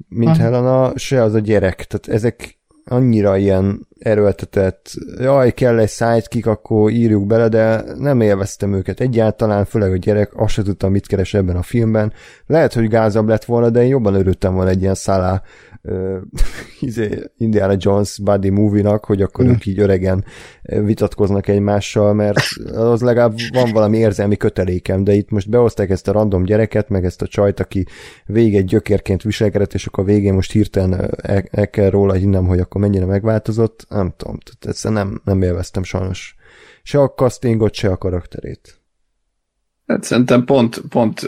[0.08, 0.44] mint uh-huh.
[0.44, 6.90] Helena, se az a gyerek, tehát ezek annyira ilyen erőltetett, jaj, kell egy sidekick, akkor
[6.90, 11.34] írjuk bele, de nem élveztem őket egyáltalán, főleg a gyerek, azt se tudtam, mit keres
[11.34, 12.12] ebben a filmben.
[12.46, 14.94] Lehet, hogy gázabb lett volna, de én jobban örültem volna egy ilyen
[15.86, 16.20] szálá
[16.81, 19.48] izé, Indiana Jones buddy movie-nak, hogy akkor mm.
[19.48, 20.24] ők így öregen
[20.62, 22.39] vitatkoznak egymással, mert
[22.74, 27.05] az legalább van valami érzelmi kötelékem, de itt most behozták ezt a random gyereket, meg
[27.05, 27.86] ezt a csajt, aki
[28.26, 32.47] végig egy gyökérként viselkedett, és akkor a végén most hirtelen el, el kell róla hinnem,
[32.47, 36.34] hogy akkor mennyire megváltozott, nem tudom, tehát ezt nem, nem élveztem sajnos.
[36.82, 38.81] Se a castingot, se a karakterét.
[39.86, 41.26] Hát szerintem pont, pont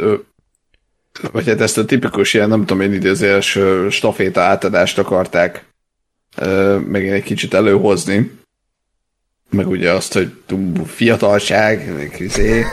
[1.32, 3.58] vagy hát ezt a tipikus ilyen, nem tudom én idézés
[3.90, 5.64] staféta átadást akarták
[6.86, 8.30] megint egy kicsit előhozni.
[9.50, 10.32] Meg ugye azt, hogy
[10.86, 12.64] fiatalság, meg izé,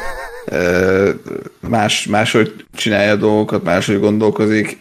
[1.59, 4.77] más, máshogy csinálja a dolgokat, máshogy gondolkozik.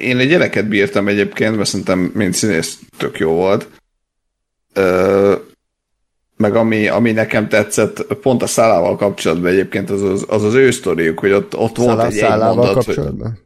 [0.00, 3.68] Én egy gyereket bírtam egyébként, mert szerintem mint színész tök jó volt
[6.42, 10.70] meg ami, ami nekem tetszett, pont a szálával kapcsolatban egyébként az az, az, az ő
[10.70, 13.30] sztoriuk, hogy ott, ott volt egy szálával mondat, kapcsolatban?
[13.30, 13.40] Hogy...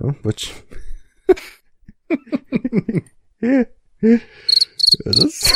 [0.00, 0.52] Jó, bocs.
[5.04, 5.52] Ez az.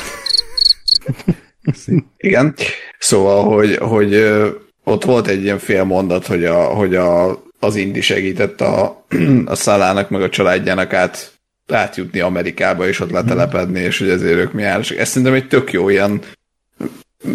[2.17, 2.55] Igen.
[2.99, 4.15] Szóval, hogy, hogy
[4.85, 9.05] ott volt egy ilyen fél mondat, hogy, a, hogy a, az Indi segített a,
[9.45, 11.32] a Szalának meg a családjának át
[11.73, 14.81] átjutni Amerikába, és ott letelepedni, és hogy ezért ők mi áll.
[14.81, 16.20] Ez szerintem egy tök jó ilyen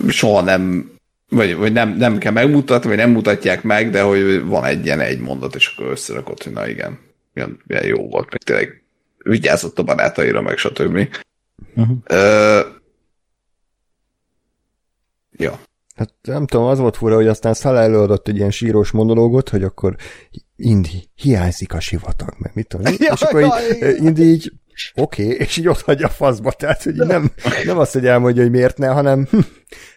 [0.07, 0.91] soha nem
[1.29, 4.99] vagy, vagy nem, nem kell megmutatni, vagy nem mutatják meg, de hogy van egy ilyen
[4.99, 6.99] egy mondat, és akkor összerakott, hogy na igen,
[7.33, 8.83] ilyen, ilyen jó volt, meg tényleg
[9.17, 11.07] vigyázott a barátaira, meg stb.
[11.75, 11.97] Uh-huh.
[12.09, 12.65] Uh,
[15.31, 15.59] ja.
[15.97, 19.63] Hát nem tudom, az volt fura, hogy aztán Szala előadott egy ilyen sírós monológot, hogy
[19.63, 19.95] akkor
[20.55, 22.93] Indi, hiányzik a sivatag, meg mit tudom.
[22.99, 24.51] Ja, és akkor így, Indi így,
[24.95, 27.31] oké, okay, és így ott hagyja a faszba, tehát hogy nem,
[27.65, 29.39] nem azt, hogy elmondja, hogy miért ne, hanem hm,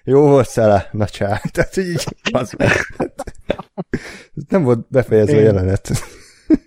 [0.04, 1.40] jó volt szele, na csá.
[1.52, 2.54] Tehát, hogy így az
[4.48, 5.90] Nem volt befejezve a jelenet.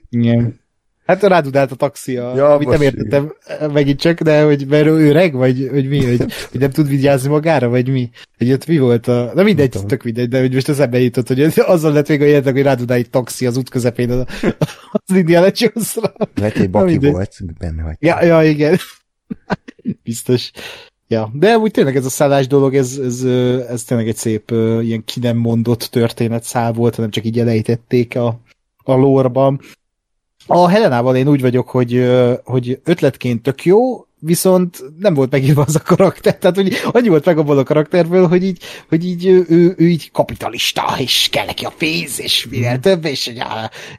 [0.09, 0.61] Igen.
[1.05, 3.71] Hát rád a taxi, a, ja, amit nem értettem igen.
[3.71, 6.17] megint csak, de hogy mert ő öreg, vagy hogy mi, hogy,
[6.51, 8.09] hogy nem tud vigyázni magára, vagy mi?
[8.37, 9.31] Hogy ott mi volt a...
[9.35, 12.25] Na mindegy, tök mindegy, de hogy most az ember jutott, hogy azzal lett még a
[12.25, 14.25] jelenetek, hogy rád egy taxi az út közepén az,
[14.91, 16.13] az Indiana Jones-ra.
[16.35, 17.95] Lehet, hogy baki volt, benne vagy.
[17.99, 18.77] Ja, ja, igen.
[20.03, 20.51] Biztos.
[21.07, 23.23] Ja, de úgy tényleg ez a szállás dolog, ez, ez,
[23.69, 24.51] ez tényleg egy szép
[24.81, 28.39] ilyen ki nem mondott történetszál volt, hanem csak így elejtették a,
[28.83, 29.59] a lórban.
[30.45, 32.11] A Helenával én úgy vagyok, hogy,
[32.43, 37.25] hogy ötletként tök jó, viszont nem volt megírva az a karakter, tehát hogy annyi volt
[37.25, 41.45] meg abból a karakterből, hogy így, hogy így ő, ő, ő így kapitalista, és kell
[41.45, 43.31] neki a pénz, és minél több, és,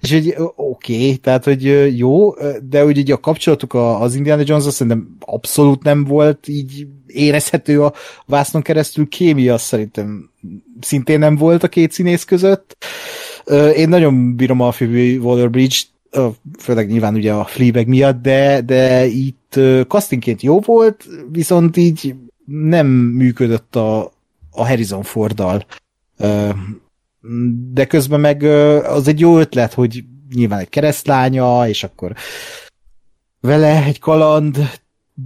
[0.01, 2.35] és hogy oké, okay, tehát hogy jó,
[2.69, 7.93] de hogy így a kapcsolatuk az Indiana jones szerintem abszolút nem volt így érezhető a
[8.27, 10.31] vásznon keresztül, kémia szerintem
[10.81, 12.77] szintén nem volt a két színész között,
[13.77, 15.77] Én nagyon bírom a Phoebe Waller-Bridge,
[16.59, 22.15] főleg nyilván ugye a Fleabag miatt, de, de itt castingként jó volt, viszont így
[22.47, 24.05] nem működött a,
[24.51, 25.67] a Harrison Forddal.
[27.73, 28.43] De közben meg
[28.83, 32.15] az egy jó ötlet, hogy nyilván egy keresztlánya, és akkor
[33.41, 34.71] vele egy kaland,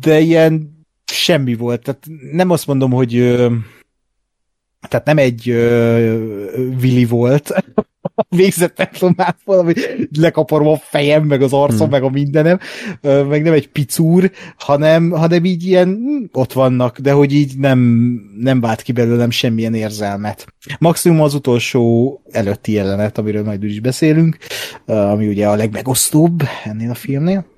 [0.01, 1.83] de ilyen semmi volt.
[1.83, 3.11] Tehát nem azt mondom, hogy
[4.89, 5.49] tehát nem egy
[6.81, 7.65] Willy volt,
[8.29, 9.73] végzett templomát valami
[10.19, 11.91] lekaparom a fejem, meg az arcom, hmm.
[11.91, 12.59] meg a mindenem,
[13.03, 17.79] meg nem egy picúr, hanem, hanem így ilyen hm, ott vannak, de hogy így nem,
[18.39, 20.47] nem vált ki belőlem semmilyen érzelmet.
[20.79, 24.37] Maximum az utolsó előtti jelenet, amiről majd is beszélünk,
[24.87, 27.57] ami ugye a legmegosztóbb ennél a filmnél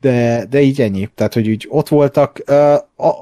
[0.00, 1.08] de, de így ennyi.
[1.14, 2.42] Tehát, hogy úgy ott voltak.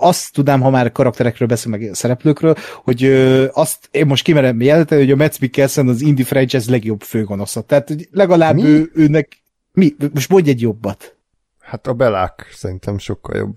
[0.00, 3.04] Azt tudnám, ha már karakterekről beszél, meg szereplőkről, hogy
[3.52, 7.60] azt én most kimerem jelenteni, hogy a Mads Mikkelsen az indie franchise legjobb főgonosza.
[7.60, 8.62] Tehát, hogy legalább mi?
[8.62, 9.42] Ő, őnek...
[9.72, 9.94] Mi?
[10.14, 11.16] Most mondj egy jobbat.
[11.60, 13.56] Hát a Belák szerintem sokkal jobb.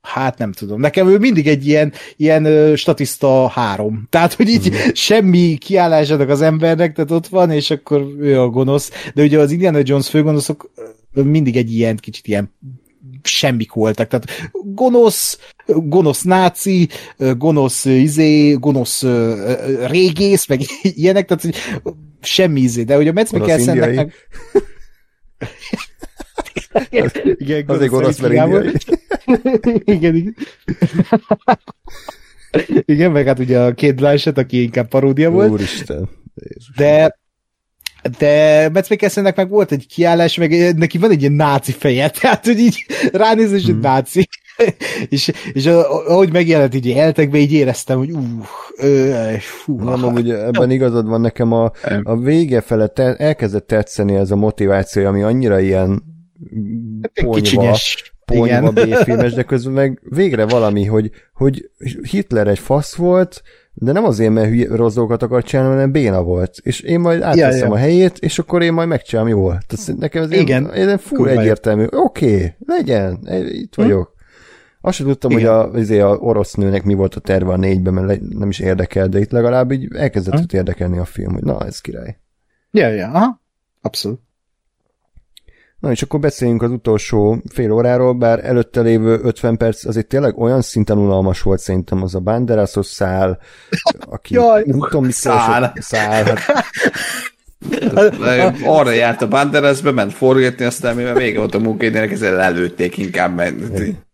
[0.00, 0.80] Hát nem tudom.
[0.80, 4.06] Nekem ő mindig egy ilyen, ilyen ö, statiszta három.
[4.10, 4.74] Tehát, hogy így mm.
[4.92, 8.90] semmi kiállásának az embernek, tehát ott van, és akkor ő a gonosz.
[9.14, 10.70] De ugye az Indiana Jones főgonoszok
[11.24, 12.52] mindig egy ilyen kicsit ilyen
[13.22, 14.08] semmik voltak.
[14.08, 19.04] Tehát gonosz, gonosz náci, gonosz izé, gonosz
[19.86, 21.56] régész, meg ilyenek, tehát
[22.20, 22.82] semmi izé.
[22.82, 24.12] De hogy a Metz Mikkelsennek meg...
[27.38, 28.32] igen, az egy gonosz, mert
[29.84, 30.36] igen, igen.
[32.84, 35.50] igen, meg hát ugye a két Blanchett, aki inkább paródia volt.
[35.50, 36.08] Úristen.
[36.34, 36.70] Jézus.
[36.76, 37.18] De
[38.18, 42.46] de Matt Mikkelsennek meg volt egy kiállás, meg neki van egy ilyen náci feje, tehát
[42.46, 43.80] hogy így ránéz, és hmm.
[43.80, 44.28] náci.
[45.08, 49.82] és, és ahogy megjelent így eltekbe, így éreztem, hogy uh, fú.
[49.82, 54.36] Nem, amúgy ebben igazad van nekem a, a vége fele te, elkezdett tetszeni ez a
[54.36, 56.02] motiváció, ami annyira ilyen
[57.14, 57.76] ponyva,
[58.24, 61.70] ponyva B-filmes, de közben meg végre valami, hogy, hogy
[62.10, 63.42] Hitler egy fasz volt,
[63.78, 66.58] de nem azért, mert hülye rozzókat akart csinálni, hanem béna volt.
[66.62, 67.72] És én majd átveszem ja, ja.
[67.72, 69.58] a helyét, és akkor én majd megcsinálom jól.
[69.66, 70.46] Tehát nekem ez Igen.
[70.46, 71.84] ilyen, ilyen fú egyértelmű.
[71.90, 73.82] Oké, okay, legyen, itt hm?
[73.82, 74.14] vagyok.
[74.16, 74.24] Hm?
[74.80, 75.42] Azt sem tudtam, Igen.
[75.42, 78.58] hogy a, azért a orosz nőnek mi volt a terve a négyben, mert nem is
[78.58, 80.56] érdekel, de itt legalább így elkezdett hm?
[80.56, 82.16] érdekelni a film, hogy na, ez király.
[82.70, 83.40] Ja, ja, aha.
[83.80, 84.20] Abszolút.
[85.78, 90.38] Na és akkor beszéljünk az utolsó fél óráról, bár előtte lévő 50 perc azért tényleg
[90.38, 93.38] olyan szinten unalmas volt szerintem az a Banderasos szál,
[94.10, 95.72] aki Jaj, nem tudom, mit szál.
[95.80, 96.38] szál
[97.94, 102.98] hát, arra járt a Banderasbe, ment forgatni, aztán mivel vége volt a munkaidőnek, ezzel előtték
[102.98, 103.54] inkább, mert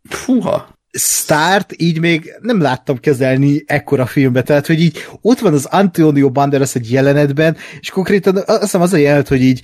[0.08, 0.68] fuha.
[0.98, 6.30] Start így még nem láttam kezelni ekkora filmbe, tehát hogy így ott van az Antonio
[6.30, 9.62] Banderas egy jelenetben, és konkrétan azt hiszem az a jelenet, hogy így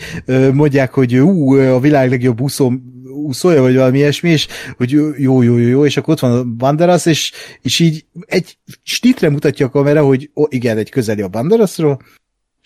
[0.52, 2.72] mondják, hogy ú, a világ legjobb úszó,
[3.04, 6.44] úszója, vagy valami ilyesmi, és hogy jó, jó, jó, jó, és akkor ott van a
[6.44, 7.32] Banderas, és,
[7.62, 11.98] és így egy snitre mutatja a kamera, hogy ó, igen, egy közeli a Banderasról,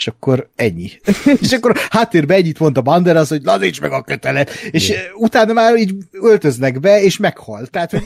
[0.02, 0.90] és akkor ennyi.
[1.42, 5.02] és akkor háttérben ennyit mondta Banderas, hogy lazíts meg a kötelet, és Igen.
[5.14, 7.66] utána már így öltöznek be, és meghal.
[7.66, 8.02] Tehát, hogy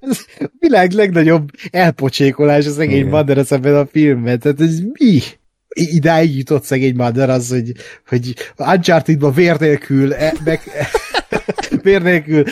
[0.00, 4.38] ez a világ legnagyobb elpocsékolás az szegény Banderas ebben a filmben.
[4.38, 5.20] Tehát ez mi?
[5.74, 7.72] idáig jutott szegény Banderas, hogy,
[8.08, 10.60] hogy Uncharted-ba vér nélkül, e, meg,
[11.82, 12.44] vér nélkül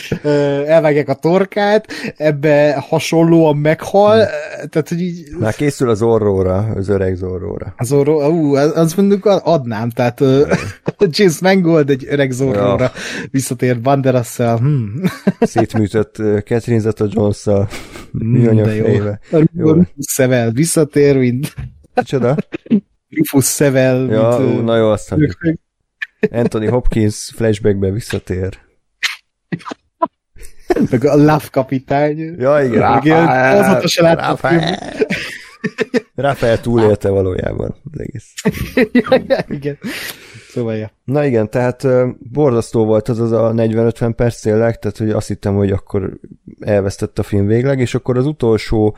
[0.67, 4.69] elvágják a torkát, ebbe hasonlóan meghal, hmm.
[4.69, 5.27] tehát hogy így...
[5.39, 7.73] Már készül az orróra, az öreg Zorróra.
[7.77, 10.21] Az orró, ú, az mondjuk adnám, tehát
[11.17, 12.91] James Mangold egy öreg Zorróra ja.
[13.31, 14.57] visszatér Banderas-szel.
[14.57, 15.01] Hmm.
[15.39, 17.69] Szétműtött Catherine Zeta-Jones-szal
[18.11, 18.75] hmm, de
[19.53, 19.75] jó.
[19.97, 21.53] Szevel visszatér, mint...
[21.93, 22.35] Micsoda?
[23.17, 24.05] Rufus Szevel.
[24.09, 25.15] Ja, mint, ú, na jó, azt
[26.31, 28.57] Anthony Hopkins flashbackbe visszatér.
[30.91, 32.35] Meg a Love kapitány.
[32.37, 32.79] Ja, igen.
[32.79, 34.79] Rafael, azóta se láttam Rafael.
[36.15, 38.33] Rafael túlélte valójában az egész.
[38.91, 39.77] ja, ja, igen.
[40.49, 40.91] Szóval, ja.
[41.03, 41.87] Na igen, tehát
[42.17, 46.19] borzasztó volt az az a 40-50 perc tényleg, tehát hogy azt hittem, hogy akkor
[46.59, 48.97] elvesztett a film végleg, és akkor az utolsó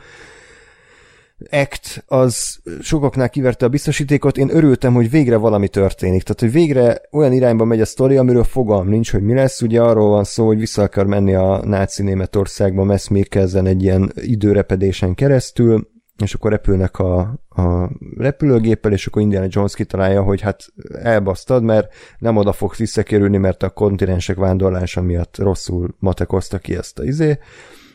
[1.50, 6.22] act az sokaknál kiverte a biztosítékot, én örültem, hogy végre valami történik.
[6.22, 9.62] Tehát, hogy végre olyan irányba megy a sztori, amiről fogalm nincs, hogy mi lesz.
[9.62, 14.12] Ugye arról van szó, hogy vissza akar menni a náci Németországba Mess Mikkelsen egy ilyen
[14.14, 15.90] időrepedésen keresztül,
[16.22, 20.64] és akkor repülnek a, a repülőgéppel, és akkor Indiana Jones kitalálja, hogy hát
[21.02, 26.98] elbasztad, mert nem oda fogsz visszakerülni, mert a kontinensek vándorlása miatt rosszul matekozta ki ezt
[26.98, 27.38] a izé.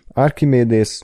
[0.07, 1.01] Archimedes,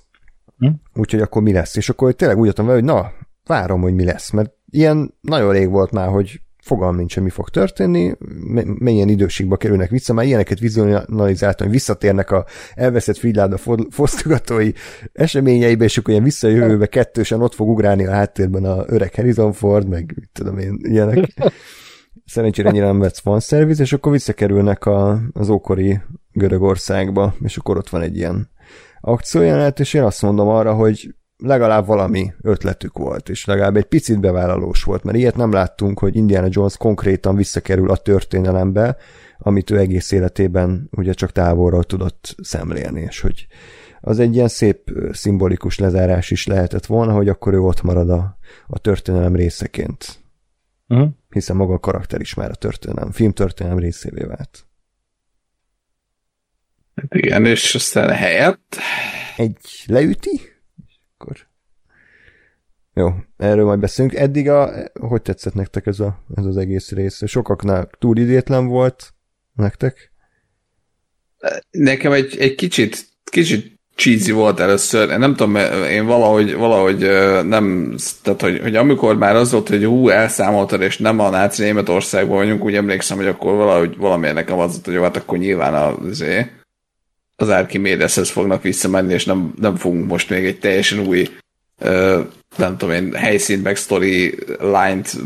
[0.68, 1.00] Hm?
[1.00, 1.76] Úgyhogy akkor mi lesz?
[1.76, 3.12] És akkor tényleg úgy jöttem vele, hogy na,
[3.46, 7.30] várom, hogy mi lesz, mert ilyen nagyon rég volt már, hogy fogalm nincs, hogy mi
[7.30, 8.16] fog történni,
[8.64, 13.58] milyen időségbe kerülnek vissza, már ilyeneket vizualizáltam, hogy visszatérnek a elveszett Friedláda
[13.90, 14.72] fosztogatói
[15.14, 19.88] eseményeibe, és akkor ilyen visszajövőbe kettősen ott fog ugrálni a háttérben a öreg Harrison Ford,
[19.88, 21.34] meg tudom én, ilyenek.
[22.26, 26.00] Szerencsére ennyire nem vett fanszerviz, és akkor visszakerülnek a, az ókori
[26.32, 28.50] Görögországba, és akkor ott van egy ilyen
[29.06, 34.20] akciójelenet, és én azt mondom arra, hogy legalább valami ötletük volt, és legalább egy picit
[34.20, 38.98] bevállalós volt, mert ilyet nem láttunk, hogy Indiana Jones konkrétan visszakerül a történelembe,
[39.38, 43.48] amit ő egész életében ugye csak távolról tudott szemlélni, és hogy
[44.02, 48.38] az egy ilyen szép szimbolikus lezárás is lehetett volna, hogy akkor ő ott marad a,
[48.68, 50.24] a történelem részeként.
[50.88, 51.10] Uh-huh.
[51.30, 54.66] Hiszen maga a karakter is már a történelem, filmtörténelem részévé vált.
[56.96, 58.76] Hát igen, és aztán helyett...
[59.38, 60.42] Egy leüti?
[61.18, 61.48] akkor
[62.94, 64.16] jó, erről majd beszélünk.
[64.16, 67.22] Eddig a, hogy tetszett nektek ez, a, ez az egész rész?
[67.26, 69.14] Sokaknál túl idétlen volt
[69.56, 70.12] nektek?
[71.72, 75.10] Nekem egy, egy kicsit, kicsit cheesy volt először.
[75.10, 75.56] Én nem tudom,
[75.90, 77.00] én valahogy, valahogy
[77.48, 81.64] nem, tehát hogy, hogy amikor már az volt, hogy hú, elszámoltad, és nem a náci
[81.64, 85.38] Németországban vagyunk, úgy emlékszem, hogy akkor valahogy valamiért nekem az volt, hogy jó, hát akkor
[85.38, 86.24] nyilván az,
[87.44, 91.30] az Archimedeshez fognak visszamenni, és nem, nem fogunk most még egy teljesen új
[92.58, 95.18] nem tudom én, helyszín meg story line-t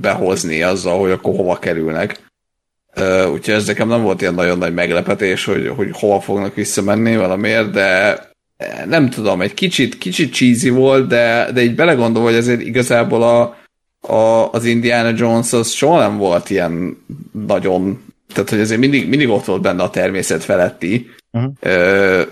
[0.00, 2.18] behozni azzal, hogy akkor hova kerülnek.
[3.32, 7.70] úgyhogy ez nekem nem volt ilyen nagyon nagy meglepetés, hogy, hogy hova fognak visszamenni valamiért,
[7.70, 8.18] de
[8.86, 13.56] nem tudom, egy kicsit, kicsit cheesy volt, de, de így belegondolva, hogy ezért igazából a,
[14.12, 17.04] a, az Indiana Jones az soha nem volt ilyen
[17.46, 22.26] nagyon, tehát hogy azért mindig, mindig ott volt benne a természet feletti, uh-huh.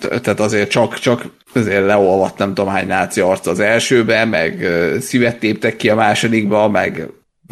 [0.00, 4.66] Tehát azért csak, csak azért leolvadt nem tudom hány náci arc az elsőbe, meg
[5.00, 7.08] szívet téptek ki a másodikba, meg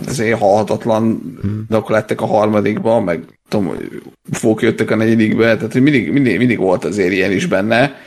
[0.06, 1.02] azért halhatatlan
[1.40, 1.84] hmm.
[1.86, 3.76] lettek a harmadikba, meg tudom,
[4.32, 8.02] fók jöttek a negyedikbe, tehát mindig, mindig, mindig volt azért ilyen is benne.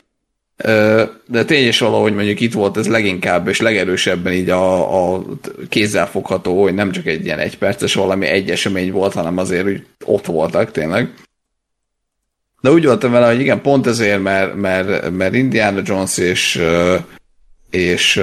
[1.28, 5.24] De tény is valahogy mondjuk itt volt ez leginkább és legerősebben így a, a
[5.70, 9.86] kézzel fogható, hogy nem csak egy ilyen egyperces valami egy esemény volt, hanem azért úgy
[10.06, 11.14] ott voltak tényleg.
[12.64, 16.62] De úgy voltam vele, hogy igen, pont ezért, mert, mert, mert Indiana Jones és,
[17.70, 18.22] és,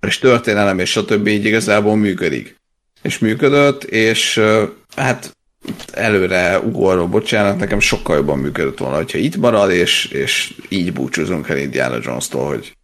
[0.00, 1.26] és történelem és stb.
[1.26, 2.56] így igazából működik.
[3.02, 4.40] És működött, és
[4.96, 5.36] hát
[5.92, 11.48] előre ugorva, bocsánat, nekem sokkal jobban működött volna, hogyha itt marad, és, és így búcsúzunk
[11.48, 12.76] el Indiana Jones-tól, hogy,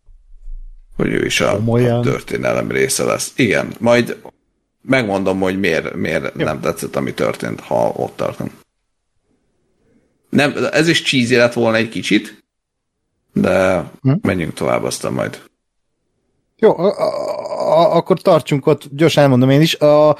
[0.96, 3.32] hogy ő is a, a történelem része lesz.
[3.36, 4.16] Igen, majd
[4.80, 8.50] megmondom, hogy miért, miért nem tetszett, ami történt, ha ott tartunk.
[10.32, 12.44] Nem, ez is cheesy lett volna egy kicsit,
[13.32, 14.12] de hm?
[14.22, 15.42] menjünk tovább aztán majd.
[16.58, 16.86] Jó, a,
[17.80, 19.74] a, akkor tartsunk ott, gyorsan elmondom én is.
[19.74, 20.16] A,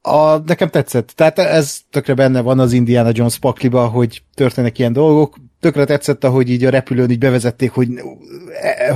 [0.00, 1.12] a, nekem tetszett.
[1.14, 5.36] Tehát ez tökre benne van az Indiana Jones pakliba, hogy történnek ilyen dolgok.
[5.60, 7.88] Tökre tetszett, ahogy így a repülőn így bevezették, hogy,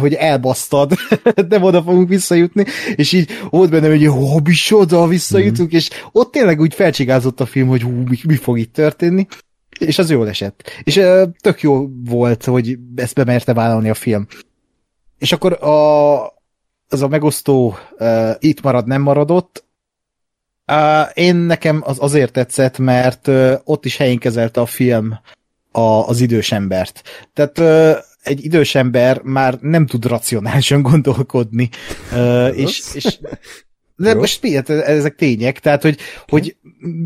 [0.01, 0.93] hogy elbasztad,
[1.49, 2.65] de oda fogunk visszajutni,
[2.97, 4.41] és így volt benne, hogy ó,
[4.71, 5.77] oda visszajutunk, mm.
[5.77, 9.27] és ott tényleg úgy felcsigázott a film, hogy hú, mi, mi fog itt történni
[9.79, 10.71] és az jól esett.
[10.83, 10.95] És
[11.41, 14.27] tök jó volt, hogy ezt bemerte vállalni a film.
[15.19, 16.27] És akkor a,
[16.89, 19.65] az a megosztó uh, itt marad, nem maradott.
[20.73, 25.19] Uh, én nekem az azért tetszett, mert uh, ott is helyén kezelte a film
[25.73, 27.03] a, az idős embert.
[27.33, 31.69] Tehát uh, egy idős ember már nem tud racionálisan gondolkodni,
[32.13, 33.19] uh, és, és
[33.97, 34.18] de Jó.
[34.18, 34.70] most miért?
[34.70, 35.60] Ezek tények.
[35.60, 36.57] Tehát, hogy, hogy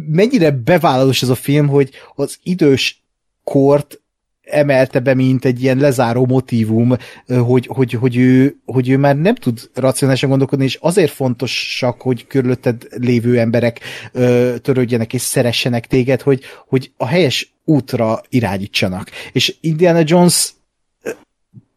[0.09, 3.03] mennyire bevállalós ez a film, hogy az idős
[3.45, 4.01] kort
[4.43, 6.97] emelte be, mint egy ilyen lezáró motívum,
[7.27, 12.27] hogy, hogy, hogy, ő, hogy ő már nem tud racionálisan gondolkodni, és azért fontosak, hogy
[12.27, 13.81] körülötted lévő emberek
[14.13, 19.11] ö, törődjenek és szeressenek téged, hogy, hogy a helyes útra irányítsanak.
[19.33, 20.53] És Indiana Jones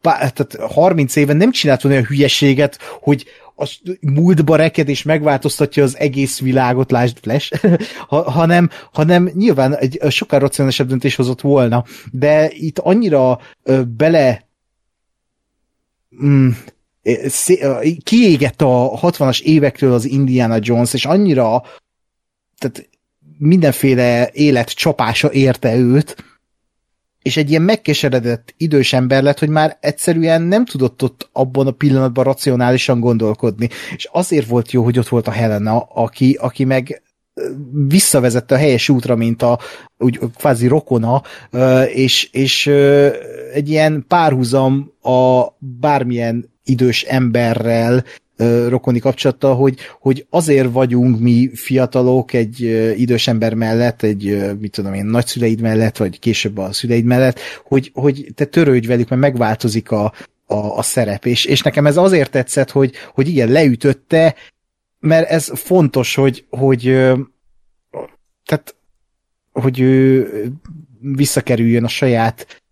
[0.00, 3.24] tehát 30 éven nem csinált olyan hülyeséget, hogy,
[3.56, 7.66] a múltba reked és megváltoztatja az egész világot, lásd Flash,
[8.08, 14.48] ha, hanem, hanem nyilván egy sokkal racionálisabb döntés hozott volna, de itt annyira ö, bele
[16.24, 16.48] mm,
[18.02, 21.62] kiégett a 60-as évektől az Indiana Jones, és annyira
[22.58, 22.88] tehát
[23.38, 26.33] mindenféle élet csapása érte őt,
[27.24, 31.70] és egy ilyen megkeseredett idős ember lett, hogy már egyszerűen nem tudott ott abban a
[31.70, 33.68] pillanatban racionálisan gondolkodni.
[33.96, 37.02] És azért volt jó, hogy ott volt a Helena, aki, aki meg
[37.88, 39.58] visszavezette a helyes útra, mint a
[39.98, 41.22] úgy kvázi rokona,
[41.94, 42.66] és, és
[43.52, 48.04] egy ilyen párhuzam a bármilyen idős emberrel
[48.68, 52.60] rokoni kapcsolattal, hogy, hogy azért vagyunk mi fiatalok egy
[52.96, 57.90] idős ember mellett, egy, mit tudom én, nagyszüleid mellett, vagy később a szüleid mellett, hogy,
[57.94, 60.12] hogy te törődj velük, mert megváltozik a,
[60.46, 64.34] a, a szerep, és, és nekem ez azért tetszett, hogy, hogy igen, leütötte,
[65.00, 66.82] mert ez fontos, hogy, hogy
[68.44, 68.74] tehát,
[69.52, 70.28] hogy ő
[71.00, 72.62] visszakerüljön a saját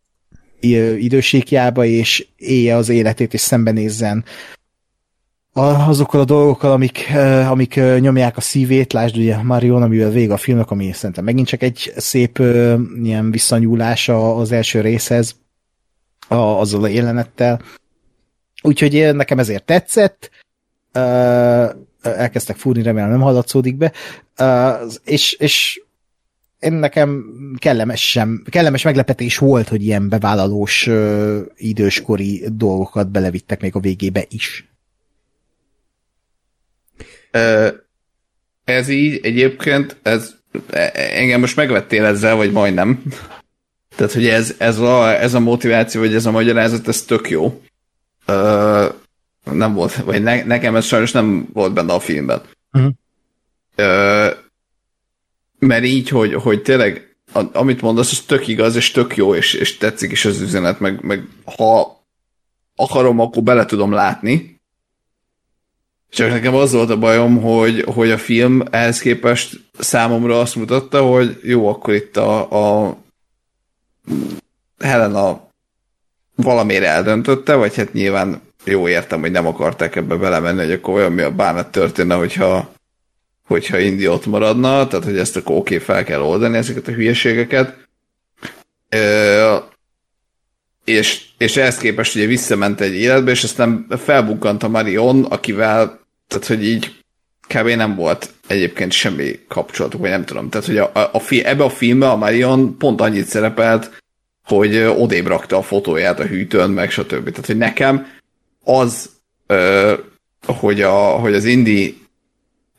[0.98, 4.24] idősékjába, és élje az életét, és szembenézzen
[5.52, 10.32] azokkal a dolgokkal, amik, ö, amik ö, nyomják a szívét, lásd ugye Marion, amivel vége
[10.32, 15.36] a filmnek, ami szerintem megint csak egy szép ö, ilyen visszanyúlás az első részhez,
[16.28, 17.60] a, azzal a jelenettel.
[18.62, 20.30] Úgyhogy nekem ezért tetszett,
[22.02, 23.92] elkezdtek fúrni, remélem nem hallatszódik be,
[25.04, 25.82] és, és
[26.58, 27.24] én nekem
[27.56, 30.90] kellemes, sem, kellemes meglepetés volt, hogy ilyen bevállalós
[31.56, 34.71] időskori dolgokat belevittek még a végébe is.
[38.64, 40.34] Ez így egyébként, ez
[40.70, 43.02] e- engem most megvettél ezzel, vagy majdnem.
[43.96, 47.62] Tehát, hogy ez, ez, a, ez a motiváció, vagy ez a magyarázat, ez tök jó.
[48.26, 48.88] Ö,
[49.44, 52.42] nem volt, vagy ne, nekem ez sajnos nem volt benne a filmben.
[52.70, 52.88] Mhm.
[53.74, 54.28] Ö,
[55.58, 57.16] mert így, hogy, hogy tényleg,
[57.52, 61.02] amit mondasz, az tök igaz, és tök jó, és, és tetszik is az üzenet, meg,
[61.02, 62.00] meg ha
[62.76, 64.60] akarom, akkor bele tudom látni,
[66.12, 71.02] csak nekem az volt a bajom, hogy, hogy a film ehhez képest számomra azt mutatta,
[71.02, 72.96] hogy jó, akkor itt a, a
[74.78, 75.48] Helena
[76.34, 81.12] valamire eldöntötte, vagy hát nyilván jó értem, hogy nem akarták ebbe belemenni, hogy akkor olyan
[81.12, 82.72] mi a bánat történne, hogyha,
[83.46, 87.76] hogyha Indi ott maradna, tehát hogy ezt akkor oké, fel kell oldani ezeket a hülyeségeket.
[88.88, 89.56] Ö,
[90.84, 96.01] és, és ehhez képest ugye visszament egy életbe, és aztán felbukkant a Marion, akivel,
[96.32, 97.02] tehát hogy így
[97.46, 97.68] kb.
[97.68, 100.48] nem volt egyébként semmi kapcsolatuk, vagy nem tudom.
[100.48, 104.00] Tehát, hogy a, a, a fi, ebbe a filmbe a Marion pont annyit szerepelt,
[104.44, 107.30] hogy odébb rakta a fotóját a hűtőn, meg stb.
[107.30, 108.06] Tehát, hogy nekem
[108.64, 109.10] az,
[109.46, 109.94] ö,
[110.46, 112.00] hogy, a, hogy az Indi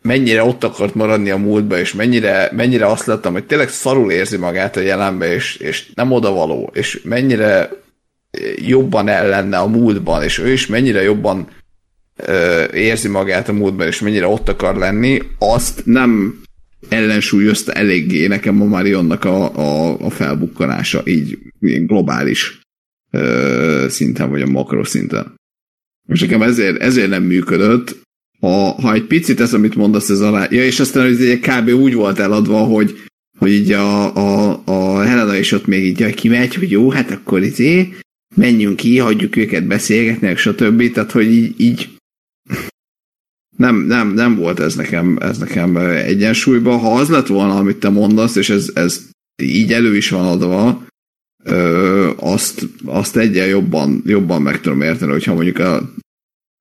[0.02, 4.38] mennyire ott akart maradni a múltba, és mennyire, mennyire azt láttam, hogy tényleg szarul érzi
[4.38, 7.70] magát a jelenbe, és, és nem odavaló, és mennyire
[8.56, 11.48] jobban el lenne a múltban, és ő is mennyire jobban
[12.74, 16.42] érzi magát a múltban, és mennyire ott akar lenni, azt nem
[16.90, 22.60] ellensúlyozta eléggé nekem a Marionnak a, a, a felbukkanása, így, globális
[23.12, 25.36] ö, szinten, vagy a makroszinten.
[26.08, 28.02] És nekem ezért, ezért nem működött.
[28.40, 30.48] Ha, ha egy picit ez, amit mondasz, ez alá...
[30.50, 31.70] Ja, és aztán ez egy kb.
[31.70, 33.02] úgy volt eladva, hogy,
[33.38, 37.12] hogy így a, a, a Helena is ott még így jaj, kimegy, hogy jó, hát
[37.12, 37.94] akkor izé,
[38.36, 40.92] menjünk ki, hagyjuk őket beszélgetni, stb.
[40.92, 41.90] Tehát, hogy így, így
[43.58, 46.80] nem, nem, nem volt ez nekem, ez nekem egyensúlyban.
[46.80, 49.10] Ha az lett volna, amit te mondasz, és ez, ez
[49.44, 50.86] így elő is van adva,
[51.44, 55.94] ö, azt, azt egyen jobban, jobban meg tudom érteni, hogyha mondjuk a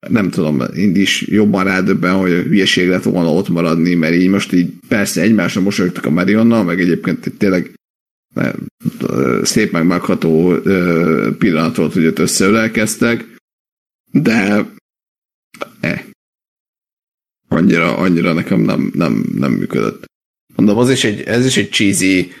[0.09, 4.29] nem tudom, én is jobban rádöbben, hogy a hülyeség lett volna ott maradni, mert így
[4.29, 7.71] most így persze egymásra mosolyogtak a Marionnal, meg egyébként tényleg
[8.99, 13.25] ö, szép meg megható ö, pillanat volt, hogy ott összeölelkeztek,
[14.11, 14.65] de
[15.79, 16.03] eh,
[17.53, 20.05] annyira, annyira nekem nem, nem, nem működött.
[20.55, 22.33] Mondom, az is egy, ez is egy cheesy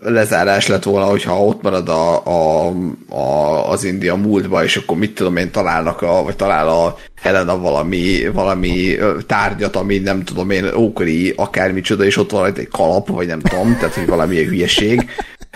[0.00, 2.72] lezárás lett volna, hogyha ott marad a, a,
[3.08, 7.58] a, az India múltba, és akkor mit tudom én, találnak, a, vagy talál a Helena
[7.58, 13.26] valami, valami tárgyat, ami nem tudom én, ókori akármicsoda, és ott van egy kalap, vagy
[13.26, 15.10] nem tudom, tehát hogy valami hülyeség.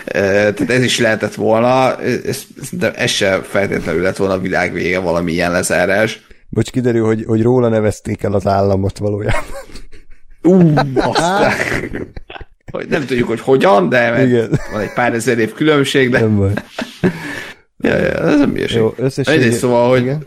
[0.05, 4.99] Tehát ez is lehetett volna, ez, de ez se feltétlenül lett volna a világ vége
[4.99, 6.27] valami ilyen lezárás.
[6.49, 9.43] Bocs, kiderül, hogy, hogy róla nevezték el az államot valójában.
[10.41, 11.53] Ú, aztán.
[12.71, 14.59] Hogy nem tudjuk, hogy hogyan, de Igen.
[14.71, 16.53] van egy pár ezer év különbség, de Nem baj.
[17.77, 18.77] ja, ja, ez nem hülyeség.
[18.77, 19.45] Jó, összességében...
[19.45, 20.25] Egyrészt szóval, hogy Igen.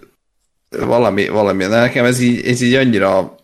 [0.70, 3.34] valami, valami, de nekem ez így, ez így annyira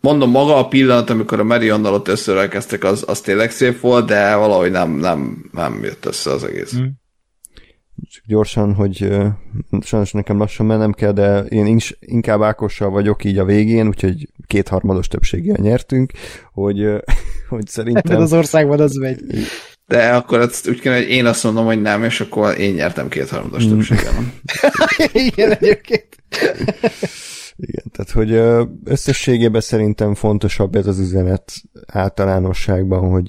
[0.00, 4.34] mondom, maga a pillanat, amikor a Marionnal ott összeölelkeztek, az, az tényleg szép volt, de
[4.34, 6.74] valahogy nem, nem, nem jött össze az egész.
[6.76, 6.84] Mm.
[8.10, 9.08] Csak gyorsan, hogy
[9.80, 15.08] sajnos nekem lassan mennem kell, de én inkább Ákossal vagyok így a végén, úgyhogy kétharmados
[15.08, 16.12] többséggel nyertünk,
[16.52, 16.94] hogy, hogy
[17.48, 18.20] Ebben szerintem...
[18.20, 19.20] az országban az megy.
[19.86, 23.08] De akkor azt úgy kell, hogy én azt mondom, hogy nem, és akkor én nyertem
[23.08, 24.12] kétharmados többséggel.
[25.12, 26.16] Igen, egyébként.
[27.56, 28.32] Igen, tehát hogy
[28.84, 31.52] összességében szerintem fontosabb ez az üzenet
[31.86, 33.28] általánosságban, hogy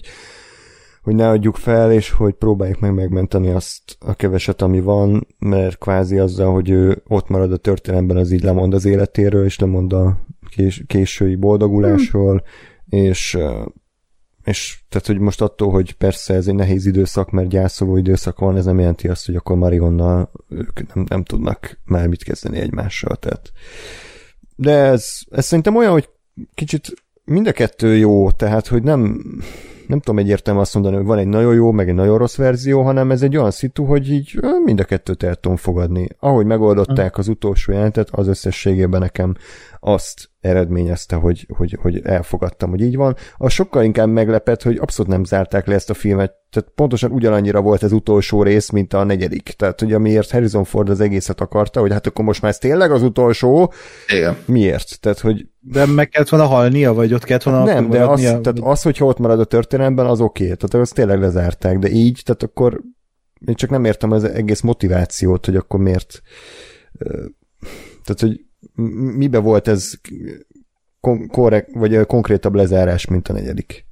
[1.04, 5.78] hogy ne adjuk fel, és hogy próbáljuk meg megmenteni azt a keveset, ami van, mert
[5.78, 9.94] kvázi azzal, hogy ő ott marad a történelemben, az így lemond az életéről, és lemond
[9.94, 10.18] a
[10.50, 12.44] kés- késői boldogulásról,
[12.90, 13.00] hmm.
[13.00, 13.38] és
[14.44, 18.58] és tehát, hogy most attól, hogy persze ez egy nehéz időszak, mert gyászoló időszak van,
[18.58, 23.16] ez nem jelenti azt, hogy akkor Marionnal ők nem, nem tudnak már mit kezdeni egymással,
[23.16, 23.52] tehát
[24.56, 26.10] de ez, ez szerintem olyan, hogy
[26.54, 29.24] kicsit mind a kettő jó, tehát, hogy nem,
[29.88, 32.82] nem tudom egyértelműen azt mondani, hogy van egy nagyon jó, meg egy nagyon rossz verzió,
[32.82, 36.08] hanem ez egy olyan szitu, hogy így mind a kettőt el tudom fogadni.
[36.20, 39.36] Ahogy megoldották az utolsó jelentet, az összességében nekem
[39.80, 43.16] azt eredményezte, hogy, hogy, hogy elfogadtam, hogy így van.
[43.38, 47.62] A sokkal inkább meglepett, hogy abszolút nem zárták le ezt a filmet, tehát pontosan ugyanannyira
[47.62, 49.54] volt az utolsó rész, mint a negyedik.
[49.58, 52.92] Tehát, hogy amiért Harrison Ford az egészet akarta, hogy hát akkor most már ez tényleg
[52.92, 53.74] az utolsó.
[54.08, 54.38] Igen.
[54.46, 55.00] Miért?
[55.00, 55.48] Tehát, hogy...
[55.60, 59.06] De meg kellett volna halnia, vagy ott kellett volna Nem, de az, tehát az, hogyha
[59.06, 60.44] ott marad a történelemben, az oké.
[60.44, 60.56] Okay.
[60.56, 62.82] Tehát azt tényleg lezárták, de így, tehát akkor
[63.48, 66.22] én csak nem értem az egész motivációt, hogy akkor miért
[68.04, 68.46] tehát, hogy
[69.16, 69.94] mibe volt ez
[71.28, 73.86] korrekt, vagy konkrétabb lezárás, mint a negyedik?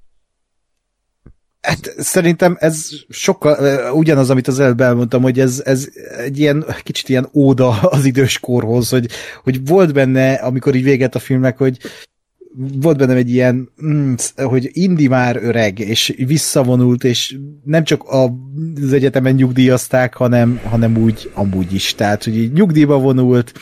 [1.61, 7.09] Hát szerintem ez sokkal, ugyanaz, amit az előbb elmondtam, hogy ez, ez egy ilyen, kicsit
[7.09, 9.09] ilyen óda az idős korhoz, hogy,
[9.43, 11.77] hogy volt benne, amikor így véget a filmnek, hogy
[12.55, 18.93] volt bennem egy ilyen, mm, hogy Indi már öreg, és visszavonult, és nem csak az
[18.93, 21.95] egyetemen nyugdíjazták, hanem, hanem úgy amúgy is.
[21.95, 23.53] Tehát, hogy így nyugdíjba vonult,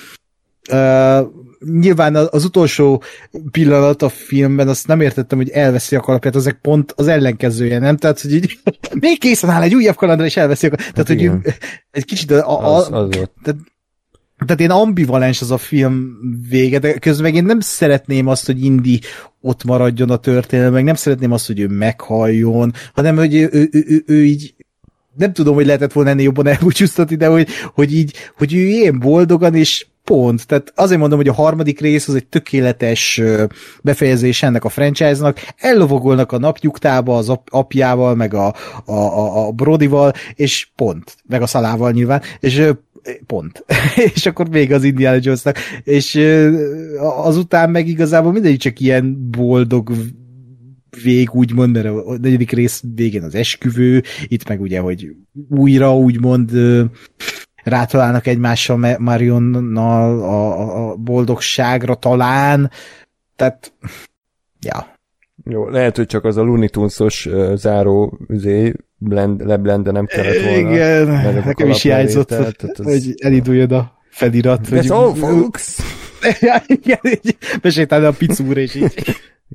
[0.72, 1.28] Uh,
[1.60, 3.04] nyilván az utolsó
[3.52, 7.98] pillanat a filmben azt nem értettem, hogy elveszi a kalapját, ezek pont az ellenkezője, nem?
[7.98, 8.60] Tehát, hogy így
[9.00, 10.94] még készen áll egy újabb kalandra, és elveszi a kalapját.
[10.94, 11.42] Tehát, igen.
[11.44, 11.54] hogy
[11.92, 13.10] egy kicsit a, a, az, az.
[13.44, 13.60] Tehát,
[14.46, 16.18] tehát én ambivalens az a film
[16.50, 19.00] vége, de közben meg én nem szeretném azt, hogy Indi
[19.42, 23.70] ott maradjon a történelem, meg nem szeretném azt, hogy ő meghalljon, hanem hogy ő, ő,
[23.72, 24.56] ő, ő, ő így
[25.16, 29.00] nem tudom, hogy lehetett volna ennél jobban elbúcsúztatni, de hogy, hogy így, hogy ő ilyen
[29.00, 30.48] boldogan, és pont.
[30.48, 33.22] Tehát azért mondom, hogy a harmadik rész az egy tökéletes
[33.82, 35.40] befejezés ennek a franchise-nak.
[35.58, 38.54] Ellovogolnak a napnyugtába az apjával, meg a,
[38.86, 41.16] a, a, a Brodival, és pont.
[41.28, 42.72] Meg a Szalával nyilván, és
[43.26, 43.66] pont.
[44.16, 45.44] és akkor még az Indiana jones
[45.84, 46.20] És
[47.00, 49.92] azután meg igazából mindegyik csak ilyen boldog
[51.04, 55.08] vég, úgymond, mert a negyedik rész végén az esküvő, itt meg ugye, hogy
[55.50, 56.52] újra úgymond
[57.64, 62.72] rátalálnak egymással Marionnal a, a boldogságra talán,
[63.36, 63.74] tehát
[64.60, 64.98] ja.
[65.44, 70.06] Jó, lehet, hogy csak az a Looney Tunes-os uh, záró üzé, blend, leblend, de nem
[70.06, 70.72] kellett volna.
[70.72, 71.08] Igen,
[71.46, 72.54] nekem is hiányzott, az...
[72.76, 74.68] hogy elinduljon a felirat.
[74.70, 75.78] That's all, folks!
[76.84, 78.94] igen, így besétálni a picúr, és így.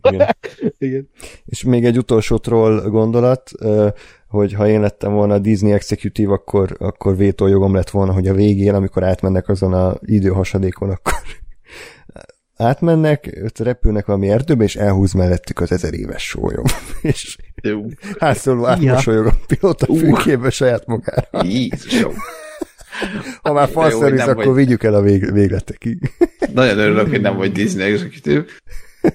[0.03, 0.37] Igen.
[0.79, 1.09] Igen.
[1.45, 3.51] És még egy utolsó troll gondolat,
[4.35, 8.35] hogy ha én lettem volna a Disney Executive, akkor, akkor vétójogom lett volna, hogy a
[8.35, 11.13] végén, amikor átmennek azon a időhasadékon, akkor
[12.57, 16.65] átmennek, ott repülnek valami erdőbe, és elhúz mellettük az ezer éves sólyom.
[17.03, 17.37] és
[18.19, 21.29] hátszóló átmosolyog a pilóta fülkébe saját magára.
[21.45, 22.15] Jézusom.
[23.43, 24.55] Ha már falszerűz, akkor vagy...
[24.55, 26.11] vigyük el a vég, végletekig.
[26.55, 28.45] Nagyon örülök, hogy nem vagy Disney Executive.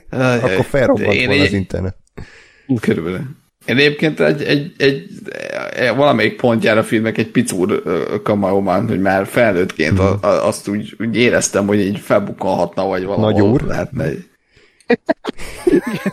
[0.09, 1.97] akkor felrobbant volna az internet.
[2.81, 3.38] Körülbelül.
[3.69, 5.09] Én egyébként egy, egy, egy,
[5.71, 7.83] egy valamelyik pontján a filmnek egy picúr
[8.23, 10.07] kamaomán, hogy már felnőttként hmm.
[10.07, 13.61] a, a, azt úgy, úgy éreztem, hogy így felbukkanhatna, vagy valahol Nagy úr.
[13.61, 14.03] lehetne.
[14.03, 14.29] Egy...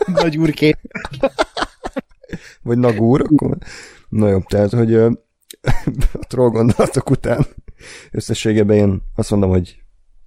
[0.21, 0.79] Nagy úrként.
[2.61, 3.57] vagy nagúr, akkor...
[4.09, 5.11] Na jó, tehát, hogy a
[6.27, 7.45] troll gondolatok után
[8.11, 9.81] összességében én azt mondom, hogy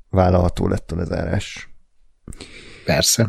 [0.09, 1.69] vállalható lett a lezárás.
[2.85, 3.29] Persze.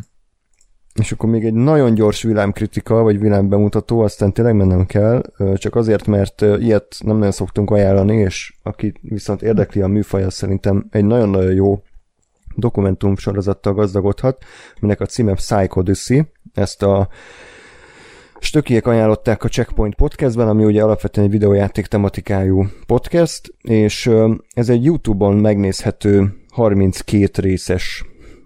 [1.00, 5.24] És akkor még egy nagyon gyors villámkritika, vagy villámbemutató, aztán tényleg mennem kell,
[5.56, 10.34] csak azért, mert ilyet nem nagyon szoktunk ajánlani, és aki viszont érdekli a műfaj, az
[10.34, 11.84] szerintem egy nagyon-nagyon jó
[12.56, 14.44] dokumentum sorozattal gazdagodhat,
[14.80, 16.22] minek a címe Psycho Odyssey.
[16.54, 17.08] Ezt a
[18.40, 24.12] Stökiek ajánlották a Checkpoint podcastben, ami ugye alapvetően egy videójáték tematikájú podcast, és
[24.54, 28.06] ez egy YouTube-on megnézhető 32 részes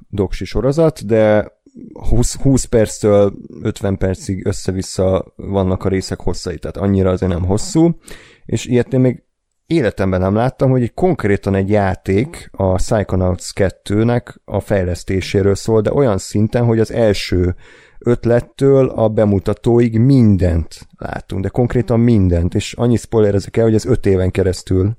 [0.09, 1.53] doksi sorozat, de
[1.93, 7.97] 20, 20 perctől 50 percig össze-vissza vannak a részek hosszai, tehát annyira azért nem hosszú,
[8.45, 9.23] és ilyet én még
[9.65, 15.93] életemben nem láttam, hogy egy konkrétan egy játék a Psychonauts 2-nek a fejlesztéséről szól, de
[15.93, 17.55] olyan szinten, hogy az első
[17.99, 24.05] ötlettől a bemutatóig mindent látunk, de konkrétan mindent, és annyi spoilerezek el, hogy ez öt
[24.05, 24.97] éven keresztül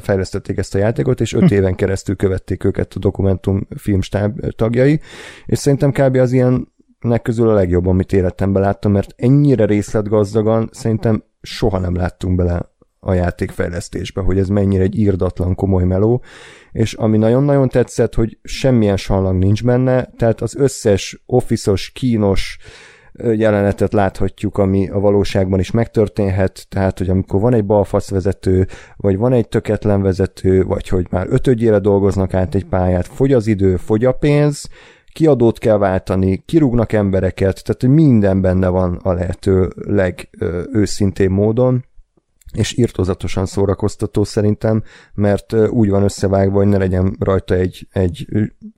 [0.00, 1.54] fejlesztették ezt a játékot, és öt hm.
[1.54, 5.00] éven keresztül követték őket a dokumentum filmstáb tagjai,
[5.46, 6.16] és szerintem kb.
[6.16, 6.74] az ilyen
[7.06, 12.74] filmeknek közül a legjobb, amit életemben láttam, mert ennyire részletgazdagan szerintem soha nem láttunk bele
[13.00, 16.22] a játékfejlesztésbe, hogy ez mennyire egy írdatlan komoly meló,
[16.72, 22.58] és ami nagyon-nagyon tetszett, hogy semmilyen sallang nincs benne, tehát az összes office kínos
[23.22, 29.16] jelenetet láthatjuk, ami a valóságban is megtörténhet, tehát, hogy amikor van egy balfasz vezető, vagy
[29.16, 33.76] van egy töketlen vezető, vagy hogy már ötödjére dolgoznak át egy pályát, fogy az idő,
[33.76, 34.68] fogy a pénz,
[35.12, 41.84] kiadót kell váltani, kirúgnak embereket, tehát minden benne van a lehető legőszintébb módon,
[42.52, 44.82] és írtozatosan szórakoztató szerintem,
[45.14, 48.26] mert úgy van összevágva, hogy ne legyen rajta egy, egy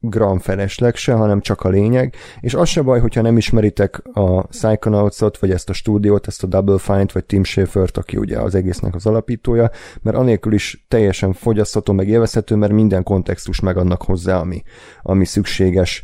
[0.00, 4.46] gram felesleg se, hanem csak a lényeg, és az se baj, hogyha nem ismeritek a
[4.46, 8.54] Psychonauts-ot, vagy ezt a stúdiót, ezt a Double Fine-t, vagy Tim Schafer-t, aki ugye az
[8.54, 9.70] egésznek az alapítója,
[10.02, 14.62] mert anélkül is teljesen fogyasztható, meg élvezhető, mert minden kontextus megadnak hozzá, ami,
[15.02, 16.02] ami szükséges.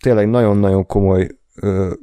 [0.00, 1.28] Tényleg nagyon-nagyon komoly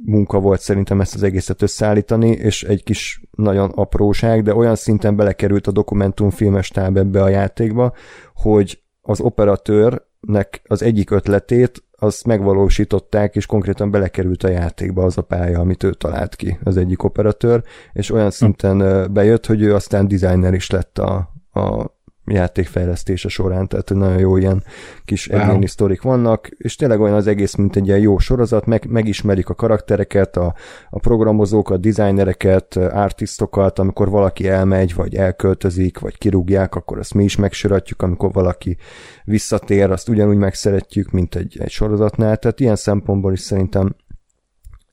[0.04, 5.16] munka volt szerintem ezt az egészet összeállítani, és egy kis nagyon apróság, de olyan szinten
[5.16, 7.92] belekerült a dokumentumfilmes táb ebbe a játékba,
[8.34, 15.22] hogy az operatőrnek az egyik ötletét azt megvalósították, és konkrétan belekerült a játékba az a
[15.22, 17.62] pálya, amit ő talált ki, az egyik operatőr,
[17.92, 21.96] és olyan szinten bejött, hogy ő aztán designer is lett a, a
[22.30, 24.62] játékfejlesztése során, tehát nagyon jó ilyen
[25.04, 25.40] kis wow.
[25.40, 29.48] egyéni sztorik vannak, és tényleg olyan az egész, mint egy ilyen jó sorozat, meg, megismerik
[29.48, 30.54] a karaktereket, a,
[30.90, 37.36] a programozókat, designereket, artistokat, amikor valaki elmegy, vagy elköltözik, vagy kirúgják, akkor azt mi is
[37.36, 38.76] megsoratjuk, amikor valaki
[39.24, 43.94] visszatér, azt ugyanúgy megszeretjük, mint egy, egy sorozatnál, tehát ilyen szempontból is szerintem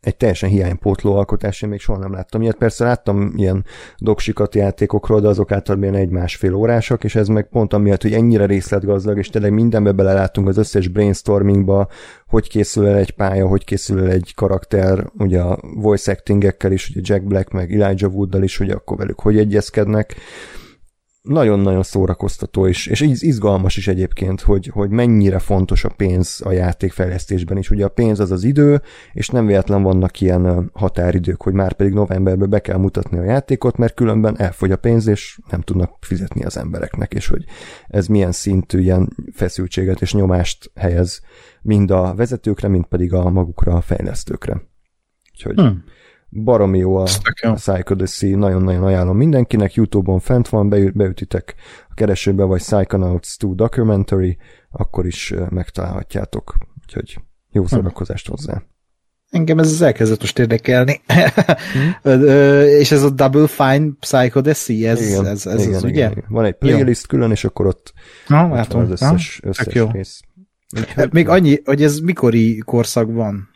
[0.05, 2.55] egy teljesen hiánypótló alkotás, én még soha nem láttam ilyet.
[2.55, 3.65] Persze láttam ilyen
[3.97, 9.17] doksikat játékokról, de azok általában egy-másfél órásak, és ez meg pont amiatt, hogy ennyire részletgazdag,
[9.17, 11.87] és tényleg mindenbe belelátunk az összes brainstormingba,
[12.27, 16.89] hogy készül el egy pálya, hogy készül el egy karakter, ugye a voice actingekkel is,
[16.89, 20.15] ugye Jack Black meg Elijah Wooddal is, hogy akkor velük hogy egyezkednek
[21.25, 27.57] nagyon-nagyon szórakoztató, és, és izgalmas is egyébként, hogy, hogy mennyire fontos a pénz a játékfejlesztésben
[27.57, 27.69] is.
[27.69, 28.81] Ugye a pénz az az idő,
[29.13, 33.77] és nem véletlen vannak ilyen határidők, hogy már pedig novemberben be kell mutatni a játékot,
[33.77, 37.45] mert különben elfogy a pénz, és nem tudnak fizetni az embereknek, és hogy
[37.87, 41.21] ez milyen szintű ilyen feszültséget és nyomást helyez
[41.61, 44.61] mind a vezetőkre, mind pedig a magukra a fejlesztőkre.
[45.31, 45.83] Úgyhogy hmm
[46.29, 47.07] baromi jó a,
[47.41, 51.55] a Psychodacy, nagyon-nagyon ajánlom mindenkinek, Youtube-on fent van, beütitek
[51.89, 54.37] a keresőbe, vagy Psychonauts 2 Documentary,
[54.71, 56.57] akkor is megtalálhatjátok.
[56.81, 57.17] Úgyhogy
[57.51, 57.67] jó hm.
[57.67, 58.63] szórakozást hozzá.
[59.29, 61.01] Engem ez az elkezdett most érdekelni.
[62.03, 62.23] hmm.
[62.67, 66.09] és ez a Double Fine Psychodacy, ez, igen, ez, ez igen, az, igen, ugye?
[66.11, 66.23] Igen.
[66.29, 67.07] Van egy playlist jó.
[67.07, 67.93] külön, és akkor ott,
[68.25, 69.89] ha, ott van az összes, ha, összes jó.
[69.91, 70.21] rész.
[70.77, 73.49] Úgyhogy, Még annyi, hogy ez mikori korszakban?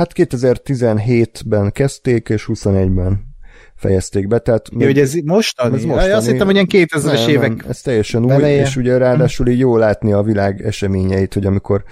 [0.00, 3.34] Hát 2017-ben kezdték, és 21-ben
[3.74, 4.68] fejezték be, tehát...
[4.78, 5.76] Ja, hogy ez mostani?
[5.76, 6.12] Ez mostani.
[6.12, 8.54] Azt hittem, hogy ilyen 2000-es évek nem, ez teljesen beleje.
[8.54, 11.84] új, és ugye ráadásul így jó látni a világ eseményeit, hogy amikor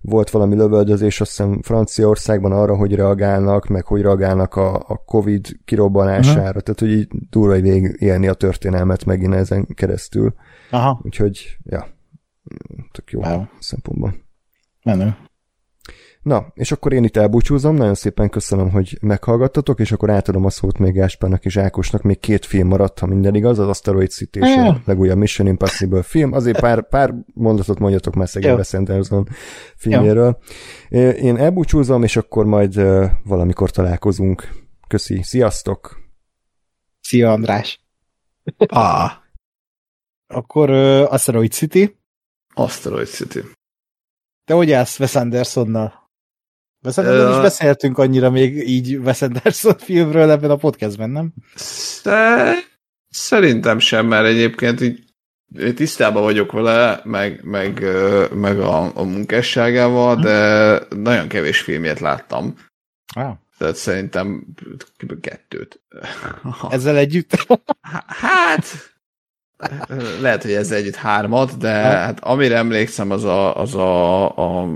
[0.00, 5.46] volt valami lövöldözés, azt hiszem Franciaországban arra, hogy reagálnak, meg hogy reagálnak a, a Covid
[5.64, 6.62] kirobbanására, uh-huh.
[6.62, 10.34] tehát hogy így durva végig élni a történelmet megint ezen keresztül.
[10.70, 11.00] Aha.
[11.04, 11.88] Úgyhogy, ja,
[12.92, 13.42] tök jó wow.
[13.58, 14.14] szempontból.
[14.82, 15.16] Menő.
[16.28, 20.50] Na, és akkor én itt elbúcsúzom, nagyon szépen köszönöm, hogy meghallgattatok, és akkor átadom a
[20.50, 24.38] szót még Gáspárnak és Ákosnak, még két film maradt, ha minden igaz, az Asteroid City
[24.38, 29.28] és a legújabb Mission Impossible film, azért pár, pár mondatot mondjatok már szegény Wes Anderson
[29.76, 30.38] filmjéről.
[30.88, 31.00] Jó.
[31.00, 32.74] Én elbúcsúzom, és akkor majd
[33.24, 34.48] valamikor találkozunk.
[34.86, 35.98] Köszi, sziasztok!
[37.00, 37.80] Szia András!
[38.66, 39.10] ah.
[40.26, 41.98] Akkor uh, Asteroid City.
[42.54, 43.40] Asteroid City.
[44.44, 45.97] Te hogy állsz Wes Andersonnal?
[46.82, 51.32] Wes Anderson is beszéltünk annyira még így Wes Anderson filmről ebben a podcastben, nem?
[53.08, 55.04] Szerintem sem, mert egyébként így
[55.74, 57.84] tisztában vagyok vele, meg, meg,
[58.34, 62.54] meg a, a munkásságával, de nagyon kevés filmjét láttam.
[63.16, 63.32] Wow.
[63.58, 64.46] Tehát szerintem
[64.96, 65.20] kb.
[65.20, 65.80] kettőt.
[66.70, 67.46] Ezzel együtt?
[68.06, 68.64] Hát,
[70.20, 74.68] lehet, hogy ezzel együtt hármat, de hát amire emlékszem, az a, az a, a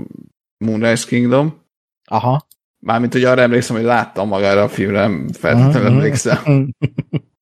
[0.57, 1.62] Moonrise Kingdom,
[2.05, 2.47] Aha.
[2.79, 6.73] Mármint, hogy arra emlékszem, hogy láttam magára a filmre, nem feltétlenül emlékszem.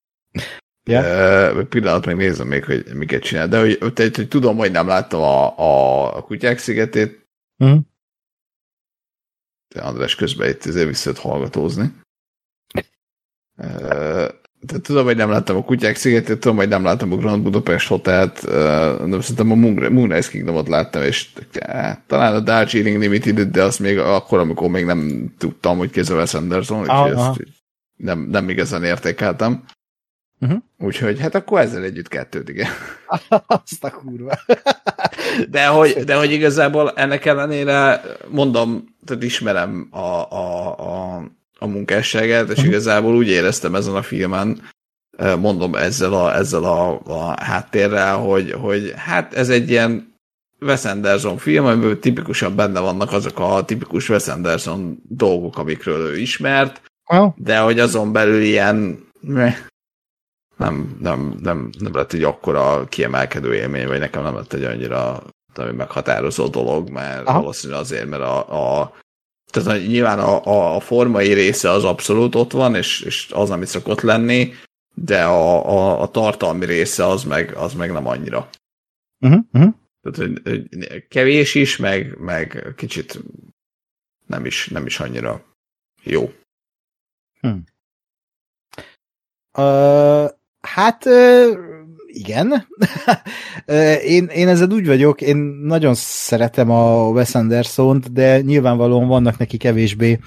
[0.89, 1.55] yeah.
[1.55, 3.47] Uh, pillanat meg nézem még, hogy miket csinál.
[3.47, 7.27] De hogy, hogy, hogy tudom, hogy nem láttam a, a, a kutyák szigetét.
[7.63, 7.77] Mm.
[9.67, 11.93] De András közben itt azért visszajött hallgatózni.
[13.57, 14.27] Uh,
[14.65, 17.87] tehát tudom, hogy nem láttam a Kutyák szigetét, tudom, hogy nem láttam a Grand Budapest
[17.87, 18.41] Hotelt,
[19.09, 19.55] de szerintem a
[19.89, 24.85] Moonrise Kingdomot láttam, és eh, talán a Darjeeling limited de azt még akkor, amikor még
[24.85, 27.41] nem tudtam, hogy kéz a Anderson, úgyhogy ezt
[27.95, 29.63] nem, nem igazán értékeltem.
[30.39, 30.59] Uh-huh.
[30.79, 32.69] Úgyhogy hát akkor ezzel együtt kettőt, igen.
[33.47, 34.33] Azt a kurva.
[35.49, 41.23] de, hogy, de hogy igazából ennek ellenére mondom, tehát ismerem a, a, a,
[41.61, 42.65] a munkásságát, és uh-huh.
[42.65, 44.61] igazából úgy éreztem ezen a filmen,
[45.39, 50.15] mondom ezzel a, ezzel a, a háttérrel, hogy, hogy hát ez egy ilyen
[50.59, 56.17] Wes Anderson film, amiben tipikusan benne vannak azok a tipikus Wes Anderson dolgok, amikről ő
[56.17, 56.81] ismert,
[57.35, 59.07] de hogy azon belül ilyen
[60.57, 65.23] nem, nem, nem, nem lett egy akkora kiemelkedő élmény, vagy nekem nem lett egy annyira
[65.53, 67.39] tudom, meghatározó dolog, mert Aha.
[67.39, 68.93] valószínűleg azért, mert a, a
[69.51, 74.01] tehát nyilván a, a, formai része az abszolút ott van, és, és az, ami szokott
[74.01, 74.53] lenni,
[74.93, 78.49] de a, a, a tartalmi része az meg, az meg nem annyira.
[79.19, 79.73] Uh-huh, uh-huh.
[80.01, 83.19] Tehát hogy kevés is, meg, meg kicsit
[84.27, 85.45] nem is, nem is annyira
[86.03, 86.33] jó.
[87.39, 87.63] Hmm.
[89.57, 90.29] Uh,
[90.61, 91.05] Hát
[92.13, 92.67] igen.
[94.15, 99.57] én, én ezzel úgy vagyok, én nagyon szeretem a Wes anderson de nyilvánvalóan vannak neki
[99.57, 100.19] kevésbé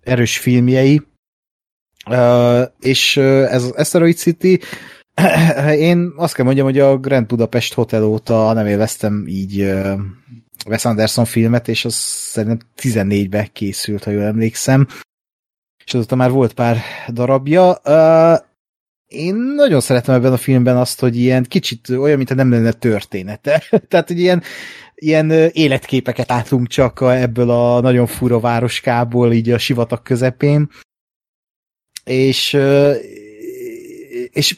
[0.00, 1.02] erős filmjei,
[2.80, 4.60] és ez az Asteroid City,
[5.88, 9.60] én azt kell mondjam, hogy a Grand Budapest Hotel óta nem élveztem így
[10.66, 14.86] Wes Anderson filmet, és az szerintem 14-be készült, ha jól emlékszem,
[15.84, 16.78] és azóta már volt pár
[17.08, 17.80] darabja
[19.12, 23.62] én nagyon szeretem ebben a filmben azt, hogy ilyen kicsit olyan, mintha nem lenne története.
[23.88, 24.42] Tehát, hogy ilyen,
[24.94, 30.70] ilyen életképeket látunk csak ebből a nagyon fura városkából, így a sivatag közepén.
[32.04, 32.58] És,
[34.30, 34.56] és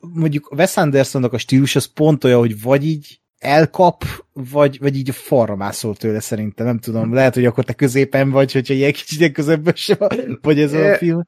[0.00, 5.08] mondjuk Wes Andersonnak a stílus az pont olyan, hogy vagy így elkap, vagy, vagy így
[5.08, 8.92] a farra mászol tőle szerintem, nem tudom, lehet, hogy akkor te középen vagy, hogyha ilyen
[8.92, 9.40] kicsit
[9.74, 9.98] sem
[10.42, 11.26] vagy ez a film.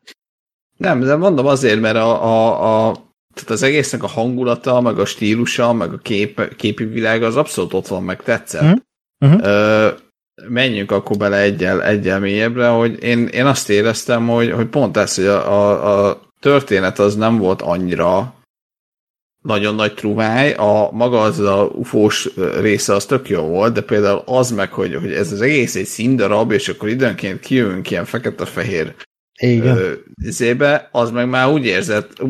[0.81, 2.93] Nem, de mondom azért, mert a, a, a
[3.35, 7.73] tehát az egésznek a hangulata, meg a stílusa, meg a kép, képi világ az abszolút
[7.73, 8.83] ott van, meg tetszett.
[9.25, 9.41] Uh-huh.
[9.43, 9.89] Ö,
[10.49, 15.15] menjünk akkor bele egyel, egyel mélyebbre, hogy én, én azt éreztem, hogy, hogy pont ez,
[15.15, 18.35] hogy a, a, a történet az nem volt annyira
[19.43, 22.29] nagyon nagy truváj, a maga az a ufós
[22.61, 25.87] része az tök jó volt, de például az meg, hogy, hogy ez az egész egy
[25.87, 28.95] színdarab, és akkor időnként kijövünk ilyen fekete-fehér
[29.41, 29.79] igen.
[30.23, 32.23] zébe, az meg már úgy érzett,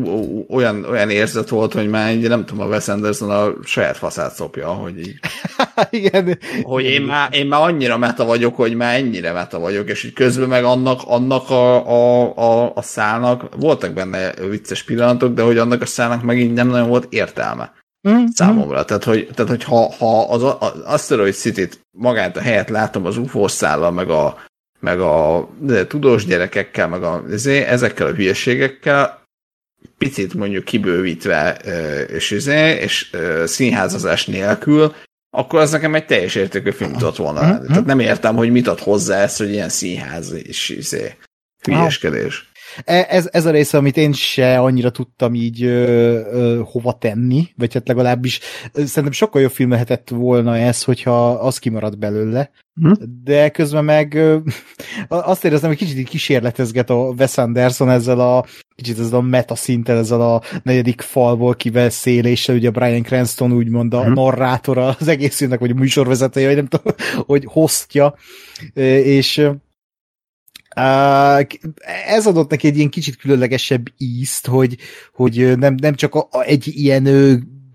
[0.49, 4.33] olyan, olyan érzet volt, hogy már így nem tudom, a Wes Anderson a saját faszát
[4.33, 5.19] szopja, hogy így.
[5.89, 6.37] Igen.
[6.61, 10.13] Hogy én már, én már annyira meta vagyok, hogy már ennyire meta vagyok, és így
[10.13, 15.57] közben meg annak, annak a, a, a, a szálnak, voltak benne vicces pillanatok, de hogy
[15.57, 17.73] annak a szálnak megint nem nagyon volt értelme.
[18.09, 18.85] Mm, számomra.
[18.85, 23.17] Tehát, hogy, tehát, hogy ha, ha az, az Asteroid City-t magát a helyet látom az
[23.17, 24.37] UFO szállal, meg a,
[24.81, 29.21] meg a de, tudós gyerekekkel, meg a, ezekkel a hülyeségekkel,
[29.97, 31.51] picit mondjuk kibővítve
[32.07, 34.93] és, izé, és színházazás nélkül,
[35.29, 37.67] akkor az nekem egy teljes értékű film tudott volna lenni.
[37.67, 41.15] Tehát nem értem, hogy mit ad hozzá ez, hogy ilyen színház és izé,
[41.63, 42.50] hülyeskedés.
[42.83, 47.47] E, ez, ez a része, amit én se annyira tudtam így ö, ö, hova tenni,
[47.55, 48.39] vagy hát legalábbis
[48.73, 52.91] szerintem sokkal jobb film lehetett volna ez, hogyha az kimarad belőle, hm?
[53.23, 54.37] de közben meg ö,
[55.07, 59.55] azt érezem, hogy kicsit így kísérletezget a Wes Anderson ezzel a kicsit ezzel a meta
[59.55, 64.13] szinten, ezzel a negyedik falból kiveszéléssel, ugye Brian Cranston úgymond a hm?
[64.13, 66.93] narrátora az egész filmnek, vagy a műsorvezetője, vagy nem tudom,
[67.25, 68.15] hogy hostja,
[68.73, 69.49] és
[72.05, 74.77] ez adott neki egy ilyen kicsit különlegesebb ízt, hogy,
[75.13, 77.03] hogy nem, nem csak a, egy ilyen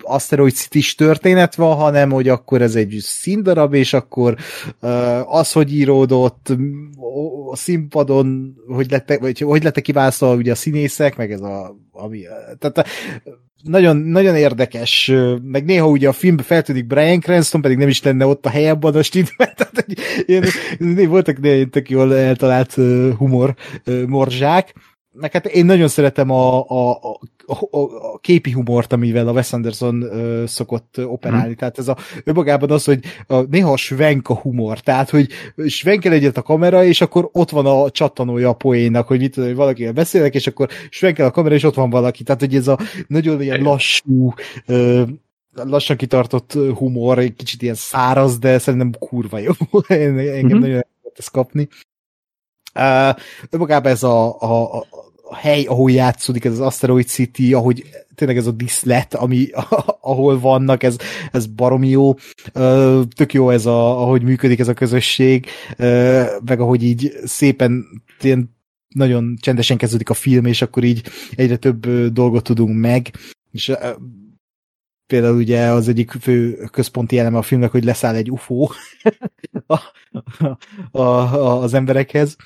[0.06, 4.36] Asteroid city történet van, hanem hogy akkor ez egy színdarab, és akkor
[5.24, 6.52] az, hogy íródott
[7.50, 12.20] a színpadon, hogy lett, vagy hogy lettek kiválasztva ugye a színészek, meg ez a ami,
[12.58, 12.88] tehát
[13.62, 15.12] nagyon, nagyon érdekes,
[15.42, 18.70] meg néha ugye a filmbe feltűnik Brian Cranston, pedig nem is lenne ott a helye
[18.70, 19.86] abban a stitben, tehát
[20.26, 20.44] ilyen,
[21.08, 22.74] voltak ilyen tök jól eltalált
[23.16, 23.54] humor
[24.06, 24.74] morzsák,
[25.12, 27.78] meg hát én nagyon szeretem a, a, a, a,
[28.12, 31.46] a képi humort, amivel a Wes Anderson ö, szokott operálni.
[31.46, 31.54] Hmm.
[31.54, 34.80] Tehát ez a önmagában az, hogy a, néha a svenk a humor.
[34.80, 35.28] Tehát, hogy
[35.66, 39.48] svenkel egyet a kamera, és akkor ott van a csattanója a poénnak, hogy mit tudom,
[39.48, 42.22] hogy valakivel beszélek, és akkor svenkel a kamera, és ott van valaki.
[42.22, 44.34] Tehát, hogy ez a nagyon ilyen lassú,
[44.66, 45.02] ö,
[45.52, 49.52] lassan kitartott humor, egy kicsit ilyen száraz, de szerintem kurva jó.
[49.88, 50.58] Engem mm-hmm.
[50.58, 50.84] nagyon
[51.16, 51.68] ezt kapni.
[52.74, 53.16] Uh,
[53.50, 54.86] önmagában ez a, a, a
[55.28, 59.48] a hely, ahol játszódik, ez az Asteroid City, ahogy tényleg ez a diszlet, ami,
[60.00, 60.96] ahol vannak, ez,
[61.32, 62.14] ez baromi jó.
[63.14, 65.46] Tök jó ez, a, ahogy működik ez a közösség,
[66.44, 67.86] meg ahogy így szépen
[68.20, 68.54] ilyen
[68.88, 71.02] nagyon csendesen kezdődik a film, és akkor így
[71.34, 73.10] egyre több dolgot tudunk meg,
[73.50, 73.72] és
[75.06, 78.68] például ugye az egyik fő központi eleme a filmnek, hogy leszáll egy UFO
[79.66, 79.78] a,
[80.90, 82.36] a, a, az emberekhez,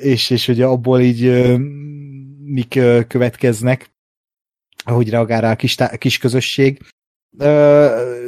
[0.00, 1.54] és, és hogy abból így
[2.44, 3.90] mik következnek,
[4.84, 6.78] ahogy reagál rá a kis, a kis közösség.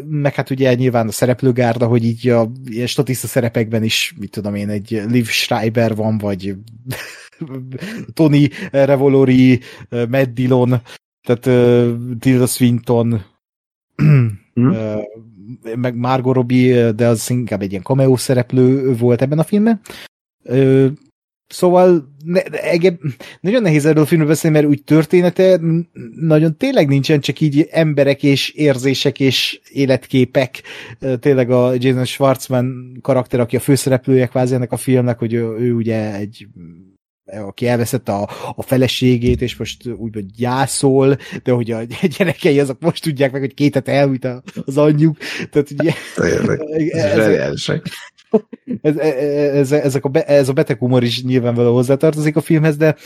[0.05, 4.55] Meg hát ugye nyilván a szereplőgárda, hogy így a ilyen statiszta szerepekben is, mit tudom
[4.55, 6.55] én, egy Liv Schreiber van, vagy
[8.15, 10.81] Tony Revolori, Matt Dillon,
[11.27, 13.25] tehát uh, Tilda Swinton,
[14.03, 14.27] mm.
[14.55, 15.03] uh,
[15.77, 19.81] meg Margot Robbie, de az inkább egy ilyen cameo szereplő volt ebben a filmben.
[20.43, 20.91] Uh,
[21.49, 22.99] Szóval ne, ege,
[23.41, 25.60] nagyon nehéz erről a filmről beszélni, mert úgy története
[26.20, 30.62] nagyon tényleg nincsen, csak így emberek és érzések és életképek.
[31.20, 35.73] Tényleg a Jason Schwartzman karakter, aki a főszereplője kvázi ennek a filmnek, hogy ő, ő
[35.73, 36.47] ugye egy
[37.26, 41.83] aki elveszett a, a feleségét, és most úgymond gyászol, de hogy a
[42.18, 44.28] gyerekei azok most tudják meg, hogy kétet elmújt
[44.65, 45.16] az anyjuk.
[45.50, 45.92] Tehát ugye...
[46.92, 47.81] ez,
[48.83, 52.97] ez, ez, ezek a, ez a beteg humor is nyilvánvalóan hozzátartozik a filmhez, de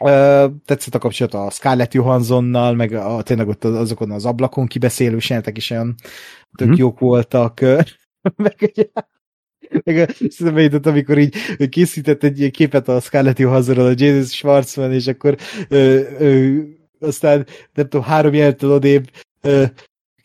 [0.00, 5.18] Uh, tetszett a kapcsolat a Scarlett Johanssonnal, meg a, tényleg ott azokon az ablakon kibeszélő
[5.28, 5.94] jelentek is olyan
[6.56, 6.72] tök mm.
[6.76, 7.60] jók voltak.
[8.36, 8.90] meg
[9.84, 11.36] meg szembe amikor így
[11.68, 15.36] készített egy képet a Scarlett Johanssonról, a Jason Schwartzman, és akkor
[15.68, 16.58] ö, ö,
[17.00, 19.10] aztán nem tudom, három jelentel odébb
[19.40, 19.64] ö,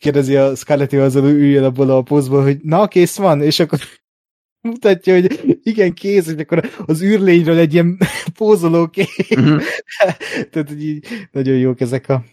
[0.04, 3.78] kérdezi a Scarlett Johansson, üljön abból a pozból, hogy na, kész van, és akkor
[4.68, 7.98] mutatja, hogy igen, kész, és akkor az űrlényről egy ilyen
[8.38, 9.08] pózoló kép.
[9.40, 9.56] Mm-hmm.
[10.50, 12.24] Tehát, hogy így nagyon jók ezek a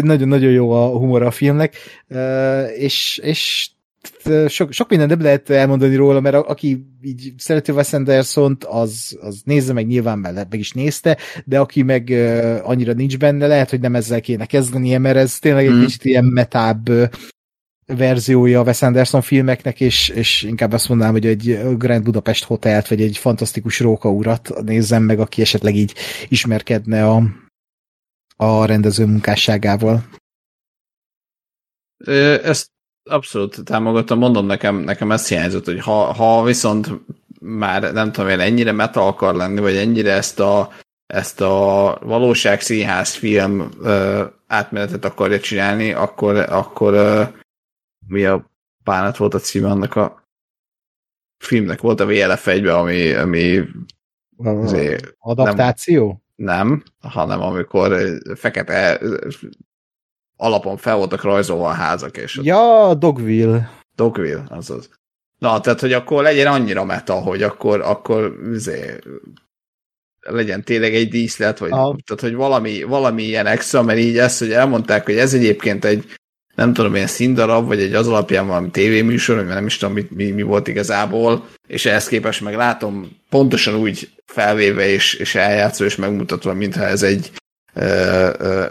[0.00, 1.76] nagyon-nagyon jó a humor a filmnek,
[2.76, 3.70] és, és
[4.48, 9.18] sok, sok minden nem lehet elmondani róla, mert a, aki így szereti Wes anderson az,
[9.20, 13.46] az nézze meg nyilván mellett, meg is nézte, de aki meg uh, annyira nincs benne,
[13.46, 15.84] lehet, hogy nem ezzel kéne kezdenie, mert ez tényleg egy mm.
[15.84, 16.90] kicsit ilyen metább
[17.96, 22.88] verziója a Wes Anderson filmeknek, és, és inkább azt mondanám, hogy egy Grand Budapest Hotelt,
[22.88, 25.94] vagy egy fantasztikus róka urat nézzem meg, aki esetleg így
[26.28, 27.22] ismerkedne a,
[28.36, 30.04] a rendező munkásságával.
[32.42, 32.70] Ezt
[33.08, 36.90] abszolút támogatom, mondom nekem, nekem ezt hiányzott, hogy ha, ha viszont
[37.40, 40.72] már nem tudom én, ennyire meta akar lenni, vagy ennyire ezt a,
[41.06, 47.22] ezt a valóság színház film ö, átmenetet akarja csinálni, akkor, akkor ö,
[48.06, 48.50] mi a
[48.84, 50.22] bánat volt a címe annak a
[51.44, 51.80] filmnek?
[51.80, 53.64] Volt a VLF egybe, ami, ami
[54.36, 56.22] azért, Adaptáció?
[56.34, 59.00] Nem, nem, hanem amikor fekete
[60.38, 62.16] alapon fel voltak rajzolva a házak.
[62.16, 63.70] És ja, Dogville.
[63.94, 64.88] Dogville, azaz.
[65.38, 69.06] Na, tehát, hogy akkor legyen annyira meta, hogy akkor, akkor azért,
[70.20, 71.96] legyen tényleg egy díszlet, vagy ah.
[72.04, 76.04] tehát, hogy valami, valami ilyen extra, mert így ezt, hogy elmondták, hogy ez egyébként egy
[76.54, 80.06] nem tudom, ilyen színdarab, vagy egy az alapján valami tévéműsor, vagy nem is tudom, mi,
[80.10, 85.84] mi, mi volt igazából, és ehhez képest meg látom pontosan úgy felvéve és, és eljátszó
[85.84, 87.30] és megmutatva, mintha ez egy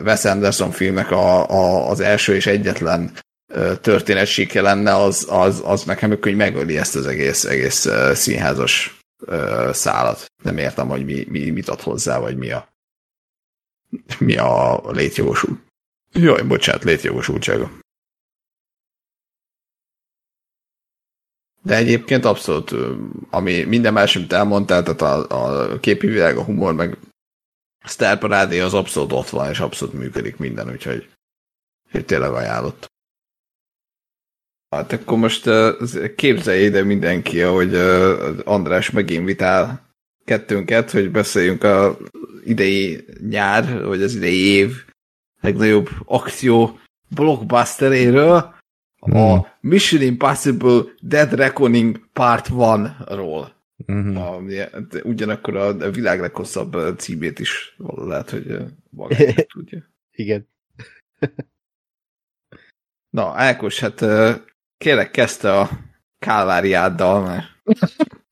[0.03, 3.11] Wes Anderson filmnek a, a, az első és egyetlen
[3.81, 8.99] történetsíke lenne, az, az, az nekem hogy megöli ezt az egész, egész színházas
[9.71, 10.25] szállat.
[10.43, 12.69] Nem értem, hogy mi, mi, mit ad hozzá, vagy mi a,
[14.19, 15.59] mi a létjogosult.
[16.11, 17.71] Jaj, bocsánat, létjogosultsága.
[21.61, 22.73] De egyébként abszolút,
[23.29, 26.97] ami minden más, amit elmondtál, tehát a, a képi világ, a humor, meg
[27.87, 31.09] Star Parade az abszolút ott van, és abszolút működik minden, úgyhogy
[31.91, 32.91] hogy tényleg ajánlott.
[34.69, 35.49] Hát akkor most
[36.15, 37.75] képzelje ide mindenki, hogy
[38.43, 39.87] András meginvitál
[40.25, 41.97] kettőnket, hogy beszéljünk a
[42.45, 44.71] idei nyár, vagy az idei év
[45.41, 46.79] legnagyobb akció
[47.15, 48.55] blockbusteréről,
[48.99, 49.15] hmm.
[49.15, 53.47] a Mission Impossible Dead Reckoning Part 1-ról.
[53.85, 54.17] Uh-huh.
[54.17, 54.41] A,
[55.03, 58.57] ugyanakkor a világ leghosszabb címét is lehet, hogy
[58.89, 59.89] valaki tudja.
[60.11, 60.47] Igen.
[63.09, 64.05] Na, Ákos, hát
[64.77, 65.69] kérlek kezdte a
[66.19, 67.45] kálváriáddal, mert...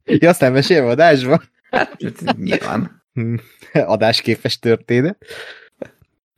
[0.21, 1.41] ja, aztán mesélve adásba?
[1.69, 1.97] Hát,
[2.37, 3.03] nyilván.
[3.13, 3.39] Hmm.
[3.73, 5.25] Adásképes történet.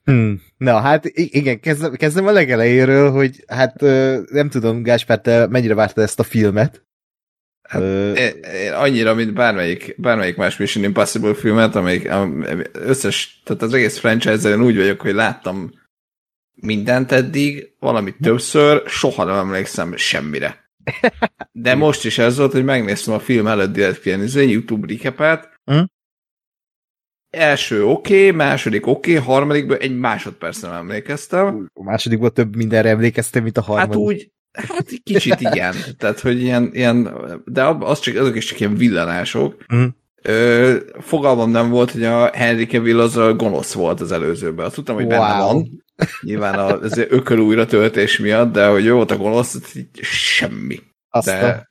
[0.04, 0.42] Hmm.
[0.58, 3.82] Na, hát igen, kezdem, kezdem a legelejéről, hogy hát
[4.32, 6.87] nem tudom, Gáspár, te mennyire vártad ezt a filmet?
[7.68, 7.82] Hát,
[8.18, 12.10] én, én annyira, mint bármelyik, bármelyik más Mission Impossible filmet, amelyik
[12.72, 15.72] összes, tehát az egész franchise-en úgy vagyok, hogy láttam
[16.62, 20.66] mindent eddig, valamit többször, soha nem emlékszem semmire.
[21.52, 25.50] De most is ez volt, hogy megnéztem a film előtt direkt ilyen izé, YouTube recapet,
[25.66, 25.84] hm?
[27.30, 31.70] első oké, okay, második oké, okay, harmadikból egy másodpercre nem emlékeztem.
[31.74, 33.94] A másodikból több mindenre emlékeztem, mint a harmadik.
[33.94, 35.76] Hát úgy, hát kicsit igen.
[35.98, 37.14] Tehát, hogy ilyen, ilyen
[37.46, 39.66] de az csak, azok is csak ilyen villanások.
[39.76, 39.86] Mm.
[40.22, 44.66] Ö, fogalmam nem volt, hogy a Henry Cavill az a gonosz volt az előzőben.
[44.66, 45.14] Azt tudtam, hogy wow.
[45.14, 45.84] benne van.
[46.22, 49.62] Nyilván az ököl újra töltés miatt, de hogy ő volt a gonosz,
[50.02, 50.80] semmi.
[51.10, 51.42] Aztán.
[51.42, 51.68] De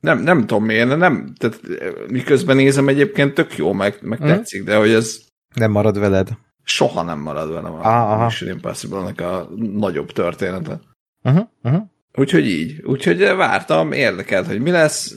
[0.00, 1.60] nem, nem tudom miért, nem, tehát
[2.08, 4.26] miközben nézem egyébként tök jó, meg, meg mm.
[4.26, 5.20] tetszik, de hogy ez...
[5.54, 6.28] Nem marad veled.
[6.64, 10.80] Soha nem marad velem a Mission Impossible-nek a nagyobb története.
[11.22, 11.82] Uh-huh, uh-huh.
[12.14, 12.82] Úgyhogy így.
[12.84, 15.16] Úgyhogy vártam, érdekelt, hogy mi lesz,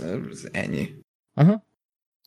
[0.51, 0.89] ennyi.
[1.35, 1.61] Uh-huh.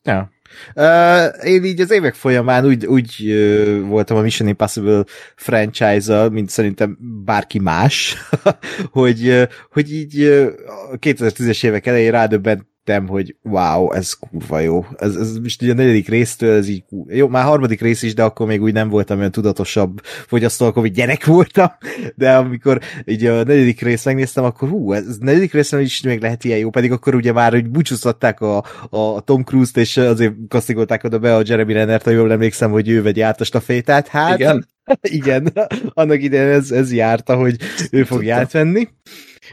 [0.03, 0.31] Ja.
[0.75, 5.03] Uh, én így az évek folyamán úgy, úgy uh, voltam a Mission Impossible
[5.35, 8.17] franchise-al, mint szerintem bárki más,
[8.91, 10.51] hogy, uh, hogy így uh,
[10.91, 14.85] 2010-es évek elején rádöbbent hittem, hogy wow, ez kurva jó.
[14.97, 18.23] Ez, ez most ugye a negyedik résztől, ez így jó, már harmadik rész is, de
[18.23, 21.67] akkor még úgy nem voltam olyan tudatosabb fogyasztó, akkor még gyerek voltam,
[22.15, 26.21] de amikor így a negyedik részt megnéztem, akkor hú, ez, ez negyedik részben is még
[26.21, 30.33] lehet ilyen jó, pedig akkor ugye már hogy búcsúztatták a, a Tom Cruise-t, és azért
[30.47, 34.07] kasztigolták oda be a Jeremy Renner-t, ha jól emlékszem, hogy ő vegye át a stafétát.
[34.07, 34.67] Hát, igen.
[35.01, 35.53] igen,
[35.93, 37.55] annak idején ez, ez járta, hogy
[37.91, 38.87] ő fog átvenni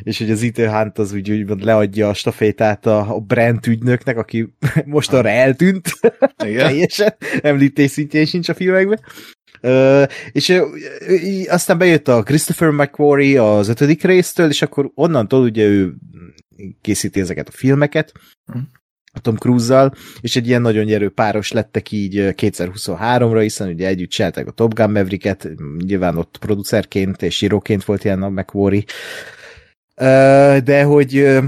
[0.02, 4.16] és hogy az Ethan Hunt az úgy, úgy leadja a stafétát a, a Brent ügynöknek,
[4.16, 5.88] aki most arra eltűnt.
[6.36, 9.00] Teljesen említés szintjén sincs a filmekben.
[9.62, 10.66] Uh, és uh,
[11.48, 15.94] aztán bejött a Christopher McQuarrie az ötödik résztől, és akkor onnantól ugye ő
[16.80, 18.12] készíti ezeket a filmeket,
[19.16, 24.10] a Tom Cruise-zal, és egy ilyen nagyon nyerő páros lettek így 2023-ra, hiszen ugye együtt
[24.10, 25.48] csinálták a Top Gun Maverick-et,
[25.84, 28.84] nyilván ott producerként és íróként volt ilyen a McQuarrie,
[30.64, 31.38] de hogy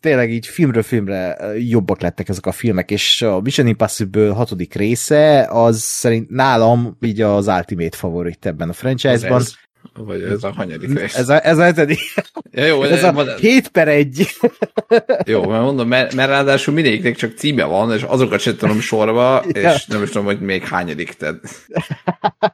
[0.00, 5.46] tényleg így filmről filmre jobbak lettek ezek a filmek, és a Mission Impossible hatodik része
[5.50, 9.40] az szerint nálam így az ultimate favorit ebben a franchise-ban.
[9.40, 9.54] Ez,
[9.94, 11.16] vagy ez a hanyadik rész?
[11.16, 11.98] Ez a, ez a hetedik.
[12.52, 14.26] Ja, jó, ez a 7 per 1.
[15.26, 19.44] jó, mert mondom, mert, mert ráadásul mindegyiknek csak címe van, és azokat sem tudom sorba,
[19.52, 19.72] ja.
[19.72, 21.40] és nem is tudom, hogy még hányadik, tehát.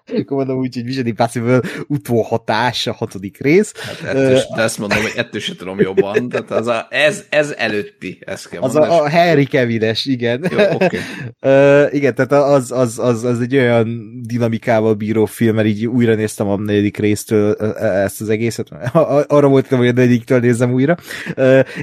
[0.06, 3.72] Akkor mondom úgy, hogy Vision Impossible utolhatás a hatodik rész.
[3.76, 7.54] Hát ettől, de ezt mondom, hogy ettől sem tudom jobban, tehát az a, ez, ez
[7.56, 10.50] előtti, ezt kell Az a, a Harry Kevines, igen.
[10.50, 11.00] Jó, okay.
[11.40, 16.14] uh, igen, tehát az, az, az, az egy olyan dinamikával bíró film, mert így újra
[16.14, 18.68] néztem a negyedik részt, résztől ezt az egészet,
[19.28, 20.96] arra voltam, hogy a negyiktől nézem újra,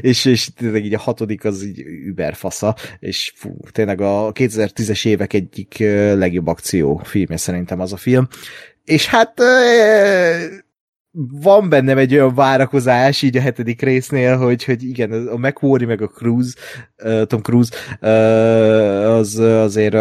[0.01, 5.33] és, és tényleg így a hatodik az így überfasza, és fú, tényleg a 2010-es évek
[5.33, 5.77] egyik
[6.15, 8.27] legjobb akció filmje szerintem az a film.
[8.83, 9.41] És hát
[11.41, 16.01] van bennem egy olyan várakozás így a hetedik résznél, hogy, hogy igen, a McQuarrie meg
[16.01, 16.53] a Cruise,
[17.25, 17.75] Tom Cruise
[19.07, 19.95] az azért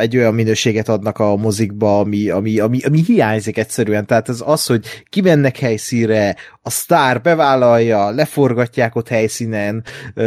[0.00, 4.06] egy olyan minőséget adnak a mozikba, ami, ami, ami, ami hiányzik egyszerűen.
[4.06, 9.84] Tehát ez az, hogy kimennek helyszínre, a sztár bevállalja, leforgatják ott helyszínen,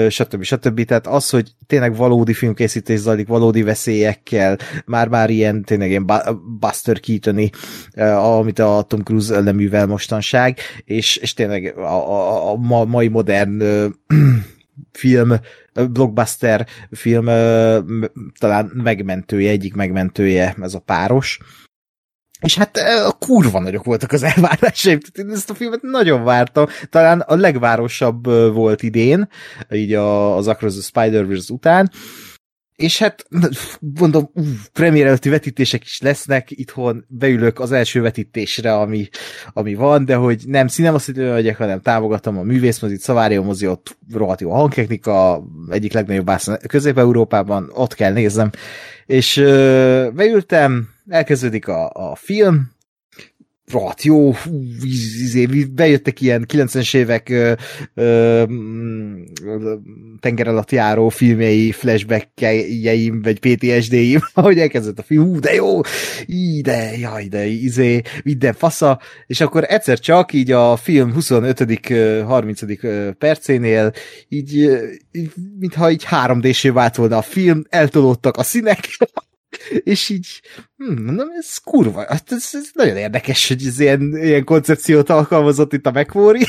[0.10, 0.44] stb.
[0.44, 0.86] stb.
[0.86, 6.12] Tehát az, hogy tényleg valódi filmkészítés zajlik, valódi veszélyekkel, már-már ilyen tényleg ilyen
[6.60, 7.50] Buster keaton
[8.38, 13.64] amit a Tom Cruise leművel mostanság, és, és tényleg a, a, a mai modern
[14.92, 15.34] film,
[15.74, 17.26] blockbuster film
[18.40, 21.40] talán megmentője, egyik megmentője ez a páros.
[22.42, 25.00] És hát a kurva nagyok voltak az elvárásaim.
[25.14, 26.66] Én ezt a filmet nagyon vártam.
[26.90, 29.30] Talán a legvárosabb volt idén,
[29.72, 31.92] így az Across the Spider-Verse után
[32.76, 33.26] és hát
[33.80, 39.10] mondom, uh, premier előtti vetítések is lesznek, itthon beülök az első vetítésre, ami,
[39.54, 44.42] ami van, de hogy nem színemaszítő vagyok, hanem támogatom a művészmozit, Szavárió mozi, ott rohadt
[44.42, 48.50] jó a hangtechnika, egyik legnagyobb bászon Közép-Európában, ott kell néznem,
[49.06, 52.73] és uh, beültem, elkezdődik a, a film,
[53.72, 54.34] rohadt jó,
[55.22, 57.54] izé, bejöttek ilyen 90-es évek ö,
[57.94, 58.44] ö,
[60.20, 65.80] tenger alatt járó filmjei, flashbackjeim, vagy PTSD-im, ahogy elkezdett a film, hú, de jó,
[66.26, 72.24] így, de, jaj, de, izé, minden fasza, és akkor egyszer csak így a film 25
[72.26, 72.62] 30
[73.18, 73.92] percénél
[74.30, 74.54] így,
[75.12, 78.80] így mintha így 3D-sé vált volna a film, eltolódtak a színek,
[79.84, 80.42] és így,
[80.78, 85.74] hm, mondom, ez kurva, hát ez, ez nagyon érdekes, hogy ez ilyen, ilyen koncepciót alkalmazott
[85.74, 86.48] itt a McQuarrie,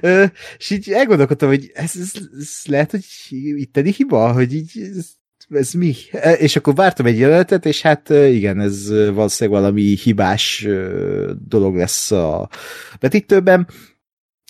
[0.58, 5.06] és így elgondolkodtam, hogy ez, ez, ez lehet, hogy itteni hiba, hogy így ez,
[5.48, 5.94] ez mi?
[6.38, 10.68] És akkor vártam egy jelenetet, és hát igen, ez valószínűleg valami hibás
[11.48, 12.48] dolog lesz a
[13.00, 13.68] betítőben,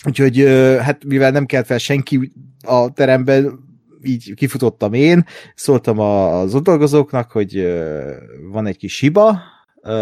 [0.05, 0.37] úgyhogy
[0.81, 3.64] hát mivel nem kelt fel senki a teremben,
[4.05, 5.25] így kifutottam én,
[5.55, 7.73] szóltam az ott dolgozóknak, hogy
[8.51, 9.41] van egy kis hiba,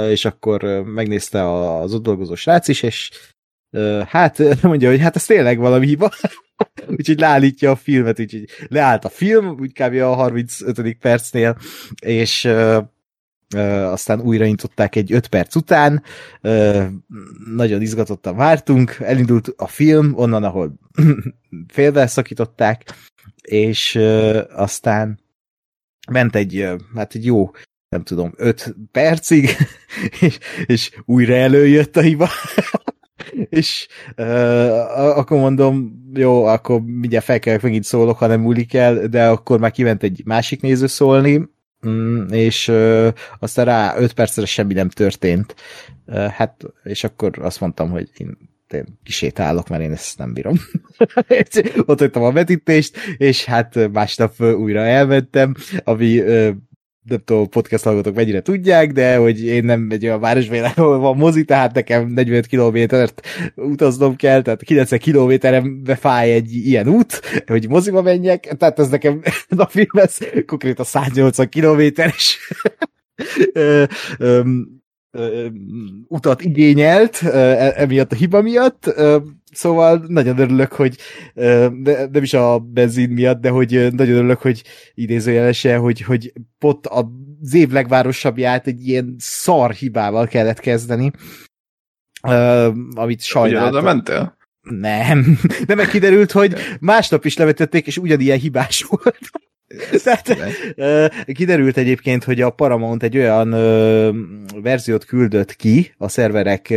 [0.09, 3.09] és akkor megnézte az ott dolgozó srác is, és
[4.07, 6.11] hát mondja, hogy hát ez tényleg valami hiba,
[6.97, 9.93] úgyhogy leállítja a filmet, úgyhogy leállt a film, úgy kb.
[9.93, 10.97] a 35.
[10.99, 11.57] percnél,
[12.01, 12.49] és
[13.55, 16.03] aztán újraintották egy 5 perc után,
[17.55, 20.79] nagyon izgatottan vártunk, elindult a film, onnan, ahol
[21.73, 22.83] félbe szakították,
[23.47, 23.95] és
[24.55, 25.19] aztán
[26.11, 27.51] ment egy, hát egy jó,
[27.89, 29.49] nem tudom, 5 percig,
[30.21, 32.29] és, és újra előjött a hiba.
[33.49, 39.07] és uh, akkor mondom, jó, akkor mindjárt fel kell, megint szólok, ha nem múlik el,
[39.07, 41.49] de akkor már kiment egy másik néző szólni,
[41.87, 43.07] mm, és uh,
[43.39, 45.55] aztán rá 5 percre semmi nem történt.
[46.31, 48.37] Hát, és akkor azt mondtam, hogy én
[48.73, 50.55] én kisétálok, mert én ezt nem bírom.
[51.85, 56.21] Ott hagytam a vetítést, és hát másnap újra elmentem, ami
[57.03, 61.17] nem tudom, podcast hallgatók mennyire tudják, de hogy én nem egy olyan városban, ahol van
[61.17, 67.69] mozi, tehát nekem 45 kilométert utaznom kell, tehát 90 kilométerembe fáj egy ilyen út, hogy
[67.69, 69.21] moziba menjek, tehát ez nekem
[69.69, 72.37] film ez konkrétan 180 kilométeres
[76.07, 78.93] utat igényelt e, emiatt a hiba miatt,
[79.51, 80.97] szóval nagyon örülök, hogy
[82.11, 87.53] nem is a benzin miatt, de hogy nagyon örülök, hogy idézőjelesen, hogy, hogy pont az
[87.53, 91.11] év legvárosabbját egy ilyen szar hibával kellett kezdeni,
[92.95, 93.69] amit sajnáltam.
[93.69, 94.37] Ugyan oda mentél?
[94.61, 99.29] Nem, de meg kiderült, hogy másnap is levetették, és ugyanilyen hibás volt.
[100.03, 100.37] Tehát,
[101.33, 103.49] kiderült egyébként, hogy a Paramount egy olyan
[104.61, 106.69] verziót küldött ki a szerverek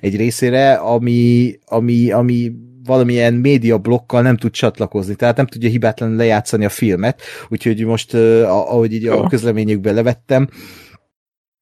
[0.00, 2.52] egy részére, ami, ami, ami
[2.84, 8.14] valamilyen média blokkal nem tud csatlakozni, tehát nem tudja hibátlanul lejátszani a filmet, úgyhogy most,
[8.44, 10.48] ahogy így a közleményükben levettem,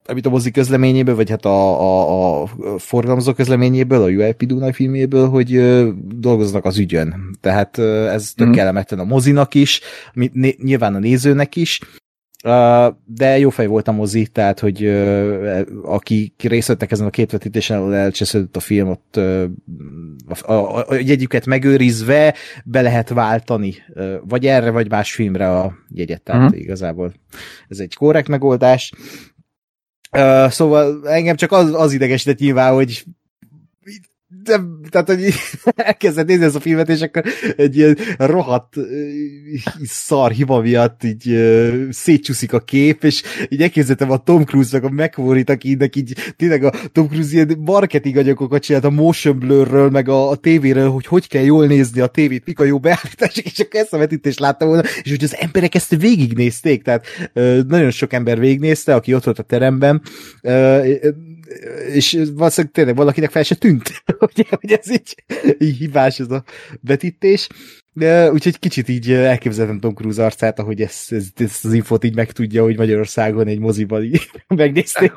[0.07, 5.29] amit a mozi közleményéből, vagy hát a, a, a forgalmazó közleményéből, a UIP Dunai filmjéből,
[5.29, 7.37] hogy ö, dolgoznak az ügyön.
[7.41, 8.51] Tehát ö, ez tök mm.
[8.51, 9.81] kellemetlen a mozinak is,
[10.13, 11.79] né, nyilván a nézőnek is,
[12.43, 17.09] Uh, de jó fej volt a mozi, tehát, hogy uh, akik részt vettek ezen a
[17.09, 19.43] két vetítésen, elcsesződött a film, ott uh,
[20.27, 22.33] a, a, a jegyüket megőrizve
[22.65, 26.59] be lehet váltani, uh, vagy erre, vagy más filmre a jegyet, tehát uh-huh.
[26.59, 27.13] igazából
[27.67, 28.93] ez egy korrekt megoldás.
[30.17, 33.03] Uh, szóval engem csak az, az idegesített nyilván, hogy
[34.47, 34.59] de,
[34.89, 35.33] tehát, hogy
[35.75, 37.23] elkezdett nézni ezt a filmet, és akkor
[37.55, 38.73] egy ilyen rohadt
[39.83, 41.37] szar hiba miatt így
[41.89, 46.73] szétcsúszik a kép, és így elképzeltem a Tom Cruise-nak a McQuarrie-t, akinek így tényleg a
[46.91, 51.27] Tom Cruise ilyen marketing anyagokat csinált a motion blurről, meg a, a tévéről, hogy hogy
[51.27, 54.67] kell jól nézni a tévét, mik a jó beállítások, és akkor ezt a vetítést láttam
[54.67, 57.05] volna, és hogy az emberek ezt végignézték, tehát
[57.67, 60.01] nagyon sok ember végignézte, aki ott volt a teremben,
[61.93, 65.23] és valószínűleg tényleg valakinek fel se tűnt, hogy, hogy ez így,
[65.57, 66.43] így hibás ez a
[66.81, 67.47] betítés.
[67.93, 72.15] De, úgyhogy kicsit így elképzeltem Tom Cruise arcát, ahogy ezt, ezt, ezt az infót így
[72.15, 75.13] megtudja, hogy Magyarországon egy moziban így megnézték.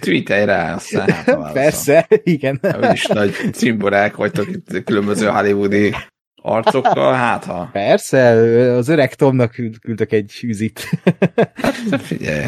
[0.00, 2.60] Tweetelj rá, aztán hát, Persze, igen.
[2.92, 5.94] is nagy cimborák vagytok itt különböző hollywoodi
[6.42, 7.68] arcokkal, hát ha.
[7.72, 8.30] Persze,
[8.76, 9.50] az öreg Tomnak
[9.80, 10.88] küldök egy üzit.
[11.54, 12.44] Hát figyelj,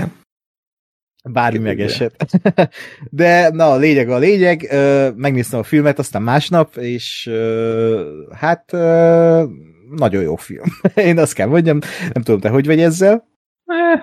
[1.33, 2.27] Bármi megesett.
[3.11, 4.69] De na, a lényeg a lényeg,
[5.17, 7.31] megnéztem a filmet, aztán másnap, és
[8.33, 8.70] hát
[9.91, 10.65] nagyon jó film.
[10.94, 11.78] Én azt kell mondjam,
[12.12, 13.28] nem tudom, te hogy vagy ezzel?
[13.67, 14.03] Eh.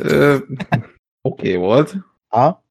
[0.00, 0.40] Oké
[1.20, 1.94] okay volt.
[2.26, 2.64] Ha?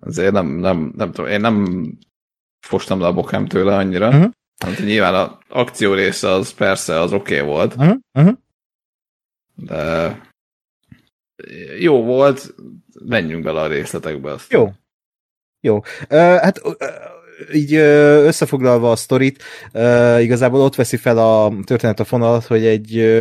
[0.00, 1.86] Azért nem, nem, nem tudom, én nem
[2.60, 4.08] fostam le a bokám tőle annyira.
[4.08, 4.30] Uh-huh.
[4.58, 7.74] Hát, nyilván az akció része az persze az oké okay volt.
[7.74, 7.96] Uh-huh.
[8.12, 8.36] Uh-huh.
[9.54, 10.27] De
[11.78, 12.54] jó volt,
[13.04, 14.32] menjünk bele a részletekbe.
[14.32, 14.52] Azt.
[14.52, 14.72] Jó.
[15.60, 15.76] Jó.
[15.76, 15.82] Uh,
[16.18, 16.72] hát uh,
[17.52, 19.42] így összefoglalva a sztorit,
[20.20, 23.20] igazából ott veszi fel a történet a fonalat, hogy egy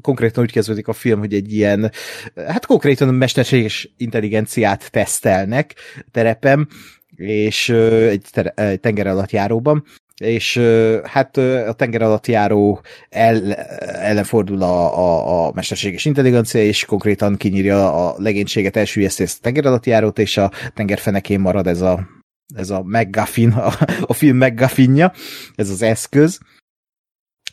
[0.00, 1.92] konkrétan úgy kezdődik a film, hogy egy ilyen,
[2.34, 5.74] hát konkrétan mesterséges intelligenciát tesztelnek
[6.10, 6.68] terepen,
[7.16, 7.68] és
[8.08, 9.84] egy, ter- egy tenger alatt járóban,
[10.18, 10.60] és
[11.04, 17.36] hát a tenger alatt járó el, ellen fordul a, a, a mesterséges intelligencia, és konkrétan
[17.36, 22.08] kinyírja a legénységet, elsüllyeszti ezt a tenger alatt járót, és a tengerfenekén marad ez a,
[22.54, 25.12] ez a McGuffin, a, a film McGuffinja,
[25.54, 26.38] ez az eszköz,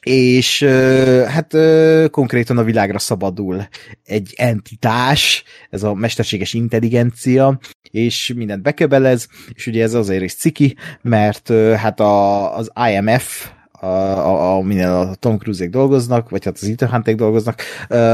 [0.06, 0.64] és
[1.28, 1.56] hát
[2.10, 3.68] konkrétan a világra szabadul
[4.06, 7.60] egy entitás, ez a mesterséges intelligencia,
[7.92, 14.56] és mindent beköbelez, és ugye ez azért is ciki, mert hát a, az IMF, a,
[14.56, 17.62] a, minél a Tom cruise dolgoznak, vagy hát az Ethan hunt dolgoznak,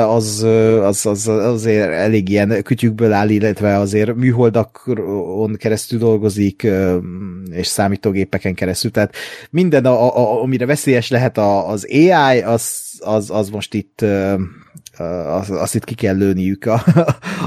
[0.08, 0.44] az,
[0.82, 6.68] az, az, azért elég ilyen kütyükből áll, illetve azért műholdakon keresztül dolgozik,
[7.52, 9.16] és számítógépeken keresztül, tehát
[9.50, 14.06] minden, a, a, amire veszélyes lehet a, az AI, az, az, az most itt
[15.26, 16.84] azt, azt itt ki kell lőniük a,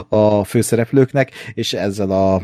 [0.16, 2.42] a főszereplőknek, és ezzel a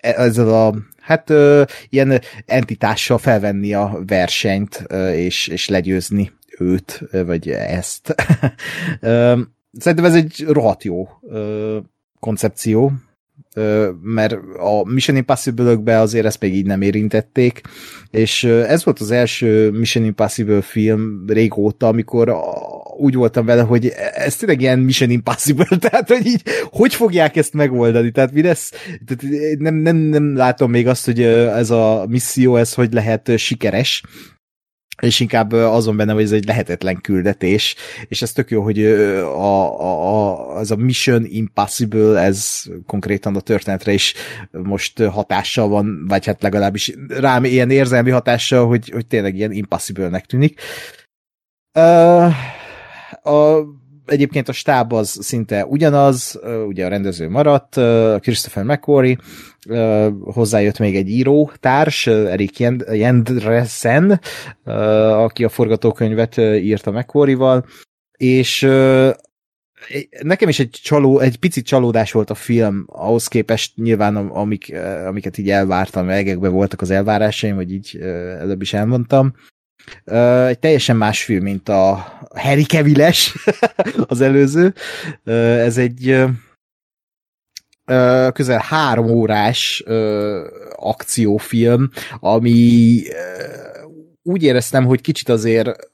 [0.00, 7.48] ezzel a hát ö, ilyen entitással felvenni a versenyt, ö, és, és legyőzni őt, vagy
[7.50, 8.14] ezt.
[9.78, 11.78] Szerintem ez egy rohadt jó ö,
[12.20, 12.92] koncepció,
[13.54, 17.60] ö, mert a Mission Impossible-ökbe azért ezt még így nem érintették,
[18.10, 22.28] és ez volt az első Mission Impossible film régóta, amikor
[22.98, 27.52] úgy voltam vele, hogy ez tényleg ilyen Mission Impossible, tehát hogy így, hogy fogják ezt
[27.52, 28.70] megoldani, tehát mi lesz,
[29.06, 34.02] tehát nem, nem, nem látom még azt, hogy ez a misszió, ez hogy lehet sikeres,
[35.02, 37.74] és inkább azon benne, hogy ez egy lehetetlen küldetés,
[38.08, 43.40] és ez tök jó, hogy a, a, a, az a Mission Impossible, ez konkrétan a
[43.40, 44.14] történetre is
[44.50, 50.26] most hatással van, vagy hát legalábbis rám ilyen érzelmi hatással, hogy, hogy tényleg ilyen impossible-nek
[50.26, 50.60] tűnik.
[51.78, 52.32] Uh,
[53.28, 53.64] a,
[54.06, 57.74] egyébként a stáb az szinte ugyanaz, ugye a rendező maradt,
[58.20, 59.18] Christopher McQuarrie,
[60.20, 62.58] hozzájött még egy író társ, Erik
[62.92, 64.20] Jendresen,
[65.12, 67.64] aki a forgatókönyvet írta McQuarrie-val,
[68.16, 68.60] és
[70.22, 74.74] nekem is egy, csaló, egy picit csalódás volt a film, ahhoz képest nyilván amik,
[75.06, 77.98] amiket így elvártam, egekben voltak az elvárásaim, vagy így
[78.38, 79.34] előbb is elmondtam,
[80.48, 83.34] egy teljesen más film, mint a Harry Keviles,
[84.06, 84.74] az előző.
[85.24, 86.24] Ez egy
[88.32, 89.84] közel három órás
[90.76, 93.02] akciófilm, ami
[94.22, 95.90] úgy éreztem, hogy kicsit azért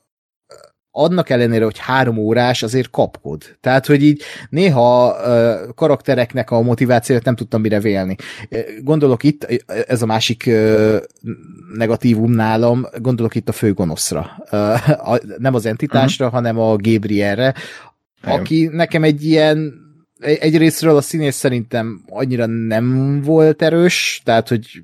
[0.97, 3.43] annak ellenére, hogy három órás, azért kapkod.
[3.61, 8.17] Tehát, hogy így néha uh, karaktereknek a motivációt nem tudtam mire vélni.
[8.83, 10.97] Gondolok itt, ez a másik uh,
[11.77, 14.31] negatívum nálam, gondolok itt a főgonoszra.
[14.51, 16.41] Uh, a, nem az entitásra, uh-huh.
[16.41, 17.55] hanem a Gabrielre,
[18.23, 19.75] aki nekem egy ilyen
[20.21, 24.83] egyrésztről a színész szerintem annyira nem volt erős, tehát, hogy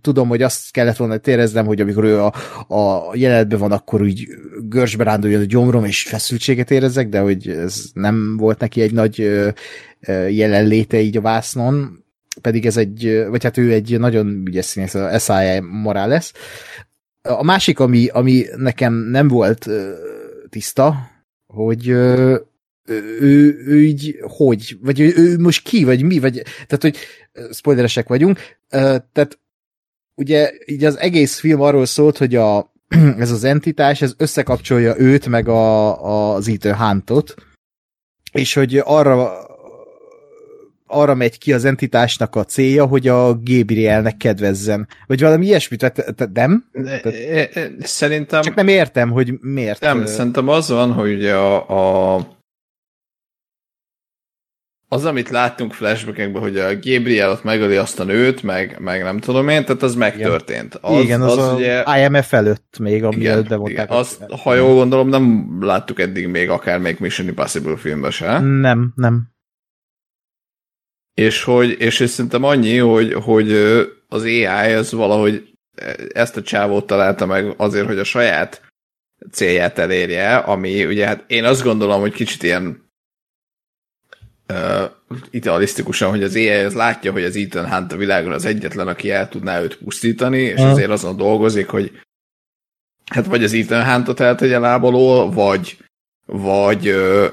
[0.00, 2.32] tudom, hogy azt kellett volna éreznem, hogy amikor ő a,
[2.74, 4.28] a jelenetben van, akkor úgy
[4.68, 9.16] görcsbe ránduljon a gyomrom, és feszültséget érezzek, de hogy ez nem volt neki egy nagy
[10.28, 12.04] jelenléte így a vásznon,
[12.40, 15.62] pedig ez egy, vagy hát ő egy nagyon ügyes színész, a S.I.A.
[15.62, 16.32] Morales.
[17.22, 19.68] A másik, ami, ami nekem nem volt
[20.48, 20.96] tiszta,
[21.46, 26.96] hogy ő, ő így hogy, vagy ő, ő most ki, vagy mi, vagy, tehát, hogy
[27.52, 29.38] spoileresek vagyunk, tehát
[30.18, 32.72] ugye így az egész film arról szólt, hogy a,
[33.18, 37.34] ez az entitás, ez összekapcsolja őt, meg a, az Ethan Huntot,
[38.32, 39.46] és hogy arra
[40.90, 44.88] arra megy ki az entitásnak a célja, hogy a Gabrielnek kedvezzen.
[45.06, 46.70] Vagy valami ilyesmit, tehát nem?
[47.80, 48.42] Szerintem...
[48.42, 49.80] Csak nem értem, hogy miért.
[49.80, 52.37] Nem, szerintem az van, hogy a, a
[54.88, 59.18] az, amit láttunk flashbackekben, hogy a Gabriel ott megöli azt a nőt, meg, meg nem
[59.18, 60.74] tudom én, tehát az megtörtént.
[60.74, 61.84] Az, igen, az, az, az ugye...
[61.98, 63.90] IMF előtt még, ami igen, bevonták.
[63.90, 68.38] Azt, ha jól gondolom, nem láttuk eddig még akár még Mission Impossible filmben se.
[68.38, 69.28] Nem, nem.
[71.14, 73.52] És hogy, és, és szerintem annyi, hogy, hogy
[74.08, 75.48] az AI az valahogy
[76.12, 78.62] ezt a csávót találta meg azért, hogy a saját
[79.30, 82.87] célját elérje, ami ugye hát én azt gondolom, hogy kicsit ilyen
[84.48, 84.90] uh,
[85.30, 89.10] idealisztikusan, hogy az AI az látja, hogy az Ethan Hunt a világon az egyetlen, aki
[89.10, 90.70] el tudná őt pusztítani, és uh.
[90.70, 91.92] azért azon dolgozik, hogy
[93.04, 95.76] hát vagy az Ethan Huntot eltegye lábalól, vagy,
[96.26, 97.26] vagy ö,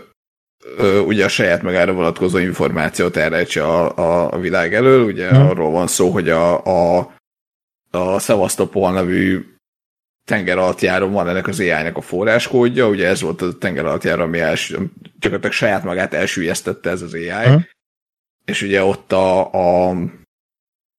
[0.78, 5.06] ö, ugye a saját magára vonatkozó információt elrejtse a, a, a világ elől.
[5.06, 5.50] Ugye uh.
[5.50, 7.14] arról van szó, hogy a, a,
[7.92, 9.55] a Sevastopol nevű
[10.26, 14.40] tenger alattjáron van ennek az ai a forráskódja, ugye ez volt a tenger alattjára, ami
[14.40, 14.70] els,
[15.20, 17.62] gyakorlatilag saját magát elsüllyesztette ez az AI, uh-huh.
[18.46, 19.96] és ugye ott a, a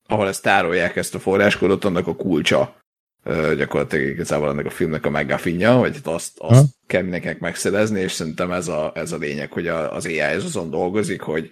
[0.09, 2.77] ahol ezt tárolják ezt a forráskódot, annak a kulcsa
[3.57, 6.67] gyakorlatilag igazából ennek a filmnek a megafinja, vagy azt, azt Ha?
[6.87, 10.45] kell mindenkinek megszerezni, és szerintem ez a, ez a lényeg, hogy a, az AI ez
[10.45, 11.51] azon dolgozik, hogy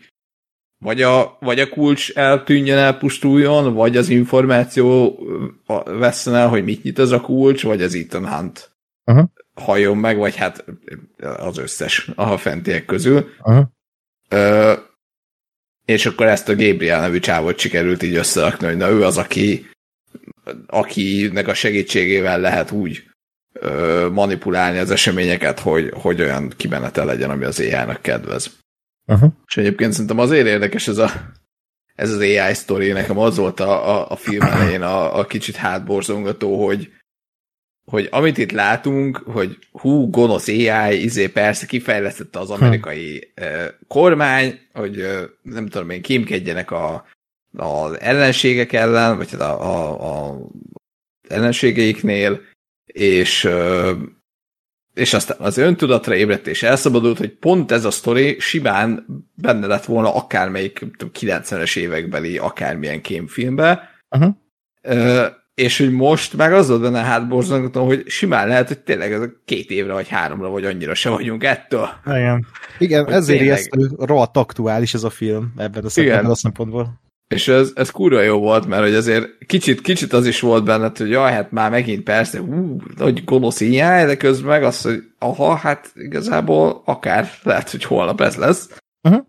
[0.84, 5.18] vagy a, vagy a kulcs eltűnjön, elpusztuljon, vagy az információ
[5.84, 8.70] vesszen el, hogy mit nyit ez a kulcs, vagy az Ethan Hunt
[9.04, 9.30] Aha.
[9.54, 10.64] halljon meg, vagy hát
[11.36, 13.28] az összes a fentiek közül.
[13.38, 13.72] Aha.
[14.28, 14.72] Ö,
[15.84, 19.66] és akkor ezt a Gabriel nevű csávot sikerült így összerakni, hogy na ő az, aki
[20.66, 23.04] akinek a segítségével lehet úgy
[23.52, 28.62] ö, manipulálni az eseményeket, hogy, hogy olyan kimenete legyen, ami az AI-nak kedvez.
[29.06, 29.32] Aha.
[29.46, 31.10] És egyébként szerintem azért érdekes ez, a,
[31.94, 35.56] ez az AI sztori, nekem az volt a, a, a film elején a, a kicsit
[35.56, 36.92] hátborzongató, hogy,
[37.84, 44.60] hogy amit itt látunk, hogy hú, gonosz AI, izé persze kifejlesztette az amerikai eh, kormány,
[44.72, 45.04] hogy
[45.42, 47.06] nem tudom én, kémkedjenek a,
[47.56, 50.40] az ellenségek ellen, vagy hát a, a, a
[51.28, 52.40] ellenségeiknél,
[52.84, 53.48] és
[54.94, 59.84] és aztán az öntudatra ébredt és elszabadult, hogy pont ez a sztori simán benne lett
[59.84, 64.42] volna akármelyik nem tudom, 90-es évekbeli akármilyen kémfilmbe, Aha.
[64.82, 69.20] Ö, és hogy most meg az volt benne hátborzongató, hogy simán lehet, hogy tényleg ez
[69.20, 71.88] a két évre vagy háromra vagy annyira se vagyunk ettől.
[72.06, 72.46] Igen.
[72.78, 73.56] Igen, Hogy ezért tényleg.
[73.56, 76.30] ijesztő, rohadt aktuális ez a film ebben a szempontból.
[76.30, 77.00] A szempontból.
[77.28, 80.96] És ez, ez kurva jó volt, mert hogy azért kicsit, kicsit az is volt benned,
[80.96, 85.02] hogy jaj, hát már megint persze, hú, hogy gonosz ilyen, de közben meg az, hogy
[85.18, 88.78] aha, hát igazából akár lehet, hogy holnap ez lesz.
[89.02, 89.26] Uh-huh.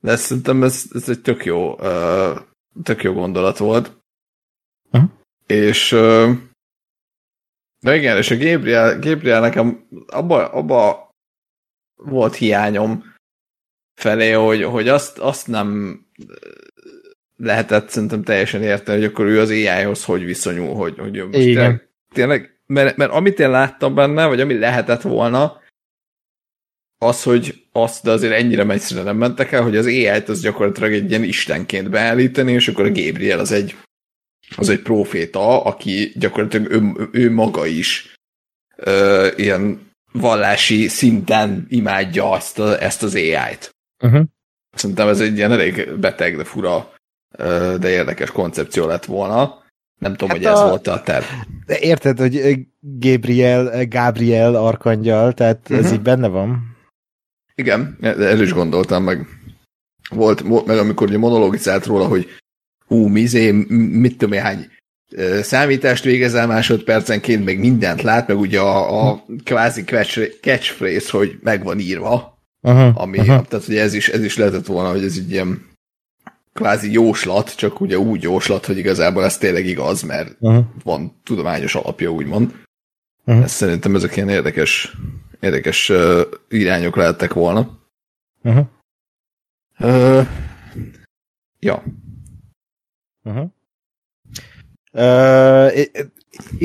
[0.00, 2.38] De szerintem ez, ez egy tök jó, uh,
[2.82, 3.92] tök jó gondolat volt.
[4.92, 5.10] Uh-huh.
[5.46, 6.30] És uh,
[7.80, 11.10] de igen, és a Gabriel, Gabriel nekem abba, abba
[11.94, 13.14] volt hiányom
[14.00, 16.00] felé, hogy, hogy azt, azt nem
[17.36, 21.54] lehetett szerintem teljesen érteni, hogy akkor ő az AI-hoz hogy viszonyul, hogy, hogy most Igen.
[21.54, 25.60] tényleg, tényleg mert, mert amit én láttam benne, vagy ami lehetett volna,
[26.98, 30.92] az, hogy azt, de azért ennyire messzire nem mentek el, hogy az AI-t az gyakorlatilag
[30.92, 33.76] egy ilyen istenként beállítani, és akkor a Gabriel az egy,
[34.56, 38.14] az egy proféta, aki gyakorlatilag ő, ő maga is
[38.76, 43.70] ö, ilyen vallási szinten imádja azt a, ezt az AI-t.
[44.04, 44.24] Uh-huh.
[44.72, 46.95] Szerintem ez egy ilyen elég beteg, de fura,
[47.78, 49.64] de érdekes koncepció lett volna.
[49.98, 51.24] Nem tudom, Hát hogy ez a- volt a terv.
[51.66, 55.94] De érted, hogy Gabriel, Gabriel arkangyal, tehát ez Mhm.
[55.94, 56.76] így benne van.
[57.54, 59.26] Igen, erről is gondoltam, meg
[60.10, 62.26] volt, volt meg amikor ugye monologizált róla, hogy
[62.86, 64.66] hú, mizé, mit tudom én, hány
[65.42, 71.64] számítást végezel másodpercenként, meg mindent lát, meg ugye a, a kvázi catch- catchphrase, hogy meg
[71.64, 73.00] van írva, Uh-huh.
[73.00, 73.46] ami, uh-huh.
[73.46, 75.66] tehát ugye ez is, ez is lehetett volna, hogy ez egy ilyen
[76.56, 80.64] kvázi jóslat, csak ugye úgy jóslat, hogy igazából ez tényleg igaz, mert Uh-huh.
[80.84, 82.54] van tudományos alapja, úgymond.
[83.24, 83.42] Mhm.
[83.42, 84.96] Ez szerintem ezek ilyen érdekes,
[85.40, 87.78] érdekes uh, irányok lehettek volna.
[88.42, 88.66] Uh-huh.
[89.78, 90.26] Uh,
[91.58, 91.82] ja,
[93.24, 93.50] Uh-huh.
[94.92, 95.84] Uh,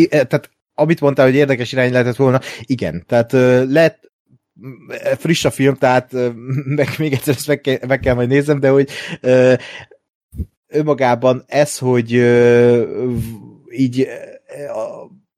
[0.09, 3.31] tehát amit mondtál, hogy érdekes irány lehetett volna, igen, tehát
[3.67, 4.10] m-
[5.17, 6.11] friss a film, tehát
[6.65, 8.90] meg még egyszer ezt meg kell, meg kell majd nézem, de hogy
[9.22, 9.53] uh,
[10.67, 14.07] önmagában ez, hogy v- így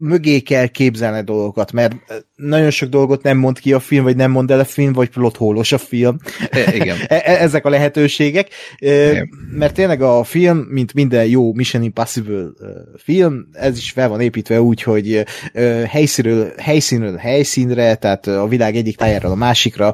[0.04, 4.16] mögé kell képzelni dolgokat, mert uh, nagyon sok dolgot nem mond ki a film, vagy
[4.16, 6.18] nem mond el a film, vagy plothólos a film.
[6.50, 6.98] e, igen.
[7.08, 9.30] E- e- ezek a lehetőségek, Igen.
[9.52, 12.46] mert tényleg a film, mint minden jó Mission Impossible
[12.98, 15.26] film, ez is fel van építve úgy, hogy
[15.88, 19.94] helyszínről, helyszínről helyszínre, tehát a világ egyik tájáról a másikra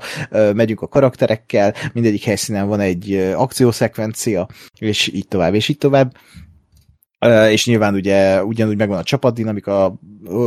[0.53, 4.47] megyünk a karakterekkel, mindegyik helyszínen van egy akciószekvencia,
[4.79, 6.11] és így tovább, és így tovább.
[7.49, 9.99] És nyilván ugye ugyanúgy megvan a csapatdinamika,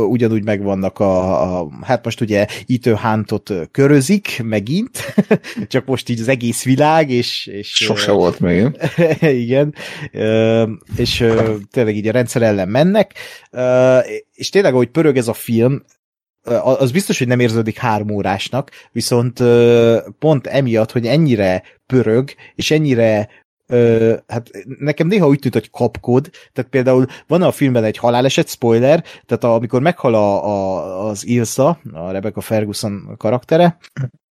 [0.09, 5.13] ugyanúgy megvannak a, a hát most ugye Ethan Huntot körözik megint,
[5.67, 8.67] csak most így az egész világ, és, és Sose volt még.
[9.21, 9.75] igen,
[10.11, 10.63] Ö,
[10.97, 13.13] és ö, tényleg így a rendszer ellen mennek,
[13.51, 13.97] Ö,
[14.33, 15.83] és tényleg, ahogy pörög ez a film,
[16.63, 19.43] az biztos, hogy nem érződik három órásnak, viszont
[20.19, 23.29] pont emiatt, hogy ennyire pörög, és ennyire
[23.73, 28.49] Ö, hát nekem néha úgy tűnt, hogy kapkod, tehát például van a filmben egy haláleset,
[28.49, 33.77] spoiler, tehát amikor meghal a, a, az Ilsa, a Rebecca Ferguson karaktere,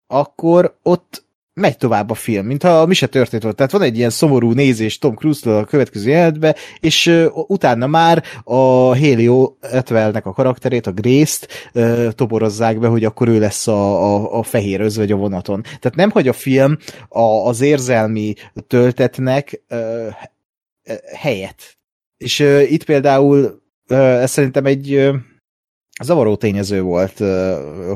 [0.06, 1.24] akkor ott
[1.54, 3.56] megy tovább a film, mintha mi se történt volt.
[3.56, 8.24] Tehát van egy ilyen szomorú nézés Tom Cruise-től a következő jelenetbe, és uh, utána már
[8.44, 14.14] a Helio Etwellnek a karakterét, a Grace-t uh, toborozzák be, hogy akkor ő lesz a,
[14.14, 15.62] a, a fehér özvegy a vonaton.
[15.62, 16.76] Tehát nem hagy a film
[17.08, 18.34] a, az érzelmi
[18.66, 20.06] töltetnek uh,
[21.16, 21.78] helyet.
[22.16, 25.10] És uh, itt például ez szerintem egy
[26.00, 27.22] zavaró tényező volt,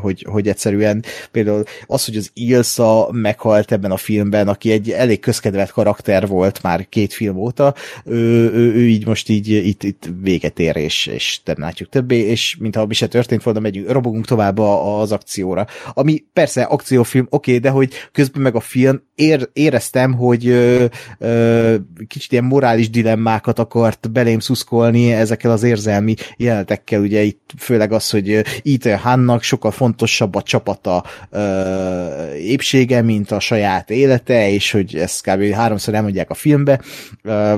[0.00, 5.20] hogy, hogy egyszerűen például az, hogy az Ilsa meghalt ebben a filmben, aki egy elég
[5.20, 10.08] közkedvelt karakter volt már két film óta, ő, ő, ő így most így itt, itt
[10.22, 14.26] véget ér, és, és nem látjuk többé, és mintha mi se történt volna, megyünk, robogunk
[14.26, 15.66] tovább az akcióra.
[15.94, 20.84] Ami persze akciófilm, oké, okay, de hogy közben meg a film ér, éreztem, hogy ö,
[21.18, 21.74] ö,
[22.06, 28.10] kicsit ilyen morális dilemmákat akart belém szuszkolni ezekkel az érzelmi jelenetekkel, ugye itt főleg az,
[28.10, 34.96] hogy Ethan Hannak sokkal fontosabb a csapata ö, épsége, mint a saját élete, és hogy
[34.96, 35.52] ezt kb.
[35.52, 36.80] háromszor elmondják a filmbe,
[37.22, 37.54] ö,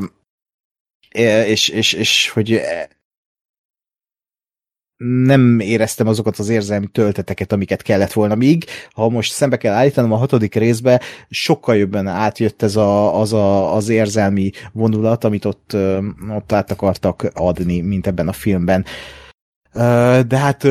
[1.47, 2.61] és, és, és hogy
[4.99, 8.35] nem éreztem azokat az érzelmi tölteteket, amiket kellett volna.
[8.35, 11.01] Míg, ha most szembe kell állítanom a hatodik részbe,
[11.31, 15.77] sokkal jobban átjött ez a, az, a, az érzelmi vonulat, amit ott,
[16.31, 18.85] ott át akartak adni, mint ebben a filmben.
[20.27, 20.65] De hát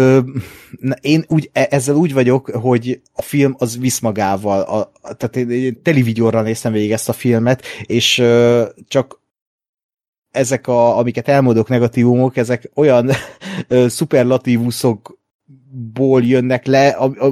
[1.02, 4.62] én úgy, e, ezzel úgy vagyok, hogy a film az visz magával.
[4.62, 8.24] A, tehát én televízióra néztem végig ezt a filmet, és
[8.88, 9.22] csak
[10.32, 13.12] ezek, a, amiket elmondok negatívumok, ezek olyan
[13.88, 17.26] szuperlatívuszokból jönnek le, a, a,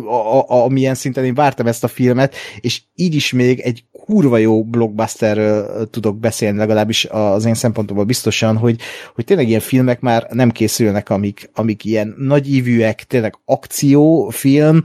[0.49, 4.63] a, amilyen szinten én vártam ezt a filmet, és így is még egy kurva jó
[4.63, 8.79] blockbuster tudok beszélni, legalábbis az én szempontomból biztosan, hogy,
[9.15, 14.83] hogy tényleg ilyen filmek már nem készülnek, amik, amik ilyen nagyívűek, tényleg akciófilm,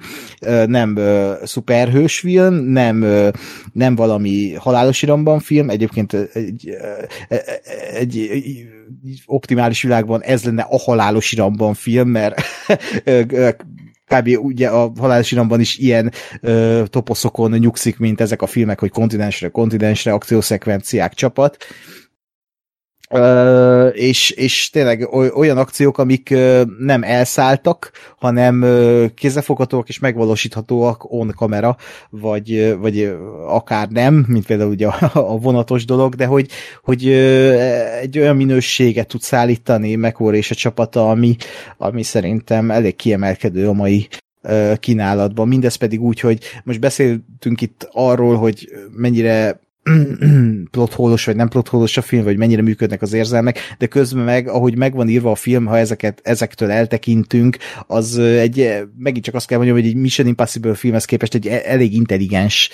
[0.67, 0.99] nem
[1.45, 3.07] szuperhős film, nem,
[3.73, 6.71] nem valami halálos iramban film, egyébként egy,
[7.95, 8.67] egy, egy
[9.27, 12.43] optimális világban ez lenne a halálos iramban film, mert
[14.15, 14.39] kb.
[14.39, 20.13] ugye a halálos is ilyen ö, toposzokon nyugszik, mint ezek a filmek, hogy kontinensre, kontinensre
[20.13, 21.57] akciószekvenciák csapat,
[23.93, 26.35] És, és tényleg olyan akciók, amik
[26.79, 28.65] nem elszálltak, hanem
[29.15, 31.77] kézzelfoghatóak és megvalósíthatóak on kamera,
[32.11, 33.17] vagy, vagy
[33.47, 36.49] akár nem, mint például ugye a, vonatos dolog, de hogy,
[36.83, 37.09] hogy
[38.01, 41.37] egy olyan minőséget tud szállítani McCoy és a csapata, ami,
[41.79, 44.09] ami szerintem elég kiemelkedő a mai
[44.77, 45.49] kínálatban.
[45.49, 49.61] Mindez pedig úgy, hogy most beszéltünk itt arról, hogy mennyire
[50.71, 54.77] plotholos vagy nem plotholos a film, vagy mennyire működnek az érzelmek, de közben meg, ahogy
[54.77, 59.79] megvan írva a film, ha ezeket, ezektől eltekintünk, az egy, megint csak azt kell mondjam,
[59.79, 62.71] hogy egy Mission Impossible filmhez képest egy e- elég intelligens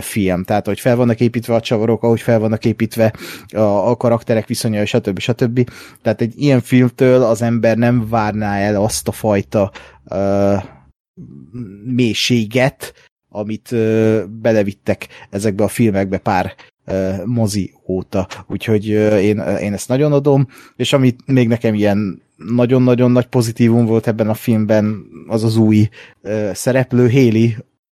[0.00, 0.44] film.
[0.44, 3.14] Tehát, hogy fel vannak építve a csavarok, ahogy fel vannak építve
[3.48, 5.18] a, a karakterek viszonya, stb.
[5.18, 5.70] stb.
[6.02, 9.70] Tehát egy ilyen filmtől az ember nem várná el azt a fajta
[10.04, 10.62] uh,
[11.84, 13.74] mélységet, amit
[14.28, 18.26] belevittek ezekbe a filmekbe pár ö, mozi óta.
[18.46, 24.06] Úgyhogy én, én ezt nagyon adom, és amit még nekem ilyen nagyon-nagyon nagy pozitívum volt
[24.06, 25.88] ebben a filmben, az az új
[26.52, 27.48] szereplő, Haley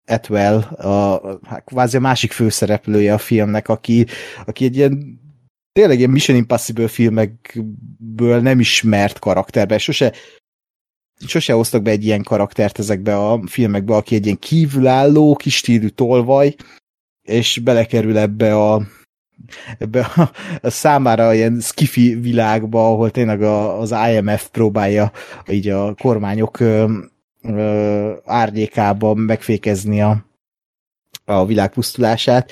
[0.05, 4.05] Atwell, a, hát kvázi a másik főszereplője a filmnek, aki,
[4.45, 5.19] aki egy ilyen
[5.71, 10.13] tényleg ilyen Mission Impossible filmekből nem ismert karakterben, sose
[11.27, 15.87] sose hoztak be egy ilyen karaktert ezekbe a filmekbe, aki egy ilyen kívülálló, kis stílű
[15.87, 16.55] tolvaj,
[17.21, 18.81] és belekerül ebbe a
[19.77, 25.11] ebbe a, a számára ilyen skifi világba, ahol tényleg a, az IMF próbálja
[25.49, 26.97] így a kormányok ö,
[27.41, 30.25] ö, árnyékában megfékezni a,
[31.25, 32.51] a világ pusztulását.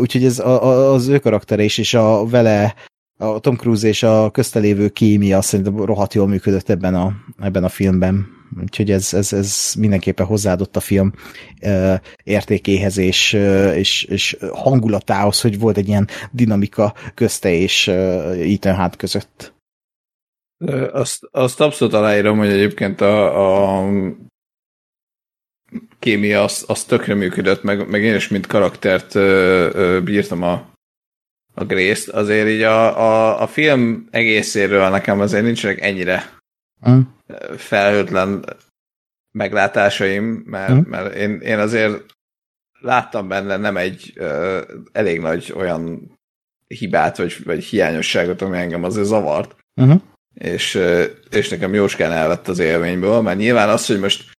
[0.00, 2.74] Úgyhogy ez a, a, az ő karaktere is, és a vele
[3.16, 7.68] a Tom Cruise és a köztelévő kémia szerintem rohadt jól működött ebben a, ebben a
[7.68, 8.34] filmben.
[8.62, 11.12] Úgyhogy ez, ez, ez mindenképpen hozzáadott a film
[12.24, 13.32] értékéhez és,
[13.74, 19.54] és, és hangulatához, hogy volt egy ilyen dinamika közte és Ethan Hunt között.
[20.92, 23.88] Azt, azt abszolút aláírom, hogy egyébként a, a
[25.98, 29.14] kémia az, az tökre működött, meg, meg én is mint karaktert
[30.04, 30.75] bírtam a,
[31.58, 36.30] a Grace-t, azért így a, a, a film egészéről nekem azért nincsenek ennyire
[36.90, 37.00] mm.
[37.56, 38.44] felhőtlen
[39.30, 40.78] meglátásaim, mert, mm.
[40.86, 42.04] mert én, én azért
[42.80, 44.60] láttam benne nem egy uh,
[44.92, 46.10] elég nagy olyan
[46.66, 49.56] hibát, vagy, vagy hiányosságot, ami engem azért zavart.
[49.80, 50.00] Uh-huh.
[50.34, 50.80] És,
[51.30, 54.35] és nekem jóskán elvett az élményből, mert nyilván az, hogy most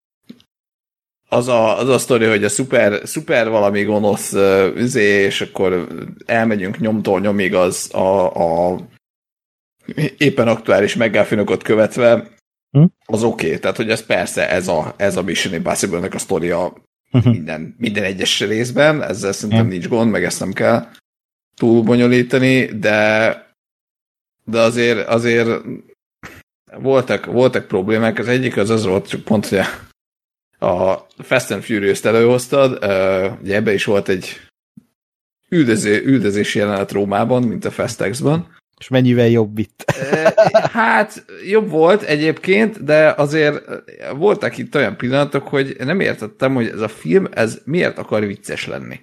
[1.28, 4.32] az a, az a sztori, hogy a szuper, szuper valami gonosz
[4.74, 5.88] üzé, és akkor
[6.26, 8.34] elmegyünk nyomtól nyomig az a,
[8.70, 8.78] a
[10.18, 12.28] éppen aktuális meggáfinokot követve,
[12.70, 12.84] hm?
[13.06, 13.46] az oké.
[13.46, 13.58] Okay.
[13.58, 16.72] Tehát, hogy ez persze ez a, ez a Mission Impossible-nek a sztoria
[17.24, 19.70] minden, minden egyes részben, ezzel szerintem hm.
[19.70, 20.86] nincs gond, meg ezt nem kell
[21.56, 23.46] túl bonyolítani, de
[24.50, 25.62] de azért, azért
[26.76, 28.18] voltak, voltak problémák.
[28.18, 29.64] Az egyik az az volt, csak pont, hogy a
[31.18, 32.72] Fast and Furious-t előhoztad,
[33.42, 34.40] ugye ebbe is volt egy
[35.48, 38.56] üldöző, üldözés jelenet Rómában, mint a Fast X-ban.
[38.78, 39.90] És mennyivel jobb itt?
[40.72, 43.64] Hát jobb volt egyébként, de azért
[44.16, 48.66] voltak itt olyan pillanatok, hogy nem értettem, hogy ez a film, ez miért akar vicces
[48.66, 49.00] lenni.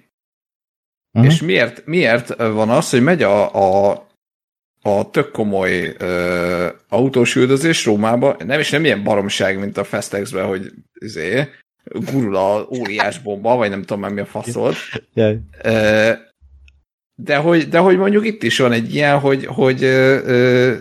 [1.12, 1.32] Uh-huh.
[1.32, 3.54] És miért, miért van az, hogy megy a,
[3.90, 4.06] a,
[4.86, 10.46] a tök komoly ö, autós üldözés Rómába, nem is nem ilyen baromság, mint a Festex-ben,
[10.46, 11.48] hogy izé,
[11.84, 14.26] gurul a óriás bomba, vagy nem tudom már mi a.
[15.14, 16.18] Yeah.
[17.14, 20.74] De hogy, de hogy mondjuk itt is van egy ilyen, hogy, hogy ö, ö,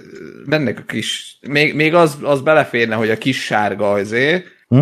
[0.46, 4.82] mennek a kis, még, még az, az beleférne, hogy a kis sárga azért, hm?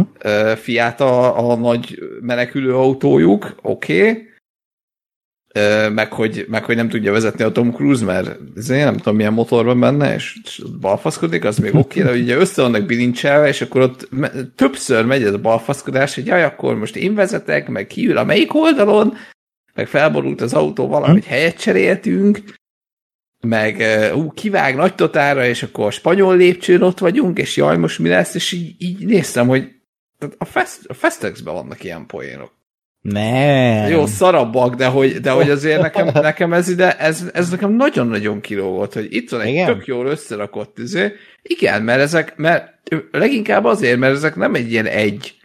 [0.56, 4.32] fiát a, a nagy menekülő autójuk, oké, okay,
[5.94, 8.28] meg hogy, meg hogy nem tudja vezetni a Tom Cruise, mert
[8.70, 12.62] én nem tudom milyen motor van benne, és, balfaszkodik, az még oké, de ugye össze
[12.62, 14.10] vannak bilincselve, és akkor ott
[14.56, 18.54] többször megy ez a balfaszkodás, hogy jaj, akkor most én vezetek, meg kiül a melyik
[18.54, 19.14] oldalon,
[19.74, 22.40] meg felborult az autó, valahogy helyet cseréltünk,
[23.48, 23.84] meg
[24.16, 28.10] ú, kivág nagy totára, és akkor a spanyol lépcsőn ott vagyunk, és jaj, most mi
[28.10, 29.72] lesz, és így, így néztem, hogy
[30.38, 32.52] a, fest, a Festexben vannak ilyen poénok.
[33.04, 33.90] Nem.
[33.90, 38.42] Jó, szarabbak, de hogy, de hogy azért nekem, nekem ez ide, ez, ez nekem nagyon-nagyon
[38.42, 39.66] kiló volt, hogy itt van egy Igen?
[39.66, 41.14] tök jól összerakott izé.
[41.42, 42.74] Igen, mert ezek, mert
[43.12, 45.36] leginkább azért, mert ezek nem egy ilyen egy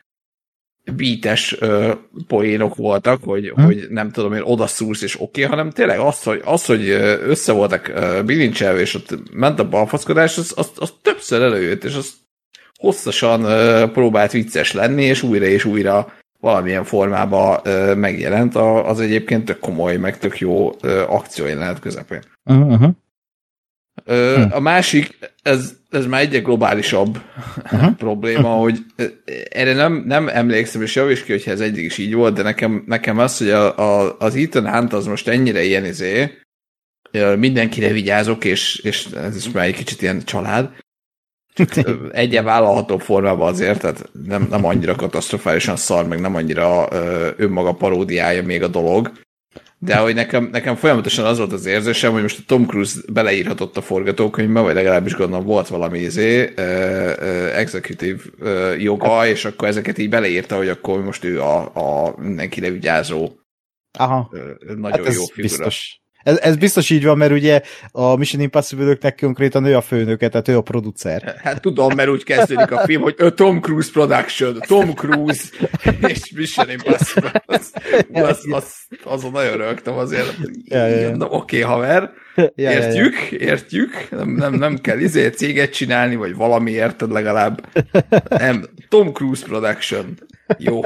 [0.97, 1.93] bítes ö,
[2.27, 3.63] poénok voltak, hogy, hm?
[3.63, 6.89] hogy nem tudom én, odaszúrsz és oké, okay, hanem tényleg az, hogy, az, hogy
[7.27, 7.93] össze voltak
[8.25, 12.13] bilincselve, és ott ment a balfaszkodás, az, az, az többször előjött, és az
[12.75, 19.01] hosszasan ö, próbált vicces lenni, és újra és újra valamilyen formában ö, megjelent, a, az
[19.01, 22.23] egyébként tök komoly, meg tök jó ö, akciójelenet közepén.
[22.45, 22.91] Uh-huh.
[24.05, 24.57] Ö, uh-huh.
[24.57, 27.21] A másik, ez, ez már egy globálisabb
[27.73, 27.95] uh-huh.
[28.05, 28.79] probléma, hogy
[29.51, 32.83] erre nem, nem emlékszem, és javíts ki, hogyha ez eddig is így volt, de nekem,
[32.87, 36.39] nekem az, hogy a, a, az Ethan Hunt az most ennyire ilyen izé,
[37.37, 40.71] mindenkire vigyázok, és, és ez is már egy kicsit ilyen család,
[42.13, 47.73] egyen vállalható formában azért, tehát nem, nem annyira katasztrofálisan szar, meg nem annyira ö, önmaga
[47.73, 49.13] paródiája még a dolog,
[49.79, 53.77] de hogy nekem, nekem folyamatosan az volt az érzésem, hogy most a Tom Cruise beleírhatott
[53.77, 59.69] a forgatókönyvbe, vagy legalábbis gondolom volt valami izé, uh, uh, executive uh, joga, és akkor
[59.69, 63.31] ezeket így beleírta, hogy akkor most ő a, a mindenkire vigyázó
[63.99, 64.31] Aha.
[64.33, 65.43] Uh, nagyon hát jó figura.
[65.43, 66.01] Biztos.
[66.23, 70.49] Ez, ez biztos így van, mert ugye a Mission Impossible-öknek konkrétan ő a főnöke, tehát
[70.49, 71.35] ő a producer.
[71.43, 75.45] Hát tudom, mert úgy kezdődik a film, hogy a Tom Cruise Production, Tom Cruise
[76.09, 77.43] és Mission Impossible.
[77.47, 77.73] Az,
[78.13, 78.75] az, az,
[79.05, 80.37] azon nagyon rögtem azért.
[80.65, 81.15] Ja, ja, ja.
[81.15, 83.47] Oké, okay, haver, ja, értjük, ja, ja.
[83.47, 87.69] értjük, nem, nem, nem kell izé céget csinálni, vagy valami érted legalább.
[88.29, 90.19] Nem, Tom Cruise Production.
[90.59, 90.81] Jó.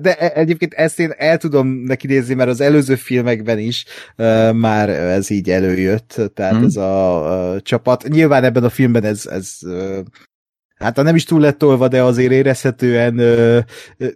[0.00, 3.84] De e, egyébként ezt én el tudom neki nézni, mert az előző filmekben is
[4.52, 6.64] már ez így előjött, tehát hmm.
[6.64, 8.08] ez a csapat.
[8.08, 9.58] Nyilván ebben a filmben ez, ez
[10.82, 13.58] hát nem is túl lett tolva, de azért érezhetően uh,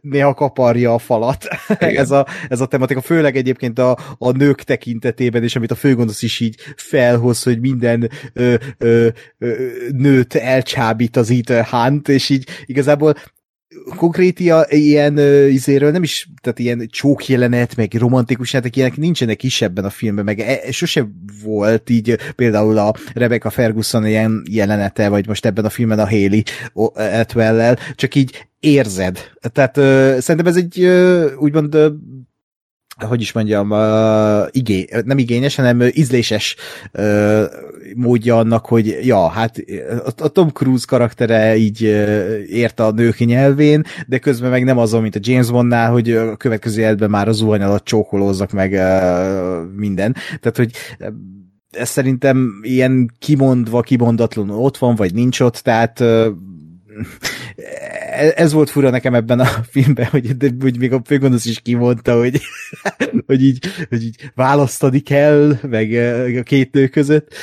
[0.01, 1.45] néha kaparja a falat.
[1.79, 6.23] ez, a, ez a tematika, főleg egyébként a, a nők tekintetében, és amit a főgondosz
[6.23, 9.07] is így felhoz, hogy minden uh, uh,
[9.39, 9.59] uh,
[9.91, 13.15] nőt elcsábít az itt Hunt, és így igazából
[13.97, 19.43] konkrét ilyen uh, izéről nem is, tehát ilyen csók jelenet, meg romantikus jelenetek, ilyenek nincsenek
[19.43, 21.09] is ebben a filmben, meg e, sose
[21.45, 26.43] volt így például a Rebecca Ferguson ilyen jelenete, vagy most ebben a filmben a Haley
[26.95, 29.19] Atwell-lel, csak így érzed.
[29.53, 31.93] Tehát uh, szerintem ez egy uh, úgymond uh,
[33.05, 36.57] hogy is mondjam, uh, igény, nem igényes, hanem ízléses
[36.93, 37.43] uh,
[37.95, 39.65] módja annak, hogy ja, hát
[40.05, 41.91] a, a Tom Cruise karaktere így uh,
[42.49, 46.37] érte a nők nyelvén, de közben meg nem azon, mint a James Bondnál, hogy a
[46.37, 50.13] következő életben már az zuhany alatt csókolózzak meg uh, minden.
[50.41, 50.71] Tehát, hogy
[51.71, 56.27] ez szerintem ilyen kimondva, kimondatlan ott van, vagy nincs ott, tehát uh,
[58.35, 62.19] ez volt fura nekem ebben a filmben, hogy, de, hogy még a főgondosz is kimondta,
[62.19, 62.41] hogy,
[63.27, 65.93] hogy, így, hogy így választani kell, meg
[66.39, 67.35] a két nő között,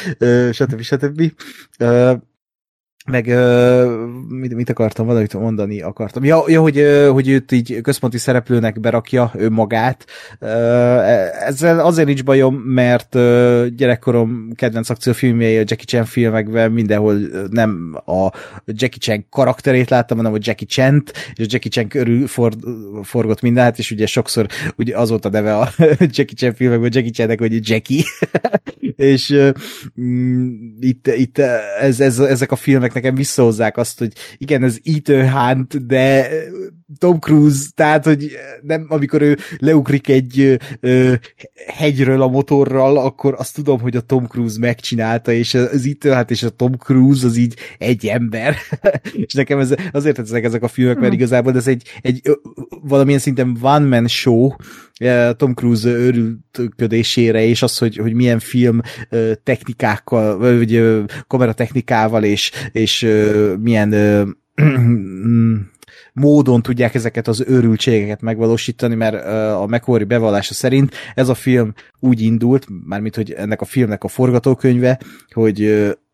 [0.51, 0.81] stb.
[0.81, 1.31] stb.
[3.05, 3.25] Meg
[4.29, 6.23] mit, mit akartam, valamit mondani akartam.
[6.23, 10.05] Ja, ja hogy, hogy őt így központi szereplőnek berakja ő magát.
[10.39, 10.49] Uh,
[11.47, 17.15] ezzel azért nincs bajom, mert uh, gyerekkorom kedvenc akciófilmjei a Jackie Chan filmekben mindenhol
[17.49, 18.29] nem a
[18.65, 22.53] Jackie Chan karakterét láttam, hanem a Jackie Chan-t, és a Jackie Chan körül for,
[23.03, 25.69] forgott mindent, és ugye sokszor ugye az volt a neve a
[26.15, 28.03] Jackie Chan filmekben, Jackie Chan-nek, hogy Jackie.
[28.95, 29.49] és uh,
[30.79, 31.37] itt, itt
[31.79, 36.29] ez, ez, ezek a filmek nekem visszahozzák azt, hogy igen, ez Ethan Hunt, de
[36.97, 38.31] Tom Cruise, tehát, hogy
[38.61, 41.13] nem, amikor ő leugrik egy ö,
[41.67, 46.31] hegyről a motorral, akkor azt tudom, hogy a Tom Cruise megcsinálta, és az Ethan Hunt
[46.31, 48.55] és a Tom Cruise az így egy ember.
[49.25, 51.21] és nekem ez, azért tetszenek ezek a filmek, mert mhm.
[51.21, 52.21] igazából ez egy, egy
[52.81, 54.49] valamilyen szinten one-man show,
[55.37, 58.81] Tom Cruise őrültködésére, és az, hogy, hogy milyen film
[59.43, 63.07] technikákkal, vagy kameratechnikával, és, és
[63.59, 63.89] milyen
[66.13, 72.21] módon tudják ezeket az őrültségeket megvalósítani, mert a McQuarrie bevallása szerint ez a film úgy
[72.21, 74.99] indult, mármint, hogy ennek a filmnek a forgatókönyve,
[75.33, 75.61] hogy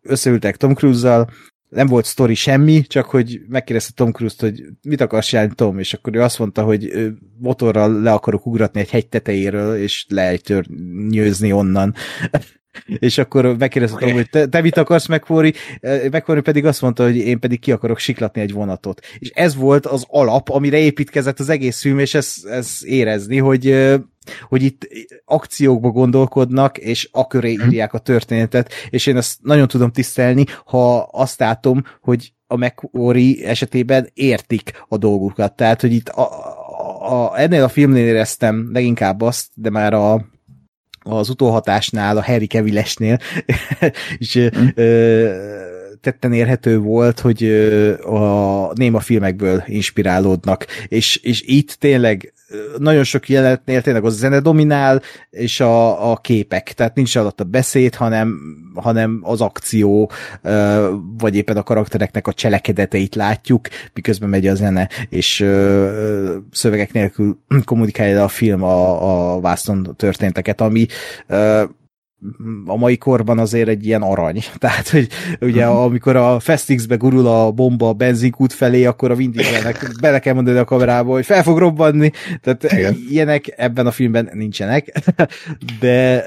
[0.02, 1.30] összeültek Tom Cruise-zal,
[1.68, 5.94] nem volt sztori semmi, csak hogy megkérdezte Tom Cruise-t, hogy mit akarsz csinálni Tom, és
[5.94, 10.06] akkor ő azt mondta, hogy motorral le akarok ugratni egy hegy tetejéről, és
[11.08, 11.94] nyőzni onnan.
[12.86, 14.12] És akkor megkérdeztem, okay.
[14.12, 15.54] hogy te, te mit akarsz megfori,
[16.10, 19.00] megfori pedig azt mondta, hogy én pedig ki akarok siklatni egy vonatot.
[19.18, 23.98] És ez volt az alap, amire építkezett az egész film, és ez, ez érezni, hogy
[24.48, 24.88] hogy itt
[25.24, 27.68] akciókba gondolkodnak, és a köré mhm.
[27.68, 33.48] írják a történetet, és én ezt nagyon tudom tisztelni, ha azt látom, hogy a McQuarrie
[33.48, 35.56] esetében értik a dolgukat.
[35.56, 40.26] Tehát, hogy itt a, a, a, ennél a filmnél éreztem leginkább azt, de már a,
[41.02, 43.18] az utóhatásnál, a Harry Kevillesnél,
[44.18, 44.66] és mm.
[44.74, 45.30] ö,
[46.00, 47.44] tetten érhető volt, hogy
[48.04, 52.32] a néma filmekből inspirálódnak, és, és itt tényleg
[52.78, 57.44] nagyon sok jelenetnél tényleg az zene dominál, és a, a képek, tehát nincs alatt a
[57.44, 58.38] beszéd, hanem,
[58.74, 60.10] hanem az akció,
[61.18, 65.46] vagy éppen a karaktereknek a cselekedeteit látjuk, miközben megy a zene, és
[66.52, 70.86] szövegek nélkül kommunikálja a film a, a vászon történteket, ami
[72.66, 74.42] a mai korban azért egy ilyen arany.
[74.58, 75.08] Tehát, hogy
[75.40, 75.82] ugye uh-huh.
[75.82, 79.34] amikor a Festix-be gurul a bomba a benzinkút felé, akkor a Vin
[80.00, 82.10] bele kell mondani a kamerába, hogy fel fog robbanni.
[82.40, 82.96] Tehát Igen.
[83.08, 85.02] ilyenek ebben a filmben nincsenek.
[85.80, 86.24] De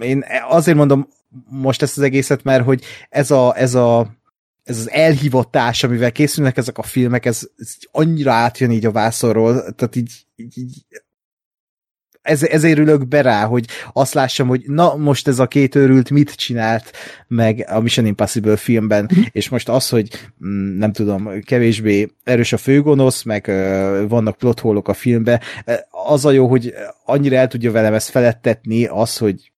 [0.00, 1.08] én azért mondom
[1.48, 4.14] most ezt az egészet, mert hogy ez a, ez a
[4.64, 9.74] ez az elhivatás, amivel készülnek ezek a filmek, ez, ez annyira átjön így a vászorról,
[9.74, 10.86] tehát így, így, így
[12.24, 16.10] ez, ezért ülök be rá, hogy azt lássam, hogy na, most ez a két őrült
[16.10, 16.92] mit csinált
[17.28, 19.22] meg a Mission Impossible filmben, mm.
[19.30, 20.08] és most az, hogy
[20.46, 23.46] mm, nem tudom, kevésbé erős a főgonosz, meg
[24.08, 25.40] vannak plothólok a filmben,
[25.90, 29.52] az a jó, hogy annyira el tudja velem ezt felettetni, az, hogy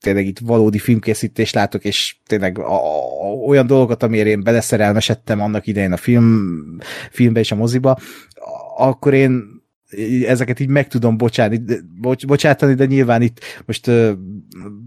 [0.00, 5.66] tényleg itt valódi filmkészítést látok, és tényleg a, a, olyan dolgokat, amire én beleszerelmesedtem annak
[5.66, 6.54] idején a film,
[7.10, 7.98] filmbe és a moziba,
[8.76, 9.55] akkor én
[10.26, 11.64] ezeket így meg tudom bocsátani,
[12.00, 14.10] bocs, bocsátani, de nyilván itt most uh,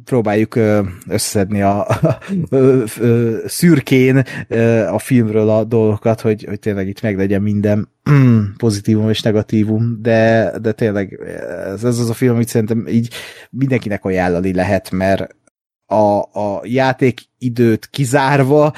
[0.03, 2.05] próbáljuk uh, összedni a, a,
[2.55, 2.87] a
[3.45, 7.89] szürkén uh, a filmről a dolgokat, hogy, hogy tényleg itt meglegyen minden
[8.57, 11.19] pozitívum és negatívum, de, de tényleg
[11.65, 13.13] ez, ez az a film, amit szerintem így
[13.49, 15.37] mindenkinek ajánlani lehet, mert
[15.85, 18.73] a, a játékidőt kizárva,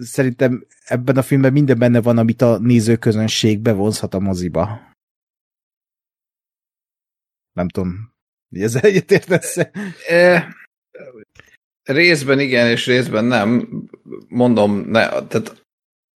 [0.00, 4.93] szerintem ebben a filmben minden benne van, amit a nézőközönség bevonzhat a moziba.
[7.54, 8.12] Nem tudom,
[8.48, 9.56] mi ezzel egyetértesz
[10.08, 10.54] e,
[11.82, 13.68] Részben igen, és részben nem.
[14.28, 15.62] Mondom, ne, tehát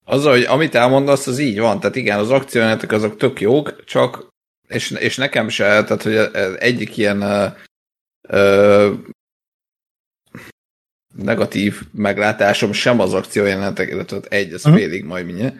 [0.05, 1.79] az, hogy amit elmondasz, az így van.
[1.79, 4.27] Tehát igen, az akciójátok azok tök jók, csak
[4.67, 6.15] és, és nekem se, tehát hogy
[6.59, 7.47] egyik ilyen ö,
[8.21, 8.93] ö,
[11.15, 14.81] negatív meglátásom sem az akciójelenetek, illetve egy, ez uh-huh.
[14.81, 15.55] félig majd mindjárt,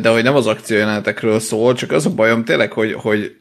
[0.00, 3.39] de hogy nem az akciójelenetekről szól, csak az a bajom tényleg, hogy, hogy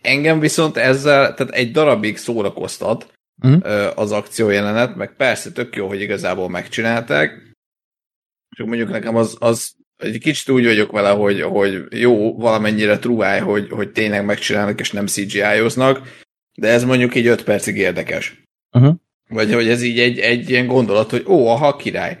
[0.00, 3.12] Engem viszont ezzel, tehát egy darabig szórakoztat
[3.42, 3.98] uh-huh.
[3.98, 7.52] az akciójelenet, meg persze tök jó, hogy igazából megcsinálták,
[8.56, 13.40] csak mondjuk nekem az, az egy kicsit úgy vagyok vele, hogy, hogy jó, valamennyire truáj,
[13.40, 16.22] hogy, hogy tényleg megcsinálnak és nem CGI-oznak,
[16.54, 18.42] de ez mondjuk így 5 percig érdekes.
[18.72, 18.94] Uh-huh.
[19.28, 22.18] Vagy hogy ez így egy, egy ilyen gondolat, hogy ó, aha, király.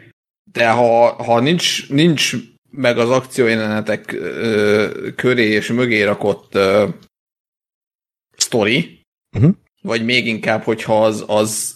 [0.52, 2.32] De ha, ha nincs, nincs
[2.70, 6.88] meg az akciójelenetek ö, köré és mögé rakott ö,
[8.54, 9.00] sztori,
[9.36, 9.54] uh-huh.
[9.82, 11.74] vagy még inkább, hogyha az, az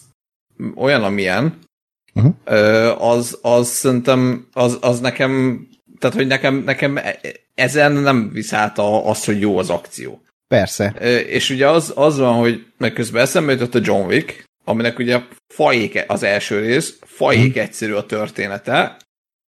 [0.75, 1.67] olyan, amilyen,
[2.13, 3.03] Uh-huh.
[3.03, 5.67] Az, az szerintem, az, az nekem,
[5.99, 7.19] tehát hogy nekem, nekem e-
[7.55, 10.21] ezen nem visz át a, az, hogy jó az akció.
[10.47, 10.89] Persze.
[11.27, 15.21] És ugye az, az van, hogy meg közben eszembe jutott a John Wick, aminek ugye
[15.53, 18.97] fajék az első rész, fajék egyszerű a története,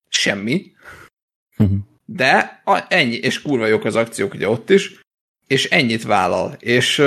[0.09, 0.71] semmi,
[1.57, 1.75] Mhm.
[2.05, 5.00] de a, ennyi, és kurva jók az akciók ugye ott is,
[5.51, 6.55] és ennyit vállal.
[6.59, 7.03] És,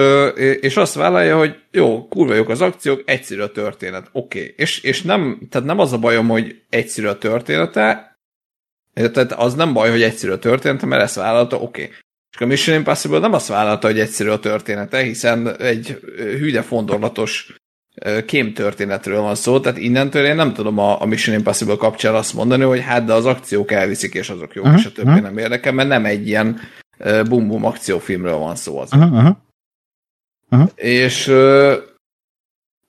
[0.61, 4.39] és azt vállalja, hogy jó, kurva jók az akciók, egyszerű a történet, oké.
[4.39, 4.55] Okay.
[4.57, 8.19] És, és nem, tehát nem az a bajom, hogy egyszerű a története,
[8.93, 11.83] tehát az nem baj, hogy egyszerű a története, mert ezt vállalta, oké.
[11.83, 11.95] Okay.
[12.35, 17.55] És a Mission Impossible nem azt vállalta, hogy egyszerű a története, hiszen egy hűde fondorlatos
[18.27, 22.35] kém történetről van szó, tehát innentől én nem tudom a, a Mission Impossible kapcsán azt
[22.35, 25.23] mondani, hogy hát de az akciók elviszik, és azok jók, Mhm, és a többi mhm.
[25.23, 26.61] nem érdekel, mert nem egy ilyen
[27.29, 28.93] bum-bum akciófilmről van szó az.
[28.93, 29.37] Uh-huh,
[30.51, 30.69] uh-huh.
[30.75, 31.75] És ö,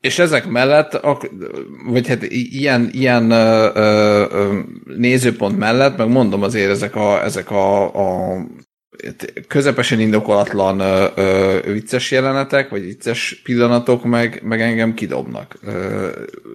[0.05, 0.99] és ezek mellett,
[1.85, 3.23] vagy hát ilyen, ilyen
[4.85, 8.37] nézőpont mellett, meg mondom azért ezek a, ezek a, a
[9.47, 15.57] közepesen indokolatlan ö, ö, vicces jelenetek, vagy vicces pillanatok meg, meg engem kidobnak.
[15.63, 16.09] Ö,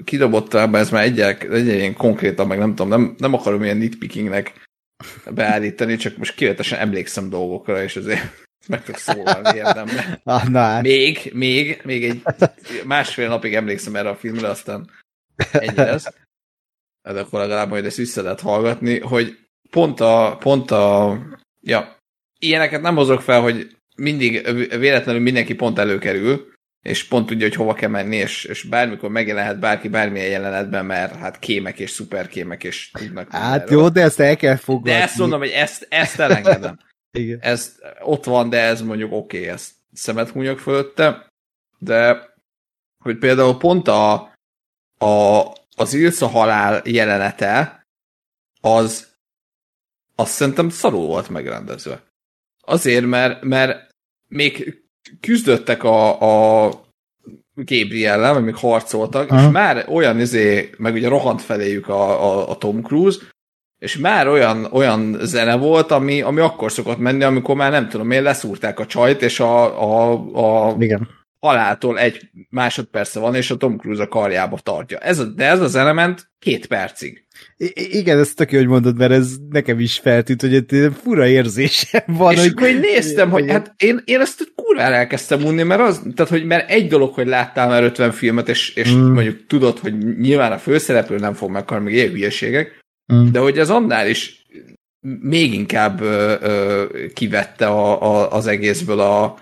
[0.05, 3.77] kidobott ebbe, ez már egy, egy ilyen konkrétan, meg nem tudom, nem, nem akarom ilyen
[3.77, 4.69] nitpickingnek
[5.31, 10.21] beállítani, csak most kivetesen emlékszem dolgokra, és azért meg tudok szólalni érdemben.
[10.25, 10.83] Ah, na hát.
[10.83, 12.23] Még, még, még egy
[12.85, 14.91] másfél napig emlékszem erre a filmre, aztán
[15.53, 16.07] ennyi lesz.
[17.03, 19.39] De akkor legalább majd ezt vissza lehet hallgatni, hogy
[19.71, 21.19] pont a, pont a,
[21.61, 21.97] ja,
[22.39, 24.43] ilyeneket nem hozok fel, hogy mindig
[24.79, 26.53] véletlenül mindenki pont előkerül,
[26.83, 31.15] és pont tudja, hogy hova kell menni, és, és bármikor megjelenhet bárki bármilyen jelenetben, mert
[31.15, 33.79] hát kémek és szuperkémek, és tudnak Hát mindenről.
[33.79, 34.91] jó, de ezt el kell fogadni.
[34.91, 36.79] De ezt mondom, hogy ezt, ezt elengedem
[37.19, 37.39] Igen.
[37.41, 41.27] ez ott van, de ez mondjuk oké, okay, ezt szemet hunyok fölötte,
[41.79, 42.29] de
[43.05, 44.13] hogy például pont a,
[44.99, 45.43] a
[45.77, 47.83] az Ilsa halál jelenete,
[48.61, 49.09] az
[50.15, 52.03] azt szerintem szarul volt megrendezve.
[52.61, 53.91] Azért, mert, mert
[54.29, 54.80] még
[55.21, 56.71] küzdöttek a, a
[57.55, 59.47] Gabriel-lel, vagy még harcoltak, Aha.
[59.47, 63.19] és már olyan izé, meg ugye rohant feléjük a, a, a Tom Cruise,
[63.79, 68.11] és már olyan, olyan zene volt, ami, ami akkor szokott menni, amikor már nem tudom
[68.11, 70.13] én, leszúrták a csajt, és a, a,
[70.69, 71.09] a Igen.
[71.41, 74.99] Haláltól egy másodperce van, és a Tom Cruise a karjába tartja.
[74.99, 77.25] Ez a, de ez az element két percig.
[77.57, 81.27] I- igen, ez tök jó, hogy mondod, mert ez nekem is feltűnt, hogy egy fura
[81.27, 82.33] érzésem van.
[82.33, 86.03] és hogy, akkor én néztem, hogy hát én, én ezt kurvára elkezdtem unni, mert, az,
[86.15, 89.13] tehát, hogy mert egy dolog, hogy láttál már 50 filmet, és, és Mm.
[89.13, 92.79] mondjuk tudod, hogy nyilván a főszereplő nem fog meghalni, meg ilyen hülyeségek,
[93.13, 93.31] Mm.
[93.31, 94.47] de hogy ez annál is
[95.21, 99.39] még inkább ö, ö, kivette a, a, az egészből a,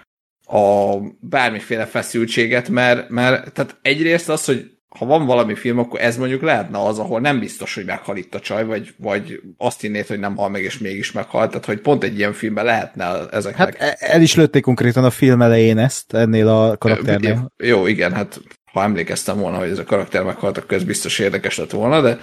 [0.48, 6.16] a bármiféle feszültséget, mert, mert tehát egyrészt az, hogy ha van valami film, akkor ez
[6.16, 10.06] mondjuk lehetne az, ahol nem biztos, hogy meghal itt a csaj, vagy, vagy azt hinnéd,
[10.06, 11.48] hogy nem hal meg, és mégis meghal.
[11.48, 13.76] Tehát, hogy pont egy ilyen filmben lehetne ezeknek.
[13.76, 17.52] Hát e- el is lőtték konkrétan a film elején ezt, ennél a karakternél.
[17.56, 18.40] Jó, igen, hát
[18.72, 22.18] ha emlékeztem volna, hogy ez a karakter meghalt, akkor ez biztos érdekes lett volna, de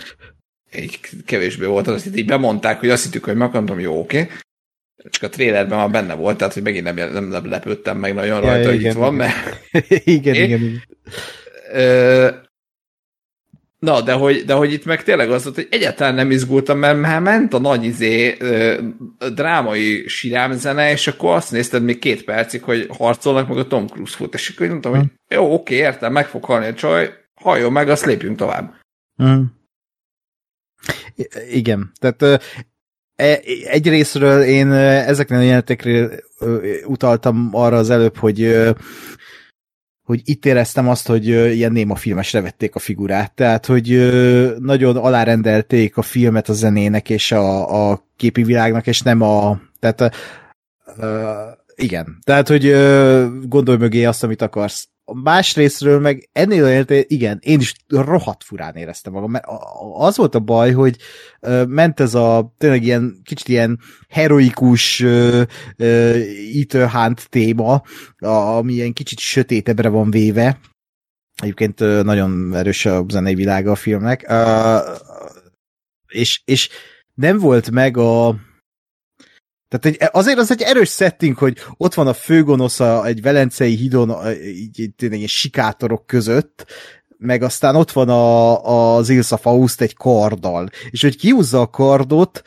[0.77, 4.27] így kevésbé volt az, azt így bemondták, hogy azt hittük, hogy megmondom, jó, oké.
[5.09, 8.49] Csak a trailerben már benne volt, tehát hogy megint nem, nem lepődtem meg nagyon Ja,
[8.49, 9.61] rajta, hogy igen, itt van, mert
[10.03, 10.43] igen, É?
[10.43, 10.81] igen, igen.
[11.71, 12.29] Ö,
[13.79, 16.99] Na, de hogy, de hogy itt meg tényleg az volt, hogy egyáltalán nem izgultam, mert
[16.99, 18.81] már ment a nagy izé ö,
[19.33, 24.15] drámai sirámzene, és akkor azt nézted még két percig, hogy harcolnak, meg a Tom Cruise
[24.15, 27.89] fut, és akkor mondtam, hogy jó, oké, értem, meg fog halni a csaj, halljon meg,
[27.89, 28.73] azt lépjünk tovább.
[29.23, 29.41] Mm.
[31.15, 32.43] I- Igen, tehát
[33.15, 38.65] e- egy részről én ö, ezeknél a jelenetekről ö, utaltam arra az előbb, hogy
[40.03, 43.89] hogy itt éreztem azt, hogy ilyen néma filmesre vették a figurát, tehát hogy
[44.59, 50.15] nagyon alárendelték a filmet a zenének és a, a képi világnak, és nem a tehát
[50.97, 51.31] ö,
[51.75, 52.71] igen, tehát hogy
[53.47, 54.87] gondolj mögé azt, amit akarsz.
[55.07, 59.45] A más részről meg ennél jelenetél, igen, én is rohadt furán éreztem magam, mert
[59.93, 60.97] az volt a baj, hogy
[61.67, 65.03] ment ez a tényleg ilyen kicsit ilyen heroikus
[66.91, 67.81] Hunt téma,
[68.19, 70.59] ami ilyen kicsit sötétebbre van véve.
[71.41, 74.33] Egyébként nagyon erős a zenei világa a filmnek.
[76.07, 76.69] És, és
[77.13, 78.35] nem volt meg a
[79.67, 84.09] tehát egy, azért az egy erős setting, hogy ott van a főgonosza egy velencei hídon,
[84.09, 86.65] a- így, így tényleg ilyen sikátorok között,
[87.17, 92.41] meg aztán ott van a, az Ilsa Faust egy karddal, és hogy kiúzza a kardot,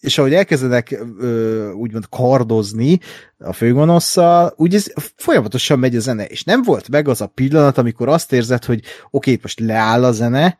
[0.00, 3.00] és ahogy elkezdenek ö, úgymond kardozni
[3.38, 7.78] a főgonosszal, úgy ez folyamatosan megy a zene, és nem volt meg az a pillanat,
[7.78, 10.56] amikor azt érzed, hogy oké, itt most leáll a zene,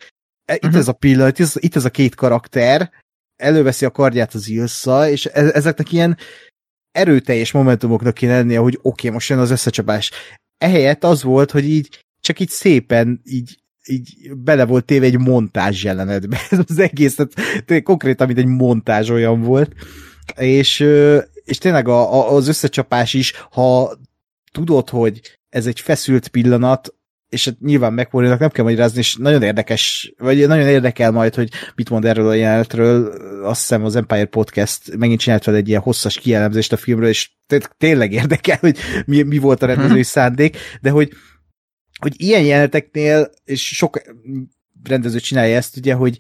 [0.53, 0.81] itt uh-huh.
[0.81, 2.91] ez a pillanat, itt ez, itt ez a két karakter,
[3.43, 6.17] előveszi a kardját az Ilsa, és e, ezeknek ilyen
[6.93, 10.11] erőteljes momentumoknak kéne lennie, hogy oké, okay, most jön az összecsapás.
[10.59, 15.85] Ehelyett az volt, hogy így csak így szépen így így bele volt téve egy montázs
[15.85, 16.41] jelenetbe.
[16.51, 19.73] Ez az egész, tehát konkrétan, mint egy montázs olyan volt.
[20.37, 20.81] És,
[21.45, 23.99] és tényleg a, a, az összecsapás is, ha
[24.53, 26.95] tudod, hogy ez egy feszült pillanat,
[27.33, 31.49] és hát nyilván megfordulnak, nem kell magyarázni, és nagyon érdekes, vagy nagyon érdekel majd, hogy
[31.75, 33.07] mit mond erről a jelenetről.
[33.45, 37.31] Azt hiszem az Empire Podcast megint csinált fel egy ilyen hosszas kielemzést a filmről, és
[37.79, 40.03] tényleg érdekel, hogy mi, mi volt a rendezői hmm.
[40.03, 41.13] szándék, de hogy
[41.99, 44.03] hogy ilyen jeleneteknél, és sok
[44.89, 46.17] rendező csinálja ezt, ugye, hogy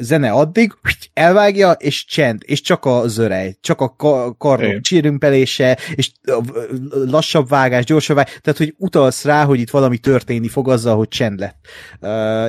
[0.00, 0.72] zene addig,
[1.12, 3.94] elvágja, és csend, és csak a zörej, csak a
[4.38, 6.10] karnok csírümpelése, és
[6.90, 11.08] lassabb vágás, gyorsabb vágás, tehát, hogy utalsz rá, hogy itt valami történni fog azzal, hogy
[11.08, 11.56] csend lett.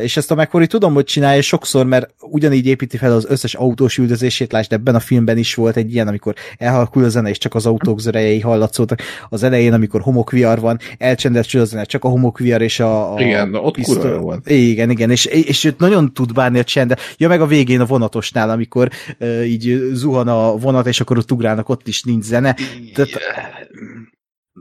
[0.01, 3.97] És ezt a McQuarrie tudom, hogy csinálja sokszor, mert ugyanígy építi fel az összes autós
[3.97, 7.55] üldözését, lásd, ebben a filmben is volt egy ilyen, amikor elhalkul a zene, és csak
[7.55, 9.01] az autók zörejei hallatszódtak.
[9.29, 13.55] Az elején, amikor homokviar van, elcsendesül a zene, csak a homokviar és a, a Igen,
[13.55, 14.49] ott kurva volt.
[14.49, 16.99] Igen, igen, és, és nagyon tud bánni a csendet.
[17.17, 18.89] Ja, meg a végén a vonatosnál, amikor
[19.19, 22.55] uh, így zuhan a vonat, és akkor ott ugrálnak, ott is nincs zene.
[22.93, 23.11] Tehát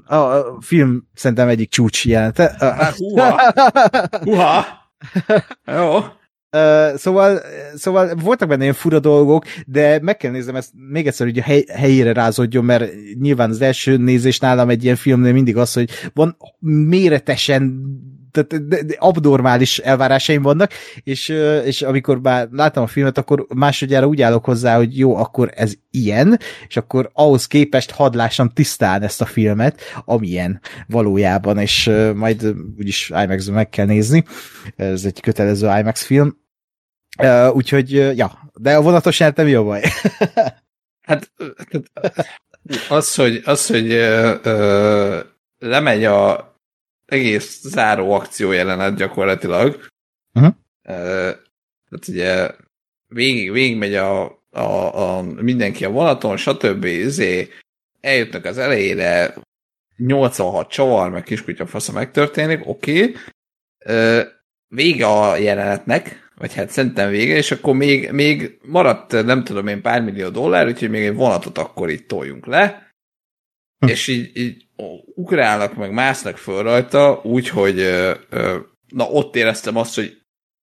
[0.04, 2.56] a, film szerintem egyik csúcs jelente.
[2.96, 3.40] Húha!
[4.24, 4.66] Húha!
[5.64, 5.96] Jó.
[6.56, 7.40] Uh, szóval,
[7.74, 11.42] szóval voltak benne ilyen fura dolgok, de meg kell néznem ezt még egyszer, hogy a
[11.42, 15.90] hely, helyére rázódjon, mert nyilván az első nézés nálam egy ilyen filmnél mindig az, hogy
[16.14, 16.36] van
[16.88, 17.82] méretesen
[18.30, 21.28] tehát abnormális elvárásaim vannak, és,
[21.64, 25.72] és amikor már láttam a filmet, akkor másodjára úgy állok hozzá, hogy jó, akkor ez
[25.90, 33.10] ilyen, és akkor ahhoz képest hadlássam tisztán ezt a filmet, amilyen valójában, és majd úgyis
[33.10, 34.24] imax meg kell nézni,
[34.76, 36.36] ez egy kötelező IMAX film,
[37.52, 39.82] úgyhogy, ja, de a vonatos mi a baj?
[41.08, 41.32] hát,
[42.88, 45.18] az, hogy, az, hogy ö, ö,
[45.58, 46.49] lemegy a
[47.10, 49.86] egész záró akció jelenet gyakorlatilag.
[50.34, 50.54] Uh-huh.
[50.82, 52.50] Tehát ugye
[53.08, 56.84] végig, végig megy a, a, a, mindenki a vonaton, stb.
[56.84, 57.48] Izé,
[58.00, 59.34] eljutnak az elejére,
[59.96, 63.02] 86 csavar, meg kiskutya fasza megtörténik, oké.
[63.02, 64.24] Okay.
[64.68, 69.82] Vége a jelenetnek, vagy hát szerintem vége, és akkor még, még maradt, nem tudom én,
[69.82, 72.89] pár millió dollár, úgyhogy még egy vonatot akkor itt toljunk le.
[73.86, 74.66] És így, így
[75.14, 77.76] ugrálnak, meg másznak föl rajta, úgyhogy
[78.88, 80.20] na ott éreztem azt, hogy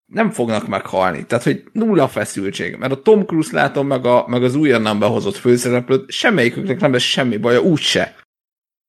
[0.07, 1.27] nem fognak meghalni.
[1.27, 2.77] Tehát, hogy nulla feszültség.
[2.77, 7.03] Mert a Tom Cruise látom, meg, a, meg az újonnan behozott főszereplőt, semmelyiküknek nem lesz
[7.03, 8.15] semmi baja, úgyse.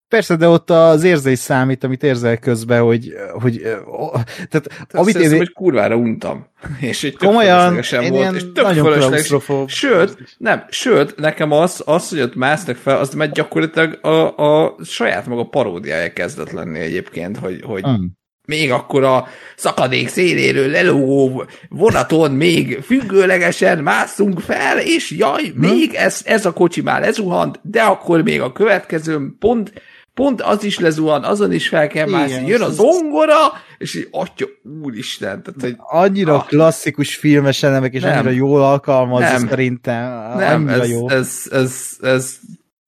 [0.08, 5.38] Persze, de ott az érzés számít, amit érzel közben, hogy, hogy tehát, tehát amit én...
[5.38, 6.48] hogy kurvára untam.
[6.80, 9.34] És egy komolyan, én volt, és tök fölösleges.
[9.68, 14.76] Sőt, nem, sőt, nekem az, az, hogy ott másznak fel, az mert gyakorlatilag a, a
[14.84, 18.16] saját maga paródiája kezdett lenni egyébként, hogy, hogy hmm
[18.48, 26.22] még akkor a szakadék széléről lelógó vonaton még függőlegesen mászunk fel, és jaj, még ez,
[26.26, 29.74] ez a kocsi már lezuhant, de akkor még a következő pont
[30.18, 33.36] pont az is lezuhan, azon is fel kell mászni, jön a zongora,
[33.78, 34.46] és így, atya,
[34.82, 35.44] úristen.
[35.44, 40.38] Tehát, hogy, annyira ah, klasszikus filmes elemek, és nem, annyira jól alkalmazza nem, szerintem.
[40.38, 41.10] Nem, ez, jó.
[41.10, 42.40] Ez, ez, ez, ez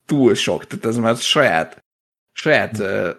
[0.05, 1.83] túl sok, tehát ez már saját,
[2.31, 3.09] saját uh,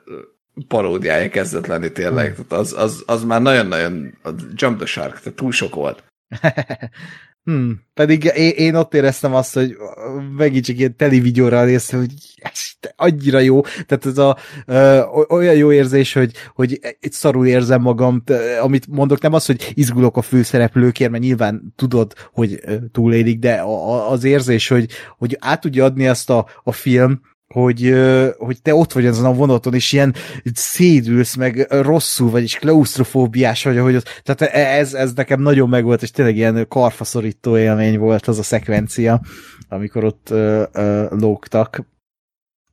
[0.68, 2.34] paródiája kezdett lenni tényleg.
[2.34, 2.46] Hmm.
[2.46, 4.18] Tehát az, az, az már nagyon-nagyon
[4.54, 6.04] Jump the Shark, tehát túl sok volt.
[7.44, 9.76] Hmm, pedig én, én ott éreztem azt, hogy
[10.36, 14.36] megint csak ilyen teli videóra néztem, hogy ez annyira jó, tehát ez a
[14.66, 18.22] ö, olyan jó érzés, hogy, hogy egy szarul érzem magam,
[18.60, 22.60] amit mondok, nem az, hogy izgulok a főszereplőkért, mert nyilván tudod, hogy
[22.92, 27.20] túlélik, de a, az érzés, hogy, hogy át tudja adni azt a, a film,
[27.54, 27.94] hogy,
[28.38, 30.14] hogy te ott vagy azon a vonaton, és ilyen
[30.54, 35.68] szédülsz, meg rosszul vagy, és klaustrofóbiás vagy, hogy ott, tehát e, ez, ez nekem nagyon
[35.68, 39.20] megvolt, és tényleg ilyen karfaszorító élmény volt az a szekvencia,
[39.68, 41.82] amikor ott ö, ö, lógtak.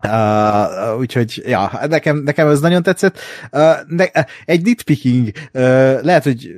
[0.03, 3.19] Uh, úgyhogy, ja, nekem, nekem ez nagyon tetszett.
[3.51, 4.05] Uh, ne,
[4.45, 5.61] egy nitpicking, uh,
[6.01, 6.55] lehet, hogy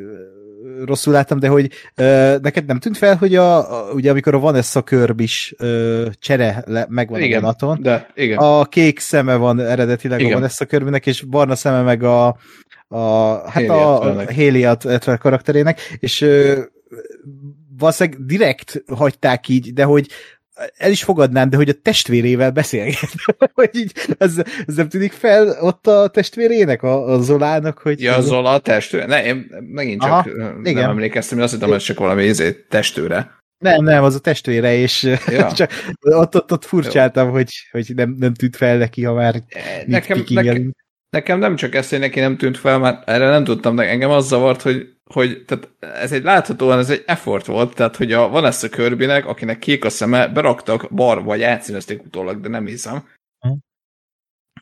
[0.86, 4.40] rosszul láttam, de hogy ö, neked nem tűnt fel, hogy a, a ugye amikor a
[4.40, 8.38] Vanessa Körb is ö, csere le, megvan igen, a vonaton, de, igen.
[8.38, 10.32] a kék szeme van eredetileg igen.
[10.32, 12.38] a Vanessa Körbnek, és barna szeme meg a,
[12.88, 13.68] a hát
[14.36, 16.62] Haley a, a karakterének, és ö,
[17.78, 20.08] valószínűleg direkt hagyták így, de hogy
[20.78, 23.10] el is fogadnám, de hogy a testvérével beszélget.
[23.54, 28.02] hogy így, ez, ez nem tűnik fel ott a testvérének, a, a Zolának, hogy...
[28.02, 29.06] Ja, Zola a testőre?
[29.06, 30.90] Ne, én megint csak Aha, nem igen.
[30.90, 33.38] emlékeztem, hogy azt hittem, hogy csak valami izé, testőre.
[33.58, 35.52] Nem, nem, az a testvére, és Ja.
[35.52, 39.44] csak ott, ott, ott furcsáltam, hogy, hogy nem, nem tűnt fel neki, ha már
[39.86, 40.72] Nekem, nekem, nekem,
[41.10, 44.10] nekem nem csak ez, hogy neki nem tűnt fel, mert erre nem tudtam, de engem
[44.10, 48.30] az zavart, hogy, hogy tehát ez egy láthatóan ez egy effort volt, tehát hogy a
[48.30, 53.08] Vanessa Kirbynek, akinek kék a szeme, beraktak bar, vagy átszínezték utólag, de nem hiszem.
[53.40, 53.54] Hm.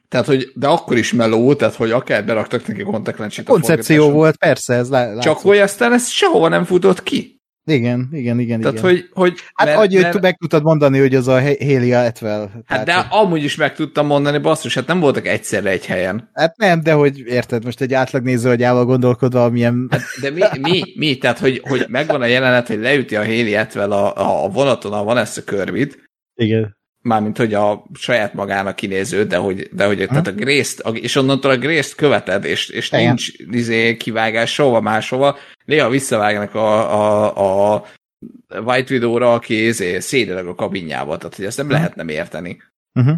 [0.08, 3.50] Tehát, hogy, de akkor is meló, tehát, hogy akár beraktak neki kontaktlencsét.
[3.50, 4.20] a Koncepció forgatáson.
[4.20, 5.22] volt, persze, ez lá, látszott.
[5.22, 7.37] Csak hogy aztán ez sehova nem futott ki.
[7.70, 8.60] Igen, igen, igen.
[8.60, 8.90] Tehát, igen.
[8.90, 11.58] hogy, hogy Hát mert- annyi, hogy mert- tu- meg tudtad mondani, hogy az a He-
[11.62, 12.64] Hélia Etvel.
[12.66, 16.30] Hát de hogy- amúgy is meg tudtam mondani, basszus, hát nem voltak egyszerre egy helyen.
[16.34, 19.88] Hát nem, de hogy érted, most egy átlag néző agyával gondolkodva, milyen...
[19.90, 21.18] Hát, de mi, mi, mi?
[21.18, 25.04] Tehát, hogy, hogy megvan a jelenet, hogy leüti a Haley Atwell a, a vonaton a
[25.04, 26.04] Vanessa Körbit,
[26.36, 26.77] Igen.
[27.08, 30.34] Mármint, hogy a saját magának kinéző, de hogy, de hogy tehát a
[30.88, 33.06] a- és onnantól a Grace-t követed, és, és Igen.
[33.06, 35.38] nincs izé, kivágás soha máshova.
[35.66, 37.84] Néha visszavágnak a, a, a
[38.66, 42.62] White Widow-ra, aki izé, szédeleg a kabinjába, tehát hogy ezt nem lehet nem érteni.
[42.94, 43.16] Uh-huh.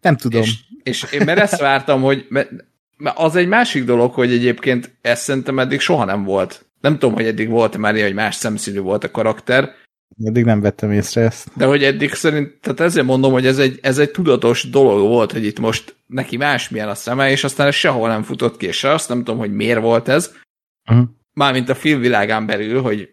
[0.00, 0.42] Nem tudom.
[0.42, 2.50] És, és én mert ezt vártam, hogy mert,
[2.96, 6.66] mert az egy másik dolog, hogy egyébként ezt szerintem eddig soha nem volt.
[6.80, 9.74] Nem tudom, hogy eddig volt már ilyen, hogy más szemszínű volt a karakter,
[10.24, 11.48] Eddig nem vettem észre ezt.
[11.56, 15.32] de hogy eddig szerint, tehát ezért mondom, hogy ez egy, ez egy tudatos dolog volt,
[15.32, 18.76] hogy itt most neki másmilyen a szeme, és aztán ez sehol nem futott ki, és
[18.76, 20.32] se azt nem tudom, hogy miért volt ez.
[20.90, 21.08] Uh-huh.
[21.32, 23.08] Mármint a filmvilágán belül, hogy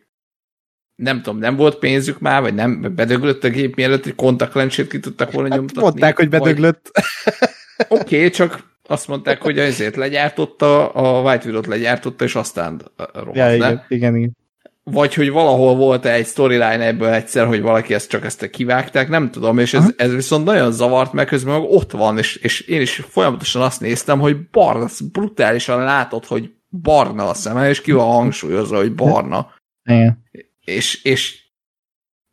[0.95, 4.99] nem tudom, nem volt pénzük már, vagy nem, bedöglött a gép mielőtt, hogy kontaktlencsét ki
[4.99, 5.81] tudtak volna Hát nyomtatni.
[5.81, 6.91] mondták, hogy bedöglött.
[7.87, 12.81] Oké, okay, csak azt mondták, hogy ezért legyártotta, a White Widow-t legyártotta, és aztán
[13.13, 14.37] rohadt Ja, igen, igen, igen.
[14.83, 19.31] Vagy hogy valahol volt egy storyline ebből egyszer, hogy valaki ezt csak ezt kivágták, nem
[19.31, 22.81] tudom, és ez, ez viszont nagyon zavart, mert közben meg ott van, és, és én
[22.81, 28.11] is folyamatosan azt néztem, hogy barna, brutálisan látod, hogy barna a szeme, és ki van
[28.11, 30.23] hangsúlyozva, hogy barna, igen.
[30.65, 31.47] és, és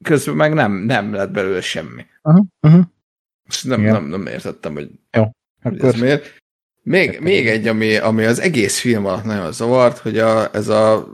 [0.05, 2.07] közben meg nem, nem lett belőle semmi.
[2.62, 2.84] Uh-huh.
[3.49, 3.92] És nem, Igen.
[3.92, 4.91] nem, nem értettem, hogy
[5.62, 6.36] hogy Akkor ez miért.
[6.83, 11.08] Még, még egy, ami, ami az egész film alatt nagyon zavart, hogy a, ez a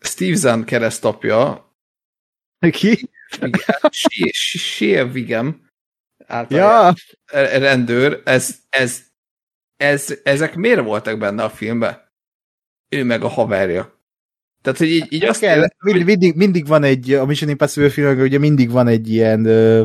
[0.00, 1.68] Steve Zahn keresztapja,
[2.70, 3.10] ki?
[4.32, 5.68] Shea Vigem
[6.26, 6.94] által Ja,
[7.58, 9.02] rendőr, ez, ez,
[9.76, 12.08] ez, ezek miért voltak benne a filmben?
[12.88, 13.98] Ő meg a haverja.
[14.62, 18.24] Tehát, hogy így, így azt kell, mindig, mindig, mindig van egy, a Mission Impossible filmekben
[18.24, 19.82] ugye mindig van egy ilyen, ö,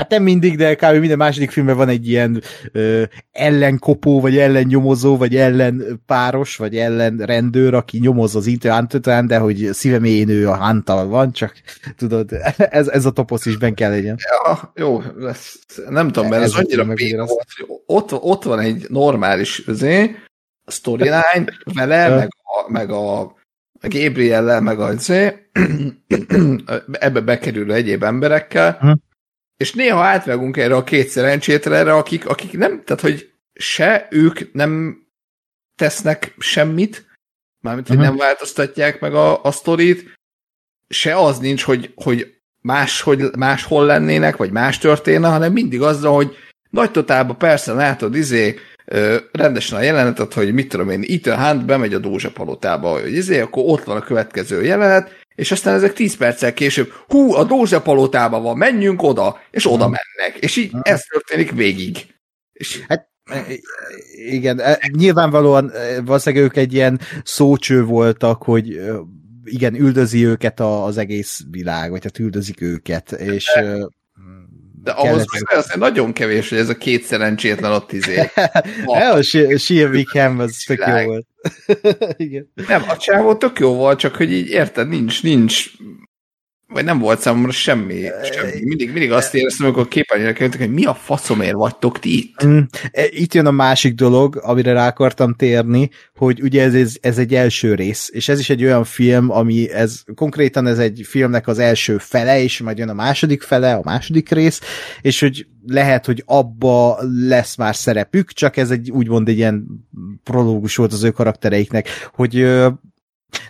[0.00, 0.96] hát nem mindig, de kb.
[0.96, 7.98] minden második filmben van egy ilyen ö, ellenkopó, vagy ellennyomozó, vagy ellenpáros, vagy ellenrendőr, aki
[7.98, 11.52] nyomoz az után, de hogy szíveméjén ő a Huntal van, csak
[11.96, 14.16] tudod, ez, ez a toposz is ben kell legyen.
[14.30, 15.52] Ja, jó, ez,
[15.88, 20.16] nem tudom, mert ez, Ez annyira hogy ott, ott van egy normális özé,
[20.66, 23.34] storyline vele, meg a, meg a
[23.80, 25.50] Gabriellel, meg a zé,
[26.92, 28.92] ebbe bekerülő egyéb emberekkel, Hm.
[29.60, 35.02] És néha átvágunk erre a két szerencsétlenre, akik, akik nem, tehát hogy se ők nem
[35.76, 37.06] tesznek semmit,
[37.60, 38.06] mármint, hogy Aha.
[38.06, 40.12] nem változtatják meg a, a sztorit,
[40.88, 46.14] se az nincs, hogy, hogy más, hogy máshol lennének, vagy más történne, hanem mindig azzal,
[46.14, 46.36] hogy
[46.70, 51.64] nagy totálban persze látod, izé, ö, rendesen a jelenetet, hogy mit tudom én, Ethan Hunt
[51.64, 55.92] bemegy a Dózsa palotába, hogy izé, akkor ott van a következő jelenet, és aztán ezek
[55.92, 60.38] 10 perccel később, hú, a Dózsa palotában van, menjünk oda, és oda mennek.
[60.40, 62.14] És így ez történik végig.
[62.52, 62.84] És
[64.28, 68.80] Igen, e, nyilvánvalóan e, valószínűleg ők egy ilyen szócső voltak, hogy
[69.44, 73.86] igen, üldözi őket az egész világ, vagy hát üldözik őket, és ö,
[74.82, 78.14] de ahhoz azért nagyon kevés, hogy ez a két szerencsétlen ott izé.
[78.86, 79.12] Ja,
[79.82, 81.26] a Wickham, az tök jó volt.
[82.16, 82.52] Igen.
[82.68, 85.70] Nem, a csávó tök jó volt, csak hogy így érted, nincs, nincs,
[86.72, 88.64] vagy nem volt számomra semmi, semmi.
[88.64, 92.44] Mindig, mindig azt éreztem, amikor képernyőre kerültek, hogy mi a faszomért vagytok ti itt?
[92.44, 92.58] Mm,
[92.92, 97.18] e, Itt jön a másik dolog, amire rá akartam térni, hogy ugye ez, ez, ez
[97.18, 101.46] egy első rész, és ez is egy olyan film, ami ez konkrétan ez egy filmnek
[101.48, 104.60] az első fele, és majd jön a második fele, a második rész,
[105.00, 109.66] és hogy lehet, hogy abba lesz már szerepük, csak ez egy úgymond egy ilyen
[110.24, 112.46] prológus volt az ő karaktereiknek, hogy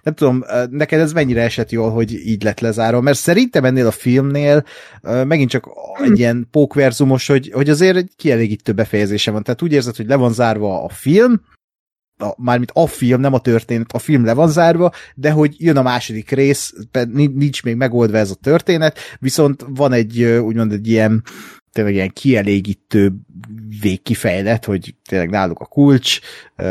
[0.03, 3.91] nem tudom, neked ez mennyire esett jól, hogy így lett lezárva, mert szerintem ennél a
[3.91, 4.65] filmnél
[5.03, 5.69] megint csak
[6.03, 9.43] egy ilyen pókverzumos, hogy, hogy azért egy kielégítő befejezése van.
[9.43, 11.41] Tehát úgy érzed, hogy le van zárva a film,
[12.21, 15.77] a, mármint a film, nem a történet, a film le van zárva, de hogy jön
[15.77, 16.75] a második rész,
[17.13, 21.23] nincs még megoldva ez a történet, viszont van egy úgymond egy ilyen
[21.73, 23.13] tényleg ilyen kielégítő
[23.81, 26.19] végkifejlet, hogy tényleg náluk a kulcs,
[26.59, 26.67] uh,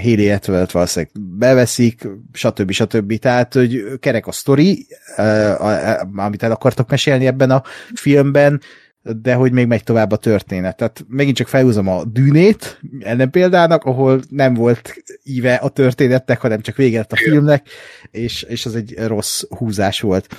[0.00, 2.70] Haley Atwell-t valószínűleg beveszik, stb.
[2.70, 3.18] stb.
[3.18, 7.62] Tehát, hogy kerek a sztori, uh, amit el akartak mesélni ebben a
[7.94, 8.60] filmben,
[9.04, 10.76] de hogy még megy tovább a történet.
[10.76, 16.60] Tehát megint csak felhúzom a dűnét, ellen példának, ahol nem volt íve a történetnek, hanem
[16.60, 17.68] csak vége lett a filmnek,
[18.10, 20.36] és, és az egy rossz húzás volt.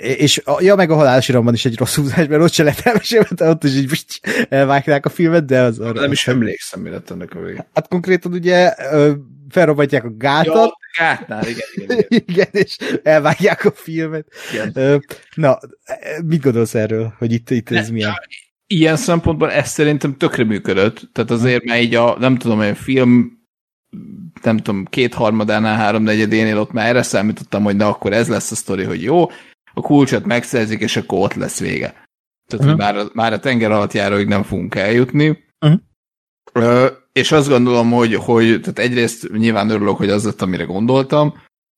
[0.00, 2.80] És a, ja, meg a halálos iramban is egy rossz húzás, mert ott se lett
[2.80, 6.00] elmesélve, ott is így elvágták a filmet, de az arra...
[6.00, 7.68] Nem is emlékszem, mi lett ennek a vége.
[7.74, 8.74] Hát konkrétan ugye
[9.48, 10.54] felrobbantják a gátat.
[10.54, 12.22] Ja, a gátnál, igen, igen, igen.
[12.26, 14.26] igen, és elvágják a filmet.
[14.52, 15.02] Igen.
[15.34, 15.58] Na,
[16.24, 18.14] mit gondolsz erről, hogy itt, itt ez milyen?
[18.66, 23.39] Ilyen szempontból ez szerintem tökre működött, tehát azért, mert így a, nem tudom, egy film
[24.42, 28.84] nem tudom, kétharmadánál, háromnegyedénél ott már erre számítottam, hogy na akkor ez lesz a sztori,
[28.84, 29.30] hogy jó,
[29.74, 32.08] a kulcsot megszerzik, és akkor ott lesz vége.
[32.46, 32.78] Tehát, uh-huh.
[32.78, 35.44] már, már a tenger alatt járóig nem fogunk eljutni.
[35.60, 35.80] Uh-huh.
[36.52, 41.34] Ö, és azt gondolom, hogy, hogy tehát egyrészt nyilván örülök, hogy az lett, amire gondoltam,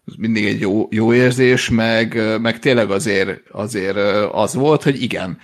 [0.07, 3.97] ez mindig egy jó, jó érzés, meg, meg tényleg azért, azért
[4.33, 5.39] az volt, hogy igen,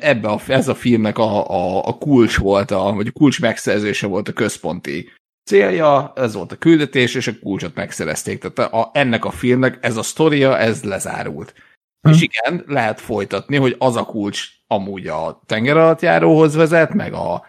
[0.00, 4.06] ebbe a, ez a filmnek a, a, a kulcs volt, a, vagy a kulcs megszerzése
[4.06, 5.10] volt a központi
[5.46, 8.38] célja, ez volt a küldetés, és a kulcsot megszerezték.
[8.38, 11.54] Tehát a, ennek a filmnek ez a sztoria, ez lezárult.
[12.00, 12.10] Hm.
[12.10, 17.46] És igen, lehet folytatni, hogy az a kulcs amúgy a tengeralattjáróhoz vezet, meg a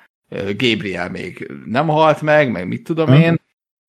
[0.57, 3.21] Gabriel még nem halt meg, meg mit tudom hm.
[3.21, 3.39] én.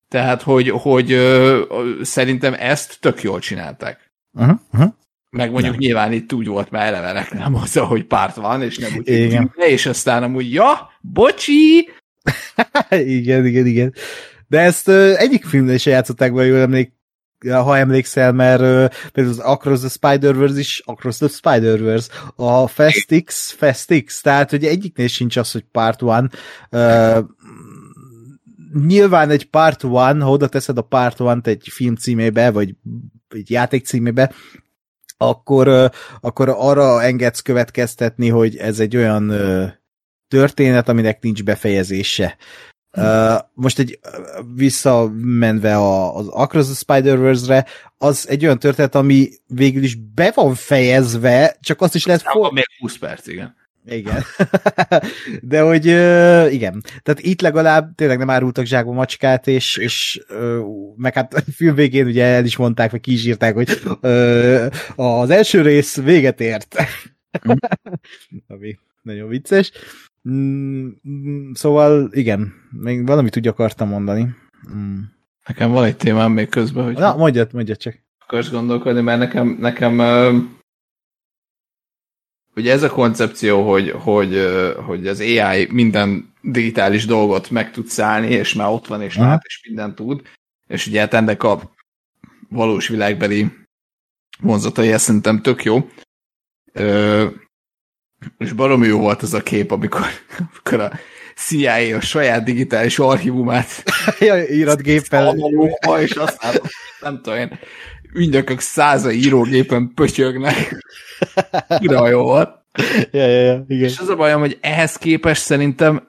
[0.09, 1.63] Tehát, hogy, hogy ö,
[2.03, 4.11] szerintem ezt tök jól csinálták.
[4.33, 4.93] Uh-huh, uh-huh.
[5.31, 5.81] Meg mondjuk nem.
[5.81, 9.53] nyilván itt úgy volt már eleve nem az, hogy párt van, és nem úgy, igen.
[9.57, 11.91] és aztán amúgy, ja, bocsi,
[13.19, 13.95] igen, igen, igen.
[14.49, 16.93] De ezt uh, egyik filmnél is játszották be, jól emlék,
[17.51, 23.25] ha emlékszel, mert uh, például az Across the Spider-Verse is Across the Spider-Verse, a Fast
[23.25, 26.09] X, Fast X, tehát hogy egyiknél sincs az, hogy Part 1.
[26.71, 27.25] Uh,
[28.87, 32.75] nyilván egy Part 1, ha oda teszed a Part 1 egy film címébe, vagy
[33.29, 34.33] egy játék címébe,
[35.17, 35.91] akkor,
[36.21, 39.33] akkor arra engedsz következtetni, hogy ez egy olyan
[40.29, 42.37] történet, aminek nincs befejezése.
[42.93, 43.99] Uh, most egy
[44.55, 47.67] visszamenve a, az Across the Spider-Verse-re,
[47.99, 52.23] az egy olyan történet, ami végül is be van fejezve, csak azt is lehet...
[52.23, 52.53] For...
[52.53, 53.57] még 20 perc, igen.
[53.87, 54.23] Igen.
[55.43, 56.83] De hogy uh, igen.
[57.03, 60.65] Tehát itt legalább tényleg nem árultak zsákba macskát, és, és uh,
[60.97, 64.67] meg hát a film végén ugye el is mondták, vagy ki is írták, hogy uh,
[64.97, 66.77] az első rész véget ért.
[67.49, 67.53] Mm.
[68.55, 69.73] Ami nagyon vicces.
[70.31, 74.35] Mm, mm, szóval igen, még valamit úgy akartam mondani.
[74.75, 75.01] Mm.
[75.47, 76.95] Nekem van egy témám még közben, hogy...
[76.95, 77.95] Na, mondjad, mondjad csak.
[78.19, 80.01] Akarsz gondolkodni, mert nekem, nekem
[82.59, 84.49] ugye ez a koncepció, hogy, hogy,
[84.87, 89.29] hogy az AI minden digitális dolgot meg tud szállni, és már ott van, és Aha.
[89.29, 90.23] lát, és mindent tud,
[90.67, 91.73] és ugye hát ennek a
[92.49, 93.53] valós világbeli
[94.41, 95.89] vonzatai, ez szerintem tök jó.
[98.39, 100.07] És baromi jó volt az a kép, amikor,
[100.39, 100.93] amikor a
[101.37, 103.83] CIA a saját digitális archívumát
[104.21, 105.37] ja, íratgéppel
[106.01, 106.55] és aztán
[107.01, 107.59] nem tudom én,
[108.15, 110.85] ügynökök száza írógépen pötyögnek.
[111.81, 112.51] Ura jó volt.
[113.11, 113.89] Ja, ja, ja, igen.
[113.89, 116.09] És az a bajom, hogy ehhez képest szerintem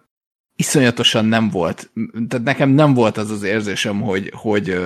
[0.55, 1.91] iszonyatosan nem volt.
[2.27, 4.79] Tehát nekem nem volt az az érzésem, hogy, hogy,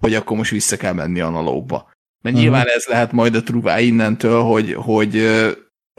[0.00, 1.90] hogy akkor most vissza kell menni analógba.
[2.22, 2.40] Mert uh-huh.
[2.40, 5.14] nyilván ez lehet majd a truvá innentől, hogy, hogy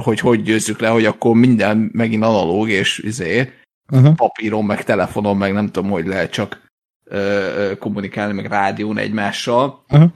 [0.03, 3.53] hogy hogy győzzük le, hogy akkor minden megint analóg, és izé,
[3.91, 4.15] uh-huh.
[4.15, 6.67] papíron, meg telefonon, meg nem tudom, hogy lehet csak
[7.03, 9.83] ö, kommunikálni, meg rádión egymással.
[9.90, 10.11] Uh-huh.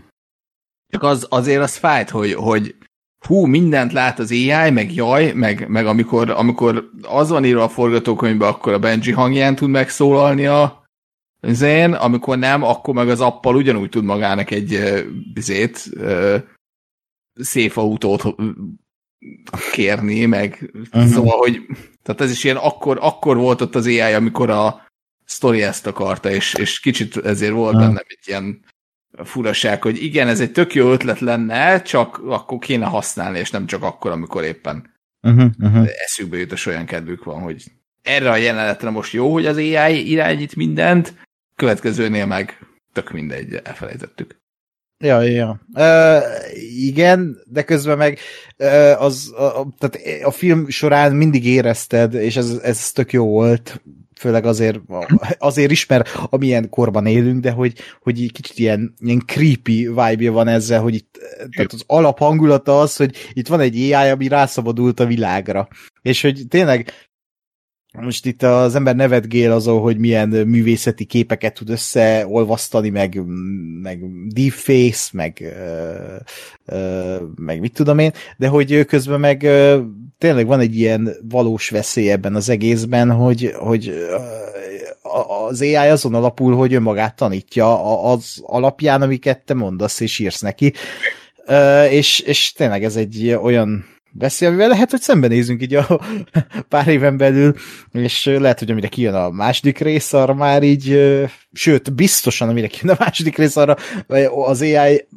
[0.88, 2.75] Csak az, azért az fájt, hogy, hogy
[3.27, 7.69] hú, mindent lát az AI, meg jaj, meg, meg amikor, amikor az van írva a
[7.69, 10.83] forgatókönyvben, akkor a Benji hangján tud megszólalni a
[11.41, 14.80] zén, amikor nem, akkor meg az appal ugyanúgy tud magának egy
[15.33, 15.90] bizét,
[17.33, 18.35] szép autót
[19.72, 21.11] kérni, meg uh-huh.
[21.11, 21.61] szóval, hogy
[22.03, 24.88] tehát ez is ilyen akkor, akkor volt ott az AI, amikor a
[25.25, 27.88] sztori ezt akarta, és, és kicsit ezért volt uh-huh.
[27.88, 28.65] bennem egy ilyen
[29.23, 33.65] furaság, hogy igen, ez egy tök jó ötlet lenne, csak akkor kéne használni, és nem
[33.65, 35.88] csak akkor, amikor éppen uh-huh, uh-huh.
[36.06, 37.64] eszükbe jut, és olyan kedvük van, hogy
[38.01, 41.14] erre a jelenetre most jó, hogy az AI irányít mindent,
[41.56, 42.59] következőnél meg
[42.93, 44.38] tök mindegy, elfelejtettük.
[45.03, 45.60] Ja, ja.
[45.74, 46.24] Uh,
[46.78, 48.19] igen, de közben meg
[48.58, 53.26] uh, az, a, a, tehát a film során mindig érezted, és ez, ez tök jó
[53.26, 53.82] volt,
[54.19, 54.80] főleg azért,
[55.38, 60.30] azért is, mert amilyen korban élünk, de hogy, hogy egy kicsit ilyen, ilyen creepy vibe
[60.30, 61.18] van ezzel, hogy itt
[61.56, 65.68] tehát az alaphangulata az, hogy itt van egy AI, ami rászabadult a világra.
[66.02, 66.92] És hogy tényleg
[67.92, 73.22] most itt az ember nevetgél azon, hogy milyen művészeti képeket tud összeolvasztani, meg,
[73.82, 75.56] meg deepface, meg,
[77.35, 79.48] meg mit tudom én, de hogy közben meg
[80.18, 83.93] tényleg van egy ilyen valós veszély ebben az egészben, hogy, hogy
[85.50, 90.74] az AI azon alapul, hogy önmagát tanítja az alapján, amiket te mondasz és írsz neki.
[91.90, 96.01] És, és tényleg ez egy olyan veszély, amivel lehet, hogy szembenézünk így a
[96.69, 97.53] pár éven belül,
[97.91, 100.99] és lehet, hogy amire kijön a második rész, arra már így,
[101.51, 103.75] sőt, biztosan amire kijön a második rész, arra
[104.45, 105.07] az AI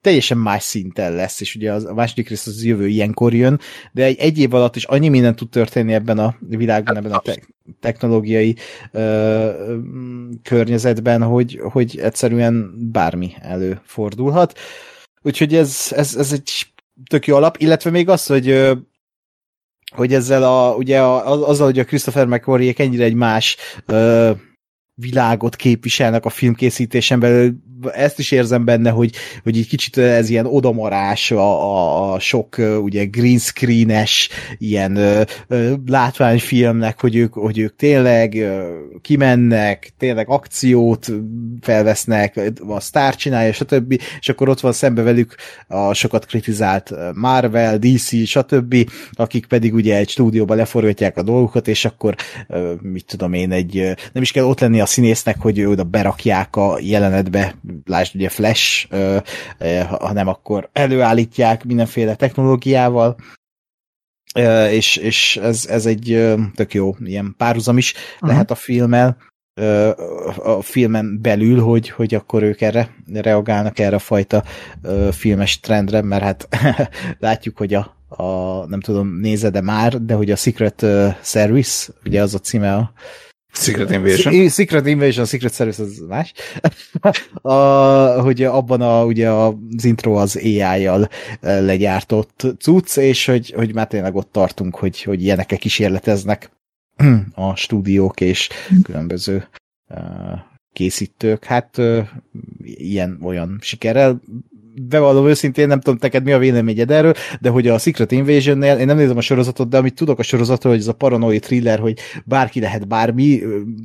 [0.00, 3.60] teljesen más szinten lesz, és ugye a második rész az jövő ilyenkor jön,
[3.92, 7.18] de egy, egy év alatt is annyi minden tud történni ebben a világban, ebben a
[7.18, 7.42] te-
[7.80, 8.56] technológiai
[8.92, 9.76] ö,
[10.42, 14.58] környezetben, hogy, hogy egyszerűen bármi előfordulhat.
[15.22, 16.66] Úgyhogy ez, ez, ez egy
[17.08, 18.76] tök jó alap, illetve még az, hogy
[19.94, 24.30] hogy ezzel a, ugye a, azzal, hogy a Christopher mcquarrie ennyire egy más ö,
[24.94, 27.54] világot képviselnek a filmkészítésen belül,
[27.92, 32.56] ezt is érzem benne, hogy, hogy egy kicsit ez ilyen odamarás a, a, a sok
[32.82, 40.28] ugye green screenes ilyen ö, ö, látványfilmnek, hogy ők, hogy ők tényleg ö, kimennek, tényleg
[40.28, 41.12] akciót
[41.60, 44.00] felvesznek, a sztár csinálja, stb.
[44.20, 45.34] És akkor ott van szembe velük
[45.68, 51.84] a sokat kritizált Marvel, DC, stb., akik pedig ugye egy stúdióba leforgatják a dolgokat, és
[51.84, 52.14] akkor
[52.82, 53.74] mit tudom én, egy
[54.12, 57.54] nem is kell ott lenni a színésznek, hogy ő oda berakják a jelenetbe
[57.84, 59.18] lásd ugye Flash, ö,
[59.88, 63.16] hanem akkor előállítják mindenféle technológiával,
[64.70, 68.30] és, és ez, ez egy tök jó ilyen párhuzam is uh-huh.
[68.30, 69.16] lehet a filmmel,
[70.36, 74.44] a filmen belül, hogy, hogy akkor ők erre reagálnak erre a fajta
[75.10, 76.48] filmes trendre, mert hát
[77.18, 78.24] látjuk, hogy a, a
[78.66, 80.86] nem tudom, nézede már, de hogy a Secret
[81.22, 82.92] Service, ugye az a címe a
[83.56, 84.48] Secret Invasion.
[84.48, 86.32] Secret Invasion, Secret Service az más.
[87.42, 87.54] a,
[88.22, 91.08] hogy abban a, ugye az intro az AI-jal
[91.40, 96.50] legyártott cucc, és hogy, hogy már tényleg ott tartunk, hogy, hogy ilyenekkel kísérleteznek
[97.34, 98.48] a stúdiók és
[98.82, 99.48] különböző
[100.72, 101.44] készítők.
[101.44, 101.80] Hát
[102.62, 104.20] ilyen-olyan sikerrel
[104.82, 108.86] bevallom őszintén, nem tudom neked mi a véleményed erről, de hogy a Secret Invasion-nél, én
[108.86, 111.98] nem nézem a sorozatot, de amit tudok a sorozatról, hogy ez a paranoid thriller, hogy
[112.24, 113.42] bárki lehet bármi,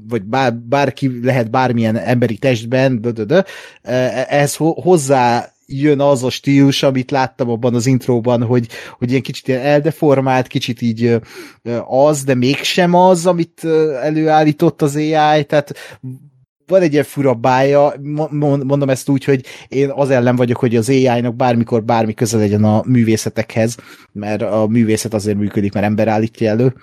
[0.10, 3.46] vagy bár, bárki lehet bármilyen emberi testben, de, de,
[4.28, 9.48] ehhez hozzá jön az a stílus, amit láttam abban az intróban, hogy, hogy ilyen kicsit
[9.48, 11.20] ilyen eldeformált, kicsit így
[11.88, 13.64] az, de mégsem az, amit
[14.02, 15.74] előállított az AI, tehát
[16.72, 17.94] van egy ilyen fura bája,
[18.40, 22.64] mondom ezt úgy, hogy én az ellen vagyok, hogy az AI-nak bármikor bármi köze legyen
[22.64, 23.78] a művészetekhez,
[24.12, 26.74] mert a művészet azért működik, mert ember állítja elő,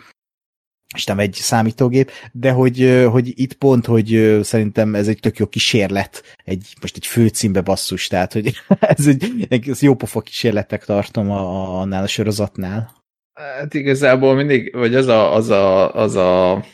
[0.94, 5.46] és nem egy számítógép, de hogy, hogy itt pont, hogy szerintem ez egy tök jó
[5.46, 11.30] kísérlet, egy, most egy főcímbe basszus, tehát hogy ez egy, ez jó pofa kísérletek tartom
[11.30, 12.96] a, a, annál a sorozatnál.
[13.34, 16.64] Hát igazából mindig, vagy az a, az a, az a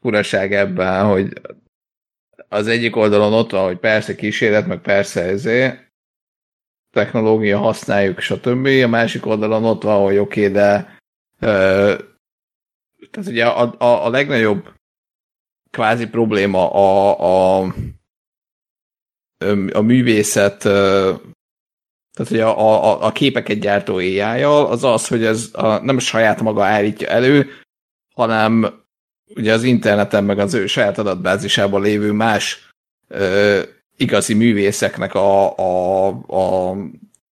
[0.00, 1.32] furaság ebben, hogy
[2.52, 5.78] az egyik oldalon ott van, hogy persze kísérlet, meg persze ezé,
[6.90, 8.66] technológia használjuk, stb.
[8.66, 10.96] A másik oldalon ott van, hogy oké, okay, de
[11.38, 11.94] ö,
[13.10, 14.72] tehát ugye a, a, a legnagyobb
[15.70, 17.18] kvázi probléma a,
[17.62, 17.74] a,
[19.72, 25.78] a művészet, tehát ugye a, a, a képeket gyártó ai az az, hogy ez a,
[25.78, 27.50] nem saját maga állítja elő,
[28.14, 28.81] hanem
[29.36, 32.68] ugye az interneten, meg az ő saját adatbázisában lévő más
[33.08, 33.60] ö,
[33.96, 36.76] igazi művészeknek a, a, a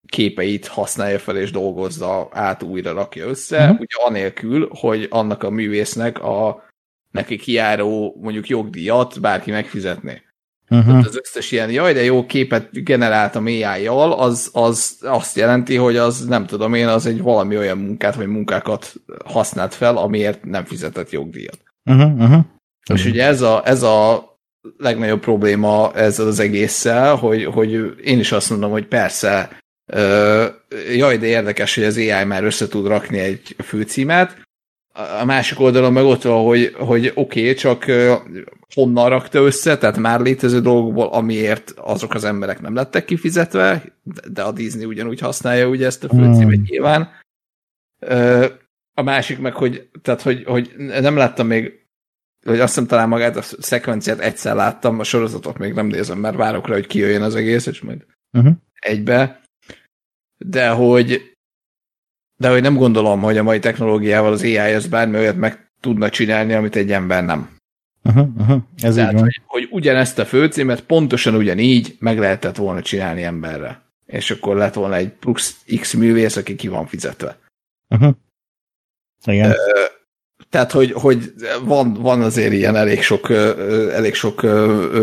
[0.07, 3.79] képeit használja fel és dolgozza át, újra rakja össze, uh-huh.
[3.79, 6.63] ugye anélkül, hogy annak a művésznek a
[7.11, 10.21] neki kiáró mondjuk jogdíjat bárki megfizetné.
[10.69, 10.87] Uh-huh.
[10.87, 15.97] Tehát az összes ilyen, jaj, de jó képet generáltam AI-jal, az, az azt jelenti, hogy
[15.97, 18.93] az nem tudom én, az egy valami olyan munkát vagy munkákat
[19.25, 21.68] használt fel, amiért nem fizetett jogdíjat.
[21.89, 22.45] Uh-huh, uh-huh.
[22.93, 24.27] És ugye ez a, ez a
[24.77, 29.59] legnagyobb probléma ezzel az egésszel, hogy, hogy én is azt mondom, hogy persze,
[29.93, 30.45] uh,
[30.95, 34.47] jaj, de érdekes, hogy az AI már össze tud rakni egy főcímet,
[35.19, 37.85] a másik oldalon meg ott van, hogy, hogy oké, okay, csak
[38.73, 43.83] honnan rakta össze, tehát már létező dolgokból, amiért azok az emberek nem lettek kifizetve,
[44.31, 46.63] de a Disney ugyanúgy használja ugye ezt a főcímet mm.
[46.63, 47.09] nyilván.
[48.93, 51.78] A másik meg, hogy, tehát, hogy, hogy nem láttam még,
[52.45, 56.35] hogy azt hiszem talán magát a szekvenciát egyszer láttam, a sorozatot még nem nézem, mert
[56.35, 58.53] várok rá, hogy kijöjjön az egész, és majd uh-huh.
[58.79, 59.41] egybe.
[60.37, 61.37] De hogy
[62.39, 66.09] de hogy nem gondolom, hogy a mai technológiával az AI ezt bármi olyat meg tudna
[66.09, 67.57] csinálni, amit egy ember nem.
[68.03, 68.61] Uh-huh, uh-huh.
[68.81, 73.81] Ez Tehát, így hogy, hogy ugyanezt a főcímet pontosan ugyanígy meg lehetett volna csinálni emberre.
[74.05, 77.37] És akkor lett volna egy plusz X művész, aki ki van fizetve.
[77.89, 78.15] Uh-huh.
[79.25, 79.53] Igen.
[80.49, 83.29] Tehát, hogy, hogy van, van azért ilyen elég sok,
[83.91, 84.45] elég sok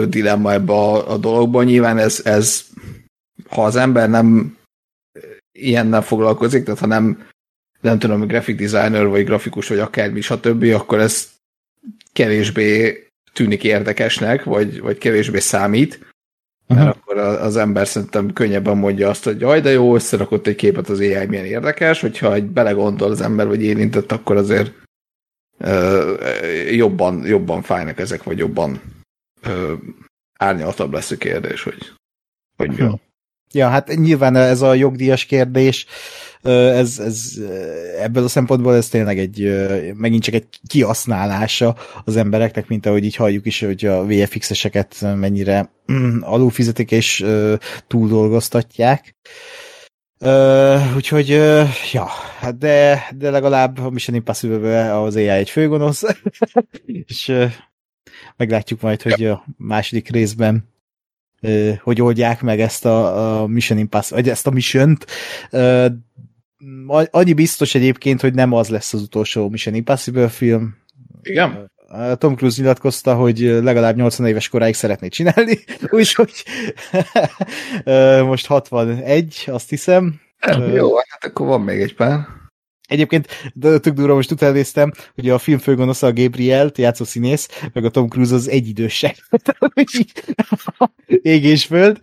[0.08, 1.64] dilemma ebbe a, a dologban.
[1.64, 2.64] Nyilván ez, ez,
[3.48, 4.56] ha az ember nem
[5.52, 7.26] ilyennel foglalkozik, tehát ha nem,
[7.80, 11.28] nem tudom, graphic designer, vagy grafikus, vagy akármi, stb., akkor ez
[12.12, 13.00] kevésbé
[13.32, 15.98] tűnik érdekesnek, vagy, vagy kevésbé számít,
[16.66, 16.96] mert uh-huh.
[16.96, 21.00] akkor az ember szerintem könnyebben mondja azt, hogy jaj, de jó, összerakott egy képet az
[21.00, 24.72] AI, milyen érdekes, hogyha egy belegondol az ember, vagy érintett, akkor azért
[26.70, 28.80] jobban, jobban fájnak ezek, vagy jobban
[29.46, 29.72] uh,
[30.38, 31.92] árnyaltabb lesz a kérdés, hogy,
[32.56, 32.98] hogy mi uh-huh.
[33.52, 35.86] Ja, hát nyilván ez a jogdíjas kérdés,
[36.42, 37.32] ez, ez
[38.00, 43.16] ebből a szempontból ez tényleg egy, megint csak egy kihasználása az embereknek, mint ahogy így
[43.16, 47.26] halljuk is, hogy a VFX-eseket mennyire mm, alulfizetik és
[47.86, 49.14] túldolgoztatják.
[50.20, 52.06] Uh, úgyhogy, uh, ja,
[52.38, 56.02] hát de, de legalább a Mission Impossible az AI egy főgonosz,
[57.06, 57.52] és uh,
[58.36, 60.74] meglátjuk majd, hogy a második részben
[61.82, 64.96] hogy oldják meg ezt a, a Mission Impossible, vagy ezt a mission
[67.10, 70.76] Annyi biztos egyébként, hogy nem az lesz az utolsó Mission Impossible film.
[71.22, 71.70] Igen?
[72.18, 75.58] Tom Cruise nyilatkozta, hogy legalább 80 éves koráig szeretné csinálni,
[75.90, 76.44] úgyhogy
[78.30, 80.20] most 61, azt hiszem.
[80.74, 82.26] Jó, hát akkor van még egy pár.
[82.88, 87.48] Egyébként de tök durva, most utána néztem, hogy a film főgonosza a Gabriel, játszó színész,
[87.72, 89.16] meg a Tom Cruise az egy idősek.
[91.22, 91.98] Ég és föld.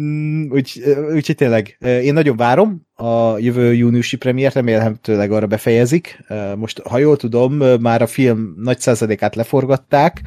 [0.00, 0.82] Mm, úgy,
[1.14, 6.24] úgyhogy tényleg, én nagyon várom a jövő júniusi premiért, remélhetőleg arra befejezik.
[6.56, 10.20] Most, ha jól tudom, már a film nagy százalékát leforgatták,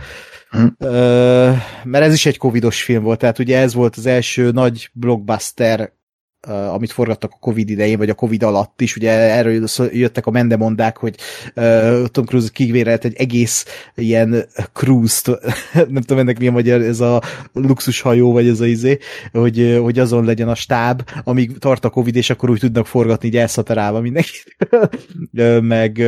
[0.49, 0.75] hmm.
[1.83, 5.93] mert ez is egy covidos film volt, tehát ugye ez volt az első nagy blockbuster
[6.47, 10.97] amit forgattak a Covid idején, vagy a Covid alatt is, ugye erről jöttek a mendemondák,
[10.97, 11.15] hogy
[11.55, 13.65] uh, Tom Cruise kivérelt egy egész
[13.95, 15.27] ilyen cruise-t,
[15.73, 17.21] nem tudom ennek milyen magyar, ez a
[17.53, 18.97] luxushajó, vagy ez a izé,
[19.31, 23.27] hogy, hogy azon legyen a stáb, amíg tart a Covid, és akkor úgy tudnak forgatni,
[23.27, 24.57] így elszatarálva mindenkit.
[25.61, 26.03] meg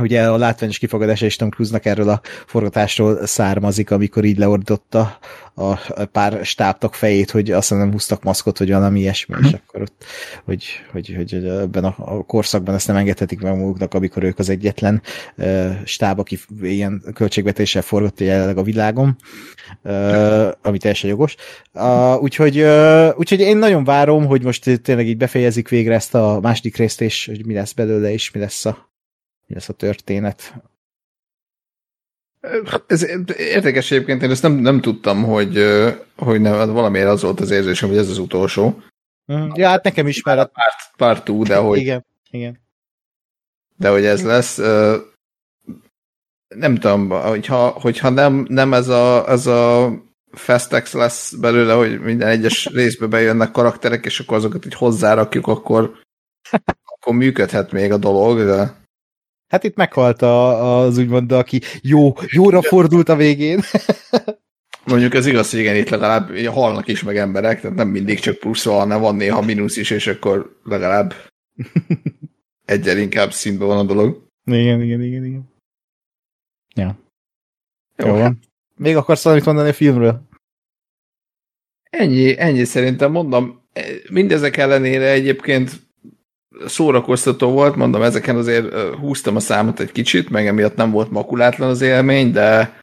[0.00, 5.18] ugye a látványos kifogadása is Tom Cruise-nak erről a forgatásról származik, amikor így leordította
[5.54, 10.04] a pár stábtak fejét, hogy azt nem húztak maszkot, vagy valami ilyesmi, és akkor ott,
[10.44, 15.02] hogy, hogy, hogy ebben a, korszakban ezt nem engedhetik meg maguknak, amikor ők az egyetlen
[15.84, 19.16] stáb, aki ilyen költségvetéssel forgott jelenleg a világon,
[20.62, 21.36] ami teljesen jogos.
[22.20, 22.60] Úgyhogy,
[23.14, 27.26] úgyhogy én nagyon várom, hogy most tényleg így befejezik végre ezt a második részt, és
[27.26, 28.89] hogy mi lesz belőle, és mi lesz a
[29.50, 30.54] mi lesz a történet.
[32.86, 33.06] Ez
[33.36, 35.64] érdekes egyébként, én ezt nem, nem tudtam, hogy,
[36.16, 38.82] hogy nem, valamiért az volt az érzésem, hogy ez az utolsó.
[39.24, 39.50] Mhm.
[39.54, 40.44] Ja, hát nekem is már a...
[40.44, 41.78] Part, part two, de hogy...
[41.78, 42.60] Igen, igen.
[43.76, 44.56] De hogy ez lesz,
[46.48, 49.92] nem tudom, hogyha, hogyha nem, nem ez a, ez a
[50.30, 55.98] Festex lesz belőle, hogy minden egyes részbe bejönnek karakterek, és akkor azokat így hozzárakjuk, akkor,
[56.94, 58.79] akkor működhet még a dolog, de...
[59.50, 63.60] Hát itt meghalt a, az úgymond, aki jó, jóra fordult a végén.
[64.84, 68.38] Mondjuk ez igaz, hogy igen, itt legalább halnak is meg emberek, tehát nem mindig csak
[68.38, 71.14] plusz van, hanem van néha mínusz is, és akkor legalább
[72.64, 74.26] egyel inkább színben van a dolog.
[74.44, 75.52] Igen, igen, igen, igen.
[76.74, 76.98] Ja.
[77.96, 78.38] Jó, Jó van.
[78.76, 80.28] Még akarsz valamit mondani a filmről?
[81.90, 83.62] Ennyi, ennyi szerintem mondom.
[84.10, 85.89] Mindezek ellenére egyébként
[86.66, 91.68] szórakoztató volt, mondom, ezeken azért húztam a számot egy kicsit, meg emiatt nem volt makulátlan
[91.68, 92.80] az élmény, de,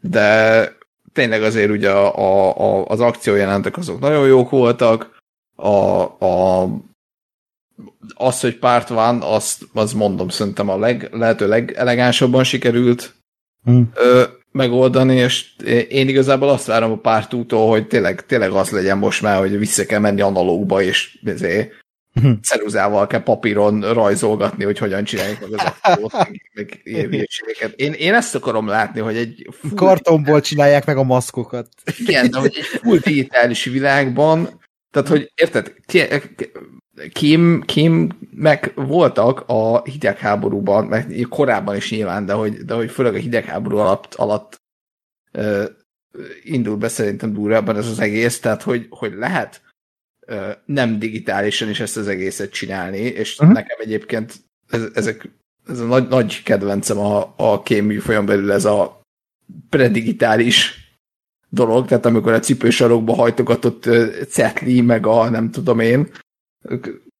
[0.00, 0.76] de
[1.12, 5.16] tényleg azért ugye a, a, a, az akciójelentek azok nagyon jók voltak,
[5.56, 6.62] a, a,
[8.14, 13.14] az, hogy párt van, azt, az mondom, szerintem a leg, lehető legelegánsabban sikerült
[13.64, 13.90] hmm.
[13.94, 14.22] ö,
[14.52, 15.56] megoldani, és
[15.88, 19.86] én igazából azt várom a pártútól, hogy tényleg, tényleg az legyen most már, hogy vissza
[19.86, 21.72] kell menni analógba, és ezért
[22.42, 27.72] ceruzával kell papíron rajzolgatni, hogy hogyan csinálják meg az akciót, meg, meg ilyen hülyeségeket.
[27.76, 31.68] Én, én ezt akarom látni, hogy egy full, Kartonból csinálják meg a maszkokat.
[31.98, 35.74] igen, de hogy egy full digitális világban, tehát hogy érted,
[37.12, 43.18] Kim meg voltak a hidegháborúban, meg korábban is nyilván, de hogy, de hogy főleg a
[43.18, 44.60] hidegháború alatt, alatt
[45.32, 45.64] uh,
[46.42, 49.60] indul be szerintem durvában ez az egész, tehát hogy, hogy lehet
[50.64, 53.54] nem digitálisan is ezt az egészet csinálni, és uh-huh.
[53.54, 54.34] nekem egyébként
[54.68, 55.28] ez, ezek,
[55.68, 59.00] ez a nagy, nagy kedvencem a, a kém folyam belül ez a
[59.68, 60.86] predigitális
[61.48, 63.88] dolog, tehát amikor a cipősarokba hajtogatott
[64.28, 66.10] cetli, meg a nem tudom én,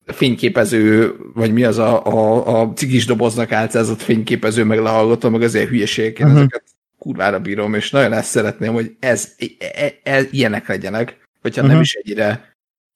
[0.05, 6.19] fényképező, vagy mi az a, a, a cigis doboznak álcázott fényképező, meg lehallgató, meg hülyeség,
[6.19, 6.41] én uh-huh.
[6.41, 6.65] ezeket
[6.99, 11.75] kurvára bírom, és nagyon ezt szeretném, hogy ez, ez, ez ilyenek legyenek, hogyha uh-huh.
[11.75, 12.48] nem is egyre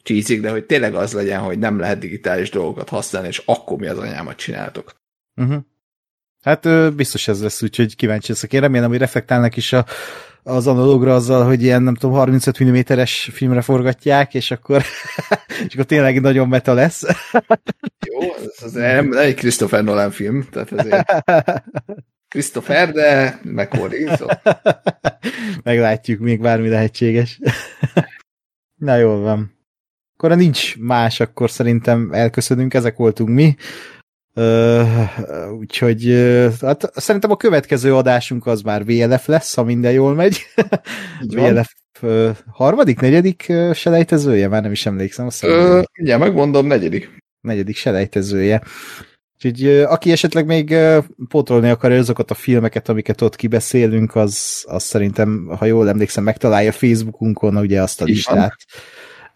[0.03, 3.87] csízik, de hogy tényleg az legyen, hogy nem lehet digitális dolgokat használni, és akkor mi
[3.87, 4.95] az anyámat csináltok.
[5.37, 5.63] Uh-huh.
[6.43, 8.53] Hát biztos ez lesz, úgyhogy kíváncsi leszek.
[8.53, 9.87] Én remélem, hogy reflektálnak is a,
[10.43, 14.83] az analogra azzal, hogy ilyen, nem tudom, 35 mm-es filmre forgatják, és akkor,
[15.67, 17.03] és akkor tényleg nagyon meta lesz.
[18.07, 21.25] Jó, ez az nem, nem egy Christopher Nolan film, tehát ezért
[22.29, 23.41] Christopher, de
[24.17, 24.43] szóval.
[25.63, 27.41] Meglátjuk, még bármi lehetséges.
[28.87, 29.62] Na jól van.
[30.23, 33.55] Akkor nincs más, akkor szerintem elköszönünk, ezek voltunk mi.
[34.35, 40.15] Uh, úgyhogy uh, hát szerintem a következő adásunk az már VLF lesz, ha minden jól
[40.15, 40.47] megy.
[41.35, 44.49] VLF uh, harmadik, negyedik uh, selejtezője?
[44.49, 45.27] Már nem is emlékszem.
[45.27, 47.11] Azt uh, ugye, megmondom, negyedik.
[47.41, 48.63] Negyedik selejtezője.
[49.35, 54.65] Úgyhogy uh, aki esetleg még uh, pótolni akarja azokat a filmeket, amiket ott kibeszélünk, az,
[54.69, 58.57] az szerintem, ha jól emlékszem, megtalálja Facebookunkon ugye azt a listát.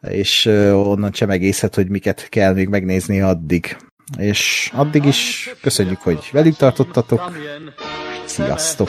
[0.08, 3.76] És onnan csemegészhet, hogy miket kell még megnézni addig.
[4.18, 7.32] És addig is köszönjük, hogy velük tartottatok.
[8.24, 8.88] Sziasztok!